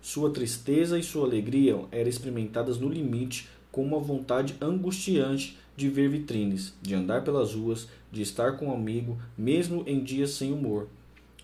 [0.00, 6.08] Sua tristeza e sua alegria eram experimentadas no limite com uma vontade angustiante de ver
[6.08, 10.88] vitrines, de andar pelas ruas, de estar com um amigo, mesmo em dias sem humor.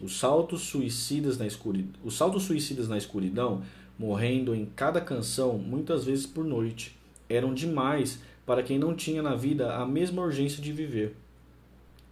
[0.01, 3.63] Os saltos suicidas na escuridão, os saltos suicidas na escuridão,
[3.99, 6.97] morrendo em cada canção, muitas vezes por noite,
[7.29, 11.15] eram demais para quem não tinha na vida a mesma urgência de viver.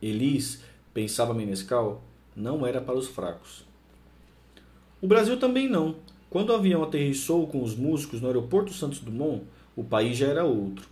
[0.00, 2.02] Elis, pensava Menescal,
[2.36, 3.64] não era para os fracos.
[5.00, 5.97] O Brasil também não.
[6.28, 10.44] Quando o avião aterrissou com os músicos no aeroporto Santos Dumont, o país já era
[10.44, 10.86] outro.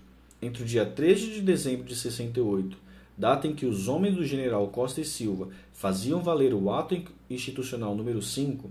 [0.46, 2.78] Entre o dia 13 de dezembro de 68,
[3.18, 6.96] data em que os homens do general Costa e Silva faziam valer o ato
[7.28, 8.70] institucional número 5,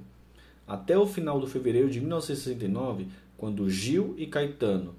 [0.65, 4.95] até o final do fevereiro de 1969, quando Gil e Caetano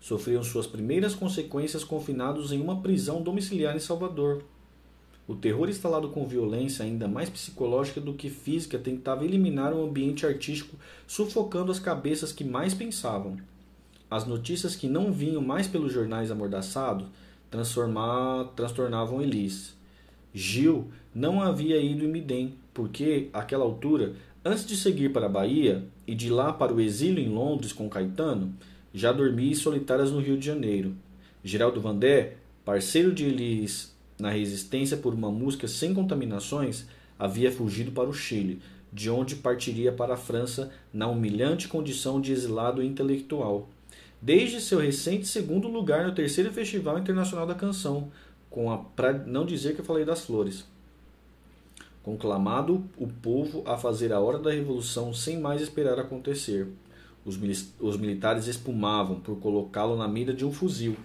[0.00, 4.44] sofriam suas primeiras consequências confinados em uma prisão domiciliar em Salvador.
[5.28, 10.24] O terror instalado com violência ainda mais psicológica do que física tentava eliminar o ambiente
[10.24, 10.74] artístico,
[11.06, 13.36] sufocando as cabeças que mais pensavam.
[14.10, 17.08] As notícias que não vinham mais pelos jornais amordaçados
[17.50, 19.74] transtornavam Elis.
[20.32, 25.84] Gil não havia ido em Midem, porque, àquela altura, antes de seguir para a Bahia
[26.06, 28.54] e de lá para o exílio em Londres com Caetano,
[28.92, 30.94] já dormia solitárias no Rio de Janeiro.
[31.42, 36.86] Geraldo Vandé, parceiro de Elis na resistência por uma música sem contaminações,
[37.18, 38.60] havia fugido para o Chile,
[38.92, 43.68] de onde partiria para a França na humilhante condição de exilado intelectual.
[44.20, 48.10] Desde seu recente segundo lugar no terceiro Festival Internacional da Canção,
[48.48, 50.64] com a pra não dizer que eu falei das flores.
[52.02, 56.68] Conclamado o povo a fazer a hora da revolução sem mais esperar acontecer.
[57.24, 57.38] Os,
[57.80, 60.96] os militares espumavam por colocá-lo na mira de um fuzil.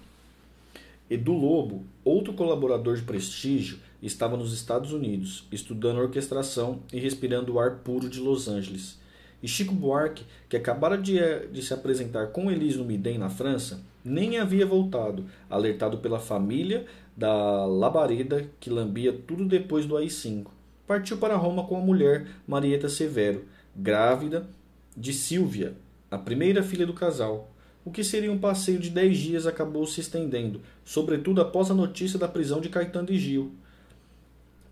[1.09, 7.59] Edu Lobo, outro colaborador de prestígio, estava nos Estados Unidos, estudando orquestração e respirando o
[7.59, 9.00] ar puro de Los Angeles.
[9.41, 13.29] E Chico Buarque, que acabara de, eh, de se apresentar com Elise no Midem na
[13.29, 20.47] França, nem havia voltado, alertado pela família da Labareda, que lambia tudo depois do AI-5.
[20.87, 23.45] Partiu para Roma com a mulher Marieta Severo,
[23.75, 24.47] grávida
[24.95, 25.73] de Silvia,
[26.09, 27.49] a primeira filha do casal.
[27.83, 32.19] O que seria um passeio de dez dias acabou se estendendo, sobretudo após a notícia
[32.19, 33.53] da prisão de Caetano e Gil,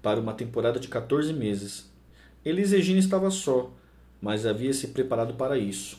[0.02, 1.90] para uma temporada de 14 meses.
[2.46, 3.72] Elis Regina estava só,
[4.22, 5.98] mas havia se preparado para isso.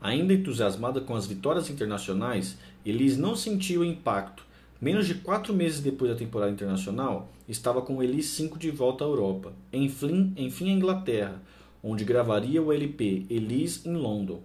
[0.00, 4.44] Ainda entusiasmada com as vitórias internacionais, Elis não sentiu o impacto.
[4.80, 9.06] Menos de quatro meses depois da temporada internacional, estava com Elis 5 de volta à
[9.06, 11.42] Europa, enfim, enfim à Inglaterra,
[11.82, 14.40] onde gravaria o LP Elise em London.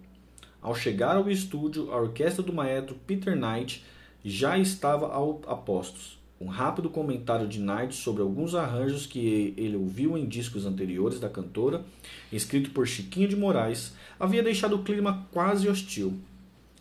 [0.61, 3.83] Ao chegar ao estúdio, a orquestra do maestro Peter Knight
[4.23, 5.07] já estava
[5.47, 6.20] a postos.
[6.41, 11.29] Um rápido comentário de Knight sobre alguns arranjos que ele ouviu em discos anteriores da
[11.29, 11.85] cantora,
[12.33, 16.15] escrito por Chiquinho de Moraes, havia deixado o clima quase hostil.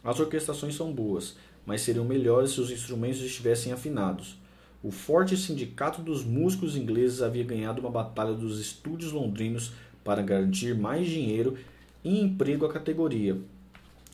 [0.03, 4.39] As orquestrações são boas, mas seriam melhores se os instrumentos estivessem afinados.
[4.83, 9.73] O forte sindicato dos músicos ingleses havia ganhado uma batalha dos estúdios londrinos
[10.03, 11.59] para garantir mais dinheiro
[12.03, 13.37] e emprego à categoria.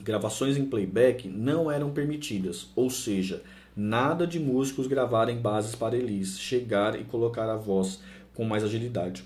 [0.03, 3.45] Gravações em playback não eram permitidas, ou seja,
[3.77, 8.01] nada de músicos gravarem bases para Elis chegar e colocar a voz
[8.35, 9.23] com mais agilidade.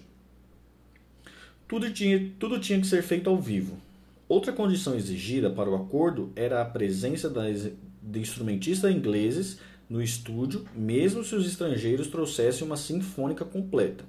[1.68, 3.78] Tudo tinha, tudo tinha que ser feito ao vivo.
[4.28, 7.70] Outra condição exigida para o acordo era a presença das,
[8.02, 14.04] de instrumentistas ingleses no estúdio, mesmo se os estrangeiros trouxessem uma sinfônica completa.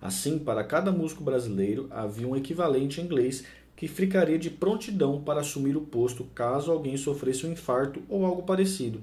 [0.00, 3.44] Assim, para cada músico brasileiro havia um equivalente inglês
[3.74, 8.42] que ficaria de prontidão para assumir o posto caso alguém sofresse um infarto ou algo
[8.42, 9.02] parecido.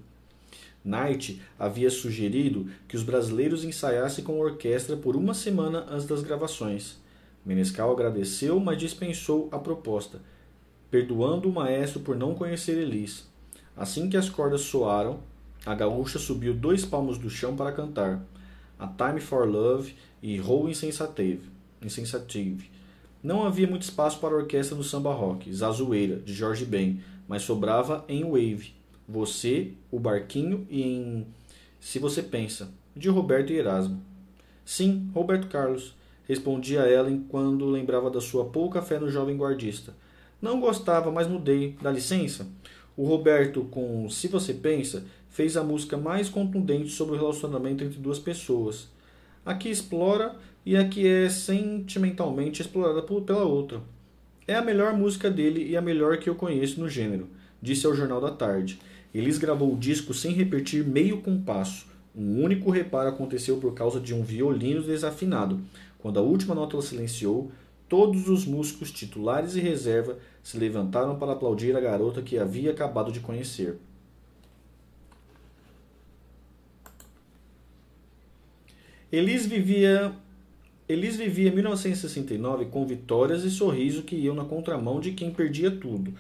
[0.86, 6.22] Knight havia sugerido que os brasileiros ensaiassem com a orquestra por uma semana antes das
[6.22, 6.98] gravações.
[7.44, 10.22] Menescal agradeceu, mas dispensou a proposta,
[10.92, 13.28] perdoando o maestro por não conhecer Elis.
[13.76, 15.20] Assim que as cordas soaram,
[15.66, 18.24] a gaúcha subiu dois palmos do chão para cantar.
[18.78, 21.50] A Time for Love e Row Insensative.
[21.82, 22.70] Insensative.
[23.24, 27.42] Não havia muito espaço para a orquestra do samba rock, Zazueira, de Jorge Ben, mas
[27.42, 28.76] sobrava em Wave,
[29.08, 31.28] Você, O Barquinho e em
[31.80, 34.02] Se Você Pensa, de Roberto e Erasmo.
[34.64, 35.96] Sim, Roberto Carlos,
[36.28, 39.94] respondia ela quando lembrava da sua pouca fé no jovem guardista.
[40.42, 41.76] Não gostava, mas mudei.
[41.82, 42.48] Dá licença?
[42.98, 48.00] O Roberto, com Se Você Pensa, fez a música mais contundente sobre o relacionamento entre
[48.00, 48.88] duas pessoas
[49.46, 50.36] a que explora
[50.66, 53.80] e a que é sentimentalmente explorada pela outra.
[54.48, 57.30] É a melhor música dele e a melhor que eu conheço no gênero,
[57.62, 58.80] disse ao Jornal da Tarde.
[59.18, 61.88] Elis gravou o disco sem repetir meio compasso.
[62.16, 65.60] Um único reparo aconteceu por causa de um violino desafinado.
[65.98, 67.52] Quando a última nota silenciou,
[67.88, 73.12] Todos os músicos titulares e reserva se levantaram para aplaudir a garota que havia acabado
[73.12, 73.78] de conhecer.
[79.12, 80.16] Elis vivia
[80.90, 86.14] Elis vivia 1969 com vitórias e sorriso que iam na contramão de quem perdia tudo.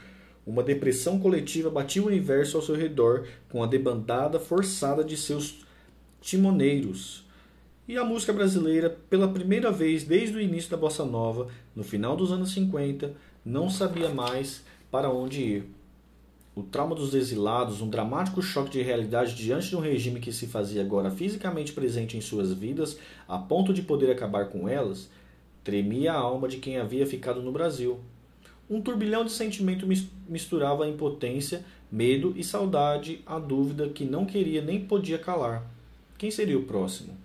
[0.45, 5.65] Uma depressão coletiva batia o universo ao seu redor com a debandada forçada de seus
[6.21, 7.25] timoneiros.
[7.87, 12.15] E a música brasileira, pela primeira vez desde o início da bossa nova, no final
[12.15, 15.69] dos anos 50, não sabia mais para onde ir.
[16.55, 20.47] O trauma dos exilados, um dramático choque de realidade diante de um regime que se
[20.47, 25.09] fazia agora fisicamente presente em suas vidas, a ponto de poder acabar com elas,
[25.63, 27.99] tremia a alma de quem havia ficado no Brasil.
[28.67, 29.87] Um turbilhão de sentimento
[30.27, 35.63] misturava a impotência, medo e saudade, a dúvida que não queria nem podia calar.
[36.17, 37.15] Quem seria o próximo?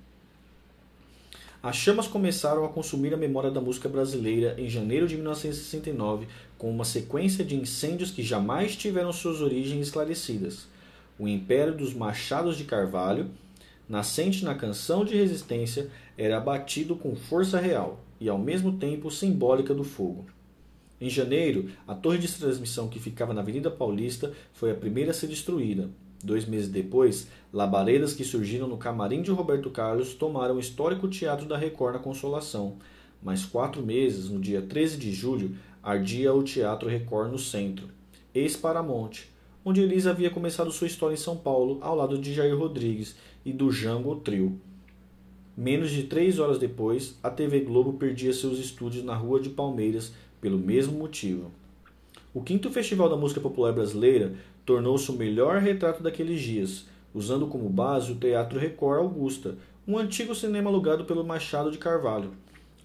[1.62, 6.26] As chamas começaram a consumir a memória da música brasileira em janeiro de 1969,
[6.58, 10.66] com uma sequência de incêndios que jamais tiveram suas origens esclarecidas.
[11.18, 13.30] O império dos Machados de Carvalho,
[13.88, 19.74] nascente na canção de resistência, era abatido com força real e, ao mesmo tempo, simbólica
[19.74, 20.26] do fogo.
[21.00, 25.14] Em janeiro, a torre de transmissão que ficava na Avenida Paulista foi a primeira a
[25.14, 25.88] ser destruída,
[26.22, 31.46] Dois meses depois, labaredas que surgiram no camarim de Roberto Carlos tomaram o histórico Teatro
[31.46, 32.76] da Record na Consolação.
[33.22, 37.88] Mais quatro meses, no dia 13 de julho, ardia o Teatro Record no centro,
[38.34, 39.30] ex-Paramonte,
[39.64, 43.50] onde Elisa havia começado sua história em São Paulo, ao lado de Jair Rodrigues e
[43.50, 44.60] do Jango Trio.
[45.56, 50.12] Menos de três horas depois, a TV Globo perdia seus estúdios na Rua de Palmeiras
[50.40, 51.50] pelo mesmo motivo.
[52.32, 57.68] O quinto Festival da Música Popular Brasileira tornou-se o melhor retrato daqueles dias, usando como
[57.68, 62.30] base o Teatro Record Augusta, um antigo cinema alugado pelo Machado de Carvalho.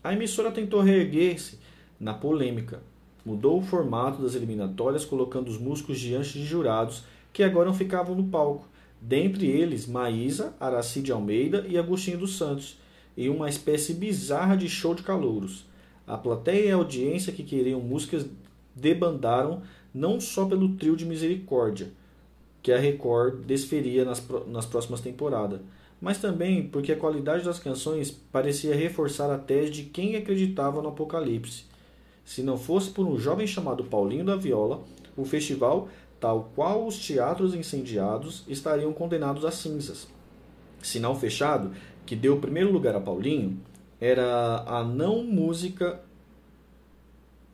[0.04, 1.60] A emissora tentou reerguer-se
[2.00, 2.82] na polêmica.
[3.26, 8.26] Mudou o formato das eliminatórias, colocando os músicos diante de jurados que agora ficavam no
[8.26, 8.68] palco,
[9.02, 12.80] dentre eles Maísa, Aracide Almeida e Agostinho dos Santos,
[13.18, 15.66] em uma espécie bizarra de show de calouros.
[16.08, 18.26] A plateia e a audiência que queriam músicas
[18.76, 19.62] debandaram
[19.94, 21.92] não só pelo trio de misericórdia
[22.66, 25.62] que a Record desferia nas, nas próximas temporadas,
[26.02, 30.90] mas também porque a qualidade das canções parecia reforçar a tese de quem acreditava no
[30.90, 31.66] Apocalipse.
[32.26, 34.84] Se não fosse por um jovem chamado Paulinho da Viola,
[35.16, 40.08] o festival, tal qual os teatros incendiados, estariam condenados a cinzas.
[40.82, 41.72] Sinal fechado,
[42.04, 43.60] que deu o primeiro lugar a Paulinho,
[44.00, 46.02] era a não música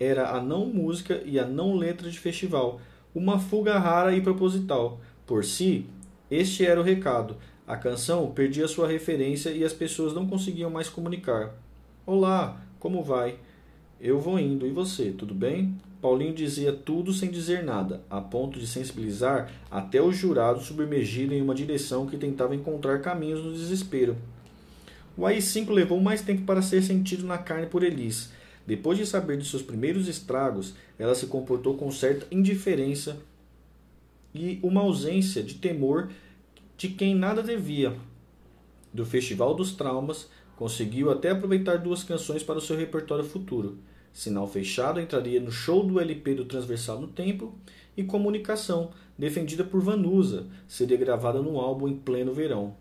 [0.04, 2.82] era a não música e a não letra de festival,
[3.14, 5.00] uma fuga rara e proposital.
[5.28, 5.86] Por si,
[6.30, 7.38] este era o recado.
[7.68, 11.54] A canção perdia sua referência e as pessoas não conseguiam mais comunicar.
[12.04, 13.36] Olá, como vai?
[14.00, 15.78] Eu vou indo, e você, tudo bem?
[16.02, 21.44] Paulinho dizia tudo sem dizer nada, a ponto de sensibilizar até o jurado submergido em
[21.44, 24.18] uma direção que tentava encontrar caminhos no desespero.
[25.18, 28.30] O AI-5 levou mais tempo para ser sentido na carne por Elis,
[28.66, 33.18] depois de saber de seus primeiros estragos, ela se comportou com certa indiferença
[34.34, 36.10] e uma ausência de temor
[36.78, 37.96] de quem nada devia.
[38.94, 43.80] Do Festival dos Traumas, conseguiu até aproveitar duas canções para o seu repertório futuro.
[44.14, 47.56] Sinal Fechado entraria no show do LP do Transversal no Tempo
[47.98, 52.76] e Comunicação, defendida por Vanusa, seria gravada no álbum em pleno verão.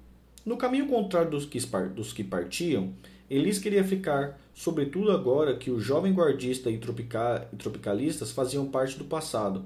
[0.45, 1.59] No caminho contrário dos que,
[1.95, 2.93] dos que partiam,
[3.29, 8.99] Elis queria ficar, sobretudo agora que o jovem guardista e, tropica, e tropicalistas faziam parte
[8.99, 9.65] do passado.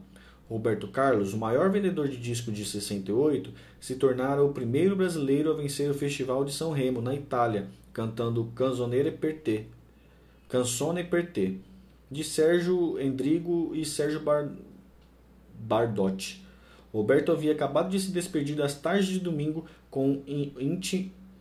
[0.48, 5.54] Roberto Carlos, o maior vendedor de disco de 68, se tornara o primeiro brasileiro a
[5.54, 9.66] vencer o Festival de São Remo, na Itália, cantando Canzonere per te,
[10.48, 11.58] Canzone per te,
[12.10, 14.50] de Sérgio Endrigo e Sérgio Bar...
[15.58, 16.44] Bardotti.
[16.92, 19.64] Roberto havia acabado de se despedir das tardes de domingo
[19.94, 20.20] com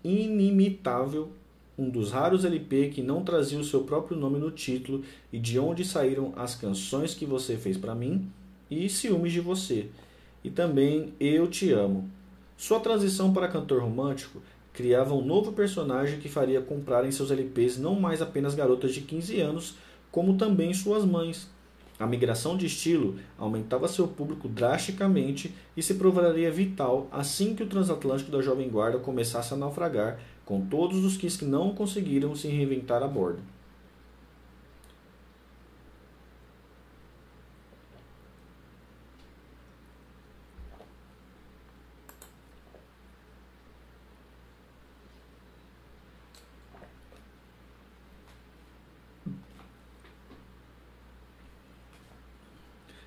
[0.04, 1.32] inimitável
[1.76, 5.58] um dos raros LP que não trazia o seu próprio nome no título e de
[5.58, 8.30] onde saíram as canções que você fez para mim
[8.70, 9.88] e Ciúmes de você,
[10.44, 12.08] e também Eu Te Amo.
[12.56, 14.40] Sua transição para cantor romântico
[14.72, 19.02] criava um novo personagem que faria comprar em seus LPs não mais apenas garotas de
[19.02, 19.74] 15 anos,
[20.12, 21.50] como também suas mães.
[22.00, 27.68] A migração de estilo aumentava seu público drasticamente e se provaria vital assim que o
[27.68, 33.04] transatlântico da Jovem Guarda começasse a naufragar com todos os que não conseguiram se reinventar
[33.04, 33.40] a bordo.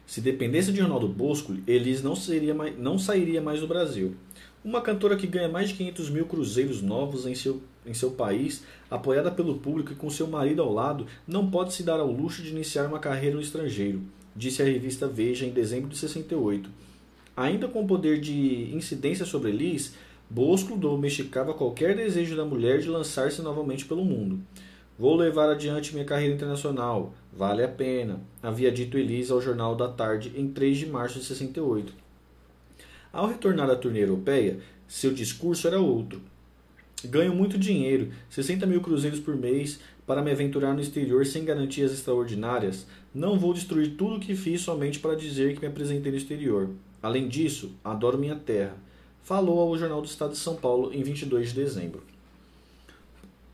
[0.06, 4.14] Se dependesse de Ronaldo Bosco, Elis não, seria mais, não sairia mais do Brasil.
[4.64, 8.62] Uma cantora que ganha mais de 500 mil cruzeiros novos em seu, em seu país,
[8.88, 12.40] apoiada pelo público e com seu marido ao lado, não pode se dar ao luxo
[12.40, 14.00] de iniciar uma carreira no estrangeiro,
[14.34, 16.70] disse a revista Veja em dezembro de 68.
[17.36, 19.94] Ainda com o poder de incidência sobre Elis,
[20.30, 24.40] Bosco domesticava qualquer desejo da mulher de lançar-se novamente pelo mundo.
[24.98, 27.12] Vou levar adiante minha carreira internacional.
[27.30, 31.26] Vale a pena, havia dito Elisa ao Jornal da Tarde em 3 de março de
[31.26, 31.92] 68.
[33.12, 34.58] Ao retornar à turnê europeia,
[34.88, 36.22] seu discurso era outro.
[37.04, 41.92] Ganho muito dinheiro, 60 mil cruzeiros por mês, para me aventurar no exterior sem garantias
[41.92, 42.86] extraordinárias.
[43.14, 46.70] Não vou destruir tudo o que fiz somente para dizer que me apresentei no exterior.
[47.02, 48.76] Além disso, adoro minha terra.
[49.22, 52.02] Falou ao Jornal do Estado de São Paulo em 22 de dezembro.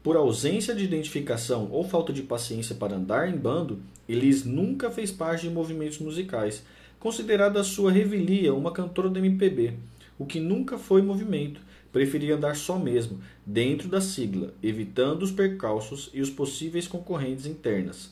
[0.02, 5.12] Por ausência de identificação ou falta de paciência para andar em bando, Elis nunca fez
[5.12, 6.64] parte de movimentos musicais,
[6.98, 9.74] considerada sua revelia uma cantora do MPB,
[10.18, 11.60] o que nunca foi movimento,
[11.92, 18.10] preferia andar só mesmo, dentro da sigla, evitando os percalços e os possíveis concorrentes internas.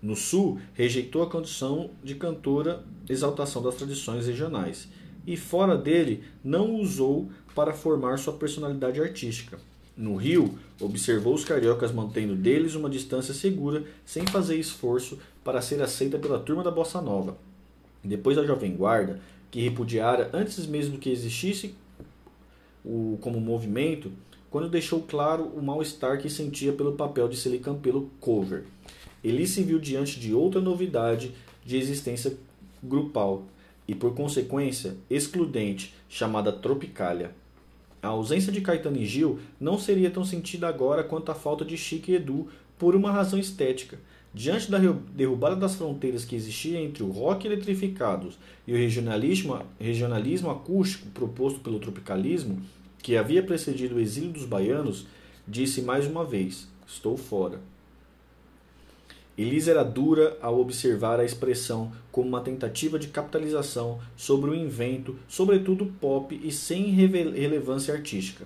[0.00, 4.88] No Sul, rejeitou a condição de cantora exaltação das tradições regionais,
[5.26, 9.58] e fora dele, não usou para formar sua personalidade artística.
[9.96, 15.80] No Rio, observou os cariocas mantendo deles uma distância segura, sem fazer esforço para ser
[15.80, 17.36] aceita pela turma da Bossa Nova.
[18.02, 19.20] Depois da Jovem Guarda,
[19.52, 21.74] que repudiara antes mesmo que existisse
[22.84, 24.10] o, como movimento,
[24.50, 28.64] quando deixou claro o mal-estar que sentia pelo papel de Silicon pelo cover.
[29.22, 31.32] Ele se viu diante de outra novidade
[31.64, 32.36] de existência
[32.82, 33.44] grupal
[33.86, 37.30] e, por consequência, excludente, chamada Tropicália.
[38.04, 41.74] A ausência de Caetano e Gil não seria tão sentida agora quanto a falta de
[41.78, 43.98] Chico e Edu por uma razão estética.
[44.34, 44.78] Diante da
[45.14, 48.28] derrubada das fronteiras que existia entre o rock eletrificado
[48.66, 52.60] e o regionalismo, regionalismo acústico proposto pelo tropicalismo,
[53.02, 55.06] que havia precedido o exílio dos baianos,
[55.48, 57.58] disse mais uma vez: Estou fora.
[59.36, 65.16] Elisa era dura ao observar a expressão como uma tentativa de capitalização sobre o invento,
[65.26, 68.44] sobretudo pop e sem relevância artística.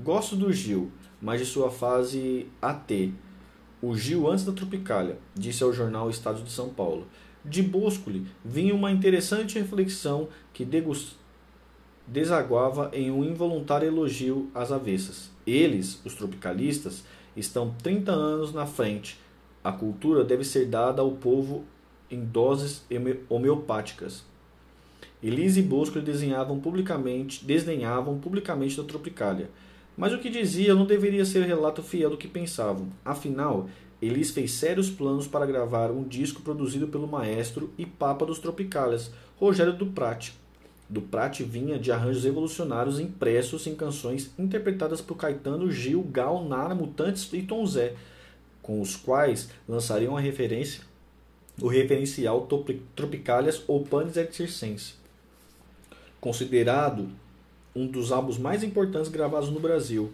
[0.00, 3.12] Gosto do Gil, mas de sua fase AT.
[3.82, 7.06] O Gil antes da Tropicália, disse ao jornal Estado de São Paulo.
[7.44, 10.66] De Boscoli vinha uma interessante reflexão que
[12.06, 15.30] desaguava em um involuntário elogio às avessas.
[15.46, 17.04] Eles, os tropicalistas,
[17.36, 19.22] estão 30 anos na frente
[19.64, 21.64] a cultura deve ser dada ao povo
[22.10, 22.84] em doses
[23.30, 24.22] homeopáticas.
[25.22, 29.48] Elise e Bosco desenhavam publicamente, desdenhavam publicamente da Tropicália.
[29.96, 32.88] Mas o que dizia não deveria ser relato fiel do que pensavam.
[33.02, 33.70] Afinal,
[34.02, 39.10] Elis fez sérios planos para gravar um disco produzido pelo maestro e papa dos Tropicálias,
[39.38, 40.32] Rogério Duprat.
[40.90, 47.32] Duprat vinha de arranjos revolucionários impressos em canções interpretadas por Caetano, Gil, Gal, Nara, Mutantes
[47.32, 47.94] e Tom Zé,
[48.64, 50.82] com os quais lançariam a referência,
[51.60, 52.48] o referencial
[52.96, 54.94] Tropicalias ou Panis et Circense,
[56.18, 57.10] considerado
[57.76, 60.10] um dos álbuns mais importantes gravados no Brasil.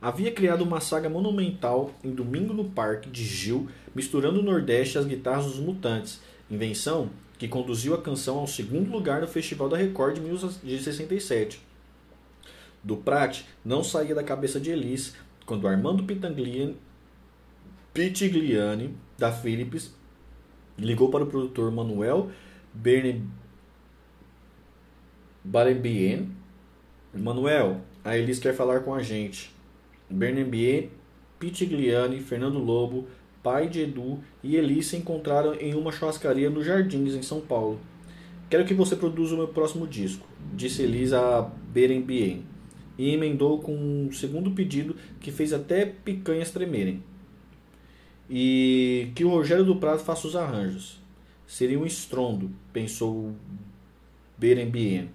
[0.00, 5.04] Havia criado uma saga monumental em Domingo no Parque de Gil, misturando o Nordeste às
[5.04, 10.14] guitarras dos Mutantes, invenção que conduziu a canção ao segundo lugar no Festival da Record
[10.14, 11.60] de 1967.
[12.82, 15.14] Do Prat não saía da cabeça de Elis
[15.44, 16.74] quando Armando Pitanglian
[17.94, 19.94] Pitigliani, da Philips,
[20.76, 22.28] ligou para o produtor Manuel
[25.44, 26.28] Barembien.
[27.14, 29.54] Manuel, a Elis quer falar com a gente.
[30.10, 30.90] Bernembien,
[31.38, 33.06] Pitigliani, Fernando Lobo,
[33.44, 37.78] pai de Edu e Elis se encontraram em uma churrascaria nos Jardins, em São Paulo.
[38.50, 41.42] Quero que você produza o meu próximo disco, disse Elis a
[41.72, 42.44] Berembien,
[42.98, 47.13] e emendou com um segundo pedido que fez até picanhas tremerem
[48.28, 51.00] e que o Rogério do Prado faça os arranjos.
[51.46, 53.32] Seria um estrondo, pensou
[54.36, 55.10] Berembien.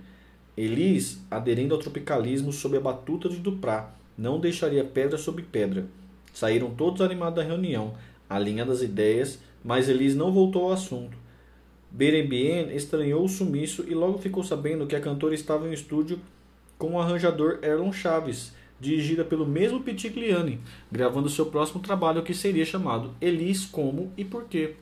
[0.55, 5.85] Elis, aderindo ao tropicalismo sob a batuta de Duprá, não deixaria pedra sobre pedra.
[6.33, 7.93] Saíram todos animados da reunião,
[8.29, 11.17] alinhando as ideias, mas Elis não voltou ao assunto.
[11.91, 16.19] Berembien estranhou o sumiço e logo ficou sabendo que a cantora estava em estúdio
[16.77, 20.59] com o arranjador Erlon Chaves, dirigida pelo mesmo Pitigliani,
[20.91, 24.75] gravando seu próximo trabalho que seria chamado Elis Como e Por Quê.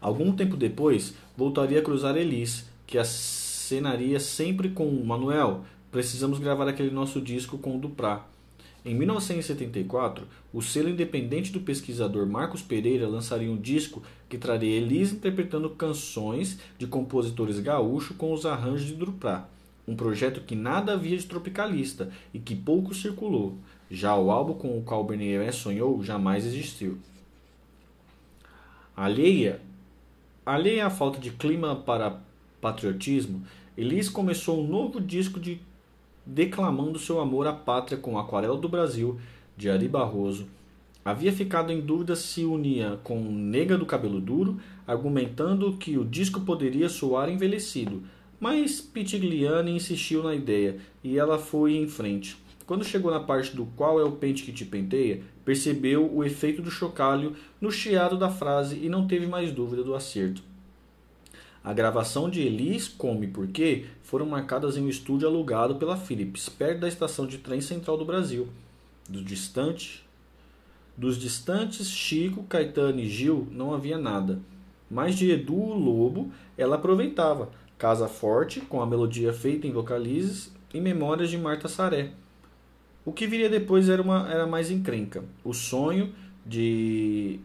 [0.00, 6.90] Algum tempo depois, voltaria a cruzar Elis, que acenaria sempre com Manuel, precisamos gravar aquele
[6.90, 8.26] nosso disco com o Duprá.
[8.82, 15.12] Em 1974, o selo independente do pesquisador Marcos Pereira lançaria um disco que traria Elis
[15.12, 19.46] interpretando canções de compositores gaúchos com os arranjos de Duprá,
[19.86, 23.56] um projeto que nada havia de tropicalista e que pouco circulou.
[23.90, 26.98] Já o álbum com o qual Bernier sonhou jamais existiu.
[28.96, 29.60] Alheia,
[30.44, 32.20] alheia à falta de clima para
[32.60, 33.42] patriotismo,
[33.76, 35.60] Elis começou um novo disco de
[36.24, 39.18] declamando seu amor à pátria com Aquarela do Brasil,
[39.56, 40.46] de Ari Barroso.
[41.04, 46.42] Havia ficado em dúvida se unia com Nega do Cabelo Duro, argumentando que o disco
[46.42, 48.02] poderia soar envelhecido,
[48.40, 52.36] mas Pitigliani insistiu na ideia e ela foi em frente.
[52.66, 56.62] Quando chegou na parte do qual é o pente que te penteia, percebeu o efeito
[56.62, 60.42] do chocalho no chiado da frase e não teve mais dúvida do acerto.
[61.62, 66.80] A gravação de Elis Come Porquê foram marcadas em um estúdio alugado pela Philips, perto
[66.80, 68.48] da estação de trem central do Brasil.
[69.06, 70.02] Do distante,
[70.96, 74.38] dos distantes Chico, Caetano e Gil não havia nada.
[74.90, 77.50] Mas de Edu Lobo ela aproveitava.
[77.80, 82.10] Casa Forte, com a melodia feita em vocalizes, e Memórias de Marta Saré.
[83.06, 85.24] O que viria depois era, uma, era mais encrenca.
[85.42, 86.12] O sonho
[86.44, 87.40] de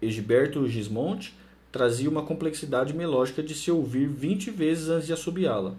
[0.00, 1.36] Egiberto Gismonte
[1.70, 5.74] trazia uma complexidade melódica de se ouvir 20 vezes antes de assobiá-la.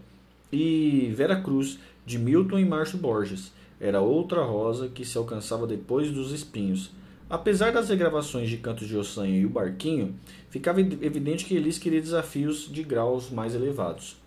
[0.53, 6.11] E Vera Cruz, de Milton e Márcio Borges, era outra rosa que se alcançava depois
[6.11, 6.91] dos espinhos.
[7.30, 10.16] Apesar das regravações de Cantos de Ossanha e O Barquinho,
[10.49, 14.17] ficava evidente que Elis queria desafios de graus mais elevados.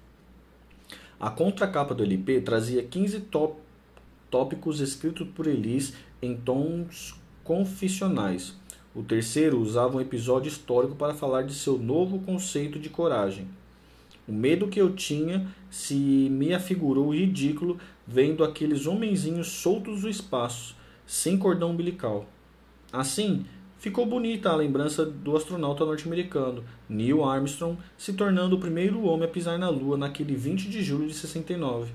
[1.19, 3.57] A contracapa do LP trazia 15 top,
[4.31, 8.55] tópicos escritos por Elis em tons confissionais,
[8.95, 13.47] o terceiro usava um episódio histórico para falar de seu novo conceito de coragem.
[14.29, 15.95] O medo que eu tinha se
[16.31, 22.27] me afigurou ridículo vendo aqueles homenzinhos soltos no espaço, sem cordão umbilical.
[22.93, 23.47] Assim,
[23.79, 29.31] ficou bonita a lembrança do astronauta norte-americano Neil Armstrong se tornando o primeiro homem a
[29.31, 31.91] pisar na Lua naquele 20 de julho de 69,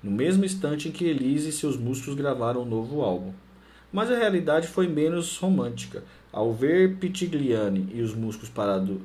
[0.00, 3.32] no mesmo instante em que Elise e seus músicos gravaram um novo álbum.
[3.92, 6.04] Mas a realidade foi menos romântica.
[6.32, 9.00] Ao ver Pitigliani e os músicos parado,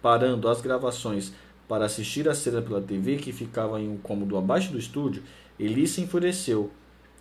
[0.00, 1.32] parando as gravações
[1.66, 5.22] para assistir a cena pela TV que ficava em um cômodo abaixo do estúdio,
[5.58, 6.70] Eli se enfureceu.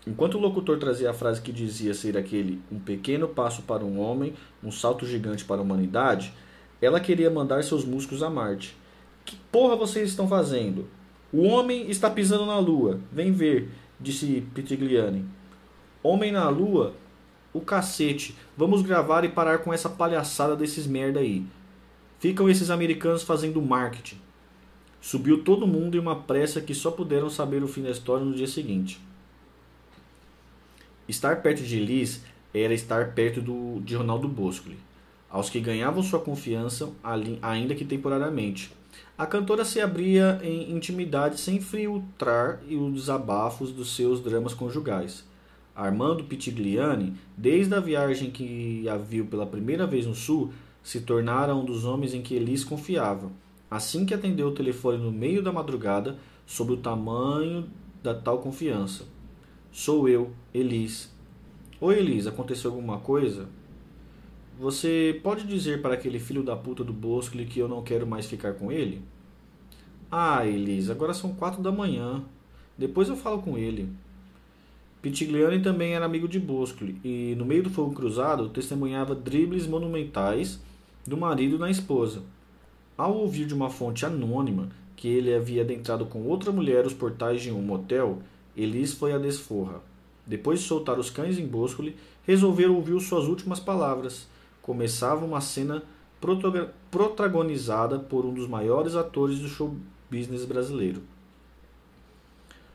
[0.05, 3.99] Enquanto o locutor trazia a frase que dizia ser aquele um pequeno passo para um
[3.99, 6.33] homem, um salto gigante para a humanidade,
[6.81, 8.75] ela queria mandar seus músicos a Marte.
[9.23, 10.87] Que porra vocês estão fazendo?
[11.31, 12.99] O homem está pisando na lua.
[13.11, 15.25] Vem ver, disse Pitigliani.
[16.03, 16.93] Homem na lua
[17.53, 18.35] o cacete.
[18.57, 21.45] Vamos gravar e parar com essa palhaçada desses merda aí.
[22.19, 24.17] Ficam esses americanos fazendo marketing.
[24.99, 28.33] Subiu todo mundo em uma pressa que só puderam saber o fim da história no
[28.33, 28.99] dia seguinte.
[31.07, 32.21] Estar perto de Elis
[32.53, 34.77] era estar perto do, de Ronaldo Boscoli,
[35.29, 36.89] aos que ganhavam sua confiança,
[37.41, 38.71] ainda que temporariamente.
[39.17, 45.25] A cantora se abria em intimidade sem filtrar os desabafos dos seus dramas conjugais.
[45.75, 51.55] Armando Pitigliani, desde a viagem que a viu pela primeira vez no Sul, se tornara
[51.55, 53.31] um dos homens em que Elis confiava.
[53.69, 57.67] Assim que atendeu o telefone no meio da madrugada, sob o tamanho
[58.03, 59.05] da tal confiança.
[59.75, 61.11] Sou eu, Elis.
[61.81, 63.49] Oi, Elis, aconteceu alguma coisa?
[64.59, 68.27] Você pode dizer para aquele filho da puta do Bosco que eu não quero mais
[68.27, 69.01] ficar com ele?
[70.11, 72.23] Ah, Elis, agora são quatro da manhã.
[72.77, 73.89] Depois eu falo com ele.
[75.01, 80.61] Pitigliani também era amigo de Boscoli e, no meio do fogo cruzado, testemunhava dribles monumentais
[81.03, 82.21] do marido na esposa.
[82.95, 87.41] Ao ouvir de uma fonte anônima que ele havia adentrado com outra mulher os portais
[87.41, 88.21] de um motel,
[88.55, 89.81] Elis foi à desforra.
[90.25, 94.27] Depois de soltar os cães em Boscoli, resolveram ouvir suas últimas palavras.
[94.61, 95.83] Começava uma cena
[96.89, 99.75] protagonizada por um dos maiores atores do show
[100.09, 101.01] business brasileiro.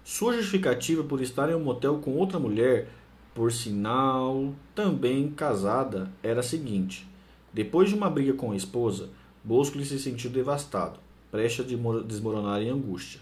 [0.05, 2.89] Sua justificativa por estar em um motel com outra mulher,
[3.34, 7.08] por sinal também casada, era a seguinte:
[7.52, 9.10] depois de uma briga com a esposa,
[9.44, 10.98] Bosco se sentiu devastado,
[11.31, 13.20] prestes a desmoronar em angústia.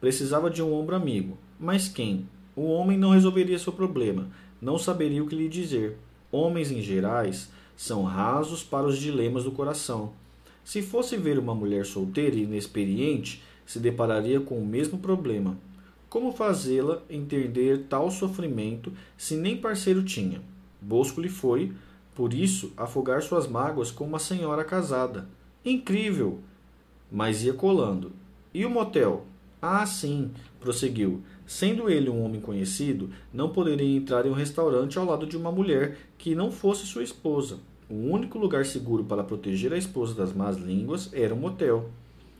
[0.00, 2.26] Precisava de um ombro amigo, mas quem?
[2.56, 4.28] O homem não resolveria seu problema,
[4.60, 5.98] não saberia o que lhe dizer.
[6.32, 10.12] Homens, em gerais, são rasos para os dilemas do coração.
[10.64, 15.58] Se fosse ver uma mulher solteira e inexperiente, se depararia com o mesmo problema.
[16.08, 20.42] Como fazê-la entender tal sofrimento se nem parceiro tinha?
[20.80, 21.72] Bosco lhe foi,
[22.14, 25.28] por isso, afogar suas mágoas com uma senhora casada.
[25.64, 26.40] Incrível!
[27.12, 28.12] Mas ia colando.
[28.52, 29.26] E o motel?
[29.62, 31.22] Ah, sim, prosseguiu.
[31.50, 35.50] Sendo ele um homem conhecido, não poderia entrar em um restaurante ao lado de uma
[35.50, 37.58] mulher que não fosse sua esposa.
[37.88, 41.90] O único lugar seguro para proteger a esposa das más línguas era um motel.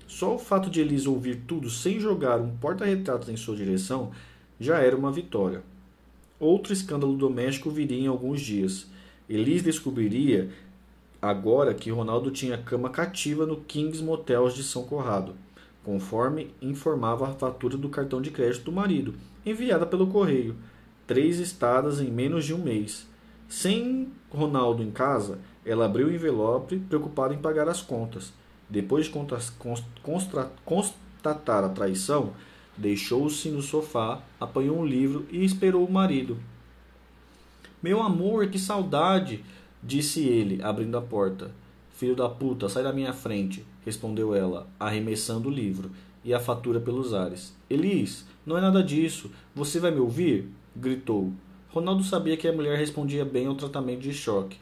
[0.07, 4.13] Só o fato de Elise ouvir tudo sem jogar um porta-retratos em sua direção
[4.61, 5.65] já era uma vitória.
[6.39, 8.87] Outro escândalo doméstico viria em alguns dias.
[9.29, 10.51] Elise descobriria
[11.21, 15.35] agora que Ronaldo tinha cama cativa no Kings Motels de São Corrado
[15.85, 20.57] conforme informava a fatura do cartão de crédito do marido, enviada pelo correio,
[21.07, 23.09] três estadas em menos de um mês.
[23.49, 28.33] Sem Ronaldo em casa, ela abriu o envelope, preocupada em pagar as contas.
[28.69, 29.13] Depois de
[30.65, 32.33] constatar a traição,
[32.77, 36.39] deixou-se no sofá, apanhou um livro e esperou o marido.
[37.83, 39.45] Meu amor, que saudade!
[39.83, 41.51] disse ele, abrindo a porta.
[41.95, 45.91] Filho da puta, sai da minha frente, respondeu ela, arremessando o livro
[46.25, 47.55] e a fatura pelos ares.
[47.69, 49.31] Elis, não é nada disso.
[49.55, 50.49] Você vai me ouvir?
[50.77, 51.33] gritou.
[51.69, 54.59] Ronaldo sabia que a mulher respondia bem ao tratamento de choque.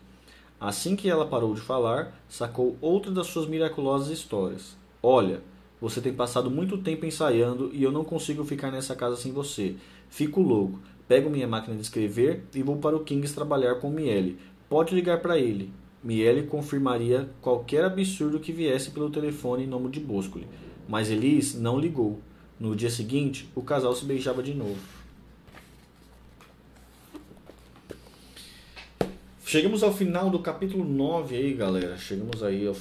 [0.61, 4.77] Assim que ela parou de falar, sacou outra das suas miraculosas histórias.
[5.03, 5.41] Olha,
[5.81, 9.77] você tem passado muito tempo ensaiando e eu não consigo ficar nessa casa sem você.
[10.09, 10.81] Fico louco.
[11.07, 14.39] Pego minha máquina de escrever e vou para o Kings trabalhar com Miele.
[14.69, 15.73] Pode ligar para ele.
[16.03, 20.47] Miele confirmaria qualquer absurdo que viesse pelo telefone em nome de Boscoli,
[20.89, 22.21] mas Elis não ligou.
[22.59, 24.79] No dia seguinte, o casal se beijava de novo.
[29.45, 31.97] Chegamos ao final do capítulo 9 aí, galera.
[31.97, 32.75] Chegamos aí ao